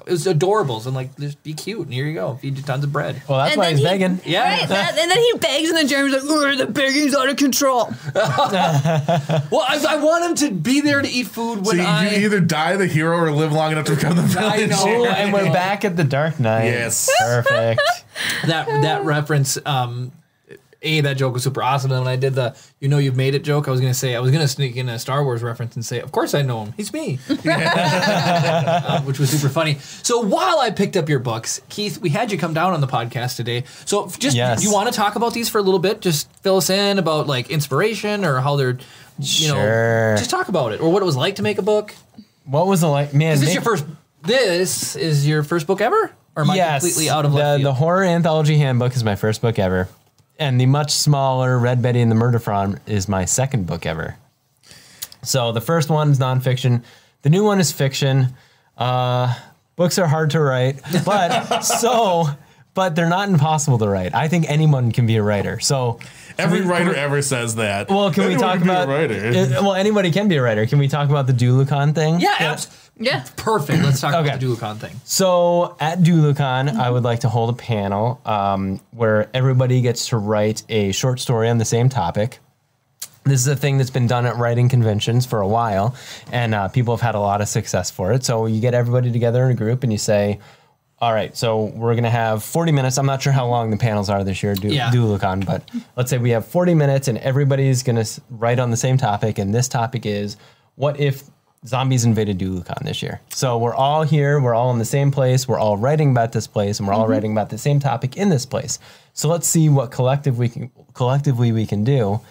It 0.05 0.11
was 0.11 0.25
adorables. 0.25 0.81
So 0.81 0.89
I'm 0.89 0.95
like, 0.95 1.17
just 1.17 1.41
be 1.43 1.53
cute, 1.53 1.79
and 1.81 1.93
here 1.93 2.05
you 2.05 2.13
go. 2.13 2.35
Feed 2.35 2.57
you 2.57 2.63
tons 2.63 2.83
of 2.83 2.91
bread. 2.91 3.21
Well, 3.27 3.39
that's 3.39 3.51
And 3.53 3.59
why 3.59 3.65
then 3.65 3.71
he's 3.77 3.79
he- 3.79 3.85
begging. 3.85 4.21
Yeah. 4.25 4.59
Right? 4.59 4.67
That- 4.69 4.97
and 4.97 5.09
then 5.11 5.17
he 5.17 5.33
begs, 5.37 5.69
and 5.69 5.77
then 5.77 5.87
Jeremy's 5.87 6.13
like, 6.13 6.23
"Ugh, 6.23 6.57
the 6.57 6.67
begging's 6.67 7.15
out 7.15 7.29
of 7.29 7.35
control. 7.37 7.91
Well, 8.53 9.65
I, 9.67 9.83
I 9.89 9.95
want 9.97 10.25
him 10.25 10.35
to 10.49 10.51
be 10.55 10.81
there 10.81 11.01
to 11.01 11.07
eat 11.07 11.27
food 11.27 11.65
so 11.65 11.71
when 11.71 11.77
you, 11.77 11.83
I. 11.83 12.09
you 12.09 12.25
either 12.25 12.39
die 12.39 12.75
the 12.75 12.87
hero 12.87 13.17
or 13.17 13.31
live 13.31 13.51
long 13.51 13.71
enough 13.71 13.85
to 13.85 13.95
become 13.95 14.15
the 14.15 14.21
villain. 14.23 14.51
I 14.51 14.65
know. 14.65 14.75
Oh, 14.79 15.05
and 15.05 15.33
we're 15.33 15.51
back 15.51 15.85
at 15.85 15.95
the 15.95 16.03
Dark 16.03 16.39
Knight. 16.39 16.65
Yes. 16.65 17.09
Perfect. 17.19 17.81
that 18.47 18.65
that 18.67 19.03
reference 19.05 19.57
um 19.65 20.11
A, 20.83 21.01
that 21.01 21.17
joke 21.17 21.33
was 21.33 21.43
super 21.43 21.63
awesome. 21.63 21.91
And 21.91 22.01
when 22.05 22.11
I 22.13 22.15
did 22.17 22.35
the 22.35 22.55
you 22.79 22.87
know 22.89 22.97
you've 22.97 23.15
made 23.15 23.33
it 23.35 23.43
joke, 23.43 23.67
I 23.67 23.71
was 23.71 23.79
gonna 23.81 23.93
say 23.93 24.15
I 24.15 24.19
was 24.19 24.31
gonna 24.31 24.47
sneak 24.47 24.75
in 24.75 24.89
a 24.89 24.99
Star 24.99 25.23
Wars 25.23 25.41
reference 25.41 25.75
and 25.75 25.85
say, 25.85 25.99
Of 25.99 26.11
course 26.11 26.33
I 26.33 26.41
know 26.41 26.65
him. 26.65 26.73
He's 26.77 26.91
me. 26.93 27.19
Uh, 27.29 29.01
which 29.05 29.19
was 29.19 29.29
super 29.29 29.49
funny. 29.51 29.77
So 29.79 30.19
while 30.21 30.59
I 30.59 30.69
picked 30.71 30.97
up 30.97 31.09
your 31.09 31.19
books, 31.19 31.61
Keith, 31.69 31.97
we 31.99 32.09
had 32.09 32.31
you 32.31 32.37
come 32.37 32.53
down 32.53 32.73
on 32.73 32.81
the 32.81 32.87
podcast 32.87 33.35
today. 33.37 33.63
So 33.85 34.07
just 34.19 34.35
Yes. 34.35 34.63
you 34.63 34.71
want 34.71 34.89
to 34.89 34.95
talk 34.95 35.15
about 35.15 35.33
these 35.33 35.49
for 35.49 35.57
a 35.57 35.61
little 35.61 35.79
bit? 35.79 36.01
Just 36.01 36.29
fill 36.41 36.57
us 36.57 36.69
in 36.69 36.99
about 36.99 37.27
like 37.27 37.49
inspiration 37.49 38.25
or 38.25 38.39
how 38.39 38.55
they're 38.55 38.77
you 39.19 39.47
know 39.49 40.15
just 40.17 40.29
talk 40.31 40.47
about 40.49 40.71
it 40.73 40.81
or 40.81 40.91
what 40.91 41.01
it 41.01 41.05
was 41.05 41.15
like 41.15 41.35
to 41.35 41.43
make 41.43 41.57
a 41.57 41.61
book. 41.61 41.93
What 42.45 42.67
was 42.67 42.81
the 42.81 42.87
like? 42.87 43.13
Man, 43.13 43.33
Is 43.33 43.39
this 43.41 43.49
make- 43.49 43.53
your 43.55 43.63
first 43.63 43.85
this 44.23 44.95
is 44.95 45.27
your 45.27 45.43
first 45.43 45.67
book 45.67 45.81
ever? 45.81 46.11
Or 46.35 46.41
am 46.43 46.49
I 46.49 46.57
completely 46.57 47.09
out 47.11 47.25
of 47.25 47.31
the, 47.31 47.37
left 47.37 47.57
the 47.59 47.63
field? 47.65 47.75
horror 47.75 48.03
anthology 48.03 48.57
handbook 48.57 48.95
is 48.95 49.03
my 49.03 49.15
first 49.15 49.41
book 49.41 49.59
ever, 49.59 49.87
and 50.43 50.59
the 50.59 50.65
much 50.65 50.91
smaller 50.91 51.57
Red 51.57 51.81
Betty 51.81 52.01
and 52.01 52.11
the 52.11 52.15
Murder 52.15 52.37
Frog 52.37 52.79
is 52.85 53.07
my 53.07 53.23
second 53.23 53.65
book 53.65 53.85
ever. 53.85 54.17
So 55.23 55.53
the 55.53 55.61
first 55.61 55.89
one 55.89 56.11
is 56.11 56.19
nonfiction. 56.19 56.83
The 57.21 57.29
new 57.29 57.45
one 57.45 57.59
is 57.61 57.71
fiction. 57.71 58.27
Uh, 58.77 59.33
books 59.77 59.97
are 59.97 60.07
hard 60.07 60.31
to 60.31 60.41
write, 60.41 60.81
but 61.05 61.61
so 61.61 62.25
but 62.73 62.95
they're 62.95 63.07
not 63.09 63.29
impossible 63.29 63.77
to 63.77 63.87
write. 63.87 64.13
I 64.13 64.27
think 64.27 64.49
anyone 64.49 64.91
can 64.91 65.05
be 65.05 65.15
a 65.15 65.23
writer. 65.23 65.59
So 65.61 65.99
Every 66.37 66.61
writer 66.61 66.93
ever 66.93 67.21
says 67.21 67.55
that. 67.55 67.87
well, 67.89 68.11
can 68.11 68.27
we 68.27 68.35
talk 68.35 68.57
can 68.57 68.63
be 68.63 68.69
a 68.69 68.83
about? 68.83 68.87
writer? 68.89 69.27
Uh, 69.27 69.61
well, 69.61 69.75
anybody 69.75 70.11
can 70.11 70.27
be 70.27 70.35
a 70.37 70.41
writer. 70.41 70.65
Can 70.65 70.79
we 70.79 70.87
talk 70.89 71.09
about 71.09 71.27
the 71.27 71.33
Dulucon 71.33 71.93
thing? 71.95 72.19
yeah, 72.19 72.35
abs- 72.39 72.82
Yeah. 72.99 73.23
perfect. 73.37 73.83
Let's 73.83 73.99
talk 74.01 74.13
Okay. 74.13 74.27
about 74.29 74.39
the 74.39 74.45
Dulucon 74.45 74.77
thing. 74.77 74.91
So 75.03 75.75
at 75.79 75.99
Dulucon, 75.99 76.69
I 76.77 76.89
would 76.89 77.03
like 77.03 77.21
to 77.21 77.29
hold 77.29 77.49
a 77.49 77.53
panel 77.53 78.21
um, 78.25 78.79
where 78.91 79.29
everybody 79.33 79.81
gets 79.81 80.09
to 80.09 80.17
write 80.17 80.63
a 80.69 80.91
short 80.91 81.19
story 81.19 81.49
on 81.49 81.57
the 81.57 81.65
same 81.65 81.89
topic. 81.89 82.39
This 83.25 83.39
is 83.39 83.47
a 83.47 83.55
thing 83.55 83.77
that's 83.77 83.89
been 83.89 84.07
done 84.07 84.25
at 84.25 84.35
writing 84.35 84.67
conventions 84.69 85.25
for 85.25 85.39
a 85.39 85.47
while, 85.47 85.95
and 86.31 86.53
uh, 86.53 86.67
people 86.67 86.93
have 86.95 87.01
had 87.01 87.15
a 87.15 87.19
lot 87.19 87.39
of 87.41 87.47
success 87.47 87.89
for 87.89 88.11
it. 88.11 88.23
So 88.25 88.45
you 88.47 88.59
get 88.59 88.73
everybody 88.73 89.11
together 89.13 89.45
in 89.45 89.51
a 89.51 89.55
group, 89.55 89.83
and 89.83 89.93
you 89.93 89.97
say, 89.97 90.39
"All 90.99 91.13
right, 91.13 91.35
so 91.35 91.65
we're 91.75 91.95
gonna 91.95 92.09
have 92.09 92.43
40 92.43 92.73
minutes. 92.73 92.97
I'm 92.97 93.05
not 93.05 93.21
sure 93.21 93.31
how 93.31 93.47
long 93.47 93.71
the 93.71 93.77
panels 93.77 94.09
are 94.09 94.25
this 94.25 94.43
year, 94.43 94.55
Du- 94.55 94.73
Yeah. 94.73 94.91
Dulucon, 94.91 95.45
but 95.45 95.63
let's 95.95 96.09
say 96.09 96.17
we 96.17 96.31
have 96.31 96.45
40 96.45 96.73
minutes, 96.75 97.07
and 97.07 97.17
everybody's 97.19 97.81
gonna 97.81 98.01
s- 98.01 98.19
write 98.29 98.59
on 98.59 98.71
the 98.71 98.77
same 98.77 98.97
topic. 98.97 99.39
And 99.39 99.55
this 99.55 99.69
topic 99.69 100.05
is, 100.05 100.35
what 100.75 100.99
if 100.99 101.23
zombies 101.65 102.05
invaded 102.05 102.37
Dulucon 102.37 102.83
this 102.83 103.01
year? 103.01 103.21
So 103.29 103.57
we're 103.57 103.75
all 103.75 104.03
here, 104.03 104.39
we're 104.39 104.55
all 104.55 104.71
in 104.71 104.79
the 104.79 104.85
same 104.85 105.11
place, 105.11 105.47
we're 105.47 105.59
all 105.59 105.77
writing 105.77 106.11
about 106.11 106.31
this 106.31 106.47
place, 106.47 106.79
and 106.79 106.87
we're 106.87 106.93
all 106.93 107.07
writing 107.07 107.31
about 107.31 107.49
the 107.49 107.57
same 107.57 107.79
topic 107.79 108.17
in 108.17 108.29
this 108.29 108.45
place. 108.45 108.79
So 109.13 109.29
let's 109.29 109.47
see 109.47 109.69
what 109.69 109.91
collective 109.91 110.37
we 110.37 110.49
can 110.49 110.71
collectively 110.93 111.51
we 111.51 111.65
can 111.65 111.83
do. 111.83 112.21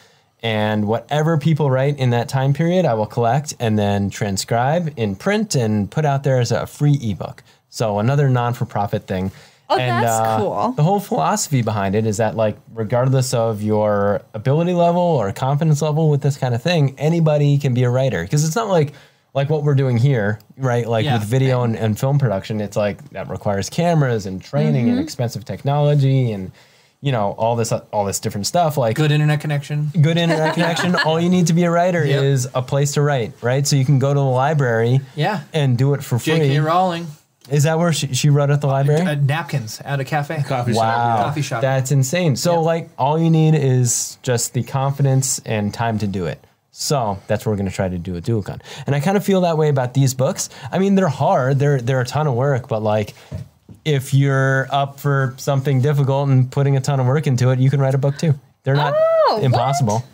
And 0.43 0.89
whatever 0.89 1.39
people 1.39 1.71
write 1.71 1.99
in 1.99 2.11
that 2.11 2.29
time 2.29 2.53
period, 2.53 2.85
I 2.85 2.95
will 2.95 3.07
collect 3.07 3.55
and 3.61 3.79
then 3.79 4.11
transcribe 4.11 4.93
in 4.97 5.15
print 5.15 5.55
and 5.55 5.89
put 5.89 6.05
out 6.05 6.25
there 6.25 6.41
as 6.41 6.51
a 6.51 6.67
free 6.67 6.99
ebook. 7.01 7.45
So 7.69 8.01
another 8.01 8.29
non-for-profit 8.29 9.07
thing. 9.07 9.31
Oh, 9.71 9.79
and, 9.79 10.05
that's 10.05 10.21
uh, 10.21 10.39
cool. 10.39 10.73
The 10.73 10.83
whole 10.83 10.99
philosophy 10.99 11.63
behind 11.63 11.95
it 11.95 12.07
is 12.07 12.17
that, 12.17 12.37
like, 12.37 12.59
regardless 12.75 13.33
of 13.33 13.63
your 13.63 14.21
ability 14.35 14.75
level 14.75 15.01
or 15.01 15.33
confidence 15.33 15.81
level 15.81 16.11
with 16.11 16.23
this 16.23 16.37
kind 16.37 16.55
of 16.55 16.63
thing, 16.63 16.97
anybody 16.99 17.57
can 17.57 17.73
be 17.73 17.85
a 17.85 17.91
writer. 17.91 18.23
Because 18.25 18.45
it's 18.45 18.57
not 18.57 18.69
like 18.69 18.93
like 19.35 19.49
what 19.49 19.63
we're 19.63 19.75
doing 19.75 19.97
here, 19.97 20.39
right? 20.59 20.87
Like 20.87 21.05
Yeah. 21.05 21.19
with 21.19 21.25
video 21.29 21.63
and, 21.63 21.75
and 21.77 21.99
film 21.99 22.19
production, 22.19 22.61
it's 22.61 22.77
like 22.77 23.03
that 23.11 23.29
requires 23.31 23.71
cameras 23.71 24.27
and 24.27 24.43
training 24.43 24.87
Mm-hmm. 24.87 24.91
and 24.99 25.01
expensive 25.01 25.45
technology 25.45 26.33
and 26.33 26.53
you 27.01 27.11
know 27.11 27.33
all 27.39 27.57
this 27.57 27.73
all 27.73 28.05
this 28.05 28.21
different 28.21 28.47
stuff. 28.47 28.77
Like 28.77 28.95
Good 28.97 29.11
internet 29.11 29.41
connection. 29.41 29.91
good 30.01 30.17
internet 30.19 30.55
connection. 30.59 30.95
All 30.95 31.19
you 31.19 31.29
need 31.31 31.47
to 31.49 31.53
be 31.53 31.65
a 31.65 31.71
writer 31.71 32.05
Yep. 32.05 32.23
is 32.23 32.49
a 32.55 32.63
place 32.63 32.93
to 32.95 33.03
write, 33.03 33.33
right? 33.43 33.67
So 33.67 33.75
you 33.77 33.85
can 33.85 33.99
go 33.99 34.13
to 34.15 34.21
the 34.21 34.25
library, 34.25 35.01
Yeah. 35.17 35.41
and 35.53 35.77
do 35.79 35.95
it 35.95 36.05
for 36.05 36.19
free. 36.19 36.37
J.K. 36.37 36.61
Rowling. 36.61 37.07
Is 37.51 37.65
that 37.65 37.77
where 37.77 37.93
she, 37.93 38.15
she 38.15 38.31
wrote 38.31 38.51
at 38.51 38.61
the 38.61 38.69
library? 38.69 39.01
Uh, 39.01 39.17
napkins 39.17 39.81
at 39.85 39.99
a 39.99 40.05
cafe. 40.05 40.45
Coffee 40.47 40.75
shop. 40.75 40.81
Wow, 40.81 41.17
Coffee 41.25 41.43
shop. 41.43 41.61
that's 41.61 41.91
insane. 41.91 42.37
So 42.37 42.53
Yeah. 42.53 42.59
like 42.61 42.91
all 42.97 43.19
you 43.19 43.31
need 43.31 43.57
is 43.57 44.17
just 44.23 44.53
the 44.55 44.63
confidence 44.63 45.41
and 45.45 45.75
time 45.75 45.99
to 45.99 46.07
do 46.07 46.27
it. 46.27 46.39
So 46.75 47.19
that's 47.27 47.45
what 47.45 47.53
we're 47.53 47.59
gonna 47.59 47.71
try 47.71 47.89
to 47.89 47.99
do 47.99 48.17
at 48.17 48.23
Dulucon. 48.25 48.61
And 48.87 48.97
I 48.97 49.01
kind 49.01 49.17
of 49.17 49.25
feel 49.25 49.43
that 49.43 49.59
way 49.59 49.69
about 49.69 49.93
these 49.95 50.15
books. 50.15 50.49
I 50.73 50.79
mean, 50.79 50.95
they're 50.95 51.07
hard. 51.09 51.59
They're 51.59 51.81
they're 51.81 52.01
a 52.01 52.07
ton 52.07 52.27
of 52.27 52.35
work, 52.35 52.67
but 52.69 52.83
like 52.83 53.15
if 53.85 54.15
you're 54.15 54.69
up 54.71 54.99
for 54.99 55.35
something 55.37 55.83
difficult 55.83 56.29
and 56.31 56.51
putting 56.51 56.77
a 56.77 56.81
ton 56.81 56.99
of 56.99 57.07
work 57.07 57.27
into 57.27 57.51
it, 57.51 57.59
you 57.59 57.69
can 57.69 57.81
write 57.81 57.95
a 57.95 57.99
book 57.99 58.17
too. 58.17 58.35
They're 58.65 58.75
not 58.77 58.95
Oh, 58.97 59.35
what? 59.37 59.45
impossible. 59.45 60.05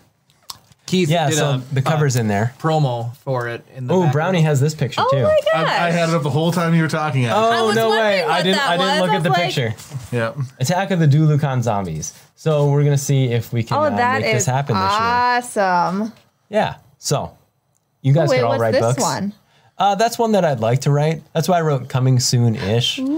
Keith 0.87 1.11
Yeah, 1.11 1.29
did 1.29 1.37
so 1.37 1.51
a, 1.51 1.63
the 1.75 1.83
cover's 1.83 2.17
uh, 2.17 2.21
in 2.21 2.29
there. 2.29 2.55
promo 2.59 3.15
for 3.19 3.47
it. 3.49 3.63
In 3.77 3.87
the 3.87 3.95
Oh. 3.95 4.11
Brownie 4.11 4.41
has 4.41 4.59
this 4.59 4.75
picture 4.75 5.03
Oh 5.03 5.09
too. 5.11 5.23
my 5.23 5.39
gosh. 5.53 5.69
I, 5.69 5.89
I 5.89 5.91
had 5.91 6.09
it 6.09 6.15
up 6.15 6.23
the 6.23 6.31
whole 6.31 6.51
time 6.51 6.75
you 6.75 6.81
were 6.83 6.89
talking. 6.89 7.27
Oh 7.27 7.51
Actually. 7.53 7.67
was 7.69 7.77
no 7.77 7.91
way! 7.91 7.97
wondering 8.23 8.31
I 8.31 8.43
didn't. 8.43 8.61
I 8.69 8.77
didn't 8.79 8.89
was. 8.89 9.01
look 9.03 9.11
I 9.11 9.17
at 9.17 9.23
the 9.23 9.29
like- 9.29 9.55
picture. 9.55 9.75
yeah. 10.13 10.33
Attack 10.59 10.91
of 10.93 10.99
the 10.99 11.07
Dulucon 11.07 11.63
zombies. 11.63 12.15
So 12.37 12.71
we're 12.71 12.85
gonna 12.85 12.97
see 12.97 13.27
if 13.27 13.53
we 13.53 13.63
can 13.65 13.77
Oh, 13.77 13.83
uh, 13.83 13.91
that 13.97 14.23
make 14.23 14.33
this 14.33 14.43
is 14.43 14.47
happen 14.47 14.75
this 14.77 14.83
year. 14.83 14.91
awesome. 15.63 16.13
Yeah. 16.49 16.77
So 16.99 17.37
you 18.03 18.13
guys 18.13 18.29
Wait, 18.29 18.37
could 18.39 18.45
all 18.45 18.51
what's 18.51 18.61
write 18.61 18.73
this 18.73 18.81
books. 18.81 19.03
one? 19.03 19.33
Uh, 19.77 19.95
that's 19.95 20.19
one 20.19 20.33
that 20.33 20.45
I'd 20.45 20.59
like 20.59 20.81
to 20.81 20.91
write. 20.91 21.23
That's 21.33 21.49
why 21.49 21.59
I 21.59 21.61
wrote 21.61 21.89
"Coming 21.89 22.19
Soon" 22.19 22.57
ish. 22.57 22.99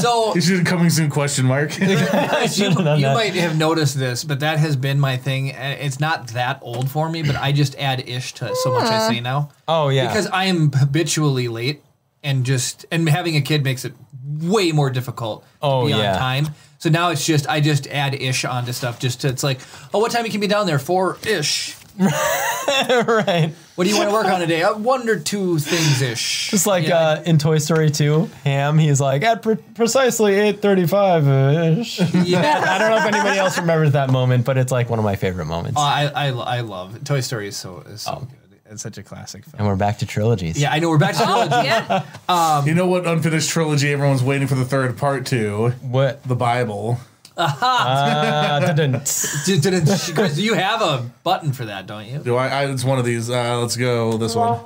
So 0.00 0.32
You 0.34 0.40
should 0.40 0.64
coming 0.66 0.90
soon 0.90 1.10
question 1.10 1.46
mark. 1.46 1.76
you, 1.80 1.88
you 1.88 2.74
might 2.74 3.34
have 3.34 3.58
noticed 3.58 3.98
this, 3.98 4.22
but 4.24 4.40
that 4.40 4.58
has 4.58 4.76
been 4.76 5.00
my 5.00 5.16
thing. 5.16 5.48
It's 5.48 5.98
not 6.00 6.28
that 6.28 6.60
old 6.62 6.88
for 6.90 7.08
me, 7.08 7.22
but 7.22 7.34
I 7.36 7.52
just 7.52 7.74
add 7.76 8.08
ish 8.08 8.32
to 8.34 8.54
so 8.54 8.72
much 8.74 8.84
I 8.88 9.08
say 9.08 9.20
now. 9.20 9.50
Oh 9.66 9.88
yeah. 9.88 10.06
Because 10.08 10.26
I 10.28 10.44
am 10.44 10.70
habitually 10.72 11.48
late 11.48 11.82
and 12.22 12.44
just 12.46 12.86
and 12.92 13.08
having 13.08 13.36
a 13.36 13.40
kid 13.40 13.64
makes 13.64 13.84
it 13.84 13.92
way 14.40 14.70
more 14.72 14.90
difficult 14.90 15.44
Oh, 15.60 15.80
to 15.88 15.94
be 15.94 15.98
yeah. 16.00 16.12
on 16.12 16.18
time. 16.18 16.48
So 16.80 16.88
now 16.90 17.10
it's 17.10 17.24
just 17.24 17.48
I 17.48 17.60
just 17.60 17.86
add 17.86 18.14
ish 18.14 18.44
onto 18.44 18.72
stuff 18.72 18.98
just 18.98 19.20
to 19.20 19.28
it's 19.28 19.42
like, 19.42 19.60
oh 19.94 19.98
what 20.00 20.10
time 20.12 20.24
you 20.24 20.30
can 20.32 20.40
be 20.40 20.46
down 20.48 20.66
there? 20.66 20.78
Four 20.78 21.18
ish. 21.26 21.76
right. 22.00 23.52
What 23.74 23.84
do 23.84 23.90
you 23.90 23.96
want 23.96 24.08
to 24.08 24.14
work 24.14 24.26
on 24.26 24.40
today? 24.40 24.62
Uh, 24.62 24.76
one 24.78 25.08
or 25.08 25.18
two 25.18 25.58
things 25.58 26.00
ish. 26.00 26.50
Just 26.50 26.66
like 26.66 26.86
Yeah. 26.86 26.96
uh, 26.98 27.22
in 27.26 27.36
Toy 27.38 27.58
Story 27.58 27.90
2, 27.90 28.30
Ham, 28.44 28.78
he's 28.78 29.00
like 29.00 29.22
at 29.22 29.42
pre- 29.42 29.56
precisely 29.56 30.32
8:35 30.32 31.78
ish. 31.80 32.00
yeah. 32.26 32.64
I 32.68 32.78
don't 32.78 32.90
know 32.90 32.96
if 33.06 33.14
anybody 33.14 33.38
else 33.38 33.58
remembers 33.58 33.92
that 33.92 34.10
moment, 34.10 34.44
but 34.46 34.56
it's 34.56 34.72
like 34.72 34.88
one 34.88 34.98
of 34.98 35.04
my 35.04 35.16
favorite 35.16 35.46
moments. 35.46 35.76
Oh, 35.78 35.82
I, 35.82 36.06
I 36.14 36.28
I 36.30 36.60
love 36.60 37.04
Toy 37.04 37.20
Story 37.20 37.48
is 37.48 37.56
so 37.56 37.80
is 37.86 38.06
Oh. 38.08 38.12
so 38.14 38.20
good. 38.20 38.28
It's 38.70 38.82
such 38.82 38.98
a 38.98 39.02
classic 39.02 39.44
film. 39.44 39.54
and 39.58 39.66
we're 39.66 39.74
back 39.76 39.98
to 39.98 40.06
trilogies. 40.06 40.56
Yeah, 40.56 40.70
I 40.70 40.78
know 40.78 40.90
we're 40.90 40.98
back 40.98 41.16
to 41.16 41.22
Oh, 41.26 41.46
trilogy. 41.48 41.66
yeah. 41.68 42.64
you 42.64 42.74
know 42.74 42.86
what 42.86 43.06
unfinished 43.06 43.50
trilogy 43.50 43.92
everyone's 43.92 44.22
waiting 44.22 44.46
for 44.46 44.54
the 44.54 44.64
third 44.64 44.96
part 44.96 45.26
to? 45.26 45.70
What? 45.82 46.22
The 46.22 46.36
Bible. 46.36 46.98
Uh, 47.36 48.60
didn't. 48.74 49.32
Did- 49.46 49.62
did 49.62 49.74
it- 49.74 50.12
Chris, 50.14 50.38
you 50.38 50.54
have 50.54 50.82
a 50.82 51.10
button 51.24 51.52
for 51.52 51.64
that, 51.64 51.86
don't 51.86 52.06
you? 52.06 52.18
Do 52.18 52.36
I, 52.36 52.48
I? 52.48 52.66
It's 52.70 52.84
one 52.84 52.98
of 52.98 53.04
these. 53.04 53.30
Uh, 53.30 53.58
let's 53.60 53.76
go. 53.76 54.16
This 54.18 54.34
one. 54.34 54.58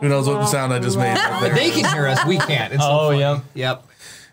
Who 0.00 0.08
knows 0.08 0.28
what 0.28 0.44
sound 0.48 0.72
I 0.72 0.78
just 0.80 0.96
made? 0.98 1.14
right 1.14 1.38
But 1.40 1.54
they 1.54 1.70
can 1.70 1.90
hear 1.92 2.06
us. 2.06 2.24
We 2.26 2.38
can't. 2.38 2.72
It's 2.74 2.82
Oh, 2.84 3.08
funny. 3.08 3.20
yeah. 3.20 3.40
Yep. 3.54 3.84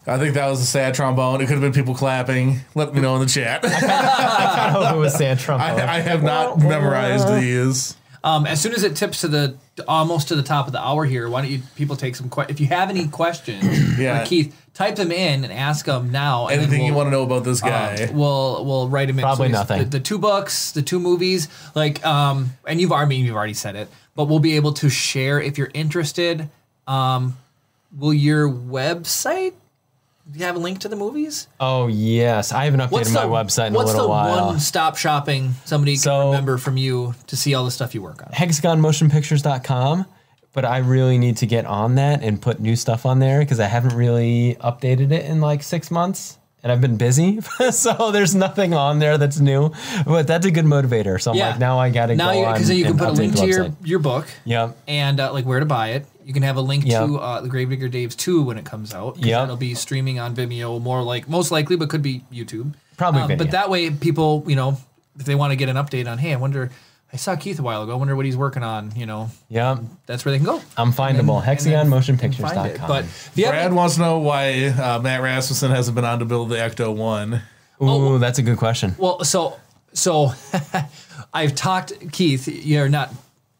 I 0.08 0.18
think 0.20 0.36
that 0.36 0.48
was 0.48 0.62
a 0.62 0.66
sad 0.66 0.94
trombone. 0.94 1.42
It 1.42 1.46
could 1.46 1.54
have 1.54 1.62
been 1.62 1.74
people 1.74 1.96
clapping. 1.96 2.60
Let 2.76 2.94
me 2.94 3.02
know 3.02 3.16
in 3.16 3.22
the 3.22 3.28
chat. 3.28 3.62
I 3.66 4.70
hope 4.72 4.94
it 4.94 4.98
was 4.98 5.16
sad 5.16 5.40
trombone. 5.40 5.80
I, 5.80 5.96
I 5.96 6.00
have 6.00 6.22
not 6.24 6.60
memorized 6.60 7.28
these. 7.36 7.96
Um, 8.26 8.48
as 8.48 8.60
soon 8.60 8.74
as 8.74 8.84
it 8.84 8.96
tips 8.96 9.22
to 9.22 9.28
the 9.28 9.56
almost 9.88 10.30
to 10.30 10.36
the 10.36 10.42
top 10.42 10.66
of 10.66 10.74
the 10.74 10.82
hour 10.82 11.06
here, 11.06 11.30
why 11.30 11.42
don't 11.44 11.52
you 11.52 11.62
people 11.76 11.96
take 11.96 12.16
some 12.16 12.28
questions? 12.28 12.58
If 12.58 12.60
you 12.62 12.68
have 12.76 12.90
any 12.90 13.08
questions, 13.08 13.64
Yeah. 14.00 14.20
for 14.24 14.26
Keith, 14.28 14.56
type 14.74 14.96
them 14.96 15.12
in 15.12 15.44
and 15.44 15.54
ask 15.54 15.86
them 15.86 16.12
now. 16.12 16.48
and 16.48 16.60
Anything 16.60 16.80
you 16.86 16.86
we'll- 16.88 16.96
want 17.04 17.08
to 17.08 17.12
know 17.12 17.22
about 17.24 17.44
this 17.44 17.62
guy? 17.62 18.08
Um, 18.10 18.16
we'll 18.18 18.66
we'll 18.66 18.90
write 18.90 19.10
them 19.10 19.20
in. 19.20 19.24
Probably 19.24 19.48
it's 19.48 19.54
nothing. 19.54 19.84
The, 19.84 19.86
the 19.86 20.00
two 20.00 20.18
books, 20.18 20.72
the 20.72 20.82
two 20.82 21.00
movies, 21.00 21.48
like 21.76 22.04
um, 22.04 22.50
and 22.68 22.82
you've 22.82 22.92
already 22.92 23.18
you've 23.18 23.36
already 23.36 23.54
said 23.54 23.76
it, 23.76 23.90
but 24.16 24.26
we'll 24.26 24.40
be 24.40 24.56
able 24.56 24.74
to 24.74 24.90
share 24.90 25.40
if 25.40 25.58
you're 25.60 25.72
interested. 25.76 26.50
Um, 26.88 27.38
will 27.96 28.14
your 28.14 28.50
website 28.50 29.54
do 30.32 30.40
you 30.40 30.46
have 30.46 30.56
a 30.56 30.60
link 30.60 30.80
to 30.80 30.88
the 30.90 30.96
movies? 30.96 31.48
oh 31.60 31.88
yes, 31.88 32.52
I 32.52 32.66
haven't 32.66 32.80
updated 32.82 33.14
my 33.14 33.24
website 33.26 33.68
in 33.68 33.76
a 33.76 33.78
what's 33.78 33.92
little 33.92 34.04
the 34.04 34.10
while. 34.10 34.46
one-stop 34.48 34.98
shopping 34.98 35.54
somebody 35.66 35.96
So- 35.96 36.10
can 36.20 36.26
remember 36.32 36.58
from 36.58 36.78
you 36.78 37.14
to 37.28 37.36
see 37.36 37.54
all 37.54 37.66
the 37.66 37.72
stuff 37.72 37.94
you 37.94 38.02
work 38.02 38.22
on? 38.24 38.30
hexagonmotionpictures.com 38.32 40.06
but 40.54 40.64
I 40.64 40.78
really 40.78 41.18
need 41.18 41.38
to 41.38 41.46
get 41.46 41.66
on 41.66 41.96
that 41.96 42.24
and 42.24 42.42
put 42.42 42.62
new 42.62 42.78
stuff 42.78 43.06
on 43.06 43.20
there 43.20 43.40
because 43.40 43.60
I 43.60 43.66
haven't 43.66 43.94
really 43.94 44.56
updated 44.62 45.12
it 45.12 45.26
in 45.26 45.42
like 45.42 45.62
six 45.62 45.92
months 45.92 46.38
and 46.64 46.72
I've 46.72 46.80
been 46.80 46.96
busy. 46.96 47.42
so 47.72 48.12
there's 48.12 48.34
nothing 48.34 48.74
on 48.74 49.00
there 49.00 49.18
that's 49.18 49.38
new. 49.40 49.72
But 50.06 50.28
that's 50.28 50.46
a 50.46 50.52
good 50.52 50.64
motivator. 50.64 51.22
So 51.22 51.32
I'm 51.32 51.38
like, 51.38 51.60
now 51.60 51.78
I 51.78 51.90
got 51.90 52.06
to 52.06 52.16
now 52.16 52.32
go 52.34 52.54
because 52.54 52.70
then 52.70 52.78
you 52.78 52.86
can 52.86 52.98
put 52.98 53.10
a 53.10 53.12
link 53.12 53.36
to 53.36 53.46
your 53.46 53.76
your 53.84 54.00
book. 54.00 54.28
Yep. 54.46 54.78
and 54.88 55.20
uh, 55.20 55.34
like 55.34 55.46
where 55.46 55.60
to 55.60 55.66
buy 55.66 55.90
it. 55.90 56.06
You 56.26 56.34
can 56.34 56.42
have 56.44 56.58
a 56.58 56.62
link 56.62 56.86
Yep. 56.86 57.06
to 57.06 57.18
uh, 57.20 57.42
the 57.42 57.50
Gravedigger 57.50 57.88
Dave's 57.88 58.16
2 58.16 58.42
when 58.44 58.58
it 58.58 58.66
comes 58.66 58.94
out. 58.94 59.18
Yeah. 59.20 59.44
It'll 59.44 59.56
be 59.58 59.76
streaming 59.76 60.20
on 60.20 60.36
Vimeo, 60.36 60.82
more 60.82 61.04
like 61.04 61.30
most 61.30 61.52
likely, 61.52 61.76
but 61.76 61.90
could 61.90 62.02
be 62.02 62.24
YouTube. 62.34 62.74
Probably 62.98 63.22
Um, 63.22 63.28
video. 63.28 63.44
but 63.46 63.52
that 63.52 63.70
way, 63.70 63.92
people, 63.92 64.44
you 64.48 64.56
know, 64.56 64.78
if 65.20 65.26
they 65.26 65.36
want 65.36 65.52
to 65.52 65.56
get 65.56 65.70
an 65.70 65.76
update 65.76 66.12
on, 66.12 66.18
hey, 66.18 66.34
I 66.34 66.38
wonder, 66.38 66.72
I 67.14 67.18
saw 67.18 67.36
Keith 67.36 67.60
a 67.60 67.62
while 67.62 67.84
ago. 67.84 67.92
I 67.92 67.96
wonder 67.96 68.16
what 68.16 68.26
he's 68.26 68.36
working 68.36 68.64
on. 68.64 68.92
You 68.96 69.06
know, 69.06 69.30
yeah, 69.50 69.78
that's 70.08 70.26
where 70.26 70.32
they 70.32 70.40
can 70.40 70.46
go. 70.46 70.62
I'm 70.76 70.92
findable. 70.92 71.46
And 71.48 71.62
then- 71.62 71.74
and 71.76 71.92
then 71.94 72.02
find 72.02 72.16
it. 72.16 72.18
HexagonMotionPictures.com. 72.40 72.88
But 72.88 73.04
if 73.06 73.32
you 73.36 73.46
Brad 73.46 73.62
haven't- 73.62 73.76
wants 73.78 73.96
to 73.96 74.02
know 74.02 74.18
why 74.20 74.66
uh, 74.70 75.00
Matt 75.00 75.22
Rasmussen 75.22 75.70
hasn't 75.72 75.94
been 75.96 76.06
on 76.06 76.20
to 76.20 76.26
build 76.26 76.50
the 76.50 76.56
Ecto 76.56 76.94
One. 76.96 77.42
Ooh, 77.84 78.18
that's 78.18 78.40
a 78.40 78.42
good 78.42 78.58
question. 78.58 78.96
Well, 78.98 79.24
so 79.24 79.58
so 79.94 80.32
I've 81.34 81.56
talked 81.56 81.94
Keith. 82.12 82.48
You're 82.48 82.90
not 82.90 83.12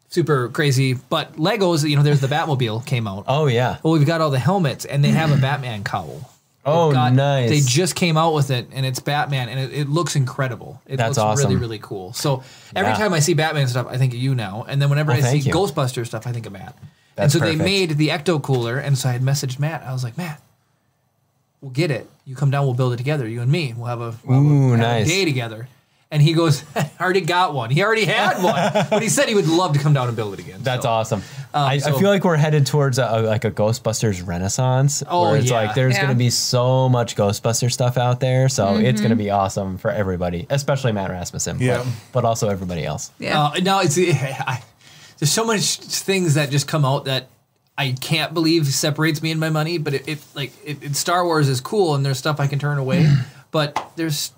super 0.08 0.48
crazy, 0.48 0.94
but 0.94 1.34
Legos. 1.36 1.88
You 1.88 1.96
know, 1.96 2.02
there's 2.02 2.20
the 2.20 2.26
Batmobile 2.28 2.84
came 2.92 3.06
out. 3.06 3.24
Oh 3.28 3.46
yeah. 3.46 3.78
Well, 3.82 3.92
we've 3.92 4.06
got 4.06 4.20
all 4.20 4.30
the 4.30 4.38
helmets, 4.38 4.84
and 4.84 5.04
they 5.04 5.10
have 5.10 5.30
a 5.32 5.36
Batman 5.36 5.84
cowl. 5.84 6.30
Oh, 6.68 6.90
got- 6.92 7.12
nice. 7.12 7.48
They 7.48 7.60
just 7.60 7.94
came 7.94 8.16
out 8.16 8.34
with 8.34 8.50
it, 8.50 8.66
and 8.72 8.84
it's 8.84 8.98
Batman, 8.98 9.48
and 9.48 9.60
it, 9.60 9.72
it 9.72 9.88
looks 9.88 10.16
incredible. 10.16 10.82
It 10.86 10.96
That's 10.96 11.16
looks 11.16 11.38
really, 11.40 11.54
awesome. 11.54 11.60
really 11.60 11.78
cool. 11.78 12.12
So 12.12 12.42
every 12.74 12.90
Yeah. 12.90 12.96
time 12.98 13.12
I 13.12 13.20
see 13.20 13.34
Batman 13.34 13.68
stuff, 13.68 13.86
I 13.88 13.98
think 13.98 14.12
of 14.14 14.18
you 14.18 14.34
now, 14.34 14.64
and 14.68 14.82
then 14.82 14.90
whenever 14.90 15.12
Oh, 15.12 15.14
I 15.14 15.20
see 15.20 15.38
you. 15.38 15.52
Ghostbuster 15.52 16.04
stuff, 16.04 16.26
I 16.26 16.32
think 16.32 16.44
of 16.46 16.52
Matt. 16.52 16.74
and 16.80 16.88
That's 17.14 17.32
so 17.34 17.38
they 17.38 17.54
made 17.54 17.90
the 17.98 18.08
Ecto 18.08 18.42
Cooler, 18.42 18.78
and 18.78 18.98
so 18.98 19.08
I 19.08 19.12
had 19.12 19.22
messaged 19.22 19.60
Matt. 19.60 19.84
I 19.84 19.92
was 19.92 20.02
like, 20.02 20.18
Matt, 20.18 20.42
we'll 21.60 21.70
get 21.70 21.92
it. 21.92 22.10
You 22.24 22.34
come 22.34 22.50
down, 22.50 22.64
we'll 22.64 22.74
build 22.74 22.92
it 22.94 22.96
together. 22.96 23.28
You 23.28 23.42
and 23.42 23.52
me, 23.52 23.72
we'll 23.76 23.86
have 23.86 24.00
a, 24.00 24.16
we'll 24.24 24.42
have 24.42 24.50
Ooh, 24.52 24.70
have 24.72 24.80
a 24.80 24.82
nice. 24.82 25.06
day 25.06 25.24
together. 25.24 25.68
And 26.16 26.22
he 26.22 26.32
goes, 26.32 26.64
I 26.74 26.90
already 26.98 27.20
got 27.20 27.52
one. 27.52 27.68
He 27.68 27.82
already 27.84 28.06
had 28.06 28.42
one, 28.42 28.86
but 28.88 29.02
he 29.02 29.10
said 29.10 29.28
he 29.28 29.34
would 29.34 29.46
love 29.46 29.74
to 29.74 29.78
come 29.78 29.92
down 29.92 30.08
and 30.08 30.16
build 30.16 30.32
it 30.32 30.40
again. 30.40 30.60
That's 30.62 30.84
So, 30.84 30.88
awesome. 30.88 31.22
I, 31.52 31.74
I 31.74 31.78
so- 31.78 31.98
feel 31.98 32.08
like 32.08 32.24
we're 32.24 32.36
headed 32.36 32.64
towards 32.66 32.98
a, 32.98 33.04
a- 33.06 33.20
like 33.20 33.44
a 33.44 33.50
Ghostbusters 33.50 34.26
renaissance, 34.26 35.02
Oh, 35.06 35.28
where 35.30 35.36
it's 35.38 35.50
yeah. 35.50 35.56
like 35.66 35.74
there's 35.74 35.94
Yeah. 35.94 36.04
going 36.04 36.14
to 36.14 36.18
be 36.18 36.30
so 36.30 36.88
much 36.88 37.16
Ghostbuster 37.16 37.70
stuff 37.70 37.98
out 37.98 38.20
there, 38.20 38.48
so 38.48 38.76
it's 38.76 38.80
Mm-hmm. 38.80 38.96
going 39.00 39.10
to 39.10 39.16
be 39.24 39.28
awesome 39.30 39.76
for 39.76 39.90
everybody, 39.90 40.46
especially 40.48 40.92
Matt 40.92 41.10
Rasmussen, 41.10 41.58
Yeah. 41.60 41.78
but, 41.78 41.86
but 42.12 42.24
also 42.24 42.48
everybody 42.48 42.86
else. 42.86 43.10
Yeah. 43.18 43.38
Uh, 43.42 43.60
no, 43.62 43.80
it's 43.80 43.98
I, 43.98 44.62
there's 45.18 45.32
so 45.32 45.44
much 45.44 45.76
things 45.76 46.32
that 46.34 46.48
just 46.50 46.66
come 46.66 46.86
out 46.86 47.04
that 47.04 47.28
I 47.76 47.92
can't 47.92 48.32
believe 48.32 48.66
separates 48.68 49.20
me 49.22 49.30
and 49.32 49.38
my 49.38 49.50
money. 49.50 49.76
But 49.76 49.92
it, 49.92 50.08
it 50.08 50.18
like 50.34 50.52
it, 50.64 50.82
it, 50.82 50.96
Star 50.96 51.26
Wars 51.26 51.48
is 51.50 51.60
cool, 51.60 51.94
and 51.94 52.04
there's 52.06 52.16
stuff 52.18 52.40
I 52.40 52.46
can 52.46 52.58
turn 52.58 52.78
away. 52.78 53.06
but 53.50 53.92
there's 53.96 54.32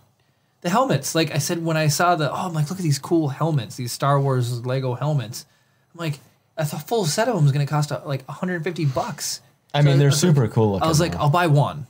the 0.61 0.71
helmets. 0.71 1.15
Like 1.15 1.35
I 1.35 1.39
said 1.39 1.65
when 1.65 1.77
I 1.77 1.89
saw 1.89 2.17
the 2.17 2.31
oh, 2.31 2.35
I'm 2.47 2.55
like, 2.55 2.69
look 2.71 2.79
at 2.79 2.83
these 2.83 2.99
cool 2.99 3.29
helmets, 3.29 3.77
these 3.77 3.93
Star 3.93 4.21
Wars 4.21 4.65
Lego 4.67 4.95
helmets. 4.95 5.47
I'm 5.95 6.01
like, 6.01 6.21
a 6.57 6.67
full 6.67 7.05
set 7.05 7.29
of 7.29 7.37
them 7.37 7.47
is 7.47 7.53
going 7.53 7.65
to 7.67 7.71
cost 7.71 7.93
uh, 7.93 8.01
like 8.05 8.27
150 8.27 8.85
bucks. 8.87 9.41
I 9.73 9.83
mean, 9.83 9.95
So 9.95 9.99
they're 9.99 10.07
was 10.09 10.23
like- 10.25 10.35
super 10.35 10.49
cool 10.49 10.73
looking. 10.73 10.85
I 10.85 10.89
was 10.89 11.01
like, 11.01 11.13
though. 11.13 11.19
I'll 11.19 11.31
buy 11.31 11.47
one. 11.47 11.87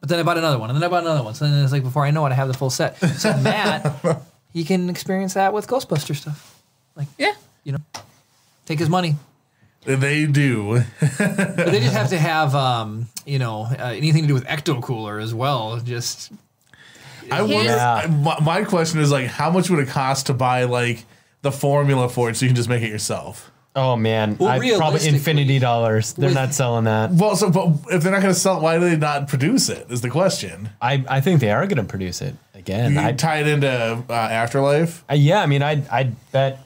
But 0.00 0.10
then 0.10 0.18
I 0.18 0.22
bought 0.22 0.36
another 0.36 0.58
one, 0.58 0.68
and 0.68 0.76
then 0.76 0.84
I 0.84 0.88
bought 0.88 1.02
another 1.04 1.22
one. 1.22 1.34
So 1.34 1.46
then 1.46 1.62
it's 1.64 1.72
like 1.72 1.82
before 1.82 2.04
I 2.04 2.10
know 2.10 2.26
it, 2.26 2.30
I 2.30 2.34
have 2.34 2.48
the 2.48 2.52
full 2.54 2.68
set. 2.68 2.98
So 2.98 3.34
Matt, 3.40 3.90
he 4.52 4.62
can 4.64 4.90
experience 4.90 5.32
that 5.32 5.54
with 5.54 5.66
Ghostbuster 5.66 6.14
stuff. 6.14 6.60
Like, 6.94 7.08
yeah. 7.16 7.32
you 7.64 7.72
know, 7.72 7.78
take 8.66 8.78
his 8.78 8.90
money. 8.90 9.16
They 9.86 10.26
do. 10.26 10.82
But 11.00 11.56
they 11.56 11.80
just 11.80 11.94
have 12.00 12.10
to 12.10 12.18
have, 12.18 12.54
um, 12.54 13.08
you 13.24 13.38
know, 13.38 13.62
uh, 13.62 13.92
anything 13.96 14.22
to 14.22 14.28
do 14.28 14.34
with 14.34 14.44
Ecto 14.44 14.82
Cooler 14.82 15.18
as 15.18 15.32
well. 15.32 15.80
Just 15.80 16.32
I 17.30 17.42
wonder. 17.42 17.70
Yeah. 17.70 18.06
My, 18.10 18.40
my 18.40 18.64
question 18.64 19.00
is 19.00 19.10
like, 19.10 19.26
how 19.26 19.50
much 19.50 19.70
would 19.70 19.78
it 19.80 19.88
cost 19.88 20.26
to 20.26 20.34
buy 20.34 20.64
like 20.64 21.04
the 21.42 21.52
formula 21.52 22.08
for 22.08 22.30
it 22.30 22.36
so 22.36 22.44
you 22.44 22.48
can 22.50 22.56
just 22.56 22.68
make 22.68 22.82
it 22.82 22.90
yourself? 22.90 23.50
oh 23.76 23.96
man, 23.96 24.36
Well, 24.38 24.48
I, 24.50 24.58
probably 24.58 24.70
realistically, 24.70 25.18
infinity 25.18 25.58
dollars. 25.58 26.12
They're 26.12 26.28
with- 26.28 26.34
not 26.36 26.54
selling 26.54 26.84
that. 26.84 27.10
Well, 27.10 27.34
so 27.34 27.50
but 27.50 27.70
if 27.92 28.02
they're 28.04 28.12
not 28.12 28.22
going 28.22 28.32
to 28.32 28.38
sell, 28.38 28.58
it, 28.58 28.62
why 28.62 28.78
do 28.78 28.88
they 28.88 28.96
not 28.96 29.26
produce 29.26 29.68
it? 29.68 29.90
Is 29.90 30.00
the 30.00 30.10
question. 30.10 30.68
I, 30.80 31.04
I 31.08 31.20
think 31.20 31.40
they 31.40 31.50
are 31.50 31.66
going 31.66 31.78
to 31.78 31.82
produce 31.84 32.22
it 32.22 32.36
again. 32.54 32.92
You 32.92 33.00
I, 33.00 33.10
tie 33.12 33.38
it 33.40 33.48
into 33.48 33.68
uh, 33.68 34.12
Afterlife. 34.12 35.02
I 35.08 35.14
yeah, 35.14 35.40
I 35.42 35.46
mean, 35.46 35.62
I 35.64 35.82
I 35.90 36.04
bet 36.30 36.60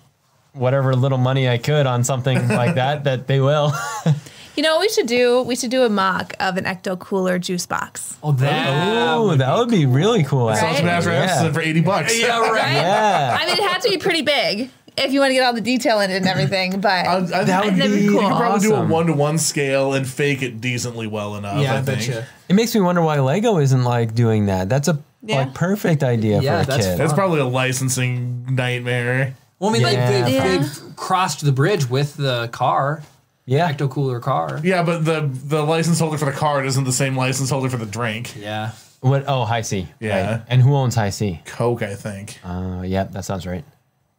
whatever 0.53 0.95
little 0.95 1.17
money 1.17 1.49
I 1.49 1.57
could 1.57 1.87
on 1.87 2.05
something 2.05 2.47
like 2.63 2.75
that 2.75 3.05
that 3.05 3.27
they 3.27 3.41
will. 3.41 3.73
You 4.59 4.63
know 4.65 4.75
what 4.75 4.81
we 4.81 4.89
should 4.89 5.07
do? 5.07 5.43
We 5.43 5.55
should 5.55 5.71
do 5.71 5.85
a 5.85 5.89
mock 5.89 6.35
of 6.41 6.57
an 6.57 6.65
Ecto 6.65 6.99
Cooler 6.99 7.39
juice 7.39 7.65
box. 7.65 8.17
oh 8.25 8.33
that. 8.33 9.15
oh, 9.17 9.37
that 9.37 9.57
would 9.57 9.69
be 9.71 9.87
really 9.87 10.25
cool. 10.25 10.49
Right? 10.49 10.61
actually. 10.61 10.81
Smash 10.81 11.07
Rasmussen 11.07 11.47
Yeah. 11.47 11.53
for 11.53 11.61
eighty 11.61 11.81
bucks. 11.81 12.19
Yeah, 12.21 12.41
right. 12.41 12.51
Right? 12.51 12.73
Yeah. 12.73 13.39
I 13.41 13.47
mean, 13.47 13.57
it 13.57 13.71
has 13.71 13.85
to 13.85 13.89
be 13.91 13.99
pretty 13.99 14.23
big 14.23 14.69
if 14.97 15.13
you 15.13 15.21
want 15.21 15.31
to 15.31 15.35
get 15.35 15.45
all 15.45 15.53
the 15.53 15.61
detail 15.61 16.01
in 16.01 16.11
it 16.11 16.17
and 16.17 16.27
everything. 16.27 16.81
But 16.81 17.07
I, 17.07 17.17
I, 17.19 17.45
That 17.45 17.67
would 17.67 17.77
be 17.77 17.83
be 17.83 17.89
cool. 18.09 18.15
You 18.15 18.29
could 18.29 18.37
probably 18.37 18.61
do 18.69 18.75
a 18.75 18.85
one 18.85 19.07
to 19.07 19.13
one 19.13 19.39
scale 19.39 19.93
and 19.95 20.05
fake 20.05 20.43
it 20.43 20.61
decently 20.61 21.07
well 21.07 21.37
enough. 21.37 21.63
Yeah, 21.63 21.75
I 21.75 21.79
I 21.79 21.83
think. 21.83 21.99
bet 22.01 22.09
you. 22.09 22.23
It 22.49 22.55
makes 22.55 22.75
me 22.75 22.81
wonder 22.81 23.01
why 23.01 23.21
Lego 23.21 23.59
isn't 23.59 23.85
like 23.85 24.17
doing 24.17 24.47
that. 24.47 24.69
That's 24.69 24.89
a 24.89 24.99
Yeah. 25.23 25.37
like 25.37 25.55
perfect 25.55 26.03
idea 26.03 26.41
Yeah, 26.43 26.65
for 26.65 26.73
a 26.73 26.75
that's 26.75 26.87
kid. 26.89 26.99
That's 26.99 27.13
probably 27.13 27.39
a 27.39 27.47
licensing 27.47 28.45
nightmare. 28.57 29.35
Well, 29.61 29.71
I 29.71 29.73
mean, 29.73 29.83
like 29.83 29.99
they've, 29.99 30.29
Yeah. 30.35 30.59
they've 30.59 30.97
crossed 30.97 31.45
the 31.45 31.53
bridge 31.53 31.89
with 31.89 32.17
the 32.17 32.49
car, 32.51 33.03
yeah. 33.49 33.73
Ecto 33.73 33.91
Cooler 33.91 34.21
car. 34.21 34.61
Yeah, 34.63 34.83
but 34.83 35.05
the 35.05 35.29
the 35.33 35.63
license 35.63 35.99
holder 35.99 36.19
for 36.19 36.27
the 36.27 36.33
card 36.33 36.67
isn't 36.67 36.85
the 36.85 36.93
same 36.93 37.17
license 37.17 37.51
holder 37.51 37.69
for 37.71 37.79
the 37.79 37.87
drink. 37.87 38.37
Yeah. 38.37 38.73
What? 39.01 39.25
Oh, 39.29 39.45
High 39.45 39.63
C. 39.63 39.87
Yeah. 40.01 40.31
Right. 40.33 40.43
And 40.49 40.61
who 40.63 40.75
owns 40.75 40.95
High 40.95 41.11
C? 41.11 41.41
Coke, 41.45 41.83
I 41.83 41.95
think. 41.95 42.39
Uh, 42.45 42.83
yeah, 42.85 43.05
that 43.05 43.25
sounds 43.25 43.47
right. 43.47 43.65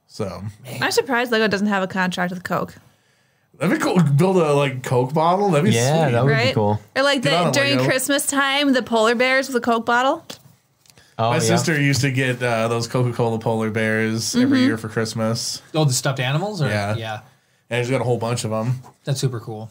So 0.08 0.42
I'm 0.82 0.92
surprised 0.92 1.32
Lego 1.32 1.48
doesn't 1.48 1.68
have 1.68 1.84
a 1.84 1.88
contract 1.88 2.32
with 2.34 2.44
Coke. 2.44 2.76
that'd 3.58 3.78
be 3.78 3.84
cool. 3.84 4.02
Build 4.02 4.38
a 4.38 4.54
like 4.54 4.84
Coke 4.84 5.14
bottle. 5.14 5.50
That'd 5.52 5.66
be 5.70 5.76
Yeah, 5.76 6.06
sweet. 6.06 6.12
that 6.14 6.26
would 6.26 6.38
be 6.48 6.54
cool. 6.54 6.80
Or 6.96 7.04
like 7.04 7.22
Get 7.22 7.32
the 7.44 7.48
it, 7.50 7.54
during 7.54 7.72
Lego. 7.78 7.90
Christmas 7.90 8.26
time, 8.26 8.74
the 8.74 8.82
polar 8.82 9.16
bears 9.16 9.48
with 9.48 9.56
a 9.58 9.62
Coke 9.62 9.86
bottle. 9.86 10.26
Oh, 11.20 11.32
My 11.32 11.36
yeah. 11.36 11.40
sister 11.42 11.80
used 11.80 12.00
to 12.02 12.12
get 12.12 12.42
uh, 12.42 12.70
those 12.70 12.88
Coca 12.88 13.12
Cola 13.12 13.38
polar 13.40 13.70
bears 13.70 14.24
Mm-hmm. 14.32 14.42
every 14.42 14.60
year 14.62 14.78
for 14.78 14.88
Christmas, 14.88 15.62
Oh, 15.76 15.84
the 15.84 15.92
stuffed 15.92 16.22
animals? 16.22 16.62
Or, 16.62 16.70
Yeah. 16.70 17.20
Yeah. 17.70 17.78
and 17.78 17.86
she's 17.86 17.92
got 17.92 18.02
a 18.02 18.04
whole 18.06 18.18
bunch 18.18 18.44
of 18.44 18.52
them. 18.52 18.82
That's 19.04 19.20
super 19.20 19.40
cool. 19.40 19.70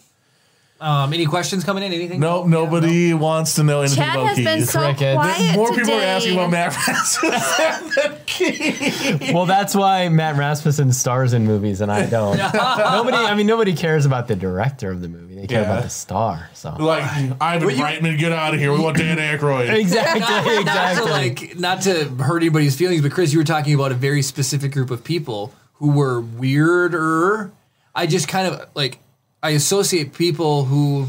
Um, 0.80 1.12
any 1.12 1.26
questions 1.26 1.64
coming 1.64 1.82
in? 1.82 1.92
Anything? 1.92 2.20
No, 2.20 2.44
nobody 2.46 3.12
wants 3.12 3.57
to 3.57 3.64
know 3.64 3.80
anything 3.80 3.96
Chad 3.96 4.14
about 4.14 4.28
has 4.28 4.36
Keith. 4.36 4.70
so 4.70 4.78
Cricket. 4.78 5.16
quiet 5.16 5.57
More 5.57 5.70
today. 5.70 5.80
people 5.82 5.94
are 5.99 6.03
asking 6.05 6.34
about 6.34 6.51
Matt 6.53 6.76
Rasmussen 6.76 7.90
than 7.96 8.18
Keith. 8.26 9.32
Well, 9.34 9.44
that's 9.44 9.74
why 9.74 10.09
Matt 10.09 10.36
Rasmussen 10.36 10.92
stars 10.92 11.32
in 11.32 11.46
movies 11.46 11.80
and 11.80 11.90
I 11.90 12.07
don't. 12.07 12.36
nobody, 12.55 13.16
I 13.16 13.34
mean, 13.34 13.49
nobody 13.49 13.74
cares 13.74 14.07
about 14.07 14.28
the 14.28 14.36
director 14.36 14.92
of 14.92 15.01
the 15.01 15.09
movie. 15.09 15.34
They 15.34 15.49
care 15.49 15.62
Yeah. 15.62 15.66
about 15.72 15.82
the 15.82 15.90
star. 15.90 16.49
So 16.55 16.70
Like 16.78 17.03
Ivan 17.40 17.70
you- 17.70 17.76
Reitman, 17.82 18.16
get 18.16 18.30
out 18.30 18.55
of 18.55 18.61
here. 18.61 18.72
We 18.72 18.78
want 18.78 18.99
Dan 18.99 19.16
Aykroyd. 19.38 19.74
exactly, 19.74 20.20
not 20.20 20.44
to 20.44 20.61
exactly. 20.61 21.11
like 21.11 21.59
not 21.59 21.82
to 21.82 22.05
hurt 22.22 22.36
anybody's 22.42 22.76
feelings, 22.76 23.03
but 23.03 23.11
Chris, 23.11 23.32
you 23.32 23.40
were 23.40 23.44
talking 23.44 23.74
about 23.74 23.90
a 23.90 23.96
very 23.96 24.22
specific 24.22 24.70
group 24.70 24.92
of 24.92 25.03
people 25.03 25.53
who 25.74 25.90
were 25.90 26.20
weirder. 26.20 27.51
I 27.99 28.07
just 28.07 28.28
kind 28.28 28.46
of 28.46 28.68
like 28.74 28.99
I 29.42 29.51
associate 29.51 30.12
people 30.12 30.64
who 30.64 31.07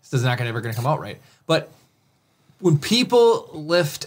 this 0.00 0.14
is 0.14 0.24
not 0.24 0.38
gonna 0.38 0.48
ever 0.48 0.62
gonna 0.62 0.74
come 0.74 0.86
out 0.86 0.98
right, 0.98 1.20
but 1.46 1.70
when 2.60 2.78
people 2.78 3.50
lift 3.52 4.06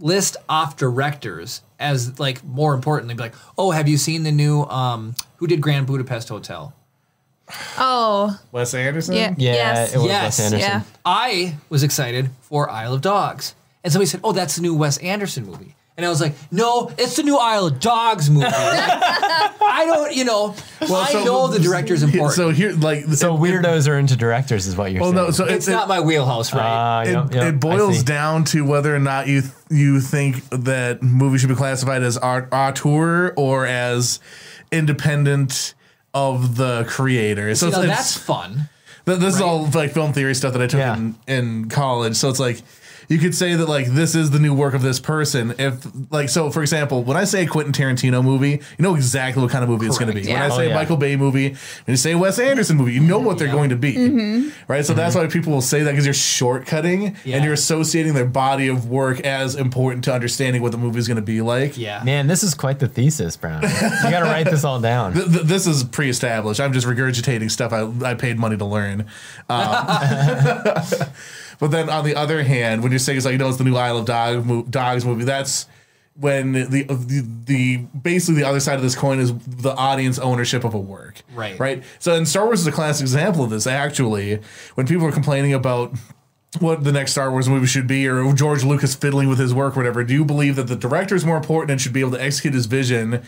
list 0.00 0.38
off 0.48 0.78
directors 0.78 1.60
as 1.78 2.18
like 2.18 2.42
more 2.42 2.72
importantly, 2.74 3.14
be 3.14 3.22
like, 3.22 3.34
oh, 3.58 3.70
have 3.70 3.86
you 3.86 3.98
seen 3.98 4.22
the 4.22 4.32
new 4.32 4.62
um 4.62 5.14
who 5.36 5.46
did 5.46 5.60
Grand 5.60 5.86
Budapest 5.86 6.30
Hotel? 6.30 6.72
Oh, 7.78 8.40
Wes 8.50 8.72
Anderson. 8.72 9.14
yeah. 9.14 9.34
yeah, 9.36 9.52
yes. 9.52 9.94
it 9.94 9.98
was 9.98 10.06
Yes, 10.06 10.24
Wes 10.24 10.40
Anderson. 10.52 10.70
yeah. 10.70 10.82
I 11.04 11.56
was 11.68 11.82
excited 11.82 12.30
for 12.40 12.70
Isle 12.70 12.94
of 12.94 13.02
Dogs. 13.02 13.54
And 13.84 13.92
somebody 13.92 14.06
said, 14.06 14.20
Oh, 14.24 14.32
that's 14.32 14.56
the 14.56 14.62
new 14.62 14.74
Wes 14.74 14.96
Anderson 14.98 15.44
movie. 15.44 15.74
And 15.96 16.06
I 16.06 16.08
was 16.08 16.20
like, 16.22 16.34
No, 16.50 16.90
it's 16.98 17.16
the 17.16 17.22
new 17.22 17.36
Isle 17.36 17.66
of 17.66 17.78
Dogs 17.80 18.30
movie. 18.30 18.46
I 18.50 19.84
don't, 19.86 20.14
you 20.14 20.24
know, 20.24 20.54
I 20.80 21.12
so- 21.12 21.24
know 21.24 21.48
the 21.48 21.58
director's 21.58 22.02
important. 22.04 22.32
So 22.34 22.48
here, 22.50 22.72
like, 22.72 23.04
So 23.04 23.34
it- 23.36 23.40
weirdos 23.40 23.88
are 23.88 23.98
into 23.98 24.16
directors, 24.16 24.66
is 24.66 24.76
what 24.76 24.90
you're 24.92 25.02
Well, 25.02 25.12
saying. 25.12 25.24
no. 25.26 25.30
So 25.32 25.44
it's 25.44 25.68
it, 25.68 25.72
not 25.72 25.88
my 25.88 26.00
wheelhouse, 26.00 26.52
right? 26.54 27.00
Uh, 27.00 27.02
it, 27.02 27.12
yep, 27.12 27.34
yep, 27.34 27.54
it 27.54 27.60
boils 27.60 28.02
down 28.02 28.44
to 28.46 28.64
whether 28.64 28.94
or 28.94 28.98
not 29.00 29.28
you 29.28 29.42
th- 29.42 29.52
you 29.70 30.00
think 30.00 30.42
that 30.50 31.02
movies 31.02 31.40
should 31.42 31.48
be 31.50 31.56
classified 31.56 32.02
as 32.02 32.16
art 32.18 32.48
auteur 32.52 33.32
or 33.36 33.66
as 33.66 34.18
independent 34.70 35.74
of 36.14 36.56
the 36.56 36.84
creator. 36.88 37.54
So 37.54 37.66
you 37.66 37.72
know, 37.72 37.78
it's, 37.82 37.88
that's 37.88 38.16
fun. 38.18 38.68
th- 39.06 39.18
this 39.18 39.34
is 39.36 39.40
all 39.40 39.66
like 39.70 39.92
film 39.92 40.12
theory 40.12 40.34
stuff 40.34 40.52
that 40.54 40.62
I 40.62 40.66
took 40.66 40.78
Yeah. 40.78 40.96
in, 40.96 41.14
in 41.28 41.68
college. 41.68 42.16
So 42.16 42.28
it's 42.28 42.40
like 42.40 42.62
you 43.08 43.18
could 43.18 43.34
say 43.34 43.54
that 43.54 43.68
like 43.68 43.86
this 43.86 44.14
is 44.14 44.30
the 44.30 44.38
new 44.38 44.54
work 44.54 44.74
of 44.74 44.82
this 44.82 45.00
person. 45.00 45.54
If 45.58 45.86
like 46.10 46.28
so, 46.28 46.50
for 46.50 46.62
example, 46.62 47.02
when 47.04 47.16
I 47.16 47.24
say 47.24 47.44
a 47.44 47.46
Quentin 47.46 47.72
Tarantino 47.72 48.22
movie, 48.24 48.50
you 48.50 48.60
know 48.80 48.94
exactly 48.94 49.42
what 49.42 49.50
kind 49.50 49.64
of 49.64 49.70
movie 49.70 49.86
it's 49.86 49.98
going 49.98 50.08
to 50.08 50.14
be. 50.14 50.22
Correct. 50.26 50.40
When 50.40 50.50
I 50.52 50.56
say 50.56 50.62
Oh, 50.64 50.68
yeah. 50.68 50.72
a 50.72 50.74
Michael 50.74 50.96
Bay 50.96 51.16
movie, 51.16 51.48
when 51.50 51.58
you 51.88 51.96
say 51.96 52.12
a 52.12 52.18
Wes 52.18 52.38
Anderson 52.38 52.76
movie, 52.76 52.92
you 52.92 53.00
know 53.00 53.18
what 53.18 53.38
they're 53.38 53.48
Yeah. 53.48 53.52
going 53.54 53.70
to 53.70 53.76
be, 53.76 53.94
Mm-hmm. 53.94 54.48
right? 54.72 54.84
So 54.86 54.94
that's 54.94 55.14
why 55.14 55.26
people 55.26 55.52
will 55.52 55.60
say 55.60 55.82
that 55.82 55.90
because 55.90 56.04
you're 56.06 56.14
shortcutting 56.14 57.16
Yeah. 57.24 57.36
and 57.36 57.44
you're 57.44 57.54
associating 57.54 58.14
their 58.14 58.26
body 58.26 58.68
of 58.68 58.88
work 58.88 59.20
as 59.20 59.54
important 59.54 60.04
to 60.04 60.12
understanding 60.14 60.62
what 60.62 60.72
the 60.72 60.78
movie 60.78 60.98
is 60.98 61.08
going 61.08 61.16
to 61.16 61.22
be 61.22 61.40
like. 61.42 61.76
Yeah. 61.76 62.02
Man, 62.04 62.26
this 62.26 62.42
is 62.42 62.54
quite 62.54 62.78
the 62.78 62.88
thesis, 62.88 63.36
Brown. 63.36 63.62
You 63.62 63.68
got 64.10 64.20
to 64.20 64.24
write 64.26 64.44
this 64.50 64.64
all 64.64 64.80
down. 64.80 65.12
Th- 65.14 65.26
th- 65.26 65.42
this 65.44 65.66
is 65.66 65.84
pre-established. 65.84 66.60
I'm 66.60 66.72
just 66.72 66.86
regurgitating 66.86 67.50
stuff 67.50 67.72
I, 67.72 67.90
I 68.10 68.14
paid 68.14 68.38
money 68.38 68.56
to 68.56 68.64
learn. 68.64 69.06
Um, 69.48 69.86
But 71.62 71.70
then 71.70 71.88
on 71.88 72.04
the 72.04 72.16
other 72.16 72.42
hand, 72.42 72.82
when 72.82 72.90
you're 72.90 72.98
saying 72.98 73.18
it's 73.18 73.24
like, 73.24 73.34
you 73.34 73.38
know, 73.38 73.48
it's 73.48 73.56
the 73.56 73.62
new 73.62 73.76
Isle 73.76 73.98
of 73.98 74.04
Dog, 74.04 74.68
Dogs 74.68 75.04
movie, 75.04 75.22
that's 75.22 75.66
when 76.16 76.50
the, 76.54 76.64
the 76.64 77.24
the 77.44 77.76
basically 77.76 78.42
the 78.42 78.48
other 78.48 78.58
side 78.58 78.74
of 78.74 78.82
this 78.82 78.96
coin 78.96 79.20
is 79.20 79.32
the 79.46 79.72
audience 79.72 80.18
ownership 80.18 80.64
of 80.64 80.74
a 80.74 80.78
work. 80.80 81.22
Right. 81.32 81.56
Right. 81.60 81.84
So 82.00 82.16
and 82.16 82.26
Star 82.26 82.46
Wars 82.46 82.62
is 82.62 82.66
a 82.66 82.72
classic 82.72 83.02
example 83.02 83.44
of 83.44 83.50
this. 83.50 83.68
Actually, 83.68 84.40
when 84.74 84.88
people 84.88 85.06
are 85.06 85.12
complaining 85.12 85.54
about 85.54 85.94
what 86.58 86.82
the 86.82 86.90
next 86.90 87.12
Star 87.12 87.30
Wars 87.30 87.48
movie 87.48 87.68
should 87.68 87.86
be, 87.86 88.08
or 88.08 88.32
George 88.32 88.64
Lucas 88.64 88.96
fiddling 88.96 89.28
with 89.28 89.38
his 89.38 89.54
work, 89.54 89.76
or 89.76 89.80
whatever, 89.82 90.02
do 90.02 90.14
you 90.14 90.24
believe 90.24 90.56
that 90.56 90.66
the 90.66 90.74
director 90.74 91.14
is 91.14 91.24
more 91.24 91.36
important 91.36 91.70
and 91.70 91.80
should 91.80 91.92
be 91.92 92.00
able 92.00 92.10
to 92.10 92.20
execute 92.20 92.54
his 92.54 92.66
vision? 92.66 93.22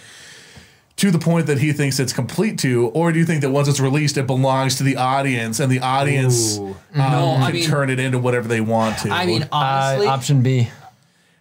To 0.99 1.11
the 1.11 1.19
point 1.19 1.47
that 1.49 1.59
he 1.59 1.73
thinks 1.73 1.99
it's 1.99 2.13
complete 2.13 2.57
to, 2.61 2.87
or 2.95 3.11
do 3.11 3.19
you 3.19 3.25
think 3.25 3.41
that 3.41 3.51
once 3.51 3.67
it's 3.67 3.81
released, 3.81 4.17
it 4.17 4.29
belongs 4.29 4.77
to 4.77 4.85
the 4.85 4.97
audience 4.97 5.59
and 5.59 5.71
the 5.71 5.81
audience 5.81 6.57
um, 6.59 6.77
No, 6.95 7.37
I 7.37 7.47
can 7.47 7.53
mean- 7.55 7.69
turn 7.69 7.91
it 7.91 7.99
into 7.99 8.19
whatever 8.21 8.47
they 8.47 8.61
want 8.61 8.99
to? 8.99 9.11
I 9.11 9.27
mean, 9.27 9.43
Uh, 9.51 10.05
option 10.07 10.43
B. 10.43 10.69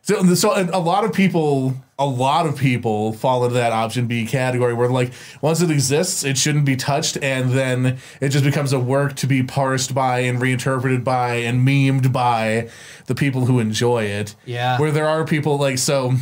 So, 0.01 0.33
so 0.33 0.53
and 0.53 0.69
a 0.71 0.79
lot 0.79 1.05
of 1.05 1.13
people, 1.13 1.75
a 1.97 2.05
lot 2.05 2.45
of 2.45 2.57
people 2.57 3.13
fall 3.13 3.43
into 3.45 3.53
that 3.55 3.71
option 3.71 4.05
B 4.07 4.25
category 4.25 4.73
where 4.73 4.89
like 4.89 5.13
once 5.41 5.61
it 5.61 5.69
exists, 5.71 6.25
it 6.25 6.37
shouldn't 6.37 6.65
be 6.65 6.75
touched, 6.75 7.17
and 7.21 7.51
then 7.51 7.99
it 8.19 8.29
just 8.29 8.43
becomes 8.43 8.73
a 8.73 8.79
work 8.79 9.15
to 9.17 9.27
be 9.27 9.43
parsed 9.43 9.93
by 9.95 10.19
and 10.21 10.41
reinterpreted 10.41 11.05
by 11.05 11.35
and 11.35 11.65
memed 11.65 12.11
by 12.11 12.69
the 13.05 13.15
people 13.15 13.45
who 13.45 13.59
enjoy 13.59 14.03
it. 14.05 14.35
Yeah. 14.45 14.77
Where 14.79 14.91
there 14.91 15.07
are 15.07 15.23
people 15.25 15.57
like 15.57 15.77
so. 15.77 16.15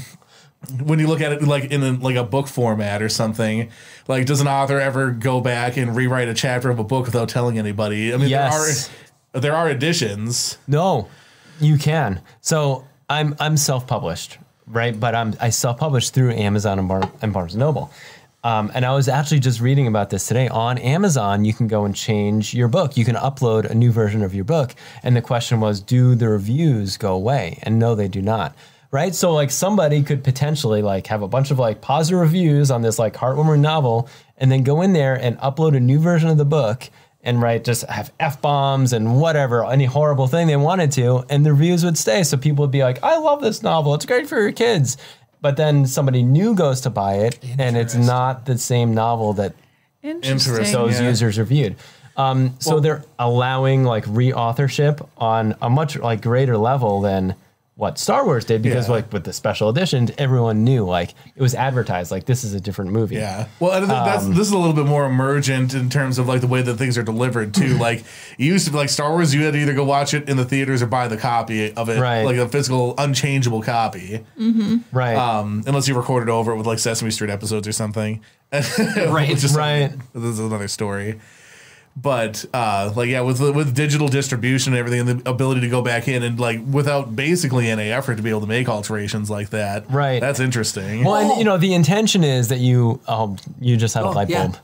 When 0.83 0.99
you 0.99 1.07
look 1.07 1.21
at 1.21 1.31
it 1.33 1.41
like 1.41 1.65
in 1.71 1.81
a, 1.81 1.91
like 1.93 2.15
a 2.15 2.23
book 2.23 2.47
format 2.47 3.01
or 3.01 3.09
something, 3.09 3.71
like 4.07 4.25
does 4.27 4.41
an 4.41 4.47
author 4.47 4.79
ever 4.79 5.11
go 5.11 5.41
back 5.41 5.75
and 5.75 5.95
rewrite 5.95 6.27
a 6.27 6.35
chapter 6.35 6.69
of 6.69 6.77
a 6.77 6.83
book 6.83 7.05
without 7.05 7.29
telling 7.29 7.57
anybody? 7.57 8.13
I 8.13 8.17
mean, 8.17 8.29
Yes. 8.29 8.87
there 8.87 8.91
are 9.33 9.41
there 9.41 9.55
are 9.55 9.69
editions. 9.69 10.57
No, 10.67 11.07
you 11.59 11.77
can. 11.77 12.21
So 12.41 12.85
I'm 13.09 13.35
I'm 13.39 13.57
self-published, 13.57 14.37
right? 14.67 14.97
But 14.97 15.15
I'm 15.15 15.33
I 15.41 15.49
self-published 15.49 16.13
through 16.13 16.31
Amazon 16.33 16.77
and, 16.77 16.87
Bar- 16.87 17.11
and 17.23 17.33
Barnes 17.33 17.53
and 17.55 17.59
Noble. 17.59 17.91
Um, 18.43 18.71
and 18.73 18.85
I 18.85 18.93
was 18.93 19.07
actually 19.07 19.39
just 19.39 19.61
reading 19.61 19.85
about 19.87 20.09
this 20.09 20.27
today. 20.27 20.47
On 20.47 20.77
Amazon, 20.79 21.45
you 21.45 21.53
can 21.53 21.67
go 21.67 21.85
and 21.85 21.95
change 21.95 22.53
your 22.55 22.67
book. 22.67 22.97
You 22.97 23.05
can 23.05 23.15
upload 23.15 23.65
a 23.69 23.75
new 23.75 23.91
version 23.91 24.23
of 24.23 24.33
your 24.33 24.43
book. 24.45 24.73
And 25.03 25.15
the 25.15 25.21
question 25.21 25.59
was, 25.59 25.79
do 25.79 26.15
the 26.15 26.27
reviews 26.27 26.97
go 26.97 27.13
away? 27.13 27.59
And 27.61 27.77
no, 27.77 27.93
they 27.93 28.07
do 28.07 28.19
not. 28.19 28.55
Right? 28.91 29.15
So 29.15 29.31
like 29.33 29.51
somebody 29.51 30.03
could 30.03 30.21
potentially 30.21 30.81
like 30.81 31.07
have 31.07 31.21
a 31.21 31.27
bunch 31.27 31.49
of 31.49 31.57
like 31.57 31.79
positive 31.79 32.19
reviews 32.19 32.69
on 32.69 32.81
this 32.81 32.99
like 32.99 33.13
heartwarming 33.13 33.61
novel 33.61 34.09
and 34.37 34.51
then 34.51 34.63
go 34.63 34.81
in 34.81 34.91
there 34.91 35.15
and 35.15 35.37
upload 35.39 35.77
a 35.77 35.79
new 35.79 35.97
version 35.97 36.27
of 36.29 36.37
the 36.37 36.43
book 36.43 36.89
and 37.23 37.41
right 37.41 37.63
just 37.63 37.83
have 37.83 38.11
f 38.19 38.41
bombs 38.41 38.91
and 38.91 39.19
whatever 39.21 39.63
any 39.65 39.85
horrible 39.85 40.27
thing 40.27 40.47
they 40.47 40.55
wanted 40.57 40.91
to, 40.93 41.23
and 41.29 41.45
the 41.45 41.53
reviews 41.53 41.85
would 41.85 41.97
stay. 41.97 42.23
So 42.23 42.35
people 42.35 42.63
would 42.63 42.71
be 42.71 42.81
like, 42.83 43.01
"I 43.03 43.17
love 43.17 43.41
this 43.41 43.61
novel. 43.63 43.93
It's 43.93 44.05
great 44.05 44.27
for 44.27 44.41
your 44.41 44.51
kids." 44.51 44.97
But 45.39 45.55
then 45.55 45.85
somebody 45.85 46.23
new 46.23 46.53
goes 46.55 46.81
to 46.81 46.89
buy 46.89 47.13
it, 47.15 47.39
and 47.59 47.77
it's 47.77 47.95
not 47.95 48.45
the 48.45 48.57
same 48.57 48.93
novel 48.93 49.33
that 49.33 49.53
Interesting. 50.03 50.53
Interesting. 50.53 50.79
those 50.79 50.99
Yeah. 50.99 51.07
users 51.09 51.37
reviewed. 51.39 51.75
Um, 52.17 52.55
so 52.59 52.79
they're 52.79 53.03
allowing 53.19 53.83
like 53.83 54.03
re-authorship 54.07 55.07
on 55.17 55.55
a 55.61 55.69
much 55.69 55.95
like 55.97 56.21
greater 56.21 56.57
level 56.57 57.01
than 57.01 57.35
what 57.81 57.97
Star 57.97 58.23
Wars 58.23 58.45
did 58.45 58.61
because 58.61 58.87
Yeah. 58.87 58.93
like 58.93 59.11
with 59.11 59.23
the 59.23 59.33
special 59.33 59.67
editions, 59.67 60.11
everyone 60.19 60.63
knew 60.63 60.85
like 60.85 61.15
it 61.35 61.41
was 61.41 61.55
advertised 61.55 62.11
like 62.11 62.25
this 62.25 62.43
is 62.43 62.53
a 62.53 62.59
different 62.61 62.91
movie. 62.91 63.15
Yeah. 63.15 63.47
Well, 63.59 63.71
I 63.71 63.77
think 63.77 63.87
that's 63.89 64.23
Um, 64.25 64.35
this 64.35 64.45
is 64.45 64.53
a 64.53 64.57
little 64.57 64.75
bit 64.75 64.85
more 64.85 65.05
emergent 65.07 65.73
in 65.73 65.89
terms 65.89 66.19
of 66.19 66.27
like 66.27 66.41
the 66.41 66.47
way 66.47 66.61
that 66.61 66.75
things 66.75 66.95
are 66.95 67.01
delivered 67.03 67.55
too. 67.55 67.77
like 67.87 68.01
it 68.37 68.43
used 68.43 68.65
to 68.65 68.71
be 68.71 68.77
like 68.77 68.89
Star 68.89 69.09
Wars, 69.09 69.33
you 69.33 69.41
had 69.43 69.53
to 69.53 69.59
either 69.59 69.73
go 69.73 69.83
watch 69.83 70.13
it 70.13 70.29
in 70.29 70.37
the 70.37 70.45
theaters 70.45 70.83
or 70.83 70.85
buy 70.85 71.07
the 71.07 71.17
copy 71.17 71.73
of 71.73 71.89
it, 71.89 71.99
Right. 71.99 72.23
like 72.23 72.37
a 72.37 72.47
physical, 72.47 72.93
unchangeable 72.99 73.63
copy, 73.63 74.23
Right. 74.91 75.15
um, 75.15 75.63
unless 75.65 75.87
you 75.87 75.95
recorded 75.95 76.29
over 76.29 76.51
it 76.51 76.57
with 76.57 76.67
like 76.67 76.77
Sesame 76.77 77.09
Street 77.09 77.31
episodes 77.31 77.67
or 77.67 77.71
something. 77.71 78.21
Right. 78.51 79.29
Which 79.29 79.43
is- 79.43 79.55
Right. 79.55 79.91
This 80.13 80.23
is 80.33 80.39
another 80.39 80.67
story. 80.67 81.19
But 81.95 82.45
uh, 82.53 82.93
like 82.95 83.09
yeah, 83.09 83.21
with 83.21 83.39
with 83.41 83.75
digital 83.75 84.07
distribution 84.07 84.73
and 84.73 84.79
everything, 84.79 85.07
and 85.09 85.21
the 85.23 85.29
ability 85.29 85.61
to 85.61 85.69
go 85.69 85.81
back 85.81 86.07
in 86.07 86.23
and 86.23 86.39
like 86.39 86.59
without 86.71 87.15
basically 87.15 87.69
any 87.69 87.91
effort 87.91 88.15
to 88.15 88.23
be 88.23 88.29
able 88.29 88.41
to 88.41 88.47
make 88.47 88.69
alterations 88.69 89.29
like 89.29 89.49
that, 89.49 89.91
Right. 89.91 90.21
That's 90.21 90.39
interesting. 90.39 91.03
well, 91.03 91.15
and 91.31 91.37
you 91.37 91.43
know 91.43 91.57
the 91.57 91.73
intention 91.73 92.23
is 92.23 92.47
that 92.47 92.59
you 92.59 93.01
oh 93.07 93.35
you 93.59 93.75
just 93.75 93.93
had 93.93 94.03
a 94.03 94.07
Oh, 94.07 94.11
light 94.11 94.29
yeah. 94.29 94.43
bulb. 94.47 94.57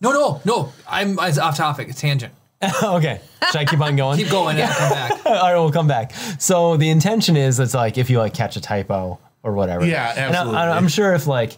no, 0.00 0.10
no, 0.12 0.40
no. 0.44 0.72
I'm, 0.88 1.18
I'm 1.20 1.38
off 1.38 1.56
topic. 1.56 1.88
It's 1.88 2.00
tangent. 2.00 2.32
okay. 2.82 3.20
Should 3.52 3.56
I 3.60 3.64
keep 3.66 3.80
on 3.80 3.94
going? 3.94 4.18
Keep 4.18 4.30
going 4.30 4.58
and 4.58 4.68
come 4.70 4.90
back. 4.90 5.12
All 5.26 5.32
right, 5.32 5.54
we'll 5.54 5.70
come 5.70 5.86
back. 5.86 6.12
So 6.38 6.76
the 6.76 6.90
intention 6.90 7.36
is 7.36 7.60
it's 7.60 7.74
like 7.74 7.98
if 7.98 8.10
you 8.10 8.18
like 8.18 8.34
catch 8.34 8.56
a 8.56 8.60
typo 8.60 9.18
or 9.44 9.52
whatever. 9.52 9.84
Yeah, 9.86 10.10
And 10.16 10.34
I- 10.34 10.38
absolutely. 10.40 10.58
I'm 10.60 10.88
sure 10.88 11.14
if 11.14 11.26
like 11.26 11.56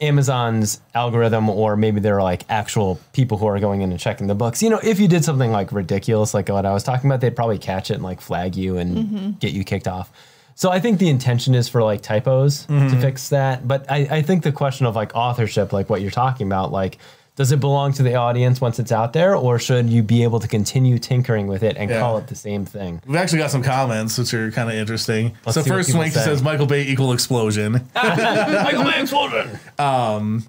Amazon's 0.00 0.80
algorithm 0.94 1.48
or 1.50 1.76
maybe 1.76 2.00
there 2.00 2.16
are 2.16 2.22
like 2.22 2.44
actual 2.48 3.00
people 3.12 3.36
who 3.38 3.46
are 3.46 3.58
going 3.58 3.82
in 3.82 3.90
and 3.90 3.98
checking 3.98 4.26
the 4.28 4.34
books, 4.34 4.62
you 4.62 4.70
know, 4.70 4.78
if 4.82 5.00
you 5.00 5.08
did 5.08 5.24
something 5.24 5.50
like 5.50 5.72
ridiculous, 5.72 6.34
like 6.34 6.48
what 6.48 6.64
I 6.64 6.72
was 6.72 6.84
talking 6.84 7.10
about, 7.10 7.20
they'd 7.20 7.34
probably 7.34 7.58
catch 7.58 7.90
it 7.90 7.94
and 7.94 8.02
like 8.02 8.20
flag 8.20 8.54
you 8.56 8.76
and 8.78 9.38
get 9.40 9.52
you 9.52 9.64
kicked 9.64 9.88
off. 9.88 10.10
So 10.54 10.70
I 10.70 10.80
think 10.80 10.98
the 10.98 11.08
intention 11.08 11.54
is 11.54 11.68
for 11.68 11.82
like 11.82 12.00
typos 12.02 12.66
Mm-hmm. 12.66 12.88
to 12.94 13.00
fix 13.00 13.28
that. 13.30 13.66
But 13.66 13.90
I, 13.90 14.08
I 14.10 14.22
think 14.22 14.42
the 14.42 14.52
question 14.52 14.86
of 14.86 14.96
like 14.96 15.14
authorship, 15.14 15.72
like 15.72 15.88
what 15.90 16.00
you're 16.00 16.10
talking 16.10 16.46
about, 16.46 16.72
like 16.72 16.98
does 17.38 17.52
it 17.52 17.60
belong 17.60 17.92
to 17.92 18.02
the 18.02 18.16
audience 18.16 18.60
once 18.60 18.80
it's 18.80 18.90
out 18.90 19.12
there, 19.12 19.36
or 19.36 19.60
should 19.60 19.88
you 19.88 20.02
be 20.02 20.24
able 20.24 20.40
to 20.40 20.48
continue 20.48 20.98
tinkering 20.98 21.46
with 21.46 21.62
it 21.62 21.76
and 21.76 21.88
Yeah. 21.88 22.00
call 22.00 22.18
it 22.18 22.26
the 22.26 22.34
same 22.34 22.64
thing? 22.66 23.00
We've 23.06 23.14
actually 23.16 23.38
got 23.38 23.52
some 23.52 23.62
comments 23.62 24.18
which 24.18 24.34
are 24.34 24.50
kind 24.50 24.68
of 24.68 24.74
interesting. 24.74 25.36
Let's 25.46 25.54
so 25.54 25.62
first, 25.62 25.88
people 25.88 26.00
Swanky 26.00 26.16
say. 26.16 26.24
says 26.24 26.42
Michael 26.42 26.66
Bay 26.66 26.82
equal 26.82 27.12
explosion. 27.12 27.72
Michael 27.94 28.82
Bay 28.82 29.00
explosion. 29.00 29.56
Um, 29.78 30.44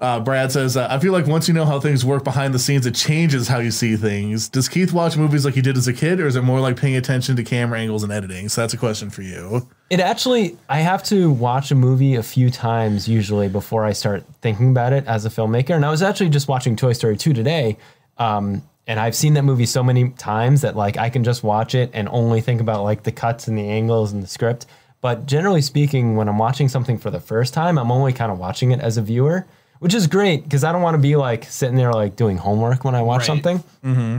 Uh, 0.00 0.20
Brad 0.20 0.52
says, 0.52 0.76
uh, 0.76 0.86
I 0.88 1.00
feel 1.00 1.12
like 1.12 1.26
once 1.26 1.48
you 1.48 1.54
know 1.54 1.64
how 1.64 1.80
things 1.80 2.04
work 2.04 2.22
behind 2.22 2.54
the 2.54 2.58
scenes, 2.60 2.86
it 2.86 2.94
changes 2.94 3.48
how 3.48 3.58
you 3.58 3.72
see 3.72 3.96
things. 3.96 4.48
Does 4.48 4.68
Keith 4.68 4.92
watch 4.92 5.16
movies 5.16 5.44
like 5.44 5.54
he 5.54 5.60
did 5.60 5.76
as 5.76 5.88
a 5.88 5.92
kid, 5.92 6.20
or 6.20 6.26
is 6.28 6.36
it 6.36 6.42
more 6.42 6.60
like 6.60 6.76
paying 6.76 6.94
attention 6.94 7.34
to 7.34 7.42
camera 7.42 7.80
angles 7.80 8.04
and 8.04 8.12
editing? 8.12 8.48
So 8.48 8.60
that's 8.60 8.72
a 8.74 8.76
question 8.76 9.10
for 9.10 9.22
you. 9.22 9.66
It 9.90 9.98
actually, 9.98 10.56
I 10.68 10.78
have 10.80 11.02
to 11.04 11.32
watch 11.32 11.72
a 11.72 11.74
movie 11.74 12.14
a 12.14 12.22
few 12.22 12.48
times 12.48 13.08
usually 13.08 13.48
before 13.48 13.84
I 13.84 13.92
start 13.92 14.24
thinking 14.40 14.70
about 14.70 14.92
it 14.92 15.04
as 15.06 15.26
a 15.26 15.30
filmmaker. 15.30 15.74
And 15.74 15.84
I 15.84 15.90
was 15.90 16.02
actually 16.02 16.30
just 16.30 16.46
watching 16.46 16.76
Toy 16.76 16.92
Story 16.92 17.16
2 17.16 17.32
today. 17.32 17.76
Um, 18.18 18.62
and 18.86 19.00
I've 19.00 19.16
seen 19.16 19.34
that 19.34 19.42
movie 19.42 19.66
so 19.66 19.82
many 19.82 20.10
times 20.10 20.62
that 20.62 20.76
like 20.76 20.96
I 20.96 21.10
can 21.10 21.24
just 21.24 21.42
watch 21.42 21.74
it 21.74 21.90
and 21.92 22.08
only 22.08 22.40
think 22.40 22.60
about 22.60 22.84
like 22.84 23.02
the 23.02 23.12
cuts 23.12 23.48
and 23.48 23.58
the 23.58 23.68
angles 23.68 24.12
and 24.12 24.22
the 24.22 24.28
script. 24.28 24.66
But 25.00 25.26
generally 25.26 25.62
speaking, 25.62 26.16
when 26.16 26.28
I'm 26.28 26.38
watching 26.38 26.68
something 26.68 26.98
for 26.98 27.10
the 27.10 27.20
first 27.20 27.52
time, 27.52 27.78
I'm 27.78 27.92
only 27.92 28.12
kind 28.12 28.32
of 28.32 28.38
watching 28.38 28.72
it 28.72 28.80
as 28.80 28.96
a 28.96 29.02
viewer, 29.02 29.46
which 29.78 29.94
is 29.94 30.06
great 30.06 30.42
because 30.44 30.64
I 30.64 30.72
don't 30.72 30.82
want 30.82 30.94
to 30.94 31.02
be 31.02 31.16
like 31.16 31.44
sitting 31.44 31.76
there 31.76 31.92
like 31.92 32.16
doing 32.16 32.36
homework 32.36 32.84
when 32.84 32.94
I 32.94 33.02
watch 33.02 33.20
Right. 33.20 33.26
something. 33.26 33.58
Mm-hmm. 33.84 34.18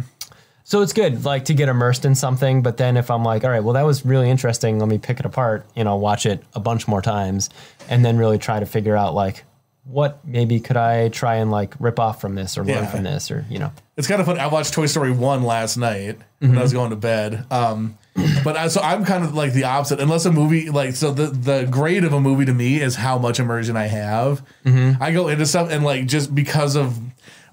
So 0.64 0.82
it's 0.82 0.94
good, 0.94 1.26
like 1.26 1.46
to 1.46 1.56
get 1.56 1.68
immersed 1.68 2.06
in 2.06 2.14
something. 2.14 2.62
But 2.62 2.78
then 2.78 2.96
if 2.96 3.10
I'm 3.10 3.24
like, 3.24 3.44
all 3.44 3.50
right, 3.50 3.64
well, 3.64 3.74
that 3.74 3.86
was 3.86 4.06
really 4.06 4.30
interesting. 4.30 4.78
Let 4.78 4.88
me 4.88 5.00
pick 5.00 5.20
it 5.20 5.26
apart. 5.26 5.66
You 5.76 5.84
know, 5.84 5.96
watch 5.96 6.28
it 6.28 6.44
a 6.54 6.60
bunch 6.60 6.88
more 6.88 7.02
times, 7.02 7.50
and 7.90 8.06
then 8.06 8.18
really 8.18 8.38
try 8.38 8.60
to 8.60 8.68
figure 8.68 8.96
out 8.96 9.16
like 9.16 9.46
what 9.90 10.26
maybe 10.26 10.60
could 10.60 10.78
I 10.78 11.10
try 11.10 11.36
and 11.36 11.50
like 11.52 11.74
rip 11.80 12.00
off 12.00 12.22
from 12.22 12.36
this 12.36 12.58
or 12.58 12.62
learn 12.64 12.84
Yeah. 12.84 12.86
from 12.88 13.04
this 13.04 13.32
or 13.32 13.46
you 13.50 13.60
know. 13.60 13.72
It's 13.98 14.08
kind 14.08 14.22
of 14.22 14.28
fun. 14.28 14.40
I 14.40 14.48
watched 14.48 14.74
Toy 14.74 14.86
Story 14.86 15.12
1 15.12 15.44
last 15.44 15.76
night 15.78 16.18
when 16.40 16.58
I 16.58 16.62
was 16.62 16.72
going 16.72 16.92
to 16.92 16.96
bed. 16.96 17.44
Um, 17.52 17.98
but 18.46 18.56
I, 18.56 18.68
so 18.70 18.80
I'm 18.82 19.04
kind 19.04 19.26
of 19.26 19.34
like 19.36 19.52
the 19.52 19.66
opposite. 19.66 20.00
Unless 20.00 20.26
a 20.26 20.32
movie, 20.32 20.70
like, 20.70 20.96
so 20.96 21.12
the, 21.12 21.26
the 21.28 21.68
grade 21.70 22.06
of 22.06 22.14
a 22.14 22.20
movie 22.22 22.46
to 22.46 22.54
me 22.54 22.80
is 22.80 22.96
how 22.96 23.18
much 23.18 23.40
immersion 23.42 23.76
I 23.76 23.88
have. 23.88 24.42
I 24.66 25.12
go 25.12 25.28
into 25.28 25.46
stuff 25.46 25.70
and, 25.70 25.84
like, 25.84 26.06
just 26.06 26.34
because 26.34 26.78
of 26.78 26.98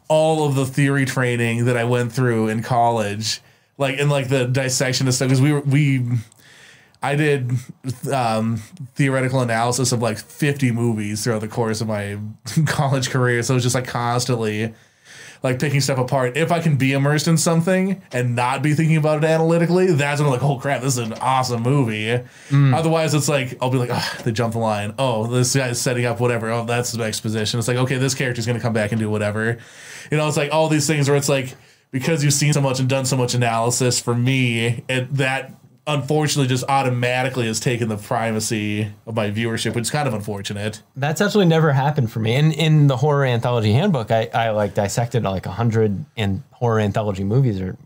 all 0.08 0.46
of 0.46 0.54
the 0.54 0.64
theory 0.66 1.04
training 1.04 1.64
that 1.64 1.76
I 1.76 1.82
went 1.82 2.12
through 2.12 2.46
in 2.48 2.62
college, 2.62 3.40
like, 3.76 3.98
and 3.98 4.08
like 4.08 4.28
the 4.28 4.44
dissection 4.46 5.08
of 5.08 5.14
stuff, 5.14 5.26
because 5.28 5.40
we 5.42 5.52
were, 5.52 5.60
we, 5.62 6.06
I 7.02 7.14
did 7.16 7.50
um, 8.12 8.56
theoretical 8.94 9.40
analysis 9.40 9.92
of 9.92 10.02
like 10.02 10.18
50 10.18 10.72
movies 10.72 11.24
throughout 11.24 11.40
the 11.40 11.48
course 11.48 11.80
of 11.80 11.88
my 11.88 12.18
college 12.66 13.10
career. 13.10 13.42
So 13.42 13.54
it 13.54 13.56
was 13.56 13.62
just 13.62 13.74
like 13.74 13.86
constantly 13.86 14.74
like 15.42 15.58
picking 15.58 15.80
stuff 15.80 15.98
apart. 15.98 16.36
If 16.36 16.50
I 16.50 16.60
can 16.60 16.76
be 16.76 16.92
immersed 16.92 17.28
in 17.28 17.36
something 17.36 18.02
and 18.12 18.34
not 18.34 18.62
be 18.62 18.74
thinking 18.74 18.96
about 18.96 19.22
it 19.22 19.26
analytically, 19.26 19.86
that's 19.92 20.20
when 20.20 20.26
I'm 20.26 20.32
like, 20.32 20.42
oh 20.42 20.58
crap, 20.58 20.82
this 20.82 20.96
is 20.96 21.06
an 21.06 21.12
awesome 21.14 21.62
movie. 21.62 22.20
Otherwise, 22.74 23.14
it's 23.14 23.28
like, 23.28 23.56
I'll 23.60 23.70
be 23.70 23.78
like, 23.78 23.90
oh, 23.92 24.18
they 24.24 24.32
jumped 24.32 24.54
the 24.54 24.58
line. 24.58 24.94
Oh, 24.98 25.26
this 25.26 25.54
guy's 25.54 25.80
setting 25.80 26.04
up 26.04 26.20
whatever. 26.20 26.50
Oh, 26.50 26.64
that's 26.64 26.92
the 26.92 27.02
exposition. 27.04 27.58
It's 27.58 27.68
like, 27.68 27.76
okay, 27.76 27.98
this 27.98 28.14
character's 28.14 28.46
going 28.46 28.58
to 28.58 28.62
come 28.62 28.72
back 28.72 28.92
and 28.92 29.00
do 29.00 29.10
whatever. 29.10 29.58
You 30.10 30.16
know, 30.16 30.26
it's 30.26 30.36
like 30.36 30.52
all 30.52 30.68
these 30.68 30.86
things 30.86 31.08
where 31.08 31.16
it's 31.16 31.28
like, 31.28 31.54
because 31.90 32.24
you've 32.24 32.32
seen 32.34 32.52
so 32.52 32.60
much 32.60 32.80
and 32.80 32.88
done 32.88 33.04
so 33.04 33.16
much 33.16 33.34
analysis 33.34 34.00
for 34.00 34.14
me, 34.14 34.84
it, 34.88 35.14
that 35.14 35.52
unfortunately 35.86 36.48
just 36.48 36.64
automatically 36.68 37.46
has 37.46 37.60
taken 37.60 37.88
the 37.88 37.96
primacy 37.96 38.88
of 39.06 39.14
my 39.14 39.30
viewership, 39.30 39.74
which 39.74 39.82
is 39.82 39.90
kind 39.90 40.08
of 40.08 40.14
unfortunate. 40.14 40.82
That's 40.96 41.20
actually 41.20 41.46
never 41.46 41.72
happened 41.72 42.10
for 42.10 42.18
me. 42.18 42.34
And 42.34 42.52
in 42.52 42.88
the 42.88 42.96
horror 42.96 43.24
anthology 43.24 43.72
handbook, 43.72 44.10
I, 44.10 44.28
I 44.34 44.50
like 44.50 44.74
dissected 44.74 45.22
like 45.22 45.46
a 45.46 45.52
hundred 45.52 46.04
and 46.16 46.42
horror 46.50 46.80
anthology 46.80 47.22
movies 47.22 47.60
or 47.60 47.76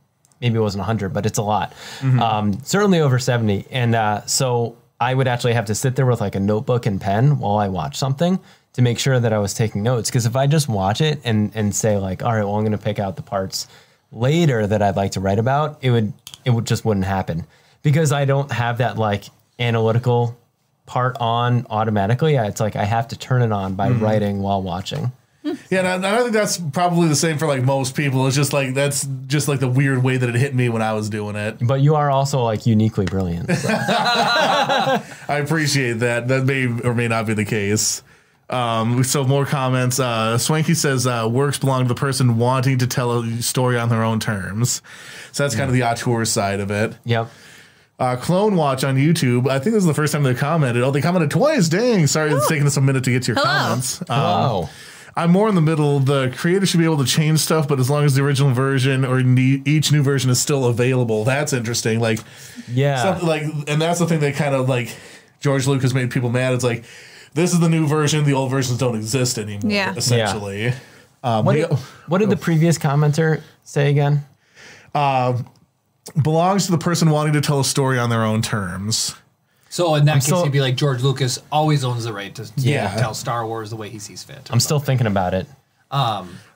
maybe 0.41 0.57
it 0.57 0.61
wasn't 0.61 0.81
a 0.81 0.89
100, 0.89 1.11
but 1.11 1.27
it's 1.27 1.39
a 1.39 1.43
lot. 1.43 1.75
Um, 2.03 2.59
certainly 2.65 3.01
over 3.01 3.19
70. 3.19 3.67
And 3.71 3.95
uh, 3.95 4.25
so 4.25 4.79
I 4.99 5.15
would 5.15 5.29
actually 5.29 5.53
have 5.53 5.67
to 5.67 5.75
sit 5.75 5.97
there 5.97 6.07
with 6.07 6.21
like 6.23 6.35
a 6.35 6.41
notebook 6.41 6.87
and 6.87 6.99
pen 7.01 7.39
while 7.39 7.59
I 7.59 7.69
watch 7.69 7.97
something 7.97 8.41
to 8.73 8.83
make 8.83 8.99
sure 8.99 9.21
that 9.21 9.33
I 9.33 9.39
was 9.39 9.53
taking 9.53 9.83
notes. 9.83 10.09
Because 10.09 10.25
if 10.25 10.37
I 10.37 10.47
just 10.47 10.69
watch 10.69 11.03
it 11.03 11.21
and 11.25 11.53
and 11.55 11.75
say 11.75 11.99
like, 11.99 12.23
all 12.23 12.33
right, 12.33 12.45
well, 12.45 12.55
I'm 12.55 12.63
going 12.63 12.73
to 12.73 12.79
pick 12.79 12.99
out 12.99 13.17
the 13.17 13.23
parts 13.23 13.69
later 14.11 14.67
that 14.67 14.81
I'd 14.81 14.97
like 14.97 15.13
to 15.13 15.21
write 15.21 15.39
about, 15.39 15.79
it 15.83 15.91
would 15.91 16.15
it 16.47 16.51
would 16.51 16.67
just 16.67 16.87
wouldn't 16.87 17.05
happen 17.07 17.47
because 17.83 18.13
I 18.13 18.25
don't 18.25 18.51
have 18.51 18.79
that 18.79 18.97
like 18.99 19.25
analytical 19.59 20.37
part 20.87 21.17
on 21.21 21.67
automatically. 21.71 22.35
It's 22.35 22.61
like 22.61 22.77
I 22.77 22.85
have 22.85 23.09
to 23.09 23.19
turn 23.19 23.43
it 23.43 23.53
on 23.53 23.75
by 23.75 23.91
writing 23.91 24.41
while 24.43 24.63
watching. 24.63 25.13
Yeah, 25.43 25.95
and 25.95 26.05
I, 26.05 26.19
I 26.19 26.21
think 26.21 26.33
that's 26.33 26.59
probably 26.59 27.09
the 27.09 27.17
same 27.17 27.39
for 27.39 27.47
like 27.47 27.63
most 27.63 27.97
people. 27.97 28.27
It's 28.27 28.37
just 28.37 28.53
like 28.53 28.75
that's 28.75 29.09
just 29.27 29.49
like 29.49 29.61
the 29.61 29.69
weird 29.69 30.03
way 30.03 30.19
that 30.19 30.29
it 30.29 30.35
hit 30.35 30.55
me 30.55 30.69
when 30.69 30.83
I 30.83 30.93
was 30.93 31.09
doing 31.09 31.35
it. 31.35 31.57
But 31.63 31.81
you 31.81 31.95
are 31.95 32.11
also 32.11 32.43
like 32.43 32.67
uniquely 32.67 33.07
brilliant. 33.07 33.49
I 33.69 35.03
appreciate 35.29 36.01
that. 36.01 36.29
That 36.29 36.45
may 36.45 36.67
or 36.67 36.95
may 36.95 37.09
not 37.09 37.27
be 37.27 37.35
the 37.35 37.47
case. 37.47 38.03
Um, 38.51 39.05
so 39.05 39.25
more 39.25 39.47
comments. 39.47 39.99
Uh, 40.01 40.37
Swanky 40.37 40.75
says 40.75 41.07
uh, 41.07 41.29
works 41.31 41.59
belong 41.59 41.85
to 41.85 41.89
the 41.89 41.95
person 41.95 42.37
wanting 42.37 42.79
to 42.79 42.87
tell 42.87 43.21
a 43.21 43.43
story 43.43 43.79
on 43.79 43.89
their 43.89 44.03
own 44.03 44.19
terms. 44.21 44.83
So 45.33 45.45
that's 45.45 45.55
kind 45.55 45.71
of 45.71 45.75
the 45.75 45.85
auteur 45.85 46.25
side 46.25 46.61
of 46.61 46.71
it. 46.71 46.97
yep. 47.05 47.31
Uh, 48.01 48.17
Clone 48.17 48.57
Watch 48.57 48.83
on 48.83 48.97
YouTube. 48.97 49.47
I 49.49 49.59
think 49.59 49.75
this 49.75 49.83
is 49.83 49.87
the 49.87 49.93
first 49.95 50.13
time 50.15 50.23
they 50.23 50.35
commented. 50.35 50.83
Oh, 50.83 50.91
they 50.91 51.03
commented 51.03 51.31
twice. 51.31 51.69
Dang, 51.69 52.07
sorry, 52.07 52.33
it's 52.33 52.49
taking 52.49 52.67
us 52.67 52.77
a 52.79 52.81
minute 52.81 53.05
to 53.05 53.11
get 53.11 53.23
to 53.25 53.33
your 53.33 53.37
Hello. 53.37 53.47
comments. 53.47 54.01
Um, 54.03 54.07
Oh. 54.11 54.71
I'm 55.17 55.33
more 55.33 55.49
in 55.49 55.55
the 55.57 55.61
middle. 55.61 55.99
The 56.01 56.33
creator 56.37 56.65
should 56.65 56.79
be 56.79 56.85
able 56.85 56.99
to 56.99 57.05
change 57.05 57.41
stuff, 57.41 57.69
but 57.69 57.79
as 57.81 57.91
long 57.91 58.05
as 58.05 58.15
the 58.15 58.23
original 58.23 58.53
version 58.53 59.05
or 59.05 59.23
ne- 59.23 59.61
each 59.67 59.91
new 59.93 60.03
version 60.03 60.31
is 60.31 60.41
still 60.41 60.65
available, 60.67 61.25
that's 61.25 61.53
interesting. 61.53 62.01
Like, 62.01 62.21
Yeah. 62.73 63.03
something 63.03 63.27
like, 63.29 63.43
and 63.69 63.83
that's 63.83 63.99
the 63.99 64.07
thing 64.07 64.21
that 64.21 64.35
kind 64.35 64.55
of 64.55 64.69
like 64.69 64.97
George 65.41 65.67
Lucas 65.67 65.93
made 65.93 66.11
people 66.11 66.31
mad. 66.31 66.55
It's 66.55 66.65
like 66.65 66.85
this 67.35 67.53
is 67.53 67.59
the 67.61 67.69
new 67.69 67.87
version; 67.89 68.25
the 68.25 68.33
old 68.35 68.51
versions 68.51 68.79
don't 68.79 68.95
exist 68.97 69.37
anymore. 69.37 69.71
Yeah. 69.71 69.95
essentially. 69.95 70.73
Um, 71.25 71.45
What 71.45 71.55
we- 71.57 71.61
did, 71.63 71.71
what 72.07 72.19
did 72.19 72.31
the 72.31 72.37
previous 72.37 72.79
commenter 72.79 73.43
say 73.65 73.91
again? 73.91 74.25
Belongs 76.23 76.67
to 76.67 76.73
the 76.73 76.79
person 76.79 77.11
wanting 77.11 77.33
to 77.35 77.41
tell 77.41 77.61
a 77.61 77.65
story 77.65 77.99
on 77.99 78.11
their 78.11 78.25
own 78.25 78.43
terms. 78.43 79.15
So 79.69 79.95
in 79.95 80.05
that 80.07 80.15
case, 80.15 80.25
still- 80.25 80.41
it'd 80.41 80.53
be 80.53 80.61
like 80.61 80.77
George 80.77 81.03
Lucas 81.03 81.39
always 81.53 81.85
owns 81.85 82.05
the 82.05 82.13
right 82.13 82.35
to 82.35 82.51
Yeah. 82.57 82.95
tell 82.97 83.15
Star 83.15 83.47
Wars 83.47 83.71
the 83.71 83.77
way 83.77 83.89
he 83.89 83.99
sees 83.99 84.23
fit. 84.23 84.49
I'm 84.51 84.61
still 84.61 84.81
thinking 84.81 85.07
about 85.07 85.33
it. 85.35 85.47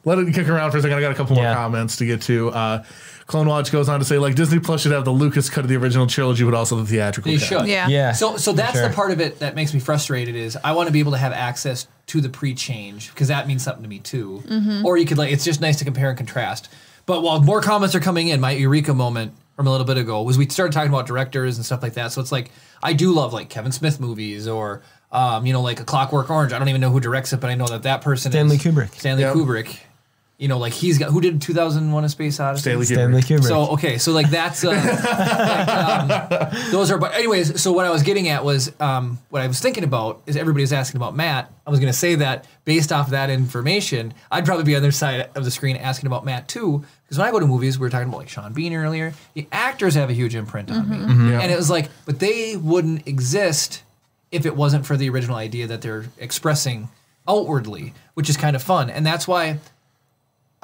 Let 0.07 0.19
it 0.19 0.35
kick 0.35 0.49
around 0.49 0.71
for 0.71 0.79
a 0.79 0.83
second. 0.83 0.99
I 0.99 1.01
got 1.01 1.13
a 1.13 1.15
couple 1.15 1.35
more 1.37 1.45
Yeah. 1.45 1.55
comments 1.55 1.97
to 1.97 2.07
get 2.07 2.21
to. 2.23 2.51
Uh, 2.51 2.83
Clone 3.27 3.49
Watch 3.49 3.73
goes 3.73 3.89
on 3.89 4.01
to 4.01 4.05
say, 4.05 4.19
like 4.19 4.35
Disney 4.35 4.59
Plus 4.59 4.83
should 4.83 4.93
have 4.93 5.07
the 5.07 5.11
Lucas 5.11 5.49
cut 5.49 5.65
of 5.65 5.71
the 5.71 5.77
original 5.77 6.07
trilogy, 6.07 6.45
but 6.45 6.53
also 6.53 6.77
the 6.77 6.85
theatrical. 6.85 7.33
They 7.33 7.39
cut. 7.39 7.47
should. 7.47 7.67
Yeah. 7.67 7.89
Yeah. 7.89 8.13
So 8.13 8.37
so 8.37 8.53
that's 8.53 8.73
sure. 8.75 8.87
the 8.89 8.95
part 8.95 9.13
of 9.13 9.21
it 9.21 9.39
that 9.39 9.55
makes 9.55 9.73
me 9.73 9.81
frustrated 9.81 10.35
is 10.37 10.59
I 10.63 10.73
want 10.73 10.89
to 10.89 10.93
be 10.93 10.99
able 11.01 11.13
to 11.13 11.19
have 11.19 11.33
access 11.33 11.87
to 12.09 12.21
the 12.21 12.29
pre-change 12.29 13.09
because 13.15 13.29
that 13.29 13.49
means 13.49 13.63
something 13.65 13.83
to 13.83 13.89
me 13.89 13.99
too. 14.01 14.43
Or 14.85 14.99
you 14.99 15.07
could 15.07 15.17
like 15.17 15.33
it's 15.33 15.45
just 15.45 15.61
nice 15.63 15.77
to 15.79 15.85
compare 15.87 16.11
and 16.11 16.19
contrast. 16.19 16.69
But 17.07 17.23
while 17.23 17.41
more 17.41 17.63
comments 17.63 17.95
are 17.95 18.01
coming 18.01 18.29
in, 18.29 18.41
my 18.43 18.51
eureka 18.53 18.93
moment 18.93 19.33
from 19.57 19.67
a 19.67 19.71
little 19.71 19.87
bit 19.87 19.97
ago 19.99 20.23
was 20.23 20.37
we 20.39 20.49
started 20.49 20.73
talking 20.73 20.89
about 20.91 21.07
directors 21.07 21.57
and 21.57 21.65
stuff 21.65 21.83
like 21.83 21.95
that. 21.95 22.13
So 22.13 22.21
it's 22.21 22.33
like 22.33 22.51
I 22.83 22.93
do 22.93 23.13
love 23.13 23.33
like 23.33 23.49
Kevin 23.49 23.73
Smith 23.73 24.01
movies 24.01 24.49
or 24.49 24.83
um, 25.13 25.47
you 25.47 25.53
know 25.53 25.63
like 25.63 25.81
a 25.81 25.85
Clockwork 25.85 26.29
Orange. 26.31 26.53
I 26.53 26.59
don't 26.59 26.69
even 26.69 26.81
know 26.81 26.91
who 26.91 27.01
directs 27.01 27.33
it, 27.33 27.41
but 27.41 27.51
I 27.51 27.55
know 27.55 27.67
that 27.67 27.83
that 27.85 28.01
person 28.03 28.33
Stanley 28.33 28.57
is 28.57 28.63
Kubrick. 28.63 28.93
Stanley 28.95 29.23
Yep. 29.23 29.35
Kubrick. 29.37 29.79
You 30.37 30.49
know, 30.49 30.59
like 30.59 30.72
he's 30.72 30.99
got 30.99 31.11
who 31.11 31.20
did 31.20 31.41
2001: 31.41 32.05
A 32.05 32.09
Space 32.09 32.41
Odyssey. 32.41 32.62
Stanley 32.62 32.87
Stanley 32.87 33.22
Kubrick. 33.22 33.39
Kubrick. 33.39 33.45
So 33.45 33.68
okay, 33.74 33.99
so 33.99 34.11
like 34.11 34.28
that's 34.30 34.64
uh, 34.64 34.70
like, 34.70 35.68
um, 35.68 36.70
those 36.72 36.91
are. 36.91 36.99
But 36.99 37.14
anyways, 37.14 37.61
so 37.62 37.70
what 37.72 37.87
I 37.87 37.91
was 37.91 38.03
getting 38.03 38.28
at 38.28 38.45
was 38.45 38.72
um, 38.80 39.18
what 39.30 39.43
I 39.43 39.47
was 39.47 39.61
thinking 39.61 39.85
about 39.85 40.22
is 40.26 40.37
everybody's 40.37 40.72
asking 40.72 40.99
about 40.99 41.14
Matt. 41.14 41.53
I 41.66 41.70
was 41.70 41.78
going 41.78 41.93
to 41.93 41.97
say 41.99 42.16
that 42.16 42.47
based 42.64 42.91
off 42.93 43.11
that 43.11 43.30
information, 43.30 44.12
I'd 44.30 44.45
probably 44.45 44.64
be 44.64 44.74
on 44.74 44.82
their 44.82 44.91
side 44.93 45.30
of 45.37 45.45
the 45.45 45.51
screen 45.53 45.76
asking 45.76 46.09
about 46.09 46.24
Matt 46.24 46.49
too. 46.49 46.85
Because 47.05 47.16
when 47.18 47.28
I 47.28 47.30
go 47.30 47.39
to 47.39 47.47
movies, 47.47 47.78
we 47.78 47.87
were 47.87 47.91
talking 47.91 48.09
about 48.09 48.18
like 48.18 48.28
Sean 48.28 48.53
Bean 48.53 48.74
earlier. 48.74 49.14
The 49.35 49.47
actors 49.53 49.95
have 49.95 50.11
a 50.11 50.14
huge 50.14 50.35
imprint 50.35 50.68
on 50.70 50.89
me, 50.91 50.97
Yeah. 51.30 51.41
and 51.43 51.53
it 51.53 51.57
was 51.57 51.70
like, 51.70 51.91
but 52.07 52.18
they 52.18 52.57
wouldn't 52.57 53.07
exist 53.07 53.82
if 54.32 54.47
it 54.47 54.57
wasn't 54.57 54.85
for 54.85 54.97
the 54.97 55.09
original 55.11 55.37
idea 55.37 55.68
that 55.68 55.80
they're 55.80 56.07
expressing 56.18 56.89
outwardly, 57.28 57.95
which 58.14 58.28
is 58.28 58.37
kind 58.37 58.57
of 58.57 58.62
fun, 58.64 58.91
and 58.91 59.07
that's 59.07 59.28
why. 59.28 59.61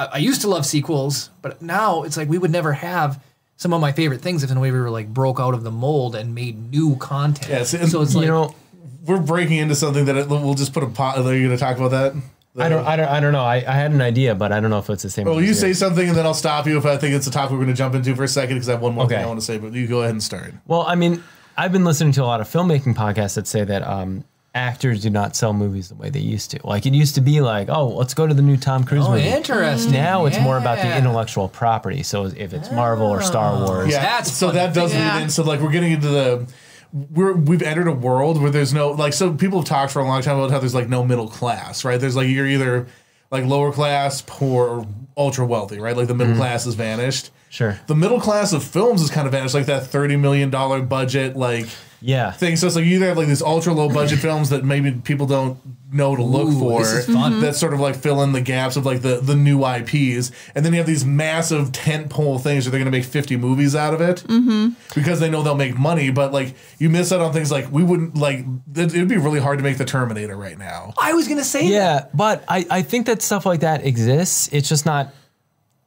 I, 0.01 0.05
I 0.15 0.19
used 0.19 0.41
to 0.41 0.49
love 0.49 0.65
sequels, 0.65 1.31
but 1.43 1.61
now 1.61 2.03
it's 2.03 2.17
like 2.17 2.29
we 2.29 2.39
would 2.39 2.51
never 2.51 2.73
have 2.73 3.23
some 3.57 3.75
of 3.75 3.81
my 3.81 3.93
favorite 3.93 4.23
things 4.23 4.43
if 4.43 4.51
in 4.51 4.57
a 4.57 4.61
way 4.61 4.71
we 4.71 4.81
were 4.81 4.91
like 4.91 5.13
broke 5.13 5.39
out 5.39 5.53
of 5.53 5.63
the 5.63 5.71
mold 5.71 6.17
and 6.17 6.35
made 6.35 6.71
new 6.71 6.97
content. 6.97 7.51
Yes, 7.51 7.75
and 7.75 7.91
so 7.91 8.01
it's 8.01 8.15
like 8.15 8.25
you 8.25 8.35
like 8.35 8.51
know, 8.51 8.57
We're 9.05 9.21
breaking 9.21 9.59
into 9.59 9.75
something 9.75 10.07
that 10.07 10.17
it, 10.17 10.29
we'll 10.29 10.55
just 10.55 10.73
put 10.73 10.83
a 10.83 10.87
pot. 10.87 11.19
Are 11.19 11.35
you 11.35 11.47
going 11.47 11.57
to 11.57 11.63
talk 11.63 11.77
about 11.77 11.91
that? 11.91 12.15
I 12.59 12.69
don't, 12.69 12.85
I 12.85 12.97
don't, 12.97 13.09
I 13.09 13.21
don't 13.21 13.33
know. 13.33 13.45
I, 13.45 13.57
I 13.57 13.75
had 13.75 13.93
an 13.93 14.01
idea, 14.01 14.35
but 14.35 14.51
I 14.51 14.59
don't 14.59 14.71
know 14.71 14.79
if 14.79 14.91
it's 14.91 15.05
the 15.05 15.11
same. 15.11 15.27
Well, 15.27 15.37
you 15.37 15.49
yours. 15.49 15.61
say 15.61 15.73
something 15.73 16.09
and 16.09 16.17
then 16.17 16.27
I'll 16.27 16.35
stop 16.35 16.67
you 16.67 16.79
if 16.79 16.85
I 16.85 16.97
think 16.97 17.15
it's 17.15 17.29
a 17.29 17.31
topic 17.31 17.53
we're 17.53 17.59
going 17.59 17.69
to 17.69 17.75
jump 17.75 17.95
into 17.95 18.17
for 18.17 18.25
a 18.25 18.29
second 18.29 18.57
because 18.57 18.69
I 18.69 18.73
have 18.73 18.83
one 18.83 18.95
more 18.95 19.07
thing 19.07 19.23
I 19.23 19.27
want 19.27 19.39
to 19.39 19.47
say. 19.47 19.59
But 19.59 19.73
you 19.73 19.87
go 19.87 20.01
ahead 20.01 20.13
and 20.13 20.23
start. 20.23 20.55
Well, 20.67 20.83
I 20.83 20.97
mean, 20.97 21.23
I've 21.57 21.71
been 21.71 21.85
listening 21.85 22.13
to 22.15 22.25
a 22.25 22.27
lot 22.27 22.41
of 22.41 22.49
filmmaking 22.49 22.97
podcasts 22.97 23.35
that 23.35 23.47
say 23.47 23.63
that 23.63 23.87
um, 23.87 24.25
actors 24.55 25.03
do 25.03 25.11
not 25.11 25.37
sell 25.37 25.53
movies 25.53 25.89
the 25.89 25.95
way 25.95 26.11
they 26.11 26.21
used 26.21 26.51
to. 26.51 26.67
Like 26.67 26.87
it 26.87 26.95
used 26.95 27.15
to 27.15 27.21
be 27.21 27.41
like, 27.41 27.69
oh, 27.69 27.89
let's 27.89 28.15
go 28.15 28.27
to 28.27 28.35
the 28.35 28.43
new 28.43 28.57
Tom 28.57 28.85
Cruise 28.85 29.07
oh, 29.07 29.13
movie. 29.13 29.27
interesting. 29.29 29.93
Now 29.93 30.27
it's 30.27 30.41
more 30.41 30.59
about 30.59 30.79
the 30.79 30.97
intellectual 30.97 31.49
property. 31.49 32.03
So 32.03 32.27
if 32.27 32.53
it's 32.53 32.71
Marvel 32.71 33.07
or 33.07 33.23
Star 33.23 33.55
oh. 33.55 33.67
Wars, 33.67 33.91
Yeah, 33.91 34.03
That's 34.03 34.33
so 34.33 34.49
funny. 34.49 34.59
that 34.59 34.75
does 34.75 34.93
Yeah. 34.93 35.15
lead 35.15 35.23
in. 35.25 35.31
So 35.31 35.45
like 35.45 35.61
we're 35.61 35.71
getting 35.71 35.93
into 35.93 36.09
the. 36.09 36.47
We're, 36.93 37.35
we've 37.35 37.63
entered 37.63 37.87
a 37.87 37.93
world 37.93 38.43
where 38.43 38.51
there's 38.51 38.75
no 38.75 38.91
like 38.91 39.13
so 39.13 39.33
people 39.33 39.61
have 39.61 39.69
talked 39.69 39.93
for 39.93 40.01
a 40.01 40.05
long 40.05 40.23
time 40.23 40.37
about 40.37 40.51
how 40.51 40.59
there's 40.59 40.75
like 40.75 40.89
no 40.89 41.05
middle 41.05 41.29
class 41.29 41.85
right 41.85 42.01
there's 42.01 42.17
like 42.17 42.29
you're 42.29 42.49
either 42.49 42.89
like 43.31 43.45
lower 43.45 43.71
class 43.71 44.25
poor 44.27 44.67
or 44.67 44.87
ultra 45.17 45.47
wealthy 45.47 45.79
right 45.79 45.97
like 45.97 46.09
the 46.09 46.15
middle 46.15 46.33
mm-hmm. 46.33 46.41
class 46.41 46.65
has 46.65 46.75
vanished 46.75 47.31
sure, 47.49 47.79
the 47.87 47.95
middle 47.95 48.21
class 48.21 48.53
of 48.53 48.65
films 48.65 49.03
has 49.03 49.09
kind 49.09 49.29
of 49.29 49.31
vanished 49.31 49.55
like 49.55 49.67
that 49.67 49.87
30 49.87 50.17
million 50.17 50.51
dollar 50.51 50.83
budget 50.83 51.37
like 51.37 51.69
yeah, 52.01 52.33
thing. 52.33 52.57
So 52.57 52.67
it's 52.67 52.77
like 52.77 52.85
you 52.85 52.97
either 52.97 53.07
have 53.07 53.17
like 53.17 53.29
these 53.29 53.43
ultra 53.43 53.73
low 53.73 53.89
budget 53.89 54.19
films 54.21 54.51
that 54.51 54.65
maybe 54.65 54.93
people 54.93 55.27
don't 55.27 55.59
know 55.93 56.15
to 56.15 56.23
look 56.23 56.49
Ooh, 56.49 56.59
for. 56.59 56.81
this 56.81 57.09
is 57.09 57.15
fun. 57.15 57.41
That 57.41 57.57
sort 57.57 57.75
of 57.75 57.81
like 57.81 57.97
fill 57.97 58.23
in 58.23 58.33
the 58.33 58.41
gaps 58.41 58.77
of 58.77 58.87
like 58.87 59.03
the 59.03 59.21
the 59.21 59.35
new 59.35 59.65
IPs, 59.65 60.31
and 60.55 60.65
then 60.65 60.73
you 60.73 60.79
have 60.79 60.87
these 60.87 61.05
massive 61.05 61.73
tent 61.73 62.11
pole 62.11 62.39
things 62.39 62.65
where 62.65 62.71
they're 62.71 62.81
going 62.81 62.91
to 62.91 62.97
make 62.97 63.05
fifty 63.05 63.37
movies 63.37 63.75
out 63.75 63.95
of 63.95 64.01
it 64.01 64.25
mm-hmm. 64.27 64.71
because 64.95 65.21
they 65.21 65.29
know 65.29 65.43
they'll 65.43 65.55
make 65.55 65.79
money. 65.79 66.11
But 66.11 66.33
like 66.33 66.55
you 66.79 66.89
miss 66.91 67.13
out 67.13 67.21
on 67.21 67.33
things 67.33 67.51
like 67.51 67.71
we 67.71 67.83
wouldn't 67.83 68.17
like. 68.17 68.45
It 68.75 68.93
would 68.95 69.09
be 69.09 69.17
really 69.17 69.41
hard 69.41 69.59
to 69.59 69.65
make 69.65 69.79
the 69.79 69.85
Terminator 69.85 70.37
right 70.37 70.59
now. 70.59 70.95
I 71.01 71.13
was 71.13 71.29
gonna 71.29 71.45
say 71.45 71.63
that. 71.63 71.71
yeah. 71.71 72.07
But 72.15 72.45
I, 72.49 72.67
I 72.71 72.83
think 72.83 73.07
that 73.07 73.23
stuff 73.23 73.47
like 73.47 73.61
that 73.61 73.85
exists. 73.85 74.49
It's 74.53 74.69
just 74.69 74.87
not. 74.87 75.15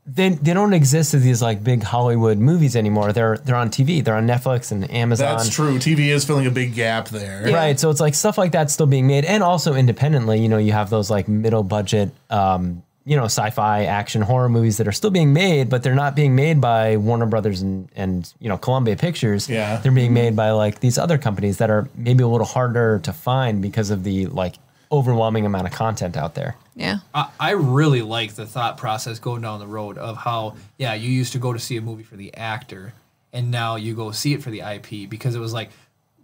They, 0.05 0.29
they 0.29 0.53
don't 0.53 0.73
exist 0.73 1.13
as 1.13 1.23
these 1.23 1.41
like 1.41 1.63
big 1.63 1.81
Hollywood 1.81 2.37
movies 2.37 2.75
anymore. 2.75 3.13
They're 3.13 3.37
they're 3.37 3.55
on 3.55 3.69
TV. 3.69 4.03
They're 4.03 4.17
on 4.17 4.27
Netflix 4.27 4.71
and 4.73 4.89
Amazon. 4.91 5.37
That's 5.37 5.49
true. 5.49 5.77
TV 5.77 6.07
is 6.09 6.25
filling 6.25 6.45
a 6.45 6.51
big 6.51 6.75
gap 6.75 7.07
there. 7.07 7.49
Right. 7.53 7.79
So 7.79 7.89
it's 7.89 8.01
like 8.01 8.13
stuff 8.13 8.37
like 8.37 8.51
that's 8.51 8.73
still 8.73 8.85
being 8.85 9.07
made, 9.07 9.23
and 9.23 9.41
also 9.41 9.75
independently. 9.75 10.41
You 10.41 10.49
know, 10.49 10.57
you 10.57 10.73
have 10.73 10.89
those 10.89 11.09
like 11.09 11.29
middle 11.29 11.63
budget, 11.63 12.11
um, 12.29 12.83
you 13.05 13.15
know, 13.15 13.25
sci-fi 13.25 13.85
action 13.85 14.21
horror 14.21 14.49
movies 14.49 14.75
that 14.77 14.89
are 14.89 14.93
still 14.93 15.09
being 15.09 15.31
made, 15.31 15.69
but 15.69 15.83
they're 15.83 15.95
not 15.95 16.17
being 16.17 16.35
made 16.35 16.59
by 16.59 16.97
Warner 16.97 17.25
Brothers 17.25 17.61
and 17.61 17.87
and 17.95 18.33
you 18.39 18.49
know 18.49 18.57
Columbia 18.57 18.97
Pictures. 18.97 19.47
Yeah. 19.47 19.77
They're 19.77 19.93
being 19.93 20.13
made 20.13 20.35
by 20.35 20.51
like 20.51 20.81
these 20.81 20.97
other 20.97 21.17
companies 21.17 21.59
that 21.59 21.69
are 21.69 21.87
maybe 21.95 22.23
a 22.23 22.27
little 22.27 22.45
harder 22.45 22.99
to 22.99 23.13
find 23.13 23.61
because 23.61 23.89
of 23.89 24.03
the 24.03 24.25
like 24.25 24.55
overwhelming 24.93 25.45
amount 25.45 25.67
of 25.67 25.73
content 25.73 26.15
out 26.15 26.35
there. 26.35 26.55
Yeah. 26.75 26.99
I, 27.13 27.29
I 27.39 27.51
really 27.51 28.01
like 28.01 28.35
the 28.35 28.45
thought 28.45 28.77
process 28.77 29.19
going 29.19 29.41
down 29.41 29.59
the 29.59 29.67
road 29.67 29.97
of 29.97 30.17
how 30.17 30.55
yeah 30.77 30.93
you 30.93 31.09
used 31.09 31.33
to 31.33 31.39
go 31.39 31.51
to 31.51 31.59
see 31.59 31.75
a 31.77 31.81
movie 31.81 32.03
for 32.03 32.15
the 32.15 32.33
actor 32.35 32.93
and 33.33 33.51
now 33.51 33.75
you 33.75 33.95
go 33.95 34.11
see 34.11 34.33
it 34.33 34.41
for 34.43 34.51
the 34.51 34.61
IP 34.61 35.09
because 35.09 35.35
it 35.35 35.39
was 35.39 35.53
like 35.53 35.71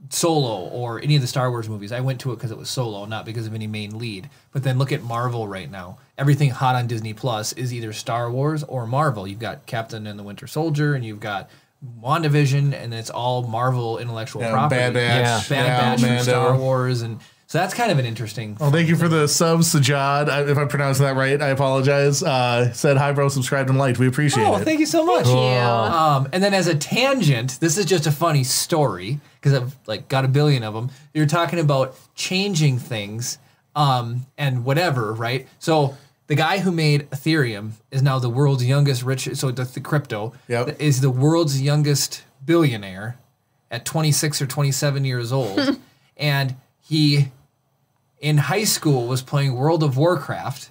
Solo 0.10 0.70
or 0.70 1.02
any 1.02 1.16
of 1.16 1.22
the 1.22 1.28
Star 1.28 1.52
Wars 1.52 1.68
movies. 1.68 1.91
I 1.91 2.00
went 2.00 2.22
to 2.22 2.32
it 2.32 2.36
because 2.38 2.52
it 2.52 2.58
was 2.58 2.70
Solo, 2.70 3.06
not 3.06 3.26
because 3.26 3.48
of 3.48 3.54
any 3.54 3.68
main 3.68 3.98
lead. 3.98 4.30
But 4.54 4.64
then 4.64 4.78
look 4.78 4.91
at 4.94 5.04
Marvel 5.04 5.48
right 5.48 5.70
now. 5.70 5.98
Everything 6.18 6.52
hot 6.52 6.76
on 6.76 6.88
Disney 6.88 7.14
Plus 7.14 7.52
is 7.54 7.74
either 7.74 7.91
Star 7.91 8.32
Wars 8.32 8.64
or 8.64 8.88
Marvel. 8.88 9.28
You've 9.28 9.40
got 9.40 9.66
Captain 9.66 10.08
and 10.08 10.18
the 10.18 10.24
Winter 10.24 10.48
Soldier, 10.48 10.94
and 10.96 11.04
you've 11.04 11.20
got 11.20 11.50
WandaVision, 12.02 12.74
and 12.74 12.94
it's 12.94 13.10
all 13.10 13.44
Marvel 13.44 13.98
intellectual 13.98 14.41
Yeah, 14.41 14.52
property. 14.52 14.80
Bad 14.80 14.94
Batch. 14.94 15.50
Bad 15.50 15.66
yeah, 15.66 15.78
Batch 15.78 16.02
from 16.02 16.20
Star 16.20 16.58
Wars, 16.58 17.02
and 17.02 17.20
so 17.50 17.58
that's 17.58 17.74
kind 17.74 17.92
of 17.92 17.98
an 17.98 18.06
interesting. 18.06 18.56
Well, 18.60 18.70
thank 18.70 18.90
you 18.90 18.96
for 18.96 19.08
the 19.08 19.28
subs, 19.28 19.74
Sajad. 19.74 20.30
I, 20.30 20.44
if 20.44 20.60
I 20.60 20.66
pronounced 20.66 21.00
that 21.00 21.16
right, 21.16 21.42
I 21.42 21.48
apologize. 21.48 22.22
Uh, 22.22 22.72
said 22.74 22.96
hi, 22.96 23.12
bro. 23.12 23.28
Subscribed 23.28 23.70
and 23.72 23.80
liked. 23.80 23.98
We 23.98 24.08
appreciate 24.08 24.44
it. 24.44 24.48
Oh, 24.48 24.58
it. 24.58 24.66
thank 24.66 24.80
you 24.80 24.86
so 24.86 25.04
much. 25.04 25.26
Cute. 25.26 25.36
Um, 25.36 26.30
and 26.32 26.44
then 26.44 26.54
as 26.54 26.68
a 26.68 26.76
tangent, 26.76 27.60
this 27.60 27.80
is 27.80 27.86
just 27.88 28.06
a 28.06 28.12
funny 28.12 28.44
story 28.44 29.20
because 29.42 29.56
I've 29.56 29.76
like 29.88 30.08
got 30.10 30.26
a 30.26 30.28
billion 30.28 30.64
of 30.64 30.76
them. 30.76 30.92
You're 31.12 31.26
talking 31.26 31.58
about 31.58 31.96
changing 32.14 32.78
things 32.78 33.40
um, 33.76 34.28
and 34.38 34.64
whatever, 34.64 35.12
right? 35.12 35.48
So 35.58 35.98
the 36.28 36.36
guy 36.36 36.60
who 36.60 36.72
made 36.72 37.10
Ethereum 37.10 37.72
is 37.90 38.04
now 38.04 38.20
the 38.20 38.30
world's 38.30 38.64
youngest 38.64 39.02
rich. 39.02 39.28
So 39.34 39.50
the, 39.50 39.64
the 39.64 39.82
crypto 39.82 40.34
Yep. 40.50 40.80
is 40.80 41.02
the 41.02 41.10
world's 41.10 41.60
youngest 41.60 42.24
billionaire 42.46 43.18
at 43.72 43.86
26 43.86 44.40
or 44.40 44.46
27 44.46 45.04
years 45.04 45.32
old, 45.32 45.80
and 46.18 46.56
he 46.80 47.30
in 48.20 48.38
high 48.38 48.64
school 48.66 49.08
was 49.08 49.22
playing 49.22 49.56
World 49.56 49.84
of 49.84 49.98
Warcraft, 49.98 50.70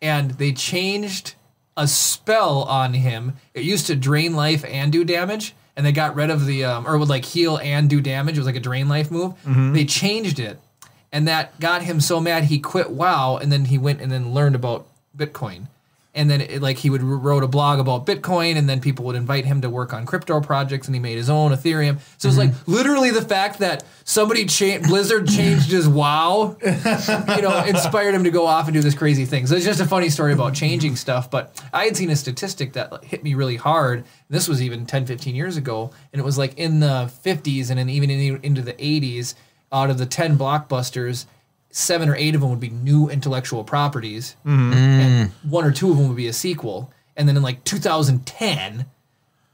and 0.00 0.32
they 0.32 0.52
changed 0.52 1.34
a 1.76 1.86
spell 1.88 2.62
on 2.64 2.94
him. 2.94 3.34
It 3.54 3.64
used 3.64 3.86
to 3.86 3.96
drain 3.96 4.34
life 4.34 4.64
and 4.66 4.90
do 4.92 5.04
damage, 5.04 5.54
and 5.76 5.84
they 5.86 5.92
got 5.92 6.14
rid 6.14 6.30
of 6.30 6.46
the 6.46 6.64
um, 6.64 6.86
or 6.86 6.98
would 6.98 7.08
like 7.08 7.24
heal 7.24 7.58
and 7.58 7.88
do 7.88 8.00
damage. 8.00 8.36
It 8.36 8.40
was 8.40 8.46
like 8.46 8.56
a 8.56 8.60
drain 8.60 8.88
life 8.88 9.10
move. 9.10 9.34
They 9.72 9.84
changed 9.84 10.38
it, 10.40 10.58
and 11.12 11.26
that 11.28 11.58
got 11.60 11.82
him 11.82 12.00
so 12.00 12.20
mad 12.20 12.44
he 12.44 12.58
quit 12.58 12.90
WoW, 12.90 13.36
and 13.36 13.50
then 13.52 13.66
he 13.66 13.78
went 13.78 14.00
and 14.00 14.10
then 14.10 14.32
learned 14.32 14.54
about 14.56 14.86
Bitcoin. 15.16 15.66
And 16.18 16.28
then, 16.28 16.42
it, 16.42 16.60
like, 16.60 16.76
he 16.76 16.90
would 16.90 17.02
wrote 17.02 17.44
a 17.44 17.48
blog 17.48 17.78
about 17.78 18.04
Bitcoin, 18.04 18.56
and 18.56 18.68
then 18.68 18.80
people 18.80 19.04
would 19.06 19.16
invite 19.16 19.44
him 19.46 19.62
to 19.62 19.70
work 19.70 19.94
on 19.94 20.04
crypto 20.04 20.40
projects, 20.40 20.86
and 20.88 20.94
he 20.94 21.00
made 21.00 21.16
his 21.16 21.30
own 21.30 21.52
Ethereum. 21.52 21.98
So 22.18 22.28
it's 22.28 22.36
like 22.36 22.50
mm-hmm. 22.50 22.72
literally 22.72 23.10
the 23.10 23.22
fact 23.22 23.60
that 23.60 23.84
somebody 24.04 24.44
cha- 24.44 24.80
Blizzard 24.80 25.28
changed 25.28 25.70
his 25.70 25.88
WoW 25.88 26.56
you 26.62 27.42
know, 27.42 27.64
inspired 27.66 28.14
him 28.14 28.24
to 28.24 28.30
go 28.30 28.46
off 28.46 28.66
and 28.66 28.74
do 28.74 28.80
this 28.80 28.94
crazy 28.94 29.24
thing. 29.24 29.46
So 29.46 29.54
it's 29.54 29.64
just 29.64 29.80
a 29.80 29.86
funny 29.86 30.08
story 30.08 30.32
about 30.32 30.54
changing 30.54 30.96
stuff. 30.96 31.30
But 31.30 31.62
I 31.72 31.84
had 31.84 31.96
seen 31.96 32.10
a 32.10 32.16
statistic 32.16 32.72
that 32.74 33.04
hit 33.04 33.22
me 33.22 33.34
really 33.34 33.56
hard. 33.56 34.04
This 34.28 34.48
was 34.48 34.62
even 34.62 34.86
10, 34.86 35.06
15 35.06 35.34
years 35.34 35.56
ago. 35.56 35.90
And 36.12 36.20
it 36.20 36.24
was 36.24 36.38
like 36.38 36.58
in 36.58 36.80
the 36.80 37.10
50s 37.24 37.70
and 37.70 37.78
then 37.78 37.88
even 37.88 38.10
in, 38.10 38.40
into 38.42 38.62
the 38.62 38.74
80s, 38.74 39.34
out 39.70 39.90
of 39.90 39.98
the 39.98 40.06
10 40.06 40.38
blockbusters, 40.38 41.26
seven 41.78 42.08
or 42.08 42.16
eight 42.16 42.34
of 42.34 42.40
them 42.40 42.50
would 42.50 42.58
be 42.60 42.70
new 42.70 43.08
intellectual 43.08 43.62
properties. 43.62 44.34
And 44.44 45.30
one 45.48 45.64
or 45.64 45.70
two 45.72 45.90
of 45.92 45.96
them 45.96 46.08
would 46.08 46.16
be 46.16 46.26
a 46.26 46.32
sequel. 46.32 46.92
And 47.16 47.28
then 47.28 47.36
in 47.36 47.42
like 47.42 47.62
2010, 47.64 48.84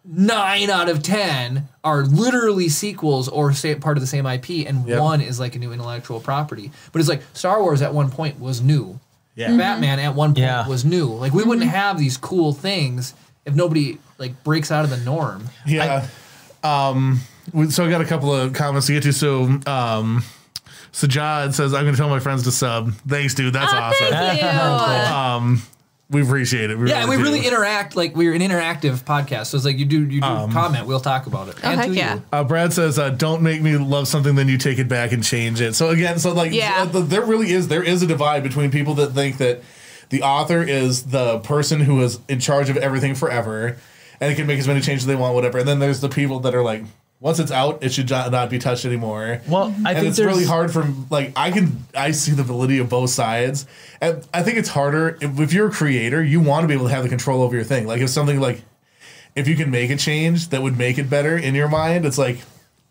nine 0.07 0.71
out 0.71 0.89
of 0.89 1.03
10 1.03 1.69
are 1.83 2.03
literally 2.03 2.69
sequels 2.69 3.29
or 3.29 3.53
say 3.53 3.75
part 3.75 3.97
of 3.97 4.01
the 4.03 4.07
same 4.07 4.27
IP, 4.27 4.67
and 4.67 4.87
Yep. 4.89 5.01
one 5.01 5.21
is 5.21 5.39
like 5.41 5.55
a 5.55 5.59
new 5.59 5.73
intellectual 5.73 6.21
property. 6.21 6.71
But 6.93 7.01
it's 7.01 7.09
like 7.09 7.23
Star 7.35 7.61
Wars 7.63 7.83
at 7.83 7.93
one 7.95 8.11
point 8.11 8.41
was 8.41 8.61
new. 8.61 9.01
Yeah. 9.35 9.57
Batman 9.57 9.99
at 9.99 10.15
one 10.15 10.31
point 10.31 10.39
Yeah. 10.39 10.67
was 10.69 10.85
new. 10.85 11.07
Like 11.09 11.33
we 11.35 11.43
wouldn't 11.43 11.67
have 11.69 11.99
these 11.99 12.17
cool 12.17 12.53
things 12.53 13.15
if 13.45 13.55
nobody 13.55 13.99
like 14.19 14.43
breaks 14.45 14.71
out 14.71 14.85
of 14.85 14.91
the 14.91 14.97
norm. 14.99 15.49
Yeah. 15.67 16.07
um, 16.63 17.21
so 17.69 17.85
I 17.85 17.91
got 17.91 18.01
a 18.01 18.07
couple 18.07 18.35
of 18.35 18.53
comments 18.55 18.87
to 18.87 18.95
get 18.95 19.03
to. 19.03 19.13
So, 19.13 19.59
um, 19.67 20.23
Sajad 20.95 21.55
says, 21.55 21.75
I'm 21.75 21.83
going 21.83 21.95
to 21.95 21.99
tell 22.01 22.09
my 22.09 22.21
friends 22.21 22.45
to 22.45 22.53
sub. 22.53 22.93
Thanks, 23.09 23.35
dude. 23.35 23.53
That's 23.53 23.73
Oh, 23.73 23.77
awesome. 23.77 24.07
thank 24.09 24.41
you. 24.41 24.49
Um, 25.15 25.63
we 26.11 26.23
appreciate 26.23 26.71
it. 26.71 26.79
We 26.79 26.89
Yeah, 26.91 27.01
and 27.01 27.09
we 27.11 27.17
do. 27.17 27.23
really 27.23 27.45
interact. 27.47 27.97
Like 27.97 28.15
we're 28.15 28.35
an 28.35 28.43
interactive 28.43 29.03
podcast, 29.05 29.47
so 29.47 29.57
it's 29.57 29.65
like 29.67 29.79
you 29.79 29.87
do 29.87 30.01
you 30.07 30.21
do 30.21 30.27
Um, 30.27 30.53
comment, 30.53 30.87
we'll 30.87 31.01
talk 31.01 31.27
about 31.27 31.49
it. 31.49 31.57
and 31.65 31.81
heck 31.81 31.89
to 31.89 31.95
yeah. 31.95 32.15
you. 32.17 32.23
Uh, 32.33 32.45
Brad 32.45 32.73
says, 32.73 32.99
uh, 32.99 33.09
"Don't 33.11 33.43
make 33.43 33.61
me 33.63 33.77
love 33.77 34.07
something, 34.07 34.35
then 34.37 34.47
you 34.49 34.59
take 34.59 34.79
it 34.79 34.87
back 34.87 35.13
and 35.13 35.25
change 35.25 35.61
it." 35.61 35.75
So 35.75 35.89
again, 35.89 36.19
so 36.19 36.33
like, 36.33 36.53
Yeah. 36.53 36.83
uh, 36.83 36.93
th- 36.93 37.07
there 37.07 37.23
really 37.25 37.51
is 37.53 37.69
there 37.69 37.83
is 37.83 38.03
a 38.03 38.07
divide 38.07 38.43
between 38.43 38.71
people 38.71 38.95
that 38.97 39.13
think 39.15 39.39
that 39.39 39.63
the 40.11 40.23
author 40.23 40.63
is 40.63 41.05
the 41.05 41.39
person 41.41 41.81
who 41.81 42.01
is 42.03 42.21
in 42.29 42.39
charge 42.39 42.69
of 42.71 42.77
everything 42.77 43.15
forever, 43.17 43.77
and 44.21 44.31
it 44.31 44.37
can 44.37 44.47
make 44.47 44.59
as 44.61 44.69
many 44.69 44.81
changes 44.83 45.05
as 45.05 45.07
they 45.09 45.17
want, 45.17 45.35
whatever. 45.35 45.59
And 45.59 45.67
then 45.67 45.79
there's 45.81 46.01
the 46.03 46.11
people 46.11 46.39
that 46.41 46.55
are 46.55 46.63
like, 46.63 46.85
once 47.25 47.39
it's 47.39 47.51
out, 47.51 47.83
it 47.83 47.91
should 47.91 48.11
not 48.11 48.51
be 48.51 48.59
touched 48.59 48.85
anymore. 48.85 49.41
Well, 49.49 49.75
I 49.83 49.93
and 49.93 49.99
think 50.01 50.09
it's 50.09 50.21
really 50.21 50.45
hard 50.45 50.71
for 50.71 50.87
like 51.09 51.33
I 51.35 51.51
can 51.51 51.87
I 51.95 52.11
see 52.11 52.33
the 52.33 52.43
validity 52.43 52.81
of 52.81 52.91
both 52.91 53.09
sides, 53.09 53.67
and 54.03 54.29
I 54.35 54.43
think 54.43 54.59
it's 54.59 54.69
harder 54.69 55.17
if, 55.23 55.41
if 55.41 55.55
you're 55.55 55.69
a 55.69 55.73
creator, 55.73 56.23
you 56.23 56.43
want 56.43 56.65
to 56.65 56.69
be 56.69 56.75
able 56.75 56.85
to 56.85 56.91
have 56.91 57.03
the 57.03 57.09
control 57.09 57.41
over 57.41 57.55
your 57.55 57.65
thing. 57.65 57.87
Like 57.87 58.03
if 58.03 58.11
something 58.11 58.41
like 58.41 58.61
if 59.35 59.49
you 59.49 59.57
can 59.57 59.71
make 59.71 59.89
a 59.89 59.97
change 59.97 60.51
that 60.51 60.61
would 60.61 60.77
make 60.77 60.99
it 60.99 61.09
better 61.09 61.35
in 61.35 61.55
your 61.55 61.67
mind, 61.67 62.05
it's 62.05 62.19
like 62.19 62.41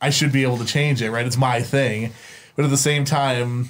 I 0.02 0.10
should 0.10 0.32
be 0.32 0.42
able 0.42 0.58
to 0.58 0.66
change 0.66 1.04
it, 1.04 1.12
right? 1.12 1.28
It's 1.28 1.38
my 1.38 1.62
thing, 1.62 2.12
but 2.56 2.66
at 2.66 2.72
the 2.72 2.78
same 2.78 3.06
time. 3.06 3.70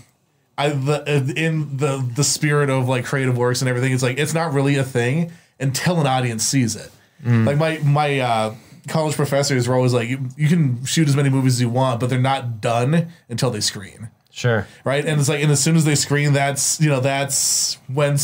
I 0.55 0.69
the 0.69 1.33
in 1.35 1.75
the 1.77 2.09
the 2.15 2.23
spirit 2.23 2.69
of 2.69 2.87
like 2.87 3.03
creative 3.05 3.35
works 3.35 3.61
and 3.61 3.67
everything, 3.67 3.91
it's 3.91 4.03
like 4.03 4.17
it's 4.19 4.35
not 4.35 4.53
really 4.53 4.77
a 4.77 4.83
thing 4.83 5.33
until 5.59 5.99
an 5.99 6.05
audience 6.07 6.43
sees 6.43 6.75
it. 6.77 6.89
Like 7.45 7.57
my 7.57 7.79
my 7.79 8.19
uh, 8.19 8.55
college 8.87 9.15
professors 9.15 9.67
were 9.67 9.75
always 9.75 9.93
like, 9.93 10.09
you, 10.09 10.29
you 10.37 10.47
can 10.47 10.83
shoot 10.85 11.07
as 11.07 11.15
many 11.15 11.29
movies 11.29 11.55
as 11.55 11.61
you 11.61 11.69
want, 11.69 11.99
but 11.99 12.09
they're 12.09 12.19
not 12.19 12.61
done 12.61 13.11
until 13.29 13.49
they 13.49 13.61
screen, 13.61 14.09
sure. 14.31 14.67
right? 14.83 15.05
And 15.05 15.19
it's 15.19 15.29
like, 15.29 15.41
and 15.41 15.51
as 15.51 15.63
soon 15.63 15.75
as 15.75 15.85
they 15.85 15.95
screen, 15.95 16.33
that's 16.33 16.79
you 16.81 16.89
know 16.89 16.99
that's 16.99 17.75
when 17.87 18.17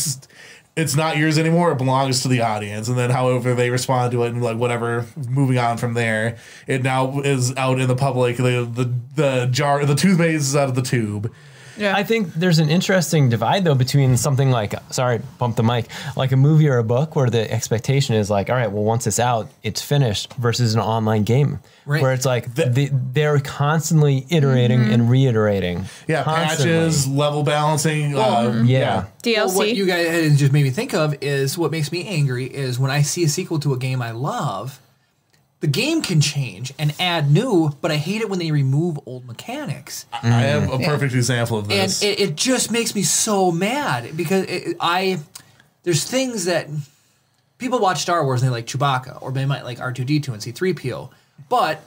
it's 0.75 0.95
not 0.95 1.17
yours 1.17 1.37
anymore. 1.37 1.71
It 1.71 1.77
belongs 1.77 2.21
to 2.21 2.27
the 2.27 2.41
audience, 2.41 2.87
and 2.87 2.97
then 2.97 3.09
however 3.09 3.53
they 3.53 3.69
respond 3.69 4.11
to 4.11 4.23
it 4.23 4.29
and 4.29 4.41
like 4.41 4.57
whatever, 4.57 5.05
moving 5.27 5.57
on 5.57 5.77
from 5.77 5.93
there, 5.93 6.37
it 6.67 6.83
now 6.83 7.19
is 7.21 7.55
out 7.55 7.79
in 7.79 7.87
the 7.87 7.95
public. 7.95 8.37
The 8.37 8.69
the 8.71 8.93
the 9.15 9.45
jar, 9.47 9.85
the 9.85 9.95
toothpaste 9.95 10.41
is 10.41 10.55
out 10.55 10.69
of 10.69 10.75
the 10.75 10.81
tube. 10.81 11.33
Yeah. 11.79 11.95
I 11.95 12.03
think 12.03 12.33
there's 12.33 12.59
an 12.59 12.69
interesting 12.69 13.29
divide 13.29 13.63
though 13.63 13.75
between 13.75 14.17
something 14.17 14.51
like 14.51 14.73
sorry, 14.91 15.21
bump 15.37 15.55
the 15.55 15.63
mic, 15.63 15.85
like 16.17 16.31
a 16.31 16.37
movie 16.37 16.67
or 16.67 16.77
a 16.77 16.83
book 16.83 17.15
where 17.15 17.29
the 17.29 17.49
expectation 17.51 18.15
is 18.15 18.29
like, 18.29 18.49
all 18.49 18.55
right, 18.55 18.71
well 18.71 18.83
once 18.83 19.07
it's 19.07 19.19
out, 19.19 19.47
it's 19.63 19.81
finished 19.81 20.33
versus 20.35 20.73
an 20.75 20.81
online 20.81 21.23
game. 21.23 21.59
Right. 21.85 22.01
Where 22.03 22.13
it's 22.13 22.25
like 22.25 22.53
the, 22.53 22.89
they're 22.93 23.39
constantly 23.39 24.25
iterating 24.29 24.79
Mm-hmm. 24.81 24.91
and 24.93 25.09
reiterating. 25.09 25.85
Yeah, 26.07 26.23
constantly. 26.23 26.75
patches, 26.75 27.07
level 27.07 27.43
balancing. 27.43 28.15
uh, 28.15 28.61
Yeah. 28.65 29.05
DLC. 29.23 29.35
Well, 29.47 29.55
what 29.55 29.75
you 29.75 29.85
guys 29.87 30.37
just 30.37 30.53
made 30.53 30.63
me 30.63 30.69
think 30.69 30.93
of 30.93 31.15
is 31.21 31.57
what 31.57 31.71
makes 31.71 31.91
me 31.91 32.05
angry 32.07 32.45
is 32.45 32.77
when 32.77 32.91
I 32.91 33.01
see 33.01 33.23
a 33.23 33.27
sequel 33.29 33.59
to 33.61 33.73
a 33.73 33.77
game 33.77 34.01
I 34.01 34.11
love, 34.11 34.79
the 35.61 35.67
game 35.67 36.01
can 36.01 36.21
change 36.21 36.73
and 36.79 36.93
add 36.99 37.29
new, 37.31 37.75
but 37.81 37.91
I 37.91 37.97
hate 37.97 38.21
it 38.21 38.29
when 38.29 38.39
they 38.39 38.51
remove 38.51 38.97
old 39.05 39.25
mechanics. 39.25 40.05
I 40.13 40.27
have 40.27 40.71
a 40.71 40.79
perfect 40.79 41.13
example 41.13 41.57
of 41.57 41.65
And 41.69 41.89
this. 41.89 42.01
it, 42.01 42.19
it 42.19 42.35
just 42.35 42.71
makes 42.71 42.95
me 42.95 43.03
so 43.03 43.51
mad 43.51 44.15
because 44.15 44.45
it, 44.45 44.77
I 44.79 45.19
there's 45.83 46.03
things 46.05 46.45
that 46.45 46.67
people 47.57 47.79
watch 47.79 48.01
Star 48.01 48.23
Wars 48.23 48.41
and 48.41 48.49
they 48.49 48.53
like 48.55 48.67
Chewbacca 48.67 49.21
or 49.21 49.31
they 49.31 49.45
might 49.45 49.63
like 49.63 49.79
R2D2 49.79 50.27
and 50.29 50.37
C3PO, 50.41 51.09
but 51.49 51.83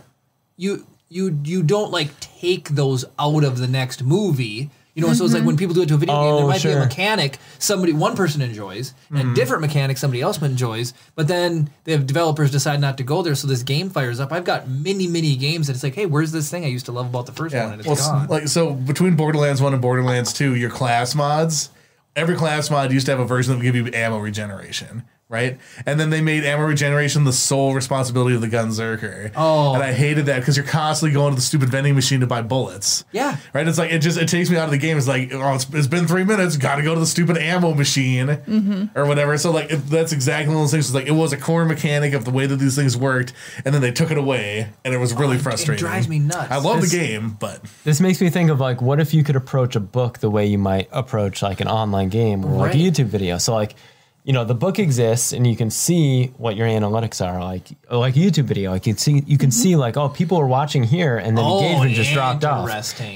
you 0.56 0.86
you 1.08 1.38
you 1.42 1.62
don't 1.62 1.90
like 1.90 2.18
take 2.20 2.70
those 2.70 3.04
out 3.18 3.42
of 3.44 3.58
the 3.58 3.68
next 3.68 4.02
movie. 4.02 4.70
You 4.94 5.06
know, 5.06 5.14
so 5.14 5.24
it's 5.24 5.32
like 5.32 5.44
when 5.44 5.56
mm-hmm. 5.56 5.58
people 5.58 5.74
do 5.74 5.82
it 5.82 5.88
to 5.88 5.94
a 5.94 5.96
video 5.96 6.14
game, 6.14 6.36
there 6.36 6.44
Oh, 6.44 6.48
might 6.48 6.62
be 6.62 6.70
a 6.70 6.78
mechanic 6.78 7.38
somebody 7.58 7.94
one 7.94 8.14
person 8.14 8.42
enjoys 8.42 8.92
and 9.08 9.18
a 9.18 9.22
mm-hmm. 9.22 9.34
different 9.34 9.62
mechanic 9.62 9.96
somebody 9.96 10.20
else 10.20 10.40
enjoys, 10.42 10.92
but 11.14 11.28
then 11.28 11.70
the 11.84 11.96
developers 11.96 12.50
decide 12.50 12.78
not 12.80 12.98
to 12.98 13.02
go 13.02 13.22
there, 13.22 13.34
so 13.34 13.46
this 13.46 13.62
game 13.62 13.88
fires 13.88 14.20
up. 14.20 14.32
I've 14.32 14.44
got 14.44 14.68
many 14.68 15.06
many 15.06 15.34
games 15.36 15.68
that 15.68 15.74
it's 15.74 15.82
like, 15.82 15.94
hey, 15.94 16.04
where's 16.04 16.30
this 16.32 16.50
thing 16.50 16.64
I 16.64 16.68
used 16.68 16.86
to 16.86 16.92
love 16.92 17.06
about 17.06 17.24
the 17.24 17.32
first 17.32 17.54
one, 17.54 17.64
yeah. 17.64 17.72
and 17.72 17.80
it's 17.80 17.86
Well, 17.86 17.96
gone. 17.96 18.26
like 18.28 18.48
so 18.48 18.74
between 18.74 19.16
Borderlands 19.16 19.62
1 19.62 19.72
and 19.72 19.80
Borderlands 19.80 20.32
2, 20.34 20.56
your 20.56 20.70
class 20.70 21.14
mods, 21.14 21.70
every 22.14 22.36
class 22.36 22.70
mod 22.70 22.92
used 22.92 23.06
to 23.06 23.12
have 23.12 23.20
a 23.20 23.24
version 23.24 23.52
that 23.52 23.56
would 23.58 23.64
give 23.64 23.76
you 23.76 23.90
ammo 23.94 24.18
regeneration. 24.18 25.04
Right, 25.32 25.58
and 25.86 25.98
then 25.98 26.10
they 26.10 26.20
made 26.20 26.44
ammo 26.44 26.64
regeneration 26.64 27.24
the 27.24 27.32
sole 27.32 27.72
responsibility 27.72 28.34
of 28.34 28.42
the 28.42 28.48
Gunzerker. 28.48 29.32
Oh. 29.34 29.72
and 29.74 29.82
I 29.82 29.92
hated 29.92 30.26
that 30.26 30.40
because 30.40 30.58
you're 30.58 30.66
constantly 30.66 31.14
going 31.14 31.30
to 31.32 31.36
the 31.36 31.40
stupid 31.40 31.70
vending 31.70 31.94
machine 31.94 32.20
to 32.20 32.26
buy 32.26 32.42
bullets. 32.42 33.06
Yeah. 33.12 33.38
right. 33.54 33.66
It's 33.66 33.78
like 33.78 33.90
it 33.90 34.00
just 34.00 34.18
it 34.18 34.28
takes 34.28 34.50
me 34.50 34.58
out 34.58 34.66
of 34.66 34.70
the 34.72 34.78
game. 34.78 34.98
It's 34.98 35.08
like 35.08 35.32
oh, 35.32 35.54
it's, 35.54 35.66
it's 35.72 35.86
been 35.86 36.06
three 36.06 36.24
minutes. 36.24 36.58
Got 36.58 36.76
to 36.76 36.82
go 36.82 36.92
to 36.92 37.00
the 37.00 37.06
stupid 37.06 37.38
ammo 37.38 37.72
machine 37.72 38.26
mm-hmm. 38.26 38.98
or 38.98 39.06
whatever. 39.06 39.38
So 39.38 39.50
like 39.50 39.70
it, 39.72 39.76
that's 39.86 40.12
exactly 40.12 40.48
one 40.54 40.58
of 40.58 40.62
those 40.64 40.72
things. 40.72 40.86
It's 40.86 40.94
like 40.94 41.06
it 41.06 41.12
was 41.12 41.32
a 41.32 41.38
core 41.38 41.64
mechanic 41.64 42.12
of 42.12 42.26
the 42.26 42.30
way 42.30 42.46
that 42.46 42.56
these 42.56 42.76
things 42.76 42.94
worked, 42.94 43.32
and 43.64 43.74
then 43.74 43.80
they 43.80 43.90
took 43.90 44.10
it 44.10 44.18
away, 44.18 44.68
and 44.84 44.92
it 44.92 44.98
was 44.98 45.14
really 45.14 45.36
Oh, 45.36 45.38
it 45.38 45.42
frustrating. 45.42 45.82
drives 45.82 46.08
me 46.08 46.18
nuts. 46.18 46.50
I 46.50 46.58
love 46.58 46.82
This- 46.82 46.92
the 46.92 46.98
game, 46.98 47.38
but 47.40 47.62
This 47.84 48.00
makes 48.02 48.20
me 48.20 48.28
think 48.28 48.50
of 48.50 48.60
like, 48.60 48.82
what 48.82 49.00
if 49.00 49.14
you 49.14 49.24
could 49.24 49.36
approach 49.36 49.76
a 49.76 49.80
book 49.80 50.18
the 50.18 50.28
way 50.28 50.44
you 50.44 50.58
might 50.58 50.88
approach 50.92 51.42
like 51.42 51.60
an 51.62 51.68
online 51.68 52.10
game 52.10 52.44
or 52.44 52.50
like 52.58 52.74
a 52.74 52.78
YouTube 52.78 53.06
video? 53.06 53.38
So 53.38 53.54
like, 53.54 53.74
you 54.24 54.32
know, 54.32 54.44
the 54.44 54.54
book 54.54 54.78
exists 54.78 55.32
and 55.32 55.46
you 55.46 55.56
can 55.56 55.68
see 55.70 56.26
what 56.36 56.54
your 56.54 56.68
analytics 56.68 57.24
are 57.24 57.40
like, 57.40 57.66
like 57.90 58.14
a 58.14 58.18
YouTube 58.18 58.44
video. 58.44 58.70
Like 58.70 58.86
you 58.86 58.92
can 58.94 58.98
see, 58.98 59.12
you 59.26 59.36
can 59.36 59.50
mm-hmm. 59.50 59.62
see 59.62 59.76
like, 59.76 59.96
oh, 59.96 60.08
people 60.08 60.38
are 60.38 60.46
watching 60.46 60.84
here, 60.84 61.16
and 61.18 61.36
then 61.36 61.44
Oh, 61.44 61.60
engagement 61.60 61.94
just 61.94 62.12
dropped 62.12 62.44
off. 62.44 62.70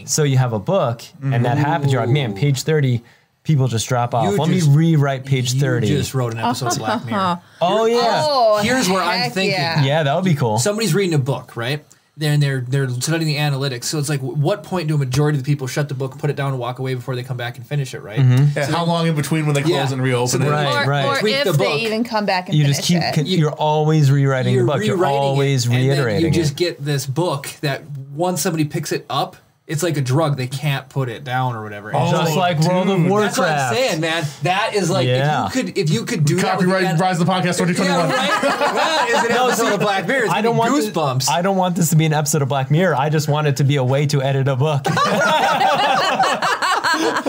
So 0.06 0.24
you 0.24 0.36
have 0.36 0.52
a 0.52 0.58
book, 0.58 1.02
and 1.22 1.44
that 1.44 1.58
happens. 1.58 1.92
You're 1.92 2.02
like, 2.02 2.10
man, 2.10 2.34
page 2.34 2.62
thirty, 2.62 3.04
people 3.44 3.68
just 3.68 3.88
drop 3.88 4.14
off. 4.14 4.24
You 4.32 4.38
Let 4.38 4.50
just- 4.50 4.68
me 4.68 4.74
rewrite 4.76 5.24
page 5.24 5.54
You 5.54 5.60
thirty. 5.60 5.86
just 5.86 6.12
wrote 6.12 6.32
an 6.32 6.40
episode 6.40 6.72
of 6.72 6.78
Black 6.78 7.04
Mirror. 7.06 7.40
oh 7.60 7.84
yeah, 7.86 8.22
oh, 8.26 8.60
Here's 8.62 8.88
where 8.88 9.02
I'm 9.02 9.30
thinking. 9.30 9.52
Yeah. 9.52 9.84
yeah, 9.84 10.02
that 10.02 10.14
would 10.14 10.24
be 10.24 10.34
cool. 10.34 10.58
Somebody's 10.58 10.94
reading 10.94 11.14
a 11.14 11.18
book, 11.18 11.56
right? 11.56 11.84
They're 12.18 12.38
they're 12.38 12.60
they're 12.62 12.88
studying 12.88 13.26
the 13.26 13.36
analytics. 13.36 13.84
So 13.84 13.98
it's 13.98 14.08
like, 14.08 14.20
what 14.20 14.62
point 14.62 14.88
do 14.88 14.94
a 14.94 14.98
majority 14.98 15.36
of 15.38 15.44
the 15.44 15.50
people 15.52 15.66
shut 15.66 15.90
the 15.90 15.94
book, 15.94 16.18
put 16.18 16.30
it 16.30 16.36
down, 16.36 16.50
and 16.52 16.58
walk 16.58 16.78
away 16.78 16.94
before 16.94 17.14
they 17.14 17.22
come 17.22 17.36
back 17.36 17.58
and 17.58 17.66
finish 17.66 17.92
it, 17.92 18.00
right? 18.00 18.18
Mm-hmm. 18.18 18.56
yeah, 18.56 18.66
how 18.70 18.86
long 18.86 19.06
in 19.06 19.14
between 19.14 19.44
when 19.44 19.54
they 19.54 19.60
close 19.60 19.72
Yeah. 19.74 19.92
and 19.92 20.02
reopen 20.02 20.28
So 20.28 20.38
it? 20.46 20.50
Right, 20.50 20.86
Or, 20.86 20.88
right. 20.90 21.04
or 21.22 21.26
if 21.28 21.44
the 21.44 21.52
they 21.52 21.76
even 21.80 22.04
come 22.04 22.24
back 22.24 22.48
and 22.48 22.56
you 22.56 22.64
finish 22.64 22.78
just 22.78 22.88
keep. 22.88 23.02
it. 23.02 23.26
You're 23.26 23.52
always 23.52 24.10
rewriting 24.10 24.54
You're 24.54 24.64
the 24.64 24.72
book. 24.72 24.84
You're 24.84 24.96
rewriting 24.96 25.18
always 25.18 25.66
it, 25.66 25.72
and 25.72 25.74
then 25.74 25.88
reiterating 25.90 26.22
you 26.22 26.28
it. 26.28 26.32
just 26.42 26.56
get 26.56 26.82
this 26.82 27.04
book 27.04 27.48
that 27.60 27.84
once 28.14 28.40
somebody 28.40 28.64
picks 28.64 28.92
it 28.92 29.04
up, 29.10 29.36
it's 29.66 29.82
like 29.82 29.96
a 29.96 30.00
drug. 30.00 30.36
They 30.36 30.46
can't 30.46 30.88
put 30.88 31.08
it 31.08 31.24
down 31.24 31.56
or 31.56 31.62
whatever. 31.64 31.88
And 31.90 31.96
Oh, 31.98 32.10
Just 32.12 32.36
like 32.36 32.60
World 32.60 32.88
of. 32.88 33.04
Warcraft. 33.04 33.36
that's 33.36 33.38
what 33.38 33.48
I'm 33.48 33.74
saying, 33.74 34.00
man. 34.00 34.24
That 34.42 34.74
is 34.74 34.88
like 34.90 35.06
Yeah. 35.08 35.46
if 35.48 35.54
you 35.56 35.62
could 35.62 35.78
if 35.78 35.90
you 35.90 36.04
could 36.04 36.24
do 36.24 36.40
Copyright 36.40 36.96
the- 36.96 37.02
Rise 37.02 37.20
of 37.20 37.26
the 37.26 37.32
Podcast 37.32 37.58
2021. 37.58 37.86
Yeah, 37.88 38.06
right. 38.06 38.42
that 38.42 39.08
is 39.24 39.24
an 39.30 39.32
episode 39.36 39.72
of 39.74 39.80
Black 39.80 40.06
Mirror. 40.06 40.24
It's 40.26 40.32
I 40.32 40.40
don't 40.42 40.56
want 40.56 40.74
this- 40.74 40.88
goosebumps. 40.90 41.28
I 41.30 41.42
don't 41.42 41.56
want 41.56 41.74
this 41.76 41.90
to 41.90 41.96
be 41.96 42.04
an 42.04 42.12
episode 42.12 42.42
of 42.42 42.48
Black 42.48 42.70
Mirror. 42.70 42.94
I 42.96 43.08
just 43.10 43.28
want 43.28 43.46
it 43.48 43.56
to 43.56 43.64
be 43.64 43.76
a 43.76 43.84
way 43.84 44.06
to 44.06 44.22
edit 44.22 44.46
a 44.48 44.54
book. 44.56 44.84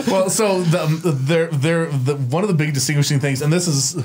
well, 0.08 0.30
so 0.30 0.62
the 0.62 0.86
they're, 1.22 1.48
they're, 1.48 1.86
the 1.86 2.16
one 2.16 2.42
of 2.42 2.48
the 2.48 2.54
big 2.54 2.72
distinguishing 2.74 3.20
things, 3.20 3.42
and 3.42 3.52
this 3.52 3.66
is 3.68 4.02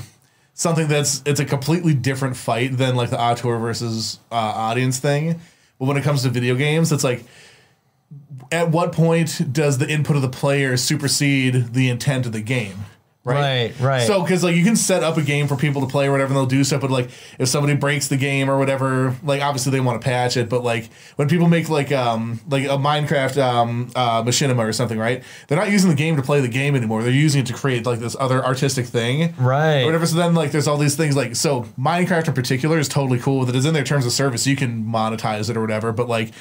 something 0.53 0.87
that's 0.87 1.21
it's 1.25 1.39
a 1.39 1.45
completely 1.45 1.93
different 1.93 2.35
fight 2.35 2.77
than 2.77 2.95
like 2.95 3.09
the 3.09 3.19
auteur 3.19 3.57
versus 3.59 4.19
uh, 4.31 4.35
audience 4.35 4.99
thing. 4.99 5.39
But 5.79 5.85
when 5.85 5.97
it 5.97 6.03
comes 6.03 6.23
to 6.23 6.29
video 6.29 6.55
games, 6.55 6.91
it's 6.91 7.03
like 7.03 7.23
at 8.51 8.69
what 8.69 8.91
point 8.91 9.53
does 9.53 9.77
the 9.77 9.89
input 9.89 10.15
of 10.15 10.21
the 10.21 10.29
player 10.29 10.77
supersede 10.77 11.73
the 11.73 11.89
intent 11.89 12.25
of 12.25 12.31
the 12.31 12.41
game? 12.41 12.85
Right, 13.25 13.73
right. 13.79 14.05
So, 14.05 14.21
because 14.21 14.43
like 14.43 14.53
you 14.53 14.65
can 14.65 14.75
set 14.75 15.01
up 15.01 15.15
a 15.15 15.21
game 15.21 15.47
for 15.47 15.55
people 15.55 15.79
to 15.81 15.87
play 15.87 16.07
or 16.07 16.11
whatever, 16.11 16.27
and 16.27 16.35
they'll 16.35 16.45
do 16.45 16.61
stuff. 16.65 16.81
But 16.81 16.91
like, 16.91 17.09
if 17.39 17.47
somebody 17.47 17.73
breaks 17.73 18.09
the 18.09 18.17
game 18.17 18.49
or 18.49 18.57
whatever, 18.57 19.15
like 19.23 19.41
obviously 19.41 19.71
they 19.71 19.79
want 19.79 20.01
to 20.01 20.03
patch 20.03 20.35
it. 20.35 20.49
But 20.49 20.61
like 20.61 20.89
when 21.15 21.29
people 21.29 21.47
make 21.47 21.69
like 21.69 21.89
um 21.93 22.41
like 22.49 22.65
a 22.65 22.77
Minecraft 22.77 23.37
um 23.37 23.91
uh 23.95 24.23
machinima 24.23 24.67
or 24.67 24.73
something, 24.73 24.99
right? 24.99 25.23
They're 25.47 25.57
not 25.57 25.71
using 25.71 25.89
the 25.89 25.95
game 25.95 26.17
to 26.17 26.21
play 26.21 26.41
the 26.41 26.49
game 26.49 26.75
anymore. 26.75 27.01
They're 27.01 27.13
using 27.13 27.39
it 27.39 27.47
to 27.47 27.53
create 27.53 27.85
like 27.85 27.99
this 27.99 28.17
other 28.19 28.43
artistic 28.43 28.87
thing, 28.87 29.33
Right. 29.37 29.83
Or 29.83 29.85
whatever. 29.85 30.05
So 30.05 30.17
then 30.17 30.35
like 30.35 30.51
there's 30.51 30.67
all 30.67 30.77
these 30.77 30.97
things 30.97 31.15
like 31.15 31.37
so 31.37 31.63
Minecraft 31.79 32.27
in 32.27 32.33
particular 32.33 32.77
is 32.77 32.89
totally 32.89 33.19
cool 33.19 33.39
with 33.39 33.49
it. 33.49 33.55
It's 33.55 33.65
in 33.65 33.73
their 33.73 33.85
terms 33.85 34.05
of 34.05 34.11
service. 34.11 34.45
You 34.45 34.57
can 34.57 34.83
monetize 34.83 35.49
it 35.49 35.55
or 35.55 35.61
whatever. 35.61 35.93
But 35.93 36.09
like. 36.09 36.33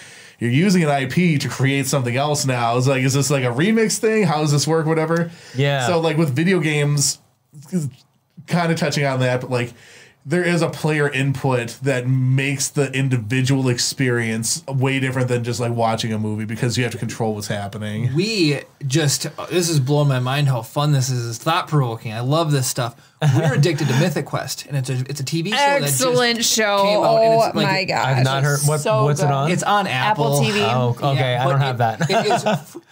You're 0.43 0.51
using 0.51 0.83
an 0.83 0.91
IP 0.91 1.41
to 1.43 1.49
create 1.49 1.87
something 1.87 2.17
else 2.17 2.45
now. 2.45 2.77
It's 2.77 2.89
like, 2.89 3.05
is 3.05 3.15
this 3.15 3.31
like 3.31 3.45
a 3.45 3.53
remix 3.53 3.99
thing? 3.99 4.25
How 4.25 4.41
does 4.41 4.51
this 4.51 4.67
work? 4.67 4.87
Whatever. 4.87 5.31
Yeah. 5.55 5.87
So 5.87 6.01
like 6.01 6.17
with 6.17 6.35
video 6.35 6.59
games, 6.59 7.21
kind 8.49 8.73
of 8.73 8.77
touching 8.77 9.05
on 9.05 9.21
that, 9.21 9.41
but 9.43 9.51
like 9.51 9.73
there 10.27 10.43
is 10.43 10.61
a 10.61 10.69
player 10.69 11.09
input 11.09 11.79
that 11.83 12.09
makes 12.09 12.71
the 12.71 12.91
individual 12.93 13.69
experience 13.69 14.67
way 14.67 14.99
different 14.99 15.29
than 15.29 15.45
just 15.45 15.61
like 15.61 15.73
watching 15.73 16.13
a 16.13 16.19
movie 16.19 16.45
because 16.45 16.77
you 16.77 16.83
have 16.83 16.93
to 16.93 16.99
control 16.99 17.37
what's 17.37 17.47
happening. 17.47 18.13
we 18.13 18.63
just 18.85 19.29
this 19.49 19.69
is 19.69 19.79
blowing 19.79 20.09
my 20.09 20.19
mind 20.19 20.49
how 20.49 20.63
fun 20.63 20.91
this 20.91 21.09
is. 21.09 21.29
It's 21.29 21.39
thought 21.39 21.69
provoking. 21.69 22.13
I 22.13 22.21
love 22.21 22.51
this 22.51 22.67
stuff. 22.67 23.12
We're 23.37 23.55
addicted 23.55 23.89
to 23.89 23.95
Mythic 24.01 24.27
Quest, 24.27 24.67
and 24.67 24.77
it's 24.77 24.91
a 24.91 24.95
it's 25.09 25.21
a 25.21 25.25
TV 25.25 25.51
show. 25.51 25.55
Excellent 25.57 26.37
that 26.37 26.43
just 26.43 26.53
show. 26.55 26.79
Came 26.83 26.99
out, 27.05 27.23
and 27.23 27.35
Oh 27.35 27.47
it's 27.47 27.55
like- 27.55 27.67
my 27.67 27.85
god. 27.85 28.07
I've 28.09 28.25
not 28.25 28.43
heard 28.43 28.61
what 28.67 28.81
So 28.81 29.05
what's 29.05 29.21
it 29.21 29.25
good. 29.27 29.33
on. 29.33 29.51
It's 29.53 29.63
on 29.63 29.87
Apple. 29.87 30.35
Apple 30.35 30.41
TV. 30.45 30.61
oh, 30.75 31.11
okay. 31.13 31.37
I 31.37 31.45
but 31.45 31.51
don't 31.51 31.61
have 31.61 31.77
it- 31.77 31.79
that. 31.79 32.11
it 32.11 32.27
is, 32.27 32.43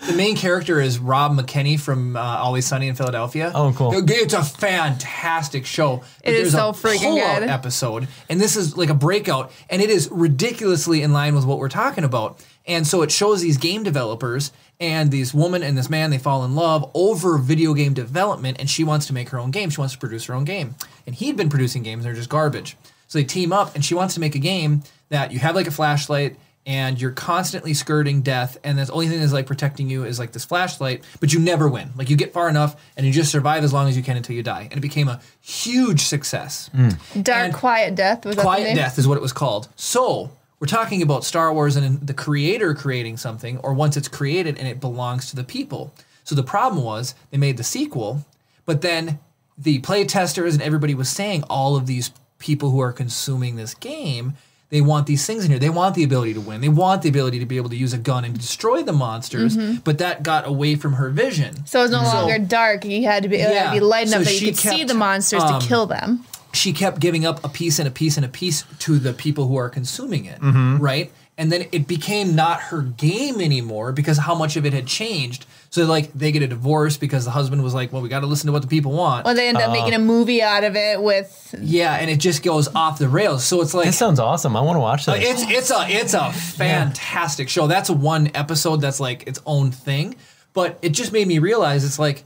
the 0.09 0.13
main 0.17 0.37
character 0.37 0.81
is 0.81 0.99
Rob 0.99 1.33
McElhenney 1.37 1.81
from 1.81 2.17
uh, 2.17 2.21
Always 2.21 2.67
Sunny 2.67 2.89
in 2.89 2.95
Philadelphia. 2.95 3.51
Oh, 3.55 3.73
cool. 3.77 3.93
It- 3.97 4.11
It's 4.11 4.35
a 4.35 4.43
fantastic 4.45 5.67
show. 5.67 6.03
It 6.23 6.35
is 6.35 6.53
so 6.53 6.69
a 6.69 6.73
freaking 6.73 7.01
pull-out 7.01 7.41
good. 7.41 7.49
episode, 7.49 8.09
and 8.29 8.41
this 8.41 8.57
is 8.57 8.77
like 8.77 8.91
a 8.91 8.95
breakout, 8.95 9.51
and 9.69 9.81
it 9.83 9.91
is 9.91 10.09
ridiculously 10.13 11.03
in 11.03 11.13
line 11.13 11.35
with 11.35 11.45
what 11.45 11.59
we're 11.59 11.69
talking 11.69 12.05
about. 12.05 12.39
And 12.67 12.87
so 12.87 13.03
it 13.03 13.11
shows 13.11 13.41
these 13.41 13.57
game 13.57 13.83
developers 13.83 14.53
and 14.79 15.11
these 15.11 15.35
woman 15.35 15.63
and 15.63 15.77
this 15.77 15.91
man 15.91 16.11
they 16.11 16.19
fall 16.19 16.45
in 16.45 16.55
love 16.55 16.91
over 16.95 17.37
video 17.39 17.75
game 17.75 17.93
development, 17.95 18.59
and 18.59 18.69
she 18.69 18.83
wants 18.85 19.07
to 19.07 19.13
make 19.13 19.29
her 19.31 19.39
own 19.39 19.51
game. 19.51 19.71
She 19.71 19.81
wants 19.81 19.95
to 19.95 20.01
produce 20.01 20.25
her 20.27 20.35
own 20.35 20.45
game, 20.45 20.75
and 21.07 21.15
he'd 21.15 21.37
been 21.37 21.51
producing 21.51 21.83
games; 21.83 22.05
they're 22.05 22.15
just 22.15 22.31
garbage. 22.31 22.77
So 23.07 23.19
they 23.19 23.25
team 23.25 23.53
up, 23.53 23.75
and 23.75 23.85
she 23.85 23.95
wants 23.95 24.15
to 24.15 24.21
make 24.21 24.35
a 24.35 24.39
game 24.39 24.83
that 25.11 25.33
you 25.33 25.39
have 25.41 25.55
like 25.55 25.67
a 25.67 25.71
flashlight 25.71 26.37
and 26.67 27.01
you're 27.01 27.11
constantly 27.11 27.73
skirting 27.73 28.21
death 28.21 28.59
and 28.63 28.79
the 28.79 28.91
only 28.93 29.09
thing 29.09 29.19
that's 29.19 29.33
like 29.33 29.47
protecting 29.47 29.89
you 29.89 30.05
is 30.05 30.19
like 30.19 30.33
this 30.33 30.45
flashlight 30.45 31.03
but 31.19 31.33
you 31.33 31.41
never 31.41 31.69
win 31.69 31.91
like 31.97 32.11
you 32.11 32.17
get 32.17 32.33
far 32.33 32.49
enough 32.49 32.81
and 32.97 33.07
you 33.07 33.13
just 33.13 33.33
survive 33.33 33.65
as 33.65 33.73
long 33.73 33.89
as 33.89 33.97
you 33.97 34.03
can 34.03 34.17
until 34.17 34.37
you 34.37 34.43
die 34.43 34.69
and 34.71 34.75
it 34.75 34.81
became 34.81 35.09
a 35.09 35.21
huge 35.41 36.03
success 36.03 36.71
mm. 36.75 37.23
Dark 37.23 37.47
and 37.47 37.55
Quiet 37.55 37.95
Death 37.95 38.27
was 38.27 38.37
that 38.37 38.43
the 38.43 38.47
quiet 38.47 38.65
name? 38.65 38.77
death 38.77 38.99
is 38.99 39.09
what 39.09 39.17
it 39.17 39.23
was 39.23 39.33
called 39.33 39.69
so 39.75 40.31
we're 40.61 40.67
talking 40.67 41.03
about 41.03 41.25
star 41.25 41.53
wars 41.53 41.75
and 41.75 42.07
the 42.07 42.15
creator 42.15 42.75
creating 42.75 43.17
something 43.17 43.59
or 43.59 43.75
once 43.75 43.97
it's 43.97 44.09
created 44.09 44.59
and 44.59 44.69
it 44.69 44.79
belongs 44.79 45.29
to 45.31 45.37
the 45.37 45.45
people 45.45 45.93
so 46.23 46.35
the 46.35 46.43
problem 46.43 46.85
was 46.85 47.15
they 47.31 47.39
made 47.39 47.57
the 47.57 47.65
sequel 47.65 48.25
but 48.67 48.83
then 48.83 49.19
the 49.59 49.81
play 49.81 50.05
testers 50.05 50.55
and 50.55 50.63
everybody 50.63 50.95
was 50.95 51.09
saying 51.09 51.43
all 51.51 51.77
of 51.77 51.87
these 51.87 52.13
people 52.39 52.71
who 52.71 52.81
are 52.81 52.93
consuming 52.93 53.57
this 53.57 53.75
game 53.75 54.35
they 54.71 54.81
want 54.81 55.09
these 55.09 55.27
things 55.27 55.45
in 55.45 55.51
here. 55.51 55.59
They 55.59 55.69
want 55.69 55.97
the 55.97 56.05
ability 56.05 56.35
to 56.35 56.41
win. 56.41 56.61
They 56.61 56.69
want 56.69 57.03
the 57.03 57.09
ability 57.09 57.41
to 57.41 57.47
be 57.47 57.57
able 57.57 57.71
to 57.71 57.77
use 57.77 57.93
a 57.93 57.99
gun 57.99 58.25
and 58.25 58.39
destroy 58.39 58.85
the 58.85 58.93
monsters. 58.93 59.57
Mm-hmm. 59.57 59.79
But 59.81 59.99
that 59.99 60.23
got 60.23 60.47
away 60.47 60.77
from 60.77 60.93
her 60.95 61.11
vision. 61.11 61.67
So 61.67 61.83
it's 61.83 61.91
no 61.91 62.03
longer 62.03 62.39
dark. 62.39 62.85
You 62.85 63.05
had 63.05 63.25
to 63.25 63.29
be, 63.29 63.37
it 63.37 63.43
had 63.43 63.53
Yeah. 63.53 63.65
to 63.67 63.73
be 63.73 63.81
light 63.81 64.07
enough 64.07 64.21
So 64.21 64.25
that 64.31 64.41
you 64.41 64.47
could 64.47 64.57
see 64.57 64.85
the 64.85 64.95
monsters 64.95 65.43
um, 65.43 65.61
to 65.61 65.67
kill 65.67 65.87
them. 65.87 66.25
She 66.53 66.73
kept 66.73 67.01
giving 67.01 67.25
up 67.25 67.43
a 67.45 67.49
piece 67.49 67.79
and 67.79 67.87
a 67.87 67.91
piece 67.93 68.17
and 68.17 68.27
a 68.27 68.29
piece 68.29 68.65
to 68.81 68.99
the 68.99 69.13
people 69.13 69.47
who 69.47 69.57
are 69.57 69.69
consuming 69.69 70.25
it, 70.25 70.41
Mm-hmm. 70.41 70.79
right? 70.79 71.13
And 71.39 71.51
then 71.51 71.69
it 71.73 71.87
became 71.87 72.35
not 72.35 72.61
her 72.61 72.83
game 72.83 73.41
anymore 73.41 73.93
because 73.93 74.19
how 74.19 74.35
much 74.35 74.57
of 74.57 74.67
it 74.67 74.75
had 74.75 74.87
changed. 74.87 75.47
So 75.71 75.87
like 75.87 76.13
they 76.13 76.33
get 76.33 76.43
a 76.43 76.47
divorce 76.49 76.99
because 76.99 77.25
the 77.25 77.31
husband 77.31 77.63
was 77.65 77.73
like, 77.73 77.93
"Well, 77.95 78.03
we 78.03 78.11
got 78.11 78.21
to 78.21 78.27
listen 78.27 78.49
to 78.49 78.53
what 78.53 78.61
the 78.61 78.69
people 78.69 78.93
want." 78.93 79.25
Well, 79.25 79.35
they 79.35 79.49
end 79.49 79.57
up 79.57 79.73
making 79.73 79.95
a 79.95 79.99
movie 79.99 80.43
out 80.43 80.65
of 80.65 80.77
it 80.77 81.01
with. 81.03 81.55
yeah, 81.63 81.95
and 81.95 82.11
it 82.11 82.19
just 82.19 82.43
goes 82.43 82.69
off 82.75 82.99
the 82.99 83.09
rails. 83.09 83.43
So 83.45 83.63
it's 83.63 83.73
like 83.73 83.87
this 83.87 83.97
sounds 83.97 84.21
awesome. 84.21 84.55
I 84.55 84.61
want 84.61 84.77
to 84.77 84.81
watch 84.81 85.07
this. 85.07 85.17
It's 85.19 85.43
it's 85.51 85.71
a 85.71 85.87
it's 85.89 86.13
a 86.13 86.31
fantastic 86.33 87.49
show. 87.49 87.67
That's 87.67 87.89
one 87.89 88.31
episode 88.35 88.81
that's 88.83 89.01
like 89.01 89.27
its 89.27 89.41
own 89.47 89.71
thing. 89.71 90.17
But 90.53 90.79
it 90.83 90.91
just 90.91 91.13
made 91.13 91.27
me 91.29 91.39
realize 91.39 91.85
it's 91.85 91.99
like, 91.99 92.25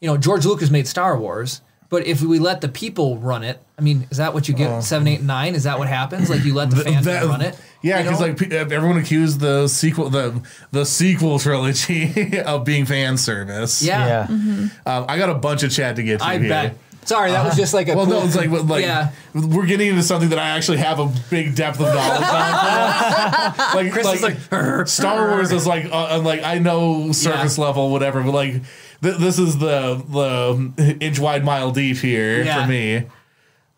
you 0.00 0.08
know, 0.08 0.16
George 0.16 0.46
Lucas 0.46 0.70
made 0.70 0.86
Star 0.86 1.18
Wars, 1.18 1.60
but 1.94 2.06
if 2.06 2.20
we 2.22 2.38
let 2.40 2.60
the 2.60 2.68
people 2.68 3.18
run 3.18 3.44
it, 3.44 3.62
I 3.78 3.82
mean, 3.82 4.06
is 4.10 4.16
that 4.16 4.34
what 4.34 4.48
you 4.48 4.54
get? 4.54 4.82
Seven, 4.82 5.06
eight, 5.06 5.22
nine? 5.22 5.54
Is 5.54 5.62
that 5.62 5.78
what 5.78 5.86
happens? 5.88 6.28
Like 6.28 6.44
you 6.44 6.52
let 6.54 6.70
the 6.70 6.76
fans 6.84 7.04
That- 7.06 7.24
run 7.24 7.40
it? 7.40 7.56
Yeah, 7.82 7.98
you 7.98 8.04
because 8.04 8.20
know? 8.20 8.26
like 8.28 8.36
pe- 8.38 8.56
everyone 8.56 8.96
accused 8.96 9.40
the 9.40 9.68
sequel 9.68 10.08
the 10.08 10.40
the 10.72 10.84
sequel 10.86 11.38
trilogy 11.38 12.38
of 12.46 12.64
being 12.64 12.86
fan 12.86 13.16
service. 13.18 13.82
yeah, 13.82 14.26
yeah. 14.30 14.68
um, 14.86 15.04
I 15.08 15.18
got 15.18 15.28
a 15.28 15.34
bunch 15.34 15.62
of 15.62 15.70
chat 15.70 15.96
to 15.96 16.02
get 16.02 16.18
to 16.20 16.24
I 16.24 16.38
here. 16.38 16.48
bet. 16.48 16.76
Sorry, 17.04 17.30
that 17.32 17.44
was 17.44 17.54
just 17.56 17.74
like 17.74 17.88
a 17.88 17.94
Well, 17.94 18.06
cool 18.06 18.20
no, 18.20 18.24
it's 18.26 18.34
like 18.34 18.48
like 18.48 18.82
yeah. 18.82 19.10
we're 19.34 19.66
getting 19.66 19.88
into 19.88 20.02
something 20.02 20.30
that 20.30 20.38
I 20.38 20.48
actually 20.56 20.78
have 20.78 20.98
a 20.98 21.12
big 21.28 21.54
depth 21.54 21.78
of 21.78 21.88
knowledge 21.94 22.22
on. 22.22 23.54
like, 23.76 23.92
Chris 23.92 24.06
like, 24.06 24.16
is 24.16 24.22
like, 24.50 24.86
Star 24.88 25.28
Wars 25.28 25.52
is 25.52 25.66
like 25.66 25.84
uh, 25.84 26.16
uh, 26.16 26.20
like 26.24 26.42
I 26.42 26.58
know 26.58 27.12
surface 27.12 27.58
Yeah. 27.58 27.64
level 27.64 27.90
whatever, 27.90 28.22
but 28.22 28.32
like 28.32 28.62
th- 29.04 29.18
this 29.18 29.38
is 29.38 29.58
the 29.58 30.02
the 30.08 30.96
inch 31.00 31.20
wide 31.20 31.44
mile 31.44 31.70
deep 31.70 31.98
here 31.98 32.42
Yeah. 32.42 32.62
for 32.64 32.68
me. 32.68 33.04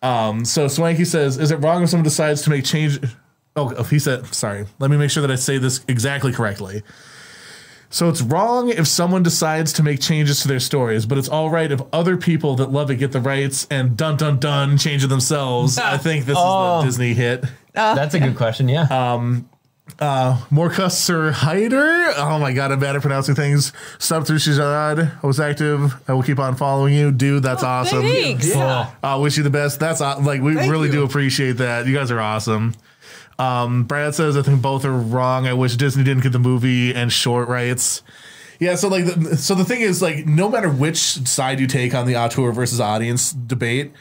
Um, 0.03 0.45
so 0.47 0.69
Swanky 0.69 1.05
says, 1.05 1.37
"Is 1.37 1.51
it 1.51 1.57
wrong 1.57 1.83
if 1.83 1.91
someone 1.91 2.05
decides 2.05 2.41
to 2.43 2.51
make 2.51 2.65
change?" 2.65 2.99
Oh, 3.55 3.73
oh, 3.77 3.83
he 3.85 3.99
said, 3.99 4.33
"Sorry, 4.35 4.67
let 4.79 4.91
me 4.91 4.97
make 4.97 5.11
sure 5.11 5.21
that 5.23 5.31
I 5.31 5.37
say 5.37 5.59
this 5.59 5.81
exactly 5.89 6.33
correctly." 6.33 6.83
So 7.89 8.09
it's 8.09 8.21
wrong 8.21 8.69
if 8.69 8.87
someone 8.87 9.23
decides 9.23 9.73
to 9.75 9.83
make 9.83 10.01
changes 10.01 10.41
to 10.43 10.49
their 10.49 10.59
stories, 10.61 11.07
but 11.07 11.19
it's 11.19 11.29
all 11.29 11.51
right 11.51 11.71
if 11.71 11.81
other 11.93 12.17
people 12.17 12.57
that 12.57 12.71
love 12.73 12.91
it 12.91 12.97
get 12.97 13.13
the 13.13 13.21
rights 13.21 13.67
and 13.71 13.97
dun 13.97 14.17
dun 14.17 14.39
dun 14.39 14.77
change 14.77 15.05
it 15.05 15.07
themselves. 15.09 15.79
I 15.79 15.97
think 16.07 16.27
this 16.27 16.37
Oh. 16.39 16.79
is 16.79 16.83
the 16.83 16.89
Disney 16.89 17.15
hit. 17.15 17.45
That's 17.73 18.15
a 18.15 18.21
good 18.21 18.37
question. 18.37 18.69
Yeah. 18.69 18.87
Morcusser 19.99 21.33
Hyder. 21.33 22.13
Oh 22.17 22.39
my 22.39 22.53
god, 22.53 22.73
I'm 22.73 22.81
bad 22.81 22.97
at 22.97 23.03
pronouncing 23.03 23.35
things. 23.35 23.73
Sub 23.99 24.27
through 24.27 24.39
Shizad. 24.39 25.23
I 25.23 25.27
was 25.27 25.41
active. 25.41 25.95
I 26.09 26.13
will 26.13 26.23
keep 26.23 26.39
on 26.39 26.57
following 26.57 26.95
you. 26.95 27.11
Dude, 27.13 27.43
that's 27.43 27.63
awesome. 27.63 28.03
Thanks. 28.03 28.49
Yeah. 28.55 28.91
I 29.03 29.17
wish 29.17 29.37
you 29.37 29.43
the 29.43 29.51
best. 29.51 29.81
That's 29.81 30.01
aw- 30.01 30.19
like 30.21 30.43
we 30.43 30.55
Thank 30.55 30.71
really 30.71 30.89
you. 30.89 30.93
do 30.95 31.05
appreciate 31.05 31.53
that. 31.59 31.87
You 31.87 31.95
guys 31.95 32.11
are 32.11 32.21
awesome. 32.21 32.75
Um, 33.39 33.85
Brad 33.85 34.15
says 34.15 34.37
I 34.37 34.43
think 34.43 34.63
both 34.63 34.85
are 34.85 34.93
wrong. 34.93 35.47
I 35.47 35.53
wish 35.53 35.77
Disney 35.77 36.05
didn't 36.05 36.23
get 36.23 36.33
the 36.33 36.39
movie 36.39 36.95
and 36.95 37.13
short 37.13 37.49
rights. 37.49 38.03
Yeah, 38.59 38.75
so 38.77 38.89
like, 38.89 39.05
the, 39.05 39.37
so 39.37 39.55
the 39.55 39.67
thing 39.67 39.83
is, 39.83 40.01
like, 40.01 40.25
no 40.25 40.49
matter 40.49 40.71
which 40.71 40.97
side 40.99 41.61
you 41.61 41.67
take 41.67 41.95
on 41.95 42.07
the 42.07 42.17
auteur 42.17 42.53
versus 42.53 42.81
audience 42.81 43.33
debate, 43.33 43.93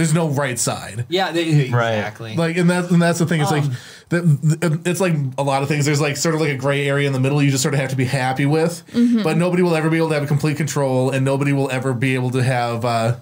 there's 0.00 0.14
no 0.14 0.28
right 0.30 0.58
side. 0.58 1.04
Yeah, 1.08 1.30
they, 1.32 1.46
exactly. 1.66 2.34
Like, 2.36 2.56
and 2.56 2.70
that 2.70 2.90
and 2.90 3.00
that's 3.02 3.18
the 3.18 3.26
thing. 3.26 3.42
It's 3.42 3.52
Um, 3.52 3.60
like, 3.60 3.70
the, 4.08 4.20
the- 4.22 4.90
it's 4.90 5.00
like 5.00 5.14
a 5.38 5.42
lot 5.42 5.62
of 5.62 5.68
things. 5.68 5.84
There's 5.84 6.00
like 6.00 6.16
sort 6.16 6.34
of 6.34 6.40
like 6.40 6.50
a 6.50 6.56
gray 6.56 6.88
area 6.88 7.06
in 7.06 7.12
the 7.12 7.20
middle. 7.20 7.42
You 7.42 7.50
just 7.50 7.62
sort 7.62 7.74
of 7.74 7.80
have 7.80 7.90
to 7.90 7.96
be 7.96 8.06
happy 8.06 8.46
with, 8.46 8.82
but 9.22 9.36
nobody 9.36 9.62
will 9.62 9.76
ever 9.76 9.90
be 9.90 9.98
able 9.98 10.08
to 10.08 10.14
have 10.14 10.26
complete 10.26 10.56
control, 10.56 11.10
and 11.10 11.24
nobody 11.24 11.52
will 11.52 11.70
ever 11.70 11.92
be 11.92 12.14
able 12.14 12.30
to 12.30 12.42
have 12.42 12.84
uh, 12.84 13.16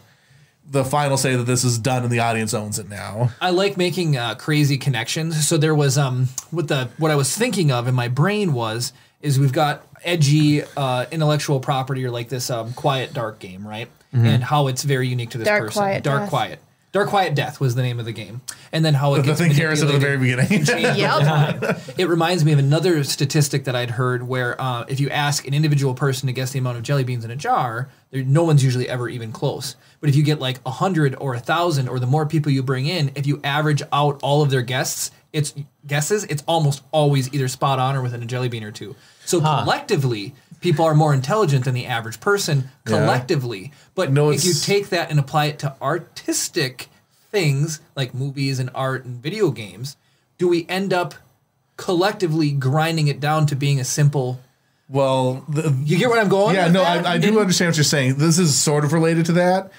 the 0.70 0.84
final 0.84 1.16
say 1.16 1.34
that 1.34 1.44
this 1.44 1.64
is 1.64 1.78
done 1.78 2.02
and 2.04 2.12
the 2.12 2.20
audience 2.20 2.54
owns 2.54 2.78
it 2.78 2.88
now. 2.88 3.30
I 3.40 3.50
like 3.50 3.76
making 3.76 4.16
uh, 4.16 4.34
crazy 4.36 4.78
connections. 4.78 5.46
So 5.48 5.56
there 5.56 5.74
was 5.74 5.98
um 5.98 6.28
what 6.50 6.68
the 6.68 6.88
what 6.98 7.10
I 7.10 7.16
was 7.16 7.36
thinking 7.36 7.70
of 7.72 7.88
in 7.88 7.94
my 7.94 8.08
brain 8.08 8.52
was 8.52 8.92
is 9.20 9.38
we've 9.38 9.52
got 9.52 9.84
edgy 10.04 10.62
uh, 10.76 11.06
intellectual 11.10 11.58
property 11.58 12.04
or 12.04 12.10
like 12.10 12.28
this 12.28 12.50
um, 12.50 12.72
quiet 12.74 13.12
dark 13.12 13.40
game, 13.40 13.66
right? 13.66 13.88
And 14.10 14.42
how 14.42 14.68
it's 14.68 14.84
very 14.84 15.06
unique 15.06 15.30
to 15.30 15.38
this 15.38 15.46
Dark 15.46 15.64
person. 15.64 15.80
Quiet 15.82 16.02
dark 16.02 16.20
Death. 16.22 16.30
quiet. 16.30 16.58
Dark 16.90 17.10
Quiet 17.10 17.34
Death 17.34 17.60
was 17.60 17.74
the 17.74 17.82
name 17.82 17.98
of 17.98 18.06
the 18.06 18.12
game, 18.12 18.40
and 18.72 18.82
then 18.82 18.94
how 18.94 19.14
it 19.14 19.18
The 19.18 19.24
gets 19.24 19.40
thing 19.40 19.52
Kara 19.52 19.76
said 19.76 19.88
at 19.88 19.92
the 19.92 19.98
very 19.98 20.16
beginning. 20.16 20.64
Yep. 20.98 21.98
It 21.98 22.08
reminds 22.08 22.44
me 22.44 22.52
of 22.52 22.58
another 22.58 23.04
statistic 23.04 23.64
that 23.64 23.76
I'd 23.76 23.90
heard 23.90 24.26
where 24.26 24.58
uh, 24.60 24.84
if 24.88 24.98
you 24.98 25.10
ask 25.10 25.46
an 25.46 25.52
individual 25.52 25.94
person 25.94 26.28
to 26.28 26.32
guess 26.32 26.52
the 26.52 26.58
amount 26.58 26.78
of 26.78 26.82
jelly 26.82 27.04
beans 27.04 27.24
in 27.24 27.30
a 27.30 27.36
jar, 27.36 27.90
there, 28.10 28.22
no 28.22 28.42
one's 28.44 28.64
usually 28.64 28.88
ever 28.88 29.08
even 29.08 29.32
close. 29.32 29.76
But 30.00 30.08
if 30.08 30.16
you 30.16 30.22
get 30.22 30.40
like 30.40 30.60
a 30.64 30.70
hundred 30.70 31.14
or 31.20 31.34
a 31.34 31.40
thousand, 31.40 31.88
or 31.88 31.98
the 31.98 32.06
more 32.06 32.24
people 32.24 32.50
you 32.52 32.62
bring 32.62 32.86
in, 32.86 33.10
if 33.14 33.26
you 33.26 33.40
average 33.44 33.82
out 33.92 34.18
all 34.22 34.40
of 34.42 34.50
their 34.50 34.62
guests, 34.62 35.10
it's 35.32 35.54
guesses, 35.86 36.24
it's 36.24 36.42
almost 36.48 36.82
always 36.90 37.32
either 37.34 37.48
spot 37.48 37.78
on 37.78 37.96
or 37.96 38.02
within 38.02 38.22
a 38.22 38.26
jelly 38.26 38.48
bean 38.48 38.64
or 38.64 38.72
two. 38.72 38.96
So 39.26 39.40
collectively, 39.40 40.34
people 40.60 40.84
are 40.84 40.94
more 40.94 41.14
intelligent 41.14 41.64
than 41.64 41.74
the 41.74 41.86
average 41.86 42.20
person 42.20 42.70
collectively. 42.84 43.72
But 43.94 44.12
No, 44.12 44.30
if 44.30 44.44
you 44.44 44.52
take 44.54 44.88
that 44.90 45.10
and 45.10 45.18
apply 45.18 45.46
it 45.46 45.58
to 45.60 45.74
artistic 45.80 46.88
things 47.30 47.80
like 47.94 48.14
movies 48.14 48.58
and 48.58 48.70
art 48.74 49.04
and 49.04 49.22
video 49.22 49.50
games, 49.50 49.96
do 50.38 50.48
we 50.48 50.66
end 50.68 50.92
up 50.92 51.14
collectively 51.76 52.50
grinding 52.50 53.08
it 53.08 53.20
down 53.20 53.46
to 53.46 53.56
being 53.56 53.78
a 53.80 53.84
simple? 53.84 54.40
well, 54.90 55.44
the, 55.48 55.76
You 55.84 55.98
get 55.98 56.08
what 56.08 56.18
I'm 56.18 56.30
going? 56.30 56.54
yeah, 56.54 56.68
no? 56.68 56.82
I, 56.82 57.12
I 57.14 57.18
do 57.18 57.28
And- 57.28 57.38
understand 57.38 57.68
what 57.70 57.76
you're 57.76 57.84
saying. 57.84 58.14
This 58.16 58.38
is 58.38 58.58
sort 58.58 58.84
of 58.84 58.92
related 58.94 59.26
to 59.26 59.32
that. 59.32 59.70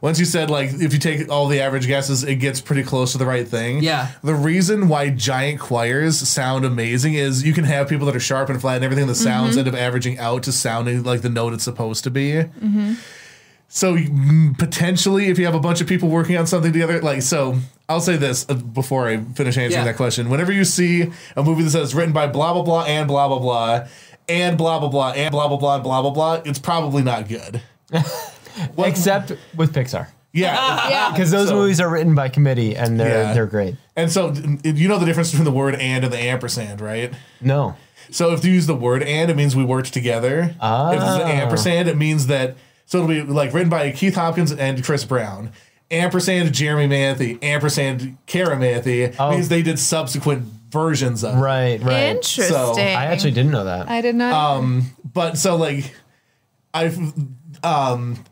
Once 0.00 0.18
you 0.18 0.24
said 0.24 0.48
like 0.50 0.70
if 0.74 0.92
you 0.92 0.98
take 0.98 1.28
all 1.30 1.48
the 1.48 1.60
average 1.60 1.86
guesses, 1.86 2.22
it 2.24 2.36
gets 2.36 2.60
pretty 2.60 2.82
close 2.82 3.12
to 3.12 3.18
the 3.18 3.26
right 3.26 3.46
thing. 3.48 3.82
Yeah. 3.82 4.08
The 4.22 4.34
reason 4.34 4.88
why 4.88 5.10
giant 5.10 5.60
choirs 5.60 6.18
sound 6.28 6.64
amazing 6.64 7.14
is 7.14 7.42
you 7.44 7.52
can 7.52 7.64
have 7.64 7.88
people 7.88 8.06
that 8.06 8.14
are 8.16 8.20
sharp 8.20 8.48
and 8.48 8.60
flat 8.60 8.76
and 8.76 8.84
everything. 8.84 9.06
The 9.06 9.14
sounds 9.14 9.50
Mm-hmm. 9.56 9.58
end 9.66 9.68
up 9.68 9.74
averaging 9.74 10.18
out 10.18 10.44
to 10.44 10.52
sounding 10.52 11.02
like 11.02 11.22
the 11.22 11.28
note 11.28 11.52
it's 11.52 11.64
supposed 11.64 12.04
to 12.04 12.10
be. 12.10 12.44
So 13.70 13.96
mm, 13.96 14.56
potentially, 14.58 15.26
if 15.28 15.38
you 15.38 15.44
have 15.44 15.54
a 15.54 15.60
bunch 15.60 15.82
of 15.82 15.86
people 15.86 16.08
working 16.08 16.38
on 16.38 16.46
something 16.46 16.72
together, 16.72 17.02
like 17.02 17.20
so, 17.20 17.58
I'll 17.86 18.00
say 18.00 18.16
this 18.16 18.46
uh, 18.48 18.54
before 18.54 19.08
I 19.08 19.18
finish 19.18 19.58
answering 19.58 19.72
Yeah. 19.72 19.84
that 19.84 19.96
question. 19.96 20.30
Whenever 20.30 20.52
you 20.52 20.64
see 20.64 21.10
a 21.36 21.42
movie 21.42 21.64
that 21.64 21.70
says 21.70 21.94
written 21.94 22.14
by 22.14 22.28
blah 22.28 22.54
blah 22.54 22.62
blah 22.62 22.84
and 22.84 23.06
blah 23.06 23.28
blah 23.28 23.38
blah 23.38 23.86
and 24.26 24.56
blah 24.56 24.78
blah 24.78 24.88
blah 24.88 25.10
and 25.10 25.32
blah 25.32 25.48
blah 25.48 25.58
blah 25.58 25.74
and 25.74 25.82
blah 25.84 26.00
blah 26.00 26.10
blah, 26.10 26.40
it's 26.46 26.58
probably 26.58 27.02
not 27.02 27.28
good. 27.28 27.60
What- 28.74 28.88
Except 28.88 29.32
with 29.56 29.72
Pixar. 29.72 30.08
yeah. 30.32 30.88
Yeah. 30.90 31.10
Because 31.12 31.30
those 31.30 31.48
So- 31.48 31.54
movies 31.56 31.80
are 31.80 31.88
written 31.88 32.14
by 32.14 32.28
committee 32.28 32.76
and 32.76 32.98
they're 32.98 33.22
Yeah. 33.24 33.32
they're 33.34 33.46
great. 33.46 33.76
And 33.96 34.10
so 34.12 34.32
you 34.64 34.88
know 34.88 34.98
the 34.98 35.06
difference 35.06 35.30
between 35.30 35.44
the 35.44 35.50
word 35.52 35.74
and 35.74 36.04
and 36.04 36.12
the 36.12 36.18
ampersand, 36.18 36.80
right? 36.80 37.12
No. 37.40 37.76
So 38.10 38.32
if 38.32 38.44
you 38.44 38.52
use 38.52 38.66
the 38.66 38.74
word 38.74 39.02
and, 39.02 39.30
it 39.30 39.36
means 39.36 39.54
we 39.54 39.64
worked 39.64 39.92
together. 39.92 40.40
If 40.42 40.50
it's 40.50 40.58
Ah. 40.60 41.20
an 41.22 41.30
ampersand, 41.30 41.88
it 41.88 41.96
means 41.96 42.26
that 42.28 42.56
so 42.86 42.98
it'll 42.98 43.08
be 43.08 43.22
like 43.22 43.52
written 43.52 43.68
by 43.68 43.90
Keith 43.90 44.14
Hopkins 44.14 44.50
and 44.52 44.82
Chris 44.82 45.04
Brown. 45.04 45.50
Ampersand 45.90 46.52
Jeremy 46.52 46.86
Manthe, 46.88 47.42
ampersand 47.42 48.16
Kara 48.26 48.56
Manthe 48.56 49.14
Oh. 49.18 49.30
means 49.32 49.48
they 49.48 49.62
did 49.62 49.78
subsequent 49.78 50.44
versions 50.70 51.24
of 51.24 51.34
it. 51.34 51.38
Right, 51.38 51.82
right. 51.82 52.16
Interesting. 52.16 52.84
I 52.84 53.06
actually 53.06 53.30
didn't 53.32 53.52
know 53.52 53.64
that. 53.64 53.88
I 53.90 54.00
did 54.02 54.14
not. 54.14 54.82
But 55.14 55.36
so 55.38 55.56
like 55.56 55.94
I've 56.74 56.98
um 57.64 58.22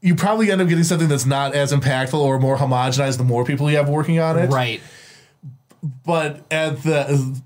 you 0.00 0.14
probably 0.14 0.50
end 0.50 0.60
up 0.60 0.68
getting 0.68 0.84
something 0.84 1.08
that's 1.08 1.26
not 1.26 1.54
as 1.54 1.72
impactful 1.72 2.18
or 2.18 2.38
more 2.38 2.56
homogenized 2.56 3.18
the 3.18 3.24
more 3.24 3.44
people 3.44 3.70
you 3.70 3.76
have 3.76 3.88
working 3.88 4.18
on 4.18 4.38
it. 4.38 4.50
right. 4.50 4.80
but 6.04 6.44
at 6.50 6.82
the 6.82 7.40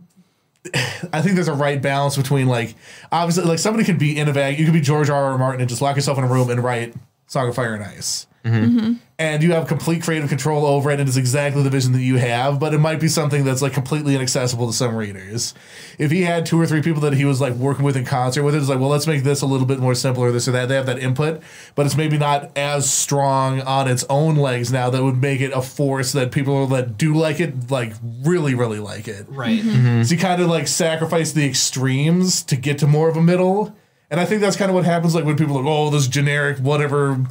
I 1.13 1.23
think 1.23 1.35
there's 1.35 1.49
a 1.49 1.55
right 1.55 1.81
balance 1.81 2.17
between 2.17 2.47
like 2.47 2.75
obviously 3.11 3.45
like 3.45 3.59
somebody 3.59 3.85
could 3.85 3.99
be 3.99 4.19
in 4.19 4.29
a 4.29 4.33
bag. 4.33 4.59
You 4.59 4.65
could 4.65 4.75
be 4.75 4.81
George 4.81 5.11
R. 5.11 5.33
R. 5.33 5.39
Martin 5.39 5.61
and 5.61 5.69
just 5.69 5.83
lock 5.83 5.97
yourself 5.97 6.19
in 6.19 6.25
a 6.25 6.29
room 6.29 6.51
and 6.51 6.63
write 6.63 6.95
Song 7.27 7.49
of 7.49 7.55
Fire 7.55 7.75
and 7.75 7.83
Ice. 7.83 8.27
Mm-hmm. 8.45 8.79
Mm-hmm. 8.79 8.93
And 9.19 9.41
you 9.43 9.53
have 9.53 9.69
complete 9.69 10.03
creative 10.03 10.29
control 10.29 10.67
over 10.67 10.91
it, 10.91 10.99
and 10.99 11.09
it's 11.09 11.17
exactly 11.17 11.63
the 11.63 11.71
vision 11.71 11.93
that 11.93 12.01
you 12.01 12.17
have. 12.17 12.59
But 12.59 12.75
it 12.75 12.79
might 12.79 12.99
be 12.99 13.07
something 13.07 13.45
that's 13.45 13.63
like 13.63 13.73
completely 13.73 14.17
inaccessible 14.17 14.67
to 14.67 14.73
some 14.73 14.97
readers. 14.97 15.55
If 15.97 16.11
he 16.11 16.23
had 16.23 16.45
two 16.45 16.61
or 16.61 16.67
three 16.67 16.83
people 16.83 17.03
that 17.03 17.13
he 17.13 17.25
was 17.25 17.41
like 17.41 17.53
working 17.53 17.85
with 17.85 17.97
in 17.97 18.05
concert 18.05 18.43
with, 18.43 18.57
it's 18.57 18.69
like, 18.69 18.81
well, 18.81 18.89
let's 18.89 19.07
make 19.07 19.23
this 19.23 19.41
a 19.41 19.47
little 19.47 19.67
bit 19.67 19.79
more 19.79 19.95
simple 19.95 20.25
or 20.25 20.33
this 20.33 20.49
or 20.49 20.53
that. 20.53 20.69
They 20.69 20.75
have 20.75 20.87
that 20.87 20.99
input, 20.99 21.41
but 21.77 21.87
it's 21.87 21.97
maybe 21.97 22.19
not 22.19 22.51
as 22.57 22.91
strong 22.91 23.61
on 23.61 23.87
its 23.87 24.05
own 24.11 24.35
legs 24.35 24.73
now 24.73 24.91
that 24.91 25.05
would 25.05 25.21
make 25.21 25.41
it 25.41 25.53
a 25.53 25.63
force 25.63 26.11
that 26.13 26.33
people 26.33 26.67
that 26.69 26.99
do 26.99 27.15
like 27.15 27.39
it 27.39 27.71
like 27.71 27.93
really 28.23 28.55
really 28.55 28.81
like 28.81 29.07
it. 29.07 29.27
Right. 29.29 29.63
Mm-hmm. 29.63 30.03
So 30.03 30.15
you 30.15 30.21
kind 30.21 30.43
of 30.43 30.49
like 30.49 30.67
sacrifice 30.67 31.31
the 31.31 31.47
extremes 31.47 32.43
to 32.45 32.57
get 32.57 32.79
to 32.79 32.89
more 32.89 33.09
of 33.09 33.17
a 33.17 33.23
middle. 33.23 33.77
And 34.11 34.21
I 34.21 34.27
think 34.27 34.43
that's 34.43 34.57
kind 34.57 34.71
of 34.71 34.75
what 34.75 34.85
happens 34.85 35.15
like 35.15 35.25
when 35.25 35.37
people 35.37 35.57
are 35.57 35.63
like, 35.63 35.71
oh, 35.71 35.89
this 35.91 36.07
generic 36.07 36.59
whatever. 36.59 37.25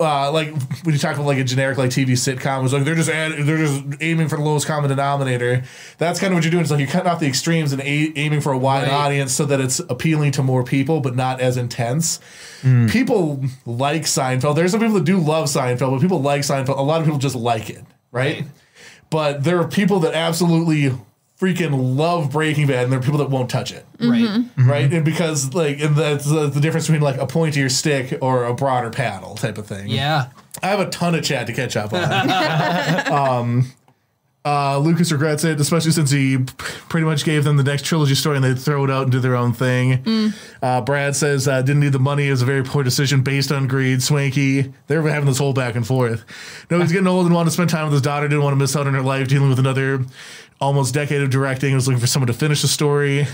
Uh, 0.00 0.32
like 0.32 0.48
when 0.82 0.94
you 0.94 0.98
talk 0.98 1.14
about 1.16 1.26
like 1.26 1.36
a 1.38 1.44
generic 1.44 1.76
like 1.76 1.90
TV 1.90 2.12
sitcom, 2.12 2.64
it's 2.64 2.72
like 2.72 2.84
they're 2.84 2.94
just 2.94 3.10
add, 3.10 3.32
they're 3.46 3.58
just 3.58 3.84
aiming 4.00 4.28
for 4.28 4.36
the 4.36 4.42
lowest 4.42 4.66
common 4.66 4.88
denominator. 4.88 5.62
That's 5.98 6.18
kind 6.18 6.32
of 6.32 6.36
what 6.38 6.44
you're 6.44 6.50
doing. 6.50 6.62
It's 6.62 6.70
like 6.70 6.80
you're 6.80 6.88
cutting 6.88 7.10
off 7.10 7.20
the 7.20 7.26
extremes 7.26 7.72
and 7.74 7.82
a- 7.82 8.12
aiming 8.18 8.40
for 8.40 8.52
a 8.52 8.58
wide 8.58 8.84
Right. 8.84 8.92
audience 8.92 9.34
so 9.34 9.44
that 9.44 9.60
it's 9.60 9.78
appealing 9.78 10.32
to 10.32 10.42
more 10.42 10.64
people, 10.64 11.00
but 11.00 11.14
not 11.16 11.40
as 11.42 11.58
intense. 11.58 12.18
People 12.88 13.44
like 13.66 14.02
Seinfeld. 14.02 14.56
There's 14.56 14.70
some 14.70 14.80
people 14.80 14.94
that 14.94 15.04
do 15.04 15.18
love 15.18 15.48
Seinfeld, 15.48 15.90
but 15.90 16.00
people 16.00 16.22
like 16.22 16.42
Seinfeld. 16.42 16.78
A 16.78 16.82
lot 16.82 17.00
of 17.00 17.06
people 17.06 17.18
just 17.18 17.36
like 17.36 17.68
it, 17.68 17.84
right? 18.10 18.36
Right. 18.36 18.44
But 19.10 19.44
there 19.44 19.58
are 19.58 19.66
people 19.68 20.00
that 20.00 20.14
absolutely 20.14 20.92
freaking 21.40 21.96
love 21.96 22.30
Breaking 22.32 22.66
Bad, 22.66 22.84
and 22.84 22.92
there 22.92 22.98
are 22.98 23.02
people 23.02 23.18
that 23.18 23.30
won't 23.30 23.48
touch 23.48 23.72
it, 23.72 23.86
Right. 23.98 24.44
right? 24.58 24.92
And 24.92 25.04
because 25.04 25.54
like, 25.54 25.80
and 25.80 25.96
that's 25.96 26.26
the, 26.26 26.48
the 26.48 26.60
difference 26.60 26.86
between 26.86 27.00
like 27.02 27.16
a 27.16 27.26
pointier 27.26 27.70
stick 27.70 28.18
or 28.20 28.44
a 28.44 28.52
broader 28.54 28.90
paddle 28.90 29.34
type 29.36 29.56
of 29.58 29.66
thing. 29.66 29.88
Yeah. 29.88 30.28
I 30.62 30.66
have 30.68 30.80
a 30.80 30.90
ton 30.90 31.14
of 31.14 31.24
chat 31.24 31.46
to 31.46 31.52
catch 31.54 31.76
up 31.76 31.92
on. 31.94 32.02
um, 33.12 33.72
uh, 34.44 34.78
Lucas 34.78 35.12
regrets 35.12 35.44
it, 35.44 35.60
especially 35.60 35.90
since 35.90 36.10
he 36.10 36.38
p- 36.38 36.44
pretty 36.88 37.04
much 37.04 37.24
gave 37.24 37.44
them 37.44 37.56
the 37.58 37.62
next 37.62 37.84
trilogy 37.84 38.14
story 38.14 38.36
and 38.36 38.44
they 38.44 38.54
throw 38.54 38.84
it 38.84 38.90
out 38.90 39.02
and 39.02 39.12
do 39.12 39.20
their 39.20 39.36
own 39.36 39.52
thing. 39.52 40.32
Uh, 40.62 40.80
Brad 40.80 41.14
says 41.14 41.46
uh, 41.46 41.60
didn't 41.60 41.80
need 41.80 41.92
the 41.92 41.98
money. 41.98 42.26
It 42.28 42.30
was 42.30 42.40
a 42.42 42.46
very 42.46 42.62
poor 42.64 42.82
decision 42.82 43.22
based 43.22 43.52
on 43.52 43.66
greed. 43.68 44.02
Swanky, 44.02 44.72
they're 44.86 45.02
having 45.02 45.26
this 45.26 45.36
whole 45.38 45.52
back 45.52 45.74
and 45.76 45.86
forth. 45.86 46.24
No, 46.70 46.80
he's 46.80 46.90
getting 46.90 47.06
old 47.06 47.26
and 47.26 47.34
wanted 47.34 47.50
to 47.50 47.52
spend 47.52 47.68
time 47.70 47.84
with 47.84 47.92
his 47.92 48.02
daughter. 48.02 48.28
Didn't 48.28 48.42
want 48.42 48.52
to 48.52 48.58
miss 48.58 48.74
out 48.74 48.86
on 48.86 48.94
her 48.94 49.02
life 49.02 49.28
dealing 49.28 49.50
with 49.50 49.58
another 49.58 50.04
almost 50.60 50.94
decade 50.94 51.22
of 51.22 51.30
directing. 51.30 51.74
Was 51.74 51.86
looking 51.86 52.00
for 52.00 52.06
someone 52.06 52.26
to 52.28 52.32
finish 52.32 52.62
the 52.62 52.68
story. 52.68 53.26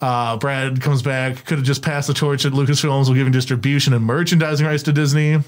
Uh, 0.00 0.36
Brad 0.38 0.80
comes 0.80 1.02
back. 1.02 1.44
Could 1.44 1.58
have 1.58 1.66
just 1.66 1.82
passed 1.82 2.08
the 2.08 2.14
torch 2.14 2.44
at 2.46 2.52
Lucasfilms 2.52 3.06
while 3.06 3.14
giving 3.14 3.32
distribution 3.32 3.92
and 3.92 4.04
merchandising 4.04 4.66
rights 4.66 4.82
to 4.84 4.92
Disney. 4.92 5.38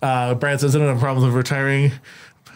Uh, 0.00 0.34
Brad 0.34 0.60
says, 0.60 0.74
I 0.74 0.78
don't 0.78 0.88
have 0.88 1.00
problems 1.00 1.26
with 1.26 1.34
retiring. 1.34 1.92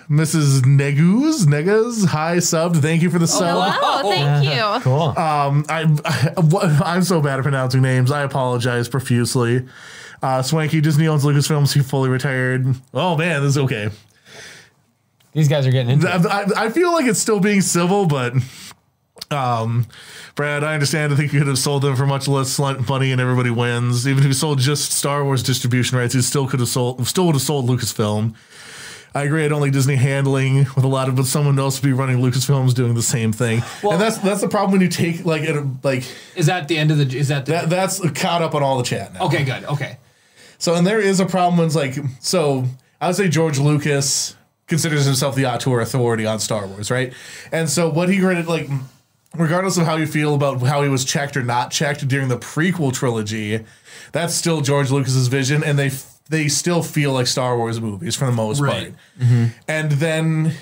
Mrs. 0.09 0.65
Negus, 0.65 1.45
Negas, 1.45 2.07
hi 2.07 2.37
subbed. 2.39 2.77
Thank 2.81 3.03
you 3.03 3.11
for 3.11 3.19
the 3.19 3.27
sub. 3.27 3.75
oh, 3.81 4.09
thank 4.11 4.45
you. 4.47 4.81
Cool. 4.83 5.09
Um, 5.19 5.67
I, 5.69 5.85
I, 6.05 6.83
I'm 6.95 7.03
so 7.03 7.21
bad 7.21 7.39
at 7.39 7.43
pronouncing 7.43 7.83
names. 7.83 8.11
I 8.11 8.23
apologize 8.23 8.89
profusely. 8.89 9.67
Uh, 10.23 10.41
Swanky 10.41 10.81
Disney 10.81 11.07
owns 11.09 11.25
Lucasfilms. 11.25 11.75
He 11.75 11.81
fully 11.81 12.09
retired. 12.09 12.67
Oh 12.95 13.19
man, 13.19 13.43
this 13.43 13.51
is 13.51 13.59
okay. 13.59 13.91
These 15.33 15.49
guys 15.49 15.67
are 15.67 15.71
getting 15.71 15.91
into 15.91 16.07
it. 16.07 16.27
I, 16.27 16.67
I, 16.67 16.71
feel 16.71 16.93
like 16.93 17.07
it's 17.07 17.21
still 17.21 17.41
being 17.41 17.61
civil, 17.61 18.07
but 18.07 18.35
um, 19.31 19.87
Brad, 20.35 20.65
I 20.65 20.75
understand. 20.75 21.13
I 21.13 21.17
think 21.17 21.33
you 21.33 21.41
could 21.41 21.49
have 21.49 21.59
sold 21.59 21.83
them 21.83 21.97
for 21.97 22.07
much 22.07 22.29
less 22.29 22.59
money, 22.59 23.13
and 23.13 23.21
everybody 23.21 23.51
wins. 23.51 24.09
Even 24.09 24.23
if 24.23 24.29
you 24.29 24.33
sold 24.33 24.59
just 24.59 24.93
Star 24.93 25.25
Wars 25.25 25.43
distribution 25.43 25.99
rights, 25.99 26.15
you 26.15 26.23
still 26.23 26.49
could 26.49 26.61
have 26.61 26.69
sold, 26.69 27.07
still 27.07 27.27
would 27.27 27.35
have 27.35 27.43
sold 27.43 27.69
Lucasfilm. 27.69 28.35
I 29.15 29.25
agree. 29.25 29.45
I 29.45 29.49
don't 29.49 29.61
like 29.61 29.73
Disney 29.73 29.97
handling 29.97 30.67
with 30.77 30.85
a 30.85 30.89
lot 30.89 31.09
of, 31.09 31.17
but 31.17 31.25
someone 31.25 31.59
else 31.59 31.81
would 31.81 31.89
be 31.89 31.93
running 31.93 32.19
Lucasfilms 32.19 32.75
doing 32.75 32.95
the 32.95 33.03
same 33.03 33.33
thing. 33.33 33.63
and 33.83 34.01
that's 34.01 34.19
that's 34.19 34.41
the 34.41 34.49
problem 34.49 34.73
when 34.73 34.81
you 34.81 34.89
take 34.89 35.25
like 35.25 35.43
it, 35.43 35.57
like 35.83 36.05
Is 36.37 36.47
that 36.47 36.69
the 36.69 36.79
end 36.79 36.91
of 36.91 36.99
the? 36.99 37.19
Is 37.19 37.29
that 37.29 37.47
the? 37.47 37.53
that. 37.53 37.71
That's 37.71 38.01
caught 38.11 38.43
up 38.43 38.55
on 38.55 38.63
all 38.63 38.79
the 38.79 38.85
chat 38.85 39.15
now. 39.15 39.27
okay. 39.27 39.45
Good. 39.45 39.65
Okay. 39.65 39.99
So, 40.59 40.75
and 40.75 40.87
there 40.87 41.01
is 41.01 41.21
a 41.21 41.27
problem 41.27 41.59
when 41.59 41.67
it's 41.67 41.77
like, 41.77 41.97
so 42.21 42.65
I 43.01 43.07
would 43.07 43.17
say 43.17 43.29
George 43.29 43.59
Lucas 43.61 44.35
considers 44.69 45.05
himself 45.05 45.35
the 45.35 45.47
auteur 45.47 45.81
authority 45.81 46.25
on 46.27 46.39
Star 46.41 46.67
Wars, 46.67 46.91
right? 46.91 47.13
And 47.53 47.69
so 47.69 47.89
what 47.91 48.09
he 48.09 48.19
created, 48.21 48.47
like, 48.47 48.69
regardless 49.35 49.77
of 49.79 49.87
how 49.87 49.97
you 49.97 50.07
feel 50.07 50.35
about 50.35 50.61
how 50.63 50.83
he 50.83 50.89
was 50.89 51.05
checked 51.05 51.37
or 51.37 51.43
not 51.43 51.71
checked 51.71 52.07
during 52.07 52.29
the 52.29 52.39
prequel 52.39 52.93
trilogy, 52.93 53.65
that's 54.13 54.35
still 54.35 54.61
George 54.61 54.91
Lucas's 54.91 55.29
vision, 55.29 55.65
and 55.65 55.79
they 55.79 55.91
they 56.31 56.47
still 56.49 56.83
feel 56.83 57.13
like 57.13 57.27
Star 57.27 57.57
Wars 57.57 57.81
movies 57.81 58.15
for 58.15 58.27
the 58.27 58.33
most 58.33 58.61
Right. 58.61 58.93
part. 59.19 59.51
And 59.67 59.93
then 59.93 60.53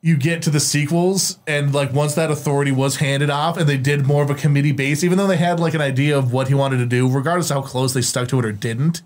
you 0.00 0.16
get 0.16 0.42
to 0.42 0.50
the 0.50 0.58
sequels 0.58 1.38
and 1.46 1.72
like 1.72 1.92
once 1.92 2.16
that 2.16 2.28
authority 2.32 2.72
was 2.72 2.96
handed 2.96 3.30
off 3.30 3.56
and 3.56 3.68
they 3.68 3.76
did 3.76 4.04
more 4.04 4.24
of 4.24 4.30
a 4.30 4.34
committee 4.34 4.72
base 4.72 5.04
even 5.04 5.16
though 5.16 5.28
they 5.28 5.36
had 5.36 5.60
like 5.60 5.74
an 5.74 5.80
idea 5.80 6.18
of 6.18 6.32
what 6.32 6.48
he 6.48 6.54
wanted 6.54 6.78
to 6.78 6.86
do 6.86 7.08
regardless 7.08 7.48
of 7.52 7.54
how 7.58 7.62
close 7.62 7.94
they 7.94 8.02
stuck 8.02 8.26
to 8.26 8.36
it 8.40 8.44
or 8.44 8.50
didn't 8.50 9.00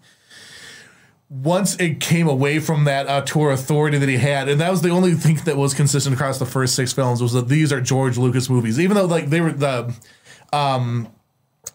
once 1.28 1.74
it 1.80 1.98
came 1.98 2.28
away 2.28 2.58
from 2.60 2.84
that 2.84 3.08
auteur 3.08 3.50
authority 3.50 3.98
that 3.98 4.08
he 4.08 4.16
had 4.16 4.48
and 4.48 4.60
that 4.60 4.70
was 4.70 4.82
the 4.82 4.90
only 4.90 5.12
thing 5.14 5.34
that 5.44 5.56
was 5.56 5.74
consistent 5.74 6.14
across 6.14 6.38
the 6.38 6.46
first 6.46 6.74
six 6.76 6.92
films 6.92 7.20
was 7.20 7.32
that 7.32 7.48
these 7.48 7.72
are 7.72 7.80
george 7.80 8.16
lucas 8.16 8.48
movies 8.48 8.78
even 8.78 8.96
though 8.96 9.06
like 9.06 9.28
they 9.28 9.40
were 9.40 9.50
the 9.52 9.92
um 10.52 11.08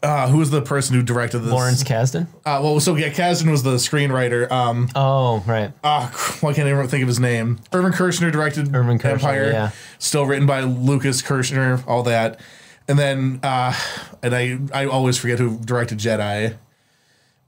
uh, 0.03 0.27
who 0.29 0.37
was 0.37 0.49
the 0.49 0.61
person 0.61 0.95
who 0.95 1.03
directed 1.03 1.39
this? 1.39 1.51
Lawrence 1.51 1.83
Kasdan. 1.83 2.23
Uh, 2.45 2.59
well, 2.63 2.79
so 2.79 2.95
yeah, 2.95 3.09
Kasdan 3.09 3.51
was 3.51 3.61
the 3.61 3.75
screenwriter. 3.75 4.49
Um, 4.49 4.89
Oh, 4.95 5.43
right. 5.45 5.71
uh, 5.83 6.07
why 6.39 6.53
can't 6.53 6.67
even 6.67 6.87
think 6.87 7.01
of 7.03 7.07
his 7.09 7.19
name? 7.19 7.59
Irvin 7.73 7.91
Kershner 7.91 8.31
directed 8.31 8.73
Irvin 8.73 8.97
Kershner, 8.97 9.11
Empire. 9.11 9.51
yeah. 9.51 9.71
Still 9.99 10.25
written 10.25 10.47
by 10.47 10.61
Lucas 10.61 11.21
Kershner, 11.21 11.85
all 11.87 12.03
that. 12.03 12.39
And 12.87 12.97
then, 12.97 13.41
uh, 13.43 13.77
and 14.23 14.33
I, 14.33 14.59
I 14.73 14.85
always 14.85 15.17
forget 15.17 15.37
who 15.39 15.59
directed 15.59 15.99
Jedi. 15.99 16.55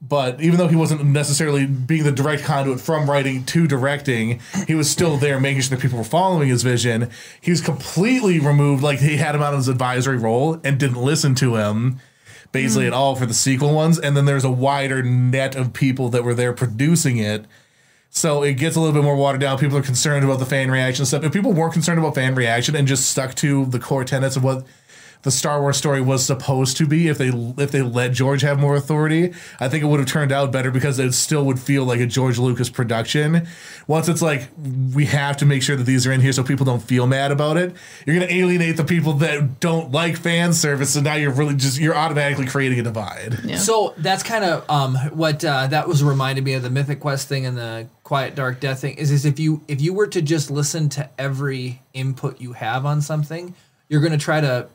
But 0.06 0.40
even 0.42 0.58
though 0.58 0.68
he 0.68 0.76
wasn't 0.76 1.02
necessarily 1.04 1.66
being 1.66 2.04
the 2.04 2.12
direct 2.12 2.42
conduit 2.42 2.80
from 2.80 3.08
writing 3.08 3.44
to 3.46 3.66
directing, 3.66 4.40
he 4.66 4.74
was 4.74 4.90
still 4.90 5.16
there 5.16 5.40
making 5.40 5.62
sure 5.62 5.76
that 5.76 5.82
people 5.82 5.96
were 5.96 6.04
following 6.04 6.48
his 6.48 6.62
vision. 6.62 7.10
He 7.40 7.50
was 7.50 7.62
completely 7.62 8.38
removed, 8.38 8.82
like 8.82 8.98
he 8.98 9.16
had 9.16 9.34
him 9.34 9.42
on 9.42 9.54
his 9.54 9.68
advisory 9.68 10.18
role 10.18 10.60
and 10.62 10.78
didn't 10.78 11.02
listen 11.02 11.34
to 11.36 11.56
him 11.56 12.00
basically 12.52 12.84
hmm. 12.84 12.88
at 12.88 12.92
all 12.94 13.16
for 13.16 13.26
the 13.26 13.34
sequel 13.34 13.74
ones. 13.74 13.98
And 13.98 14.16
then 14.16 14.26
there's 14.26 14.44
a 14.44 14.50
wider 14.50 15.02
net 15.02 15.56
of 15.56 15.72
people 15.72 16.10
that 16.10 16.22
were 16.22 16.34
there 16.34 16.52
producing 16.52 17.16
it. 17.16 17.46
So 18.10 18.44
it 18.44 18.54
gets 18.54 18.76
a 18.76 18.80
little 18.80 18.94
bit 18.94 19.02
more 19.02 19.16
watered 19.16 19.40
down. 19.40 19.58
People 19.58 19.76
are 19.76 19.82
concerned 19.82 20.24
about 20.24 20.38
the 20.38 20.46
fan 20.46 20.70
reaction 20.70 21.04
stuff. 21.04 21.24
If 21.24 21.32
people 21.32 21.52
weren't 21.52 21.72
concerned 21.72 21.98
about 21.98 22.14
fan 22.14 22.34
reaction 22.34 22.76
and 22.76 22.86
just 22.86 23.10
stuck 23.10 23.34
to 23.36 23.66
the 23.66 23.80
core 23.80 24.04
tenets 24.04 24.36
of 24.36 24.44
what 24.44 24.64
the 25.24 25.30
Star 25.30 25.60
Wars 25.60 25.78
story 25.78 26.02
was 26.02 26.24
supposed 26.24 26.76
to 26.76 26.86
be, 26.86 27.08
if 27.08 27.16
they 27.16 27.28
if 27.28 27.72
they 27.72 27.80
let 27.80 28.12
George 28.12 28.42
have 28.42 28.60
more 28.60 28.76
authority, 28.76 29.32
I 29.58 29.68
think 29.68 29.82
it 29.82 29.86
would 29.86 29.98
have 29.98 30.08
turned 30.08 30.30
out 30.30 30.52
better 30.52 30.70
because 30.70 30.98
it 30.98 31.12
still 31.14 31.44
would 31.46 31.58
feel 31.58 31.84
like 31.84 31.98
a 31.98 32.06
George 32.06 32.38
Lucas 32.38 32.68
production. 32.68 33.48
Once 33.86 34.08
it's 34.08 34.20
like 34.20 34.50
we 34.94 35.06
have 35.06 35.38
to 35.38 35.46
make 35.46 35.62
sure 35.62 35.76
that 35.76 35.84
these 35.84 36.06
are 36.06 36.12
in 36.12 36.20
here 36.20 36.32
so 36.32 36.44
people 36.44 36.66
don't 36.66 36.82
feel 36.82 37.06
mad 37.06 37.32
about 37.32 37.56
it, 37.56 37.74
you're 38.06 38.14
gonna 38.14 38.30
alienate 38.30 38.76
the 38.76 38.84
people 38.84 39.14
that 39.14 39.60
don't 39.60 39.90
like 39.92 40.18
fan 40.18 40.52
service, 40.52 40.94
and 40.94 41.04
now 41.04 41.14
you're 41.14 41.32
really 41.32 41.54
just 41.54 41.80
you're 41.80 41.96
automatically 41.96 42.46
creating 42.46 42.78
a 42.78 42.82
divide. 42.82 43.38
Yeah. 43.44 43.56
So 43.56 43.94
that's 43.96 44.22
kind 44.22 44.44
of 44.44 44.68
um, 44.68 44.94
what 45.14 45.42
uh, 45.42 45.68
that 45.68 45.88
was 45.88 46.04
reminded 46.04 46.44
me 46.44 46.52
of 46.52 46.62
the 46.62 46.70
Mythic 46.70 47.00
Quest 47.00 47.28
thing 47.28 47.46
and 47.46 47.56
the 47.56 47.88
Quiet 48.02 48.34
Dark 48.34 48.60
Death 48.60 48.82
thing. 48.82 48.98
Is 48.98 49.10
is 49.10 49.24
if 49.24 49.40
you 49.40 49.62
if 49.68 49.80
you 49.80 49.94
were 49.94 50.06
to 50.08 50.20
just 50.20 50.50
listen 50.50 50.90
to 50.90 51.08
every 51.18 51.80
input 51.94 52.42
you 52.42 52.52
have 52.52 52.84
on 52.84 53.00
something, 53.00 53.54
you're 53.88 54.02
gonna 54.02 54.18
try 54.18 54.42
to 54.42 54.68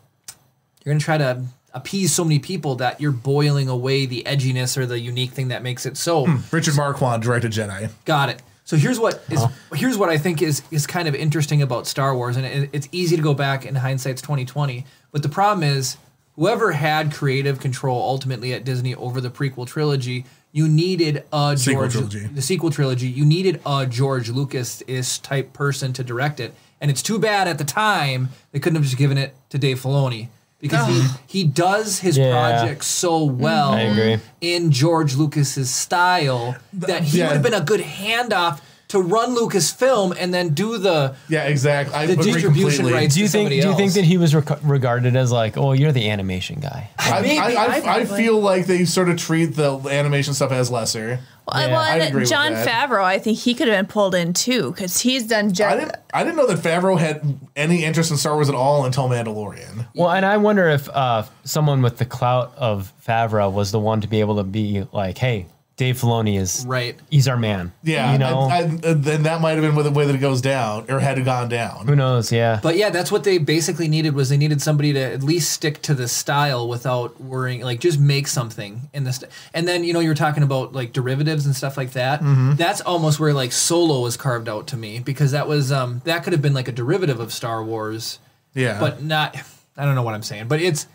you're 0.84 0.94
gonna 0.94 1.00
try 1.00 1.18
to 1.18 1.44
appease 1.74 2.14
so 2.14 2.24
many 2.24 2.40
people 2.40 2.76
that 2.76 3.00
you're 3.00 3.12
boiling 3.12 3.70
away 3.70 4.06
the 4.06 4.24
edginess 4.26 4.78
or 4.78 4.86
the 4.86 5.00
unique 5.00 5.32
thing 5.32 5.50
that 5.50 5.64
makes 5.64 5.86
it 5.86 5.98
so. 5.98 6.26
Hmm, 6.26 6.38
Richard 6.52 6.76
Marquand 6.76 7.22
directed 7.22 7.52
Jedi. 7.52 7.90
Got 8.06 8.30
it. 8.30 8.42
So 8.70 8.78
here's 8.78 9.00
what 9.00 9.24
is 9.32 9.42
uh-huh. 9.42 9.76
here's 9.76 9.98
what 9.98 10.10
I 10.10 10.20
think 10.20 10.44
is 10.44 10.62
is 10.70 10.86
kind 10.86 11.08
of 11.08 11.16
interesting 11.16 11.64
about 11.64 11.88
Star 11.88 12.16
Wars, 12.16 12.38
and 12.38 12.46
it, 12.46 12.70
it's 12.72 12.88
easy 12.92 13.16
to 13.16 13.22
go 13.22 13.34
back 13.34 13.66
in 13.66 13.74
hindsight's 13.74 14.22
2020. 14.22 14.86
But 15.12 15.24
the 15.24 15.30
problem 15.30 15.64
is, 15.64 15.98
whoever 16.36 16.72
had 16.72 17.12
creative 17.12 17.60
control 17.60 18.00
ultimately 18.00 18.54
at 18.54 18.64
Disney 18.64 18.94
over 18.94 19.22
the 19.22 19.32
prequel 19.32 19.66
trilogy, 19.66 20.26
you 20.52 20.68
needed 20.68 21.24
a 21.34 21.58
Sequel 21.58 21.82
George 21.82 21.94
trilogy. 21.94 22.28
the 22.28 22.42
sequel 22.44 22.70
trilogy. 22.70 23.08
You 23.08 23.26
needed 23.26 23.60
a 23.66 23.88
George 23.88 24.30
Lucas 24.30 24.84
ish 24.88 25.18
type 25.18 25.52
person 25.52 25.92
to 25.94 26.04
direct 26.04 26.40
it, 26.40 26.54
and 26.80 26.92
it's 26.92 27.02
too 27.02 27.18
bad 27.18 27.48
at 27.48 27.58
the 27.58 27.64
time 27.64 28.30
they 28.52 28.60
couldn't 28.60 28.76
have 28.76 28.86
just 28.86 28.98
given 28.98 29.18
it 29.18 29.34
to 29.50 29.58
Dave 29.58 29.80
Filoni. 29.80 30.28
Because 30.60 30.88
he, 30.90 31.40
he 31.40 31.44
does 31.46 32.00
his 32.00 32.18
Yeah. 32.18 32.32
projects 32.32 32.88
so 32.88 33.24
well 33.24 33.72
I 33.72 33.82
agree. 33.82 34.18
in 34.42 34.72
George 34.72 35.16
Lucas's 35.16 35.70
style 35.74 36.58
that 36.74 37.04
he 37.04 37.20
yeah. 37.20 37.28
would 37.28 37.34
have 37.34 37.44
been 37.44 37.54
a 37.54 37.62
good 37.62 37.80
handoff 37.82 38.60
to 38.90 39.00
run 39.00 39.36
Lucasfilm 39.36 40.16
and 40.20 40.34
then 40.34 40.50
do 40.56 40.78
the 40.80 41.16
Yeah, 41.30 41.44
exactly. 41.44 41.94
I 41.96 42.08
The 42.08 42.14
agree 42.14 42.32
distribution 42.34 42.70
completely. 42.86 42.94
rights- 42.94 43.14
Do 43.14 43.20
you 43.22 43.28
to 43.28 43.32
think? 43.32 43.40
somebody 43.46 43.62
Do 43.62 43.68
you 43.70 43.76
think 43.76 43.88
else. 43.90 43.96
that 43.96 44.06
he 44.06 44.18
was 44.18 44.34
rec- 44.36 44.60
regarded 44.64 45.16
as 45.16 45.32
like, 45.32 45.58
oh, 45.58 45.74
you're 45.74 45.92
the 45.92 46.10
animation 46.10 46.60
guy? 46.60 46.90
I, 46.98 47.22
Maybe, 47.22 47.38
I, 47.38 47.46
I, 47.52 47.54
I 47.54 47.76
I 47.76 47.82
probably- 47.82 48.18
feel 48.24 48.40
like 48.42 48.66
they 48.66 48.86
sort 48.86 49.10
of 49.10 49.18
treat 49.18 49.56
the 49.56 49.78
animation 49.90 50.34
stuff 50.34 50.52
as 50.52 50.72
lesser. 50.72 51.20
Well, 51.54 51.62
Yeah, 51.68 51.74
well, 51.74 51.82
I 51.82 51.96
and 51.96 52.04
agree 52.10 52.22
with 52.22 52.30
John 52.30 52.54
that. 52.54 52.68
Favreau, 52.68 53.04
I 53.04 53.20
think 53.20 53.38
he 53.38 53.54
could 53.54 53.68
have 53.68 53.78
been 53.78 53.92
pulled 53.92 54.16
in 54.16 54.34
too 54.34 54.72
because 54.72 55.00
he's 55.00 55.26
done. 55.28 55.52
I 55.62 55.76
didn't. 55.76 55.96
I 56.14 56.24
didn't 56.24 56.38
know 56.38 56.48
that 56.48 56.58
Favreau 56.60 56.98
had 56.98 57.40
any 57.56 57.84
interest 57.84 58.12
in 58.12 58.18
Star 58.18 58.34
Wars 58.36 58.50
at 58.50 58.56
all 58.56 58.86
until 58.86 59.08
Mandalorian. 59.10 59.88
Well, 59.96 60.10
and 60.12 60.26
I 60.26 60.38
wonder 60.38 60.68
if 60.70 60.90
uh, 60.90 61.24
someone 61.44 61.82
with 61.82 61.98
the 61.98 62.06
clout 62.06 62.54
of 62.58 62.94
Favreau 63.06 63.52
was 63.52 63.72
the 63.72 63.80
one 63.80 64.02
to 64.02 64.08
be 64.08 64.20
able 64.20 64.38
to 64.38 64.44
be 64.44 64.86
like, 64.92 65.18
hey, 65.18 65.46
Dave 65.80 65.96
Filoni 65.96 66.38
is 66.38 66.66
right. 66.68 67.00
He's 67.10 67.30
our 67.30 67.38
man. 67.38 67.72
Yeah, 67.84 68.12
you 68.12 68.18
know. 68.18 68.50
I, 68.52 68.58
I, 68.58 68.66
then 68.66 69.24
that 69.24 69.40
might 69.40 69.52
have 69.52 69.62
been 69.62 69.82
the 69.82 69.92
way 69.92 70.06
that 70.06 70.14
it 70.14 70.20
goes 70.20 70.42
down, 70.42 70.92
or 70.92 71.00
had 71.00 71.18
it 71.18 71.24
gone 71.24 71.48
down. 71.48 71.88
Who 71.88 71.96
knows? 71.96 72.34
Yeah. 72.34 72.60
But 72.62 72.76
yeah, 72.76 72.90
that's 72.90 73.14
what 73.14 73.24
they 73.24 73.38
basically 73.38 73.88
needed 73.88 74.14
was 74.14 74.28
they 74.28 74.36
needed 74.36 74.62
somebody 74.62 74.92
to 74.92 75.00
at 75.00 75.24
least 75.24 75.54
stick 75.54 75.82
to 75.84 75.94
the 75.94 76.10
style 76.10 76.68
without 76.68 77.22
worrying, 77.22 77.62
like 77.62 77.80
just 77.80 77.98
make 77.98 78.28
something 78.28 78.90
in 78.94 79.06
this. 79.06 79.24
And 79.54 79.70
then 79.70 79.86
you 79.86 79.94
know 79.94 80.02
you 80.02 80.10
were 80.10 80.16
talking 80.16 80.44
about 80.44 80.74
like 80.74 80.92
derivatives 80.92 81.46
and 81.46 81.56
stuff 81.56 81.78
like 81.78 81.94
that. 81.94 82.20
Mm-hmm. 82.20 82.56
That's 82.56 82.82
almost 82.82 83.22
where 83.22 83.34
like 83.34 83.54
Solo 83.54 84.02
was 84.02 84.18
carved 84.18 84.50
out 84.50 84.68
to 84.68 84.76
me 84.76 85.00
because 85.00 85.32
that 85.32 85.48
was 85.48 85.72
um 85.72 86.02
that 86.04 86.26
could 86.26 86.34
have 86.34 86.42
been 86.42 86.54
like 86.54 86.68
a 86.68 86.74
derivative 86.74 87.22
of 87.22 87.32
Star 87.32 87.64
Wars. 87.64 88.20
Yeah, 88.54 88.82
but 88.82 89.02
not. 89.02 89.34
I 89.78 89.86
don't 89.86 89.96
know 89.96 90.04
what 90.04 90.14
I'm 90.14 90.24
saying, 90.24 90.50
but 90.50 90.60
it's 90.60 90.88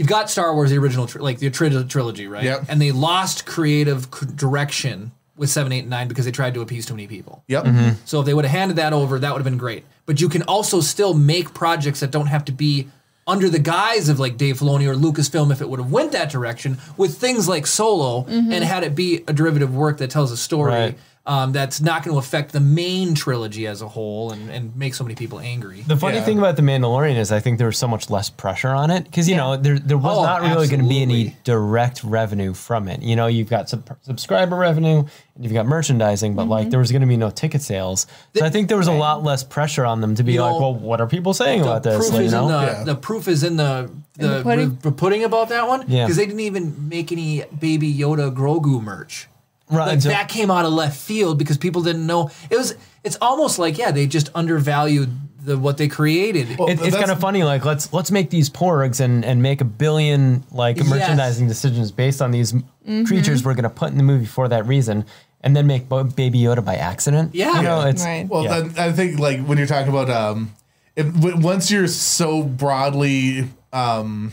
you've 0.00 0.08
got 0.08 0.30
Star 0.30 0.54
Wars, 0.54 0.70
the 0.70 0.78
original, 0.78 1.06
tri- 1.06 1.20
like 1.20 1.38
the 1.40 1.50
tri- 1.50 1.68
trilogy, 1.82 2.26
right? 2.26 2.42
Yep. 2.42 2.64
And 2.70 2.80
they 2.80 2.90
lost 2.90 3.44
creative 3.44 4.08
c- 4.14 4.26
direction 4.34 5.12
with 5.36 5.50
seven, 5.50 5.72
eight, 5.72 5.80
and 5.80 5.90
nine 5.90 6.08
because 6.08 6.24
they 6.24 6.30
tried 6.30 6.54
to 6.54 6.62
appease 6.62 6.86
too 6.86 6.94
many 6.94 7.06
people. 7.06 7.44
yep. 7.48 7.64
Mm-hmm. 7.64 8.02
So 8.06 8.20
if 8.20 8.26
they 8.26 8.32
would 8.32 8.46
have 8.46 8.52
handed 8.58 8.78
that 8.78 8.94
over, 8.94 9.18
that 9.18 9.30
would 9.32 9.38
have 9.38 9.44
been 9.44 9.58
great. 9.58 9.84
But 10.06 10.18
you 10.22 10.30
can 10.30 10.42
also 10.44 10.80
still 10.80 11.12
make 11.12 11.52
projects 11.52 12.00
that 12.00 12.10
don't 12.10 12.28
have 12.28 12.46
to 12.46 12.52
be 12.52 12.88
under 13.26 13.50
the 13.50 13.58
guise 13.58 14.08
of 14.08 14.18
like 14.18 14.38
Dave 14.38 14.58
Filoni 14.58 14.86
or 14.86 14.94
Lucasfilm 14.94 15.52
if 15.52 15.60
it 15.60 15.68
would 15.68 15.78
have 15.80 15.92
went 15.92 16.12
that 16.12 16.30
direction 16.30 16.78
with 16.96 17.18
things 17.18 17.46
like 17.46 17.66
Solo 17.66 18.22
mm-hmm. 18.22 18.50
and 18.52 18.64
had 18.64 18.82
it 18.84 18.94
be 18.94 19.22
a 19.28 19.34
derivative 19.34 19.74
work 19.74 19.98
that 19.98 20.10
tells 20.10 20.32
a 20.32 20.36
story 20.36 20.72
Right. 20.72 20.98
Um, 21.30 21.52
that's 21.52 21.80
not 21.80 22.02
going 22.02 22.12
to 22.14 22.18
affect 22.18 22.50
the 22.52 22.58
main 22.60 23.14
trilogy 23.14 23.64
as 23.68 23.82
a 23.82 23.88
whole 23.88 24.32
and, 24.32 24.50
and 24.50 24.74
make 24.74 24.94
so 24.94 25.04
many 25.04 25.14
people 25.14 25.38
angry. 25.38 25.82
The 25.82 25.96
funny 25.96 26.16
Yeah. 26.16 26.24
thing 26.24 26.38
about 26.38 26.56
the 26.56 26.62
Mandalorian 26.62 27.16
is 27.16 27.30
I 27.30 27.38
think 27.38 27.58
there 27.58 27.68
was 27.68 27.78
so 27.78 27.86
much 27.86 28.10
less 28.10 28.28
pressure 28.30 28.70
on 28.82 28.90
it 28.90 29.04
because 29.04 29.28
you 29.28 29.36
know 29.36 29.56
there 29.56 29.78
there 29.78 29.96
was 29.98 30.18
Oh, 30.18 30.24
not 30.24 30.42
really 30.42 30.66
going 30.66 30.82
to 30.82 30.88
be 30.88 31.00
any 31.02 31.36
direct 31.44 32.02
revenue 32.02 32.52
from 32.52 32.88
it. 32.88 33.00
You 33.02 33.14
know, 33.14 33.28
you've 33.28 33.48
got 33.48 33.68
sub- 33.68 33.96
subscriber 34.02 34.56
revenue 34.56 35.04
and 35.36 35.44
you've 35.44 35.52
got 35.52 35.66
merchandising, 35.66 36.34
but 36.34 36.42
Mm-hmm. 36.42 36.50
like 36.50 36.70
there 36.70 36.80
was 36.80 36.90
going 36.90 37.02
to 37.02 37.06
be 37.14 37.16
no 37.16 37.30
ticket 37.30 37.62
sales. 37.62 38.06
So 38.36 38.44
I 38.44 38.50
think 38.50 38.68
there 38.68 38.78
was 38.78 38.88
a 38.88 38.92
lot 39.06 39.22
less 39.22 39.44
pressure 39.44 39.84
on 39.86 40.00
them 40.00 40.16
to 40.16 40.24
be 40.24 40.32
You 40.32 40.42
like, 40.42 40.52
know, 40.54 40.58
well, 40.60 40.74
what 40.74 41.00
are 41.00 41.06
people 41.06 41.32
saying 41.32 41.60
about 41.60 41.84
the 41.84 41.90
this? 41.90 42.08
proof 42.08 42.12
Like, 42.14 42.24
you 42.24 42.30
know? 42.32 42.48
the 42.48 42.66
Yeah. 42.66 42.84
the 42.84 42.94
proof 42.96 43.28
is 43.28 43.44
in 43.44 43.56
the 43.56 43.88
the, 44.18 44.28
the 44.28 44.42
pudding? 44.42 44.78
the 44.82 44.92
pudding 44.92 45.22
about 45.24 45.48
that 45.50 45.68
one 45.68 45.84
Yeah. 45.86 46.04
because 46.06 46.16
they 46.16 46.26
didn't 46.26 46.40
even 46.40 46.88
make 46.88 47.12
any 47.12 47.44
Baby 47.66 47.94
Yoda 47.94 48.34
Grogu 48.34 48.82
merch. 48.82 49.28
Right, 49.70 49.88
Like 49.88 50.00
that 50.00 50.28
came 50.28 50.50
out 50.50 50.64
of 50.64 50.72
left 50.72 50.96
field 50.98 51.38
because 51.38 51.56
people 51.58 51.82
didn't 51.82 52.06
know. 52.06 52.30
It 52.50 52.56
was. 52.56 52.74
It's 53.04 53.16
almost 53.20 53.58
like 53.58 53.78
yeah, 53.78 53.92
they 53.92 54.06
just 54.06 54.28
undervalued 54.34 55.10
the 55.44 55.56
what 55.56 55.78
they 55.78 55.88
created. 55.88 56.58
Well, 56.58 56.68
It, 56.68 56.80
it's 56.82 56.96
kind 56.96 57.10
of 57.10 57.18
funny. 57.20 57.44
Like 57.44 57.64
let's 57.64 57.92
let's 57.92 58.10
make 58.10 58.30
these 58.30 58.50
porgs 58.50 59.00
and 59.00 59.24
and 59.24 59.42
make 59.42 59.60
a 59.60 59.64
billion 59.64 60.44
like 60.50 60.76
Yes. 60.76 60.86
merchandising 60.88 61.48
decisions 61.48 61.92
based 61.92 62.20
on 62.20 62.30
these 62.30 62.52
Mm-hmm. 62.52 63.04
creatures 63.04 63.44
we're 63.44 63.54
going 63.54 63.64
to 63.64 63.68
put 63.70 63.90
in 63.90 63.98
the 63.98 64.02
movie 64.02 64.24
for 64.26 64.48
that 64.48 64.66
reason, 64.66 65.04
and 65.42 65.54
then 65.54 65.66
make 65.66 65.88
Baby 65.88 66.40
Yoda 66.40 66.64
by 66.64 66.76
accident. 66.76 67.34
Yeah. 67.34 67.56
you 67.56 67.62
know, 67.62 67.82
it's 67.82 68.02
Right. 68.02 68.26
Well, 68.26 68.42
yeah. 68.44 68.60
then 68.60 68.78
I 68.78 68.90
think 68.92 69.18
like 69.20 69.44
when 69.44 69.58
you're 69.58 69.66
talking 69.66 69.90
about 69.90 70.08
um, 70.10 70.54
if, 70.96 71.06
once 71.14 71.70
you're 71.70 71.86
so 71.88 72.42
broadly 72.42 73.48
um 73.72 74.32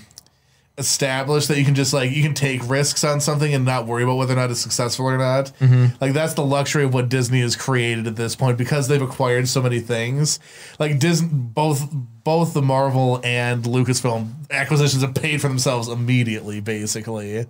established 0.78 1.48
that 1.48 1.58
you 1.58 1.66
can 1.66 1.74
just 1.74 1.92
like 1.92 2.12
you 2.12 2.22
can 2.22 2.36
take 2.36 2.68
risks 2.70 3.04
on 3.04 3.20
something 3.20 3.52
and 3.54 3.66
not 3.66 3.88
worry 3.88 4.04
about 4.04 4.16
whether 4.16 4.34
or 4.34 4.36
not 4.36 4.52
it's 4.52 4.60
successful 4.60 5.06
or 5.08 5.18
not. 5.18 5.52
Mm-hmm. 5.60 5.96
Like 6.00 6.14
that's 6.14 6.36
the 6.36 6.46
luxury 6.46 6.84
of 6.84 6.94
what 6.94 7.10
Disney 7.10 7.42
has 7.42 7.56
created 7.56 8.06
at 8.06 8.16
this 8.16 8.36
point 8.36 8.58
because 8.58 8.88
they've 8.88 9.02
acquired 9.02 9.48
so 9.48 9.62
many 9.62 9.80
things. 9.80 10.40
Like 10.78 11.00
Disney, 11.00 11.30
both 11.32 11.88
both 11.92 12.54
the 12.54 12.62
Marvel 12.62 13.20
and 13.24 13.64
Lucasfilm 13.64 14.50
acquisitions 14.52 15.02
have 15.02 15.16
paid 15.16 15.42
for 15.42 15.48
themselves 15.48 15.88
immediately, 15.88 16.60
basically. 16.60 17.48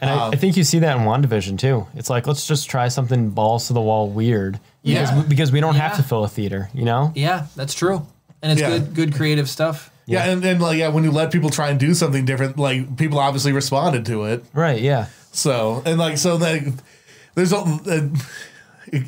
And 0.00 0.10
I, 0.10 0.14
I 0.14 0.28
um, 0.28 0.32
think 0.32 0.56
you 0.56 0.64
see 0.64 0.80
that 0.80 0.96
in 0.96 1.02
WandaVision 1.04 1.58
too. 1.58 1.86
It's 1.94 2.10
like 2.10 2.26
let's 2.26 2.46
just 2.46 2.70
try 2.70 2.88
something 2.88 3.30
balls 3.30 3.66
to 3.68 3.72
the 3.72 3.80
wall 3.80 4.08
weird. 4.08 4.60
Yeah. 4.82 5.02
Because, 5.02 5.28
because 5.28 5.52
we 5.52 5.60
don't 5.60 5.76
have 5.76 5.96
to 5.96 6.02
fill 6.02 6.24
a 6.24 6.28
theater, 6.28 6.70
you 6.74 6.84
know? 6.84 7.12
yeah, 7.14 7.46
that's 7.56 7.74
true, 7.74 8.06
and 8.40 8.52
it's 8.52 8.60
Yeah. 8.60 8.70
good 8.70 8.94
good 8.94 9.14
creative 9.14 9.48
stuff. 9.48 9.91
Yeah, 10.06 10.24
and 10.24 10.42
then 10.42 10.58
like 10.58 10.78
yeah, 10.78 10.88
when 10.88 11.04
you 11.04 11.10
let 11.10 11.30
people 11.30 11.50
try 11.50 11.70
and 11.70 11.78
do 11.78 11.94
something 11.94 12.24
different, 12.24 12.58
like 12.58 12.96
people 12.96 13.18
obviously 13.18 13.52
responded 13.52 14.04
to 14.06 14.24
it. 14.24 14.44
Right, 14.52 14.80
yeah. 14.80 15.06
So 15.32 15.82
and 15.86 15.98
like 15.98 16.18
so 16.18 16.36
like 16.36 16.64
there's 17.34 17.52
a, 17.52 17.58
uh, 17.58 18.08
it, 18.86 19.04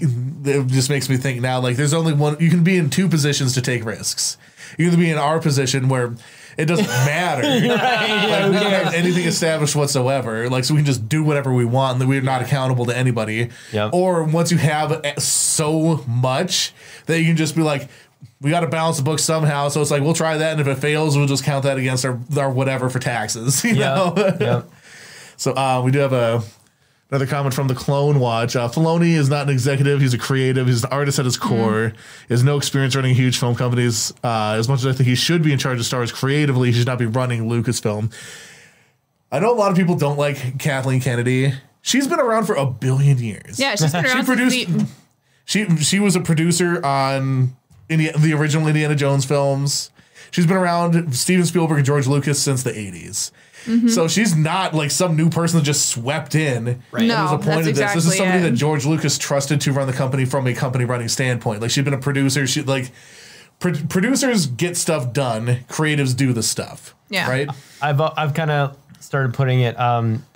it 0.47 0.67
just 0.69 0.89
makes 0.89 1.09
me 1.09 1.17
think 1.17 1.41
now 1.41 1.61
like 1.61 1.77
there's 1.77 1.95
only 1.95 2.13
one 2.13 2.37
you 2.41 2.49
can 2.49 2.65
be 2.65 2.77
in 2.77 2.91
two 2.91 3.09
positions 3.09 3.55
to 3.55 3.61
take 3.61 3.85
risks. 3.85 4.39
You 4.79 4.91
can 4.91 4.99
be 4.99 5.11
in 5.11 5.19
our 5.19 5.41
position 5.41 5.89
where 5.89 6.15
it 6.57 6.67
doesn't 6.67 6.87
matter. 6.89 7.43
like, 7.43 8.51
we 8.51 8.59
don't 8.59 8.73
have 8.73 8.95
anything 8.95 9.27
established 9.27 9.77
whatsoever. 9.77 10.49
Like 10.49 10.65
so 10.65 10.75
we 10.75 10.79
can 10.79 10.87
just 10.87 11.09
do 11.09 11.23
whatever 11.23 11.53
we 11.53 11.65
want 11.65 11.95
and 11.95 12.03
that 12.03 12.07
we're 12.07 12.23
not 12.23 12.43
accountable 12.43 12.87
to 12.87 12.97
anybody. 12.97 13.51
Yep. 13.73 13.91
Or 13.93 14.25
once 14.25 14.51
you 14.51 14.59
have 14.59 14.93
uh, 14.93 15.17
so 15.19 16.05
much 16.07 16.73
that 17.07 17.21
you 17.21 17.27
can 17.27 17.37
just 17.37 17.55
be 17.57 17.63
like 17.63 17.89
we 18.41 18.51
got 18.51 18.61
to 18.61 18.67
balance 18.69 18.97
the 18.97 19.03
book 19.03 19.19
somehow. 19.19 19.69
So 19.69 19.81
it's 19.81 19.91
like 19.91 20.03
we'll 20.03 20.15
try 20.15 20.37
that, 20.37 20.53
and 20.53 20.61
if 20.61 20.67
it 20.67 20.77
fails, 20.81 21.17
we'll 21.17 21.27
just 21.27 21.45
count 21.45 21.65
that 21.65 21.77
against 21.79 22.05
our 22.05 22.19
our 22.39 22.51
whatever 22.51 22.89
for 22.91 22.99
taxes. 22.99 23.65
You 23.65 23.75
know. 23.77 24.15
Yeah. 24.17 24.37
yeah. 24.41 24.63
So 25.37 25.53
uh, 25.53 25.83
we 25.85 25.91
do 25.91 25.99
have 25.99 26.13
a 26.13 26.43
another 27.11 27.27
comment 27.27 27.55
from 27.55 27.67
the 27.69 27.75
Clone 27.75 28.21
Watch. 28.21 28.55
Uh, 28.55 28.69
Filoni 28.69 29.15
is 29.15 29.29
not 29.29 29.43
an 29.49 29.53
executive; 29.53 30.01
he's 30.01 30.15
a 30.15 30.19
creative. 30.19 30.69
He's 30.69 30.85
an 30.85 30.91
artist 30.93 31.19
at 31.19 31.25
his 31.25 31.37
core. 31.37 31.93
He 32.29 32.35
has 32.35 32.45
no 32.45 32.57
experience 32.57 32.95
running 32.95 33.17
huge 33.17 33.37
film 33.39 33.57
companies. 33.57 34.13
Uh, 34.23 34.55
as 34.59 34.69
much 34.69 34.79
as 34.81 34.87
I 34.87 34.93
think 34.93 35.09
he 35.09 35.17
should 35.17 35.43
be 35.43 35.53
in 35.53 35.59
charge 35.59 35.81
of 35.81 35.87
Star 35.87 35.99
Wars 36.01 36.13
creatively, 36.13 36.71
he 36.71 36.79
should 36.79 36.87
not 36.87 37.01
be 37.01 37.07
running 37.07 37.49
Lucasfilm. 37.49 38.13
I 39.33 39.41
know 39.41 39.53
a 39.53 39.57
lot 39.59 39.73
of 39.73 39.77
people 39.77 39.97
don't 39.97 40.17
like 40.19 40.59
Kathleen 40.61 41.01
Kennedy. 41.01 41.53
She's 41.83 42.07
been 42.07 42.21
around 42.21 42.47
for 42.47 42.55
a 42.55 42.65
billion 42.67 43.19
years. 43.19 43.59
Yeah, 43.59 43.75
she's 43.75 43.93
been 43.93 44.05
She 44.07 44.11
around 44.13 44.25
produced- 44.25 44.69
the- 44.79 44.87
She 45.47 45.77
she 45.79 45.99
was 46.01 46.15
a 46.17 46.21
producer 46.21 46.85
on 46.87 47.57
Indi- 47.89 48.13
the 48.19 48.33
original 48.35 48.67
Indiana 48.67 48.95
Jones 48.95 49.25
films. 49.25 49.91
She's 50.31 50.47
been 50.47 50.57
around 50.57 51.15
Steven 51.15 51.45
Spielberg 51.47 51.79
and 51.79 51.87
George 51.87 52.07
Lucas 52.07 52.43
since 52.43 52.63
the 52.65 52.73
80s. 52.73 53.31
Mm-hmm. 53.67 53.89
So 53.89 54.09
she's 54.09 54.37
not 54.37 54.75
like 54.75 54.91
some 54.91 55.17
new 55.17 55.31
person 55.31 55.59
that 55.61 55.65
just 55.65 55.87
swept 55.89 56.35
in 56.35 56.83
Right. 56.91 57.01
and 57.01 57.09
No, 57.09 57.23
was 57.23 57.33
appointed 57.33 57.77
that's 57.77 57.95
this. 57.95 58.05
This 58.05 58.13
is 58.13 58.19
somebody 58.19 58.41
it. 58.41 58.51
that 58.51 58.57
George 58.57 58.85
Lucas 58.85 59.17
trusted 59.17 59.61
to 59.63 59.73
run 59.73 59.87
the 59.87 59.93
company 59.93 60.25
from 60.25 60.47
a 60.47 60.55
company 60.55 60.85
running 60.85 61.09
standpoint. 61.09 61.63
Like 61.63 61.71
she's 61.71 61.85
been 61.85 61.95
a 61.95 61.99
producer. 61.99 62.47
She 62.47 62.63
like 62.63 62.91
pro- 63.61 63.73
producers 63.89 64.47
get 64.47 64.77
stuff 64.77 65.13
done. 65.15 65.65
Creatives 65.69 66.15
do 66.17 66.33
the 66.35 66.43
stuff. 66.43 66.95
Yeah. 67.09 67.31
Right. 67.31 67.49
I've 67.81 68.01
I've 68.01 68.35
kind 68.35 68.51
of 68.51 68.77
started 69.01 69.33
putting 69.35 69.61
it. 69.61 69.79
Um, 69.81 70.27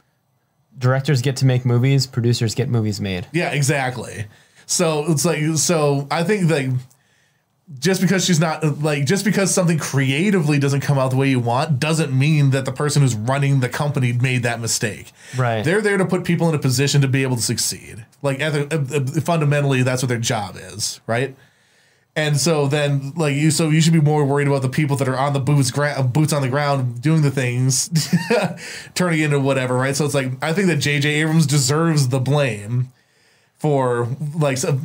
directors 0.79 1.23
get 1.23 1.37
to 1.39 1.45
make 1.45 1.65
movies, 1.65 2.07
producers 2.07 2.55
get 2.55 2.69
movies 2.69 3.01
made. 3.01 3.27
Yeah, 3.33 3.51
exactly. 3.51 4.27
So 4.66 5.05
it's 5.11 5.25
like 5.25 5.43
so 5.57 6.07
I 6.11 6.25
think 6.25 6.51
like 6.51 6.69
just 7.78 8.01
because 8.01 8.24
she's 8.24 8.40
not 8.40 8.81
like 8.81 9.05
just 9.05 9.24
because 9.24 9.53
something 9.53 9.78
creatively 9.78 10.59
doesn't 10.59 10.81
come 10.81 10.99
out 10.99 11.11
the 11.11 11.16
way 11.16 11.28
you 11.28 11.39
want 11.39 11.78
doesn't 11.78 12.16
mean 12.16 12.51
that 12.51 12.65
the 12.65 12.73
person 12.73 13.03
who's 13.03 13.15
running 13.15 13.61
the 13.61 13.69
company 13.69 14.12
made 14.12 14.43
that 14.45 14.61
mistake. 14.61 15.12
Right. 15.36 15.62
They're 15.62 15.82
there 15.82 15.99
to 15.99 16.07
put 16.07 16.24
people 16.24 16.49
in 16.49 16.55
a 16.55 16.59
position 16.59 17.03
to 17.03 17.09
be 17.09 17.23
able 17.23 17.36
to 17.36 17.43
succeed. 17.43 18.07
Like 18.23 18.40
fundamentally 19.23 19.82
that's 19.82 20.03
what 20.03 20.09
their 20.09 20.19
job 20.19 20.57
is, 20.57 21.01
right? 21.07 21.36
And 22.16 22.36
so 22.36 22.66
then, 22.66 23.12
like 23.15 23.36
you, 23.36 23.53
so 23.53 23.69
you 23.69 23.81
should 23.81 23.93
be 23.93 24.01
more 24.01 24.24
worried 24.24 24.49
about 24.49 24.62
the 24.62 24.69
people 24.69 24.97
that 24.97 25.07
are 25.07 25.16
on 25.16 25.35
the 25.35 25.39
boots, 25.40 25.70
gra- 25.70 26.03
boots 26.03 26.32
on 26.32 26.43
the 26.43 26.49
ground, 26.49 27.01
doing 27.01 27.23
the 27.23 27.31
things, 27.31 27.89
turning 28.95 29.20
into 29.20 29.39
whatever, 29.39 29.77
right? 29.77 29.95
So 29.95 30.05
it's 30.05 30.15
like 30.15 30.32
I 30.43 30.53
think 30.53 30.66
that 30.66 30.78
J.J. 30.78 31.09
Abrams 31.09 31.47
deserves 31.47 32.09
the 32.09 32.19
blame 32.19 32.93
for 33.57 34.09
like 34.35 34.59
so, 34.59 34.81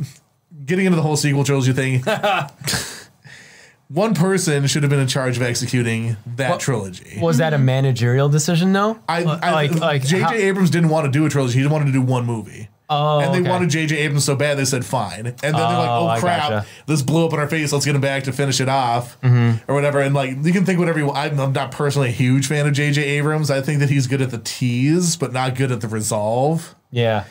getting 0.64 0.86
into 0.86 0.96
the 0.96 1.02
whole 1.02 1.16
sequel 1.16 1.44
trilogy 1.44 1.72
thing. 1.72 2.02
One 3.88 4.14
person 4.14 4.66
should 4.66 4.82
have 4.82 4.90
been 4.90 4.98
in 5.00 5.06
charge 5.06 5.36
of 5.36 5.42
executing 5.42 6.16
that 6.36 6.58
trilogy. 6.58 7.18
Was 7.20 7.36
that 7.38 7.52
a 7.52 7.58
managerial 7.58 8.28
decision 8.30 8.72
though? 8.72 8.98
I, 9.08 9.22
I 9.24 9.52
like 9.52 9.74
like 9.74 10.02
J.J. 10.02 10.20
how- 10.22 10.32
Abrams 10.32 10.70
didn't 10.70 10.88
want 10.88 11.04
to 11.04 11.10
do 11.12 11.26
a 11.26 11.28
trilogy; 11.28 11.60
he 11.60 11.66
wanted 11.66 11.86
to 11.86 11.92
do 11.92 12.00
one 12.00 12.24
movie. 12.24 12.68
Oh, 12.88 13.20
and 13.20 13.32
they 13.34 13.40
okay. 13.40 13.48
wanted 13.50 13.70
J.J. 13.70 13.96
Abrams 13.98 14.24
so 14.24 14.36
bad 14.36 14.58
they 14.58 14.64
said 14.64 14.84
fine. 14.84 15.26
And 15.26 15.36
then 15.38 15.52
they're 15.52 15.62
like, 15.62 15.88
Oh, 15.88 16.04
"Oh 16.04 16.06
I 16.08 16.18
crap, 16.20 16.48
gotcha. 16.50 16.66
this 16.86 17.02
blew 17.02 17.26
up 17.26 17.32
in 17.34 17.38
our 17.38 17.48
face. 17.48 17.72
Let's 17.72 17.84
get 17.84 17.94
him 17.94 18.00
back 18.00 18.24
to 18.24 18.32
finish 18.32 18.60
it 18.60 18.68
off, 18.70 19.20
Mm-hmm. 19.20 19.70
or 19.70 19.74
whatever." 19.74 20.00
And 20.00 20.14
like, 20.14 20.30
you 20.42 20.52
can 20.52 20.64
think 20.64 20.78
whatever 20.78 20.98
you. 20.98 21.06
want. 21.06 21.18
I'm, 21.18 21.38
I'm 21.38 21.52
not 21.52 21.70
personally 21.70 22.08
a 22.08 22.12
huge 22.12 22.46
fan 22.46 22.66
of 22.66 22.72
J.J. 22.72 23.02
Abrams. 23.02 23.50
I 23.50 23.60
think 23.60 23.80
that 23.80 23.90
he's 23.90 24.06
good 24.06 24.22
at 24.22 24.30
the 24.30 24.38
tease, 24.38 25.16
but 25.16 25.32
not 25.32 25.56
good 25.56 25.70
at 25.70 25.82
the 25.82 25.88
resolve. 25.88 26.74
Yeah. 26.90 27.24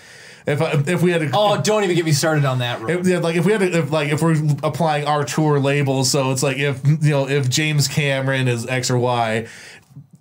If 0.46 0.62
I, 0.62 0.72
if 0.92 1.02
we 1.02 1.12
had 1.12 1.22
a, 1.24 1.30
Oh, 1.34 1.62
don't 1.62 1.84
even 1.84 1.96
get 1.96 2.04
me 2.06 2.12
started 2.12 2.44
on 2.46 2.60
that. 2.60 2.82
if, 2.90 3.08
yeah, 3.08 3.20
like 3.20 3.36
if 3.36 3.46
we 3.46 3.52
had 3.54 3.62
to, 3.62 3.72
if 3.80 3.92
like 3.92 4.10
if 4.10 4.22
we're 4.22 4.36
applying 4.62 5.06
our 5.06 5.24
tour 5.24 5.60
labels, 5.60 6.12
so 6.12 6.32
it's 6.32 6.44
like 6.44 6.58
if 6.58 6.86
you 6.86 7.12
know 7.12 7.28
if 7.30 7.50
James 7.50 7.88
Cameron 7.88 8.48
is 8.48 8.68
X 8.68 8.92
or 8.92 8.98
Y, 8.98 9.48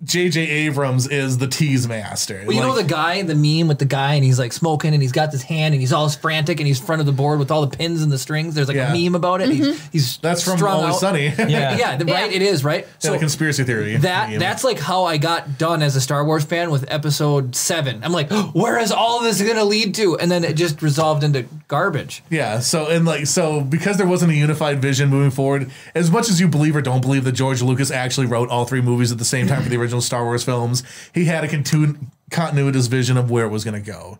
J.J. 0.03 0.41
Abrams 0.41 1.07
is 1.07 1.37
the 1.37 1.47
tease 1.47 1.87
master. 1.87 2.43
Well, 2.45 2.55
you 2.55 2.61
know 2.61 2.75
the 2.75 2.83
guy, 2.83 3.21
the 3.21 3.35
meme 3.35 3.67
with 3.67 3.79
the 3.79 3.85
guy, 3.85 4.15
and 4.15 4.23
he's 4.23 4.37
like 4.37 4.51
smoking, 4.51 4.93
and 4.93 5.01
he's 5.01 5.11
got 5.11 5.31
this 5.31 5.43
hand, 5.43 5.73
and 5.73 5.81
he's 5.81 5.93
all 5.93 6.09
frantic, 6.09 6.59
and 6.59 6.67
he's 6.67 6.79
front 6.79 6.99
of 6.99 7.05
the 7.05 7.11
board 7.13 7.39
with 7.39 7.51
all 7.51 7.65
the 7.65 7.75
pins 7.75 8.01
and 8.01 8.11
the 8.11 8.17
strings. 8.17 8.55
There's 8.55 8.67
like 8.67 8.75
Yeah. 8.75 8.93
a 8.93 8.97
meme 9.03 9.15
about 9.15 9.41
it. 9.41 9.49
He's, 9.49 9.67
mm-hmm. 9.67 9.87
he's 9.91 10.17
that's 10.17 10.43
from 10.43 10.61
Always 10.63 10.95
out. 10.95 10.99
Sunny. 10.99 11.33
Yeah. 11.53 11.77
Yeah, 11.77 11.95
the- 11.97 12.05
right. 12.05 12.31
Yeah. 12.31 12.35
It 12.35 12.41
is 12.41 12.63
right. 12.63 12.87
Yeah, 13.03 13.11
the 13.11 13.17
conspiracy 13.19 13.63
theory. 13.63 13.97
that 13.97 14.29
meme. 14.31 14.39
that's 14.39 14.63
like 14.63 14.79
how 14.79 15.05
I 15.05 15.17
got 15.17 15.57
done 15.57 15.81
as 15.81 15.95
a 15.95 16.01
Star 16.01 16.25
Wars 16.25 16.43
fan 16.43 16.71
with 16.71 16.85
Episode 16.89 17.55
Seven. 17.55 18.03
I'm 18.03 18.11
like, 18.11 18.31
where 18.53 18.79
is 18.79 18.91
all 18.91 19.21
this 19.21 19.41
gonna 19.41 19.63
lead 19.65 19.95
to? 19.95 20.17
And 20.17 20.31
then 20.31 20.43
it 20.43 20.53
just 20.53 20.81
resolved 20.81 21.23
into 21.23 21.45
garbage. 21.67 22.23
Yeah, 22.29 22.59
so 22.59 22.87
and 22.89 23.05
like 23.05 23.27
so 23.27 23.61
because 23.61 23.97
there 23.97 24.07
wasn't 24.07 24.31
a 24.31 24.35
unified 24.35 24.81
vision 24.81 25.09
moving 25.09 25.31
forward, 25.31 25.71
as 25.95 26.09
much 26.11 26.29
as 26.29 26.39
you 26.39 26.47
believe 26.47 26.75
or 26.75 26.81
don't 26.81 27.01
believe 27.01 27.23
that 27.23 27.33
George 27.33 27.61
Lucas 27.61 27.91
actually 27.91 28.27
wrote 28.27 28.49
all 28.49 28.65
three 28.65 28.81
movies 28.81 29.11
at 29.11 29.17
the 29.17 29.25
same 29.25 29.47
time 29.47 29.61
for 29.63 29.69
the 29.69 29.77
original 29.77 29.92
Star 30.01 30.23
Wars 30.23 30.43
films, 30.43 30.83
he 31.13 31.25
had 31.25 31.43
a 31.43 31.47
continu- 31.47 32.07
continuous 32.29 32.87
vision 32.87 33.17
of 33.17 33.29
where 33.29 33.45
it 33.45 33.49
was 33.49 33.63
going 33.63 33.81
to 33.81 33.91
go. 33.91 34.19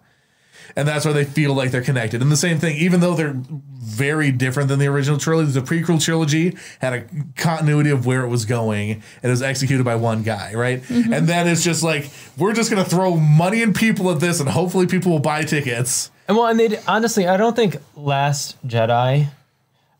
And 0.76 0.88
that's 0.88 1.06
why 1.06 1.12
they 1.12 1.26
feel 1.26 1.54
like 1.54 1.72
they're 1.72 1.84
connected. 1.84 2.22
And 2.22 2.32
the 2.32 2.38
same 2.38 2.58
thing, 2.58 2.78
even 2.78 3.00
though 3.00 3.14
they're 3.14 3.36
very 3.36 4.32
different 4.32 4.70
than 4.70 4.80
the 4.80 4.88
original 4.88 5.20
trilogy, 5.20 5.52
the 5.52 5.62
prequel 5.62 6.04
trilogy 6.04 6.58
had 6.80 6.94
a 6.94 7.06
continuity 7.36 7.91
of 7.91 8.06
where 8.06 8.24
it 8.24 8.30
was 8.30 8.45
going 8.45 8.91
and 8.91 9.04
it 9.22 9.30
was 9.30 9.41
executed 9.41 9.84
by 9.84 9.95
one 9.95 10.24
guy, 10.24 10.54
right? 10.56 10.82
Mm-hmm. 10.82 11.14
And 11.14 11.28
then 11.28 11.48
it's 11.48 11.64
just 11.64 11.84
like, 11.84 12.10
we're 12.38 12.54
just 12.54 12.72
going 12.72 12.84
to 12.84 12.90
throw 12.90 13.18
money 13.18 13.62
and 13.62 13.76
people 13.76 14.10
at 14.12 14.20
this 14.20 14.40
and 14.40 14.50
hopefully 14.50 14.88
people 14.88 15.12
will 15.12 15.20
buy 15.20 15.44
tickets. 15.44 16.10
And 16.28 16.38
well, 16.38 16.48
and 16.48 16.60
they 16.60 16.80
honestly, 16.88 17.28
I 17.28 17.38
don't 17.38 17.56
think 17.56 17.78
Last 17.95 18.56
Jedi. 18.66 19.28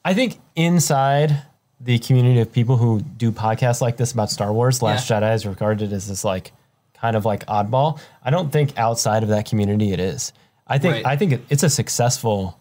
I 0.06 0.14
think 0.14 0.40
inside 0.56 1.44
the 1.84 2.00
community 2.00 2.40
of 2.40 2.52
people 2.52 2.78
who 2.78 3.02
do 3.02 3.32
podcasts 3.32 3.82
like 3.82 3.98
this 3.98 4.12
about 4.14 4.30
Star 4.32 4.54
Wars, 4.54 4.82
Last 4.82 5.10
Yeah. 5.10 5.20
Jedi 5.22 5.36
is 5.36 5.46
regarded 5.46 5.92
as 5.94 6.08
this 6.08 6.24
like 6.24 6.52
kind 6.94 7.16
of 7.16 7.26
like 7.26 7.46
oddball. 7.48 8.00
I 8.24 8.30
don't 8.30 8.52
think 8.52 8.78
outside 8.78 9.24
of 9.24 9.30
that 9.30 9.46
community 9.50 9.92
it 9.92 10.00
is. 10.00 10.32
I 10.66 10.78
think 10.78 10.94
Right. 10.96 11.06
I 11.06 11.18
think 11.18 11.34
it, 11.34 11.42
it's 11.50 11.64
a 11.64 11.70
successful, 11.70 12.58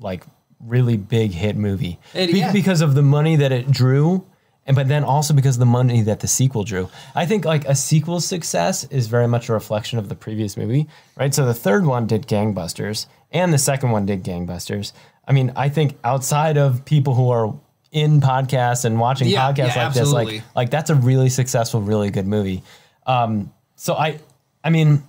like 0.00 0.24
really 0.60 0.96
big 0.96 1.32
hit 1.32 1.56
movie 1.56 1.98
It- 2.14 2.32
Be- 2.32 2.38
yeah. 2.38 2.52
because 2.52 2.80
of 2.82 2.94
the 2.94 3.02
money 3.02 3.34
that 3.36 3.50
it 3.52 3.70
drew. 3.70 4.24
And 4.64 4.76
but 4.76 4.86
then 4.86 5.02
also 5.02 5.34
because 5.34 5.56
of 5.56 5.60
the 5.60 5.66
money 5.66 6.02
that 6.02 6.20
the 6.20 6.28
sequel 6.28 6.62
drew. 6.62 6.88
I 7.16 7.26
think 7.26 7.44
like 7.44 7.64
a 7.64 7.74
sequel's 7.74 8.24
success 8.24 8.84
is 8.84 9.08
very 9.08 9.26
much 9.26 9.48
a 9.48 9.52
reflection 9.54 9.98
of 9.98 10.08
the 10.08 10.14
previous 10.14 10.56
movie, 10.56 10.86
right? 11.18 11.34
So 11.34 11.44
the 11.44 11.52
third 11.54 11.84
one 11.84 12.06
did 12.06 12.28
gangbusters 12.28 13.06
and 13.32 13.52
the 13.52 13.58
second 13.58 13.90
one 13.90 14.06
did 14.06 14.22
gangbusters. 14.22 14.92
I 15.26 15.32
mean, 15.32 15.52
I 15.56 15.68
think 15.68 15.98
outside 16.04 16.56
of 16.58 16.84
people 16.84 17.14
who 17.14 17.28
are 17.30 17.52
in 17.92 18.20
podcasts 18.20 18.84
and 18.84 18.98
watching 18.98 19.28
Yeah, 19.28 19.52
podcasts 19.52 19.76
yeah, 19.76 19.84
like 19.84 19.94
this, 19.94 20.10
like 20.10 20.42
like 20.56 20.70
that's 20.70 20.90
a 20.90 20.94
really 20.94 21.28
successful, 21.28 21.80
really 21.80 22.10
good 22.10 22.26
movie. 22.26 22.62
Um, 23.06 23.52
so 23.76 23.94
I 23.94 24.18
I 24.64 24.70
mean, 24.70 25.02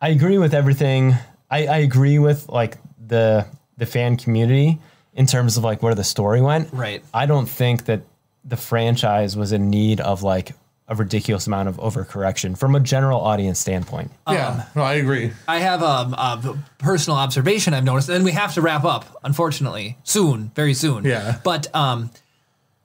I 0.00 0.10
agree 0.10 0.38
with 0.38 0.54
everything. 0.54 1.14
I, 1.50 1.66
I 1.66 1.76
agree 1.78 2.18
with 2.18 2.48
like 2.48 2.76
the 3.04 3.46
the 3.78 3.86
fan 3.86 4.16
community 4.16 4.78
in 5.14 5.26
terms 5.26 5.56
of 5.56 5.64
like 5.64 5.82
where 5.82 5.94
the 5.94 6.04
story 6.04 6.40
went. 6.40 6.72
Right. 6.72 7.02
I 7.14 7.26
don't 7.26 7.48
think 7.48 7.86
that 7.86 8.02
the 8.44 8.56
franchise 8.56 9.36
was 9.36 9.52
in 9.52 9.70
need 9.70 10.00
of 10.00 10.22
like 10.22 10.52
a 10.90 10.94
ridiculous 10.94 11.46
amount 11.46 11.68
of 11.68 11.76
overcorrection 11.76 12.56
from 12.56 12.74
a 12.74 12.80
general 12.80 13.20
audience 13.20 13.58
standpoint. 13.58 14.10
Yeah, 14.28 14.64
no, 14.74 14.82
I 14.82 14.94
agree. 14.94 15.32
I 15.46 15.58
have 15.58 15.82
um, 15.82 16.14
a 16.14 16.58
personal 16.78 17.18
observation 17.18 17.74
I've 17.74 17.84
noticed, 17.84 18.08
and 18.08 18.24
we 18.24 18.32
have 18.32 18.54
to 18.54 18.62
wrap 18.62 18.84
up, 18.84 19.04
unfortunately, 19.22 19.98
soon, 20.04 20.50
very 20.54 20.72
soon. 20.74 21.04
Yeah. 21.04 21.38
But 21.44 21.74
um, 21.74 22.10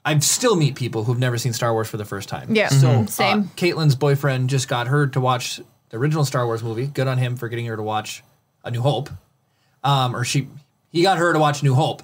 I 0.04 0.20
still 0.20 0.58
meet 0.58 0.76
people 0.76 1.06
who've 1.06 1.18
never 1.18 1.38
seen 1.38 1.54
Star 1.54 1.72
Wars 1.72 1.88
for 1.88 1.96
the 1.96 2.04
first 2.06 2.28
time. 2.28 2.54
Yeah. 2.54 2.68
So 2.68 2.88
Mhm. 2.88 3.10
Same. 3.10 3.40
Uh, 3.40 3.44
Caitlin's 3.56 3.96
boyfriend 3.96 4.50
just 4.50 4.68
got 4.68 4.88
her 4.88 5.08
to 5.08 5.22
watch 5.22 5.62
the 5.90 5.98
original 5.98 6.26
Star 6.26 6.46
Wars 6.46 6.62
movie. 6.62 6.88
Good 6.88 7.08
on 7.08 7.18
him 7.18 7.38
for 7.38 7.48
getting 7.48 7.66
her 7.68 7.78
to 7.78 7.84
watch 7.84 8.22
A 8.66 8.72
New 8.72 8.82
Hope. 8.82 9.10
Um, 9.82 10.14
or 10.14 10.26
she, 10.26 10.50
he 10.92 11.04
got 11.04 11.18
her 11.20 11.32
to 11.32 11.40
watch 11.40 11.64
New 11.64 11.74
Hope. 11.74 12.04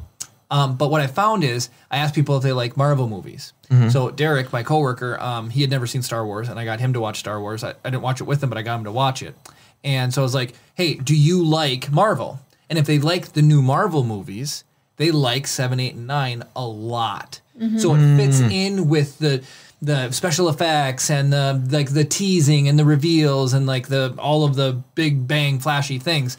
Um, 0.51 0.77
but 0.77 0.89
what 0.89 0.99
I 1.01 1.07
found 1.07 1.43
is 1.43 1.69
I 1.91 1.97
asked 1.97 2.15
people 2.15 2.35
if 2.37 2.43
they 2.43 2.53
like 2.53 2.75
Marvel 2.75 3.07
movies. 3.07 3.53
So 3.89 4.09
Derek, 4.09 4.51
my 4.51 4.63
coworker, 4.63 5.19
um, 5.21 5.51
he 5.51 5.61
had 5.61 5.69
never 5.69 5.85
seen 5.85 6.01
Star 6.01 6.25
Wars, 6.25 6.49
and 6.49 6.59
I 6.59 6.65
got 6.65 6.79
him 6.79 6.93
to 6.93 6.99
watch 6.99 7.19
Star 7.19 7.39
Wars. 7.39 7.63
I, 7.63 7.69
I 7.85 7.89
didn't 7.91 8.01
watch 8.01 8.19
it 8.19 8.23
with 8.23 8.41
him, 8.43 8.49
but 8.49 8.57
I 8.57 8.63
got 8.63 8.79
him 8.79 8.85
to 8.85 8.91
watch 8.91 9.21
it. 9.21 9.35
And 9.83 10.11
so 10.11 10.21
I 10.21 10.23
was 10.23 10.33
like, 10.33 10.53
"Hey, 10.73 10.95
do 10.95 11.15
you 11.15 11.45
like 11.45 11.91
Marvel?" 11.91 12.39
And 12.69 12.79
if 12.79 12.85
they 12.87 12.97
like 12.97 13.33
the 13.33 13.43
new 13.43 13.61
Marvel 13.61 14.03
movies, 14.03 14.63
they 14.97 15.11
like 15.11 15.45
seven, 15.45 15.79
eight, 15.79 15.93
and 15.93 16.07
nine 16.07 16.43
a 16.55 16.65
lot. 16.65 17.41
So 17.77 17.93
it 17.93 18.17
fits 18.17 18.39
in 18.39 18.87
with 18.89 19.19
the 19.19 19.43
the 19.81 20.11
special 20.11 20.49
effects 20.49 21.09
and 21.09 21.31
the 21.31 21.61
like 21.69 21.93
the 21.93 22.03
teasing 22.05 22.67
and 22.67 22.79
the 22.79 22.85
reveals 22.85 23.53
and 23.53 23.67
like 23.67 23.87
the 23.87 24.15
all 24.17 24.43
of 24.45 24.55
the 24.55 24.81
big 24.95 25.27
bang 25.27 25.59
flashy 25.59 25.99
things. 25.99 26.37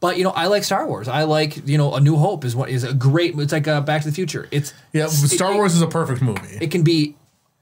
But 0.00 0.16
you 0.16 0.24
know, 0.24 0.30
I 0.30 0.46
like 0.46 0.62
Star 0.64 0.86
Wars. 0.86 1.08
I 1.08 1.24
like 1.24 1.66
you 1.66 1.76
know, 1.78 1.94
A 1.94 2.00
New 2.00 2.16
Hope 2.16 2.44
is 2.44 2.54
what 2.54 2.68
is 2.68 2.84
a 2.84 2.94
great. 2.94 3.34
It's 3.38 3.52
like 3.52 3.66
uh 3.66 3.80
Back 3.80 4.02
to 4.02 4.08
the 4.08 4.14
Future. 4.14 4.48
It's 4.50 4.72
Yeah, 4.92 5.06
it- 5.06 5.10
Star 5.10 5.52
it- 5.52 5.56
Wars 5.56 5.74
is 5.74 5.82
a 5.82 5.86
perfect 5.88 6.22
movie. 6.22 6.58
It 6.60 6.70
can 6.70 6.82
be 6.82 7.14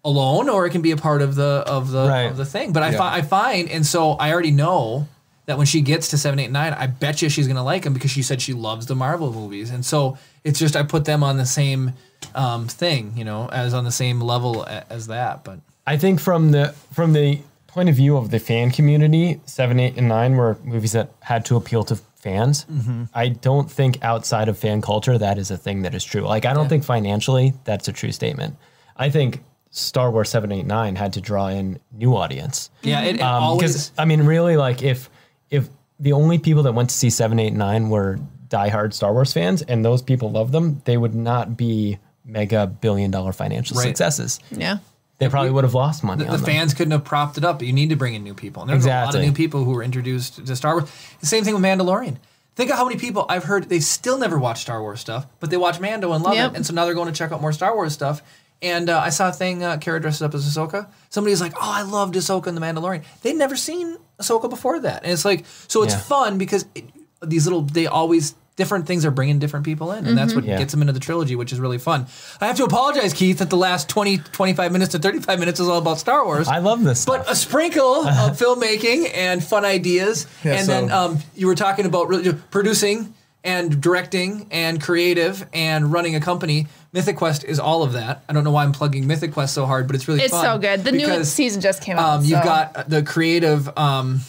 alone 0.04 0.48
or 0.48 0.66
it 0.66 0.70
can 0.70 0.82
be 0.82 0.92
a 0.92 0.96
part 0.96 1.22
of 1.22 1.34
the 1.34 1.64
of 1.66 1.90
the 1.90 2.06
Right. 2.08 2.22
of 2.30 2.36
the 2.36 2.44
thing. 2.44 2.72
But 2.72 2.82
I 2.82 2.90
Yeah. 2.90 2.98
fi- 2.98 3.14
I 3.16 3.22
find 3.22 3.68
and 3.70 3.84
so 3.86 4.12
I 4.12 4.32
already 4.32 4.50
know 4.52 5.08
that 5.46 5.56
when 5.58 5.66
she 5.66 5.80
gets 5.80 6.08
to 6.08 6.18
seven, 6.18 6.38
eight, 6.40 6.50
nine, 6.50 6.74
I 6.74 6.86
bet 6.88 7.22
you 7.22 7.28
she's 7.28 7.46
gonna 7.48 7.64
like 7.64 7.84
them 7.84 7.92
because 7.92 8.10
she 8.10 8.22
said 8.22 8.42
she 8.42 8.52
loves 8.52 8.86
the 8.86 8.94
Marvel 8.96 9.32
movies, 9.32 9.70
and 9.70 9.84
so 9.84 10.18
it's 10.44 10.58
just 10.58 10.74
I 10.76 10.82
put 10.82 11.04
them 11.04 11.22
on 11.22 11.36
the 11.38 11.46
same 11.46 11.92
um, 12.34 12.66
thing, 12.66 13.12
you 13.16 13.24
know, 13.24 13.48
as 13.52 13.72
on 13.74 13.84
the 13.84 13.92
same 13.92 14.20
level 14.20 14.62
a- 14.64 14.84
as 14.90 15.06
that. 15.06 15.44
But 15.44 15.58
I 15.86 15.96
think 15.96 16.18
from 16.20 16.50
the 16.50 16.74
from 16.92 17.12
the 17.12 17.40
point 17.66 17.88
of 17.88 17.94
view 17.94 18.16
of 18.16 18.30
the 18.30 18.38
fan 18.38 18.70
community, 18.70 19.40
seven, 19.46 19.78
eight, 19.78 19.94
and 19.96 20.08
nine 20.08 20.34
were 20.36 20.56
movies 20.64 20.92
that 20.92 21.10
had 21.20 21.44
to 21.46 21.56
appeal 21.56 21.84
to 21.84 21.98
fans. 22.26 22.64
Mm-hmm. 22.66 23.04
I 23.14 23.28
don't 23.48 23.70
think 23.70 23.92
outside 24.02 24.48
of 24.48 24.58
fan 24.58 24.80
culture 24.82 25.16
that 25.18 25.38
is 25.38 25.50
a 25.50 25.56
thing 25.56 25.82
that 25.82 25.94
is 25.94 26.04
true. 26.04 26.22
Like 26.22 26.44
I 26.50 26.52
don't 26.54 26.68
think 26.68 26.84
financially 26.84 27.54
that's 27.64 27.86
a 27.88 27.92
true 27.92 28.12
statement. 28.12 28.56
I 28.96 29.10
think 29.10 29.42
Star 29.70 30.10
Wars 30.10 30.28
seven, 30.30 30.50
eight, 30.52 30.66
nine 30.66 30.96
had 30.96 31.12
to 31.14 31.20
draw 31.20 31.48
in 31.48 31.78
new 31.92 32.16
audience. 32.16 32.70
yeah, 32.82 33.02
it, 33.02 33.16
it 33.16 33.20
Um, 33.22 33.42
always. 33.42 33.60
because 33.72 33.92
I 33.98 34.04
mean, 34.06 34.22
really, 34.34 34.56
like 34.56 34.82
if 34.82 35.08
if 35.50 35.68
the 36.00 36.12
only 36.12 36.38
people 36.38 36.62
that 36.64 36.72
went 36.74 36.90
to 36.90 36.96
see 36.96 37.10
seven, 37.10 37.38
eight, 37.38 37.52
nine 37.54 37.88
were 37.90 38.18
diehard 38.48 38.92
Star 38.94 39.12
Wars 39.12 39.32
fans, 39.32 39.62
and 39.62 39.84
those 39.84 40.02
people 40.02 40.30
love 40.30 40.50
them, 40.52 40.80
they 40.84 40.96
would 40.96 41.14
not 41.14 41.56
be 41.56 41.98
mega 42.24 42.66
billion 42.66 43.10
dollar 43.10 43.32
financial 43.32 43.76
Right. 43.76 43.84
successes. 43.86 44.40
Yeah. 44.50 44.78
They 45.18 45.28
probably 45.28 45.50
would 45.50 45.64
have 45.64 45.74
lost 45.74 46.04
money. 46.04 46.24
the, 46.24 46.30
on 46.30 46.36
the 46.36 46.42
them. 46.44 46.46
fans 46.54 46.74
couldn't 46.74 46.92
have 46.92 47.04
propped 47.04 47.38
it 47.38 47.44
up. 47.44 47.62
You 47.62 47.72
need 47.72 47.88
to 47.90 47.96
bring 47.96 48.14
in 48.14 48.22
new 48.22 48.34
people. 48.34 48.62
And 48.62 48.70
there's 48.70 48.84
a 48.84 48.88
lot 48.88 49.04
Exactly. 49.06 49.20
of 49.20 49.26
new 49.26 49.32
people 49.36 49.64
who 49.64 49.70
were 49.72 49.82
introduced 49.82 50.44
to 50.46 50.56
Star 50.56 50.74
Wars. 50.76 50.90
The 51.20 51.26
same 51.26 51.42
thing 51.44 51.54
with 51.54 51.62
Mandalorian. 51.62 52.16
Think 52.54 52.70
of 52.70 52.76
how 52.76 52.84
many 52.86 52.98
people 52.98 53.24
I've 53.28 53.44
heard 53.44 53.68
they 53.68 53.80
still 53.80 54.18
never 54.18 54.38
watch 54.38 54.60
Star 54.62 54.80
Wars 54.82 55.00
stuff, 55.00 55.26
but 55.40 55.50
they 55.50 55.56
watch 55.56 55.78
Mando 55.80 56.12
and 56.12 56.22
love 56.24 56.34
Yep. 56.34 56.52
it, 56.52 56.56
and 56.56 56.66
so 56.66 56.72
now 56.74 56.84
they're 56.86 56.94
going 56.94 57.12
to 57.12 57.14
check 57.18 57.32
out 57.32 57.40
more 57.40 57.52
Star 57.52 57.74
Wars 57.74 57.92
stuff. 57.92 58.22
And 58.62 58.88
uh, 58.88 58.98
I 58.98 59.10
saw 59.10 59.28
a 59.28 59.32
thing, 59.32 59.62
uh, 59.62 59.76
Kara 59.76 60.00
dresses 60.00 60.22
up 60.22 60.34
as 60.34 60.46
Ahsoka. 60.46 60.88
Somebody's 61.10 61.42
like, 61.42 61.52
"Oh, 61.56 61.60
I 61.60 61.82
loved 61.82 62.14
Ahsoka 62.14 62.46
and 62.46 62.56
the 62.56 62.62
Mandalorian." 62.62 63.04
They'd 63.20 63.36
never 63.36 63.56
seen 63.56 63.98
Ahsoka 64.18 64.48
before 64.48 64.80
that, 64.80 65.02
and 65.02 65.12
it's 65.12 65.26
like, 65.26 65.44
so 65.68 65.82
it's 65.82 65.92
Yeah. 65.92 66.00
fun 66.00 66.38
because 66.38 66.64
it, 66.74 66.84
these 67.22 67.44
little, 67.46 67.60
they 67.60 67.86
always 67.86 68.34
different 68.56 68.86
things 68.86 69.04
are 69.04 69.10
bringing 69.10 69.38
different 69.38 69.64
people 69.66 69.92
in, 69.92 70.06
and 70.06 70.16
that's 70.16 70.34
what 70.34 70.44
Yeah. 70.44 70.56
gets 70.58 70.72
them 70.72 70.80
into 70.80 70.92
the 70.94 71.00
trilogy, 71.00 71.36
which 71.36 71.52
is 71.52 71.60
really 71.60 71.76
fun. 71.78 72.06
I 72.40 72.46
have 72.46 72.56
to 72.56 72.64
apologize, 72.64 73.12
Keith, 73.12 73.38
that 73.38 73.50
the 73.50 73.56
last 73.56 73.88
20, 73.88 74.18
25 74.18 74.72
minutes 74.72 74.92
to 74.92 74.98
35 74.98 75.38
minutes 75.38 75.60
is 75.60 75.68
all 75.68 75.78
about 75.78 75.98
Star 75.98 76.24
Wars. 76.24 76.48
I 76.48 76.58
love 76.58 76.82
this. 76.82 77.04
But 77.04 77.30
a 77.30 77.36
sprinkle 77.36 78.06
of 78.08 78.38
filmmaking 78.38 79.10
and 79.14 79.44
fun 79.44 79.64
ideas, 79.66 80.26
Yeah, 80.42 80.54
and 80.54 80.66
so- 80.66 80.72
then 80.72 80.90
um, 80.90 81.18
you 81.34 81.46
were 81.46 81.54
talking 81.54 81.84
about 81.86 82.08
really 82.08 82.32
producing 82.50 83.12
and 83.44 83.80
directing 83.80 84.46
and 84.50 84.82
creative 84.82 85.46
and 85.52 85.92
running 85.92 86.16
a 86.16 86.20
company. 86.20 86.66
Mythic 86.92 87.16
Quest 87.16 87.44
is 87.44 87.60
all 87.60 87.82
of 87.82 87.92
that. 87.92 88.24
I 88.28 88.32
don't 88.32 88.42
know 88.42 88.50
why 88.50 88.64
I'm 88.64 88.72
plugging 88.72 89.06
Mythic 89.06 89.32
Quest 89.34 89.52
so 89.54 89.66
hard, 89.66 89.86
but 89.86 89.94
it's 89.94 90.08
really 90.08 90.22
It's 90.22 90.32
fun 90.32 90.44
so 90.44 90.58
good. 90.58 90.82
The 90.82 90.92
new 90.92 91.22
season 91.24 91.60
just 91.60 91.82
came 91.82 91.96
out. 91.98 92.08
Um, 92.20 92.20
you've 92.24 92.38
so. 92.38 92.44
got 92.44 92.88
the 92.88 93.02
creative 93.02 93.68
um, 93.78 94.22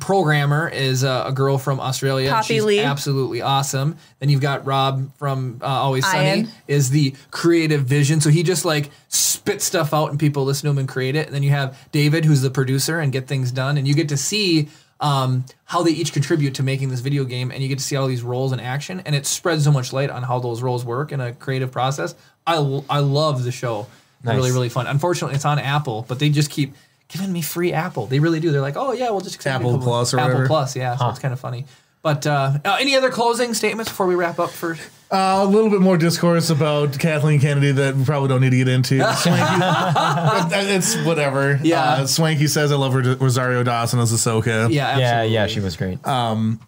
programmer 0.00 0.68
is 0.68 1.02
a, 1.02 1.24
a 1.26 1.32
girl 1.32 1.58
from 1.58 1.80
Australia. 1.80 2.30
Poppy 2.30 2.54
She's 2.54 2.64
Li. 2.64 2.80
absolutely 2.80 3.42
awesome. 3.42 3.96
Then 4.18 4.28
you've 4.28 4.40
got 4.40 4.66
Rob 4.66 5.14
from 5.16 5.60
uh, 5.62 5.66
Always 5.66 6.06
Sunny 6.06 6.26
Ian. 6.26 6.48
is 6.68 6.90
the 6.90 7.14
creative 7.30 7.84
vision. 7.84 8.20
So 8.20 8.30
he 8.30 8.42
just 8.42 8.64
like 8.64 8.90
spits 9.08 9.64
stuff 9.64 9.92
out 9.92 10.10
and 10.10 10.18
people 10.18 10.44
listen 10.44 10.66
to 10.66 10.70
him 10.70 10.78
and 10.78 10.88
create 10.88 11.16
it. 11.16 11.26
And 11.26 11.34
then 11.34 11.42
you 11.42 11.50
have 11.50 11.76
David, 11.92 12.24
who's 12.24 12.42
the 12.42 12.50
producer 12.50 13.00
and 13.00 13.12
get 13.12 13.26
things 13.26 13.52
done. 13.52 13.76
And 13.76 13.86
you 13.86 13.94
get 13.94 14.08
to 14.10 14.16
see 14.16 14.68
um, 15.00 15.44
how 15.64 15.82
they 15.82 15.90
each 15.90 16.12
contribute 16.12 16.54
to 16.54 16.62
making 16.62 16.88
this 16.88 17.00
video 17.00 17.24
game. 17.24 17.50
And 17.50 17.62
you 17.62 17.68
get 17.68 17.78
to 17.78 17.84
see 17.84 17.96
all 17.96 18.06
these 18.06 18.22
roles 18.22 18.52
in 18.52 18.60
action. 18.60 19.02
And 19.04 19.14
it 19.14 19.26
spreads 19.26 19.64
so 19.64 19.70
much 19.72 19.92
light 19.92 20.10
on 20.10 20.22
how 20.22 20.38
those 20.38 20.62
roles 20.62 20.84
work 20.84 21.12
in 21.12 21.20
a 21.20 21.32
creative 21.32 21.70
process. 21.70 22.14
I, 22.46 22.56
I 22.88 23.00
love 23.00 23.44
the 23.44 23.52
show. 23.52 23.86
Nice. 24.22 24.36
Really, 24.36 24.52
really 24.52 24.68
fun. 24.70 24.86
Unfortunately, 24.86 25.34
it's 25.34 25.44
on 25.44 25.58
Apple, 25.58 26.06
but 26.08 26.18
they 26.18 26.30
just 26.30 26.50
keep 26.50 26.72
giving 27.08 27.32
me 27.32 27.42
free 27.42 27.72
Apple. 27.72 28.06
They 28.06 28.18
really 28.20 28.40
do. 28.40 28.50
They're 28.50 28.60
like, 28.60 28.76
oh, 28.76 28.92
yeah, 28.92 29.10
we'll 29.10 29.20
just 29.20 29.34
accept 29.36 29.56
Apple 29.56 29.72
you 29.72 29.78
Plus 29.78 30.12
or 30.14 30.18
Apple 30.18 30.28
whatever. 30.30 30.46
Plus, 30.46 30.76
yeah. 30.76 30.96
So 30.96 31.08
it's 31.10 31.18
kind 31.18 31.32
of 31.32 31.40
funny. 31.40 31.66
But 32.02 32.26
uh, 32.26 32.58
uh, 32.64 32.76
any 32.80 32.96
other 32.96 33.10
closing 33.10 33.54
statements 33.54 33.90
before 33.90 34.06
we 34.06 34.14
wrap 34.14 34.38
up 34.38 34.50
for 34.50 34.76
Uh, 35.10 35.40
a 35.42 35.46
little 35.46 35.70
bit 35.70 35.80
more 35.80 35.96
discourse 35.96 36.50
about 36.50 36.98
Kathleen 36.98 37.40
Kennedy 37.40 37.72
that 37.72 37.96
we 37.96 38.04
probably 38.04 38.28
don't 38.28 38.40
need 38.42 38.50
to 38.50 38.56
get 38.58 38.68
into. 38.68 38.96
Swanky, 39.16 40.54
it's 40.74 40.96
whatever. 41.04 41.58
Yeah. 41.62 41.82
Uh, 41.82 42.06
Swanky 42.06 42.46
says 42.46 42.72
I 42.72 42.76
love 42.76 42.92
her, 42.92 43.14
Rosario 43.16 43.62
Dawson 43.62 44.00
as 44.00 44.12
Ahsoka. 44.12 44.70
Yeah, 44.70 44.86
absolutely. 44.88 45.02
yeah, 45.02 45.22
yeah, 45.22 45.46
she 45.46 45.60
was 45.60 45.76
great. 45.76 46.04
Um, 46.06 46.60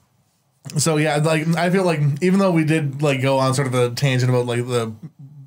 So 0.76 0.96
yeah, 0.96 1.16
like 1.16 1.46
I 1.56 1.70
feel 1.70 1.84
like 1.84 2.00
even 2.22 2.38
though 2.40 2.50
we 2.52 2.64
did 2.64 3.02
like 3.02 3.20
go 3.20 3.38
on 3.38 3.54
sort 3.54 3.68
of 3.68 3.74
a 3.74 3.90
tangent 3.90 4.30
about 4.30 4.46
like 4.46 4.66
the 4.66 4.92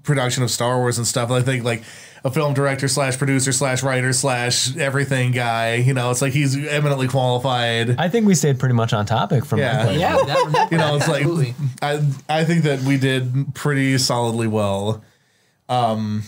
production 0.03 0.44
of 0.44 0.52
Star 0.52 0.78
Wars 0.78 0.98
and 0.98 1.06
stuff, 1.07 1.30
I 1.32 1.41
think 1.41 1.64
like 1.64 1.84
a 2.23 2.31
film 2.31 2.53
director 2.53 2.87
slash 2.87 3.17
producer 3.17 3.51
slash 3.51 3.81
writer 3.83 4.11
slash 4.13 4.75
everything 4.77 5.31
guy, 5.31 5.75
you 5.75 5.93
know, 5.93 6.11
it's 6.11 6.21
like 6.21 6.33
he's 6.33 6.55
eminently 6.67 7.07
qualified. 7.07 7.95
I 7.99 8.09
think 8.09 8.25
we 8.27 8.35
stayed 8.35 8.59
pretty 8.59 8.75
much 8.75 8.91
on 8.93 9.05
topic 9.05 9.45
from 9.45 9.59
Yeah. 9.59 9.77
my 9.77 9.85
point. 9.85 9.99
Yeah, 9.99 10.15
that, 10.17 10.49
that, 10.51 10.71
you 10.71 10.77
know, 10.77 10.95
it's 10.97 11.07
like. 11.07 11.25
I 11.81 12.03
I 12.27 12.43
think 12.43 12.63
that 12.63 12.81
we 12.81 12.97
did 12.97 13.53
pretty 13.55 13.97
solidly 13.97 14.47
well. 14.47 15.03
Um 15.69 16.23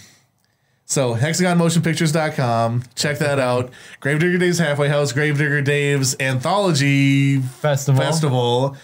so 0.85 1.15
hexagonmotionpictures.com, 1.15 2.83
check 2.95 3.19
that 3.19 3.39
out. 3.39 3.71
Gravedigger 4.01 4.37
Dave's 4.37 4.59
Halfway 4.59 4.89
House, 4.89 5.11
Gravedigger 5.13 5.61
Dave's 5.61 6.15
Anthology 6.19 7.39
Festival. 7.39 8.01
Festival. 8.01 8.77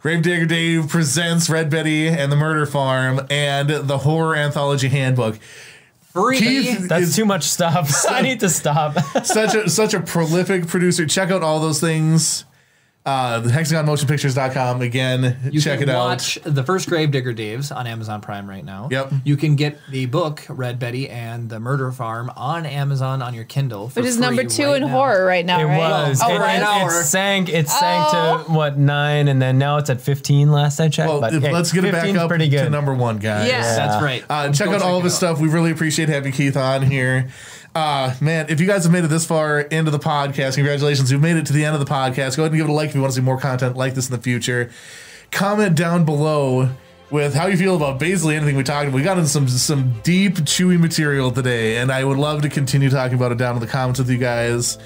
Gravedigger 0.00 0.46
Dave 0.46 0.88
presents 0.88 1.50
Red 1.50 1.68
Betty 1.68 2.08
and 2.08 2.32
the 2.32 2.36
Murder 2.36 2.64
Farm 2.64 3.20
and 3.30 3.68
the 3.68 3.98
Horror 3.98 4.34
Anthology 4.36 4.88
Handbook. 4.88 5.38
Free. 6.12 6.38
Keith 6.38 6.88
That's 6.88 7.08
is 7.08 7.16
too 7.16 7.24
much 7.24 7.44
stuff. 7.44 8.04
I 8.08 8.22
need 8.22 8.40
to 8.40 8.48
stop. 8.48 8.98
such 9.24 9.54
a 9.54 9.68
such 9.68 9.94
a 9.94 10.00
prolific 10.00 10.66
producer. 10.66 11.06
Check 11.06 11.30
out 11.30 11.42
all 11.42 11.60
those 11.60 11.80
things. 11.80 12.44
Uh, 13.06 13.40
the 13.40 13.48
hexagonmotionpictures.com 13.48 14.82
again. 14.82 15.38
You 15.50 15.58
check 15.60 15.78
can 15.80 15.88
it 15.88 15.92
out. 15.92 16.04
watch 16.04 16.38
the 16.44 16.62
first 16.62 16.86
Gravedigger 16.86 17.32
Daves 17.32 17.74
on 17.74 17.86
Amazon 17.86 18.20
Prime 18.20 18.48
right 18.48 18.64
now. 18.64 18.88
Yep. 18.90 19.12
You 19.24 19.38
can 19.38 19.56
get 19.56 19.78
the 19.90 20.04
book 20.04 20.42
Red 20.50 20.78
Betty 20.78 21.08
and 21.08 21.48
the 21.48 21.58
Murder 21.60 21.92
Farm 21.92 22.30
on 22.36 22.66
Amazon 22.66 23.22
on 23.22 23.32
your 23.32 23.44
Kindle. 23.44 23.88
For 23.88 24.00
Which 24.00 24.08
is 24.10 24.16
free 24.16 24.26
number 24.26 24.44
two 24.44 24.66
right 24.66 24.76
in 24.76 24.82
now. 24.82 24.88
horror 24.88 25.24
right 25.24 25.46
now, 25.46 25.60
It 25.60 25.64
right? 25.64 25.78
was. 26.08 26.20
Oh, 26.22 26.34
it, 26.34 26.38
right. 26.38 26.56
it- 26.60 26.86
it 27.00 27.04
sank. 27.04 27.48
It 27.48 27.68
sank 27.70 28.06
Oh. 28.12 28.44
to 28.46 28.52
what 28.52 28.76
nine, 28.78 29.28
and 29.28 29.40
then 29.40 29.56
now 29.58 29.78
it's 29.78 29.88
at 29.88 30.02
fifteen. 30.02 30.52
Last 30.52 30.78
I 30.78 30.88
checked. 30.90 31.08
Well, 31.08 31.22
but 31.22 31.32
if- 31.34 31.42
hey, 31.42 31.52
let's 31.52 31.72
get 31.72 31.84
it 31.84 31.92
back 31.92 32.14
up 32.16 32.28
Pretty 32.28 32.48
good. 32.48 32.64
to 32.64 32.70
number 32.70 32.92
one, 32.94 33.16
guys. 33.16 33.48
Yeah. 33.48 33.62
That's 33.76 34.02
right. 34.02 34.22
Uh, 34.28 34.52
check 34.52 34.68
Go 34.68 34.74
out 34.74 34.82
all 34.82 34.98
of 34.98 35.02
it 35.02 35.04
his 35.04 35.14
stuff. 35.16 35.40
We 35.40 35.48
really 35.48 35.70
appreciate 35.70 36.10
having 36.10 36.32
Keith 36.32 36.56
on 36.56 36.82
here. 36.82 37.28
Uh, 37.74 38.14
man, 38.20 38.46
if 38.48 38.60
you 38.60 38.66
guys 38.66 38.82
have 38.82 38.92
made 38.92 39.04
it 39.04 39.08
this 39.08 39.24
far 39.24 39.60
into 39.60 39.90
the 39.90 39.98
podcast, 39.98 40.56
congratulations. 40.56 41.10
You've 41.12 41.22
made 41.22 41.36
it 41.36 41.46
to 41.46 41.52
the 41.52 41.64
end 41.64 41.74
of 41.74 41.80
the 41.80 41.92
podcast. 41.92 42.36
Go 42.36 42.42
ahead 42.42 42.52
and 42.52 42.56
give 42.56 42.66
it 42.66 42.70
a 42.70 42.72
like 42.72 42.88
if 42.88 42.94
you 42.94 43.00
want 43.00 43.12
to 43.12 43.20
see 43.20 43.24
more 43.24 43.38
content 43.38 43.76
like 43.76 43.94
this 43.94 44.08
in 44.08 44.16
the 44.16 44.22
future. 44.22 44.70
Comment 45.30 45.76
down 45.76 46.04
below 46.04 46.70
with 47.10 47.34
how 47.34 47.46
you 47.46 47.56
feel 47.56 47.76
about 47.76 47.98
basically 47.98 48.36
anything 48.36 48.56
we 48.56 48.64
talked 48.64 48.88
about. 48.88 48.96
We 48.96 49.02
got 49.02 49.18
into 49.18 49.28
some 49.30 49.46
some 49.48 50.00
deep, 50.02 50.34
chewy 50.36 50.78
material 50.80 51.30
today, 51.30 51.76
and 51.76 51.92
I 51.92 52.04
would 52.04 52.18
love 52.18 52.42
to 52.42 52.48
continue 52.48 52.90
talking 52.90 53.16
about 53.16 53.30
it 53.30 53.38
down 53.38 53.54
in 53.54 53.60
the 53.60 53.68
comments 53.68 54.00
with 54.00 54.10
you 54.10 54.18
guys. 54.18 54.78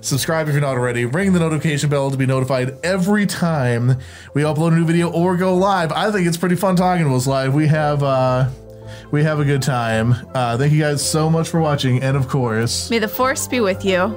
Subscribe 0.00 0.46
if 0.46 0.54
you're 0.54 0.60
not 0.60 0.76
already. 0.76 1.06
Ring 1.06 1.32
the 1.32 1.40
notification 1.40 1.90
bell 1.90 2.08
to 2.10 2.16
be 2.16 2.26
notified 2.26 2.78
every 2.84 3.26
time 3.26 3.98
we 4.32 4.42
upload 4.42 4.72
a 4.72 4.76
new 4.76 4.84
video 4.84 5.10
or 5.10 5.36
go 5.36 5.56
live. 5.56 5.90
I 5.90 6.12
think 6.12 6.28
it's 6.28 6.36
pretty 6.36 6.54
fun 6.54 6.76
talking 6.76 7.04
to 7.04 7.14
us 7.16 7.26
live. 7.26 7.52
We 7.52 7.66
have 7.66 8.04
uh, 8.04 8.48
we 9.10 9.22
have 9.22 9.40
a 9.40 9.44
good 9.44 9.62
time. 9.62 10.14
Uh, 10.34 10.56
thank 10.58 10.72
you 10.72 10.80
guys 10.80 11.04
so 11.04 11.30
much 11.30 11.48
for 11.48 11.60
watching, 11.60 12.02
and 12.02 12.16
of 12.16 12.28
course, 12.28 12.90
May 12.90 12.98
the 12.98 13.08
force 13.08 13.46
be 13.46 13.60
with 13.60 13.84
you. 13.84 14.14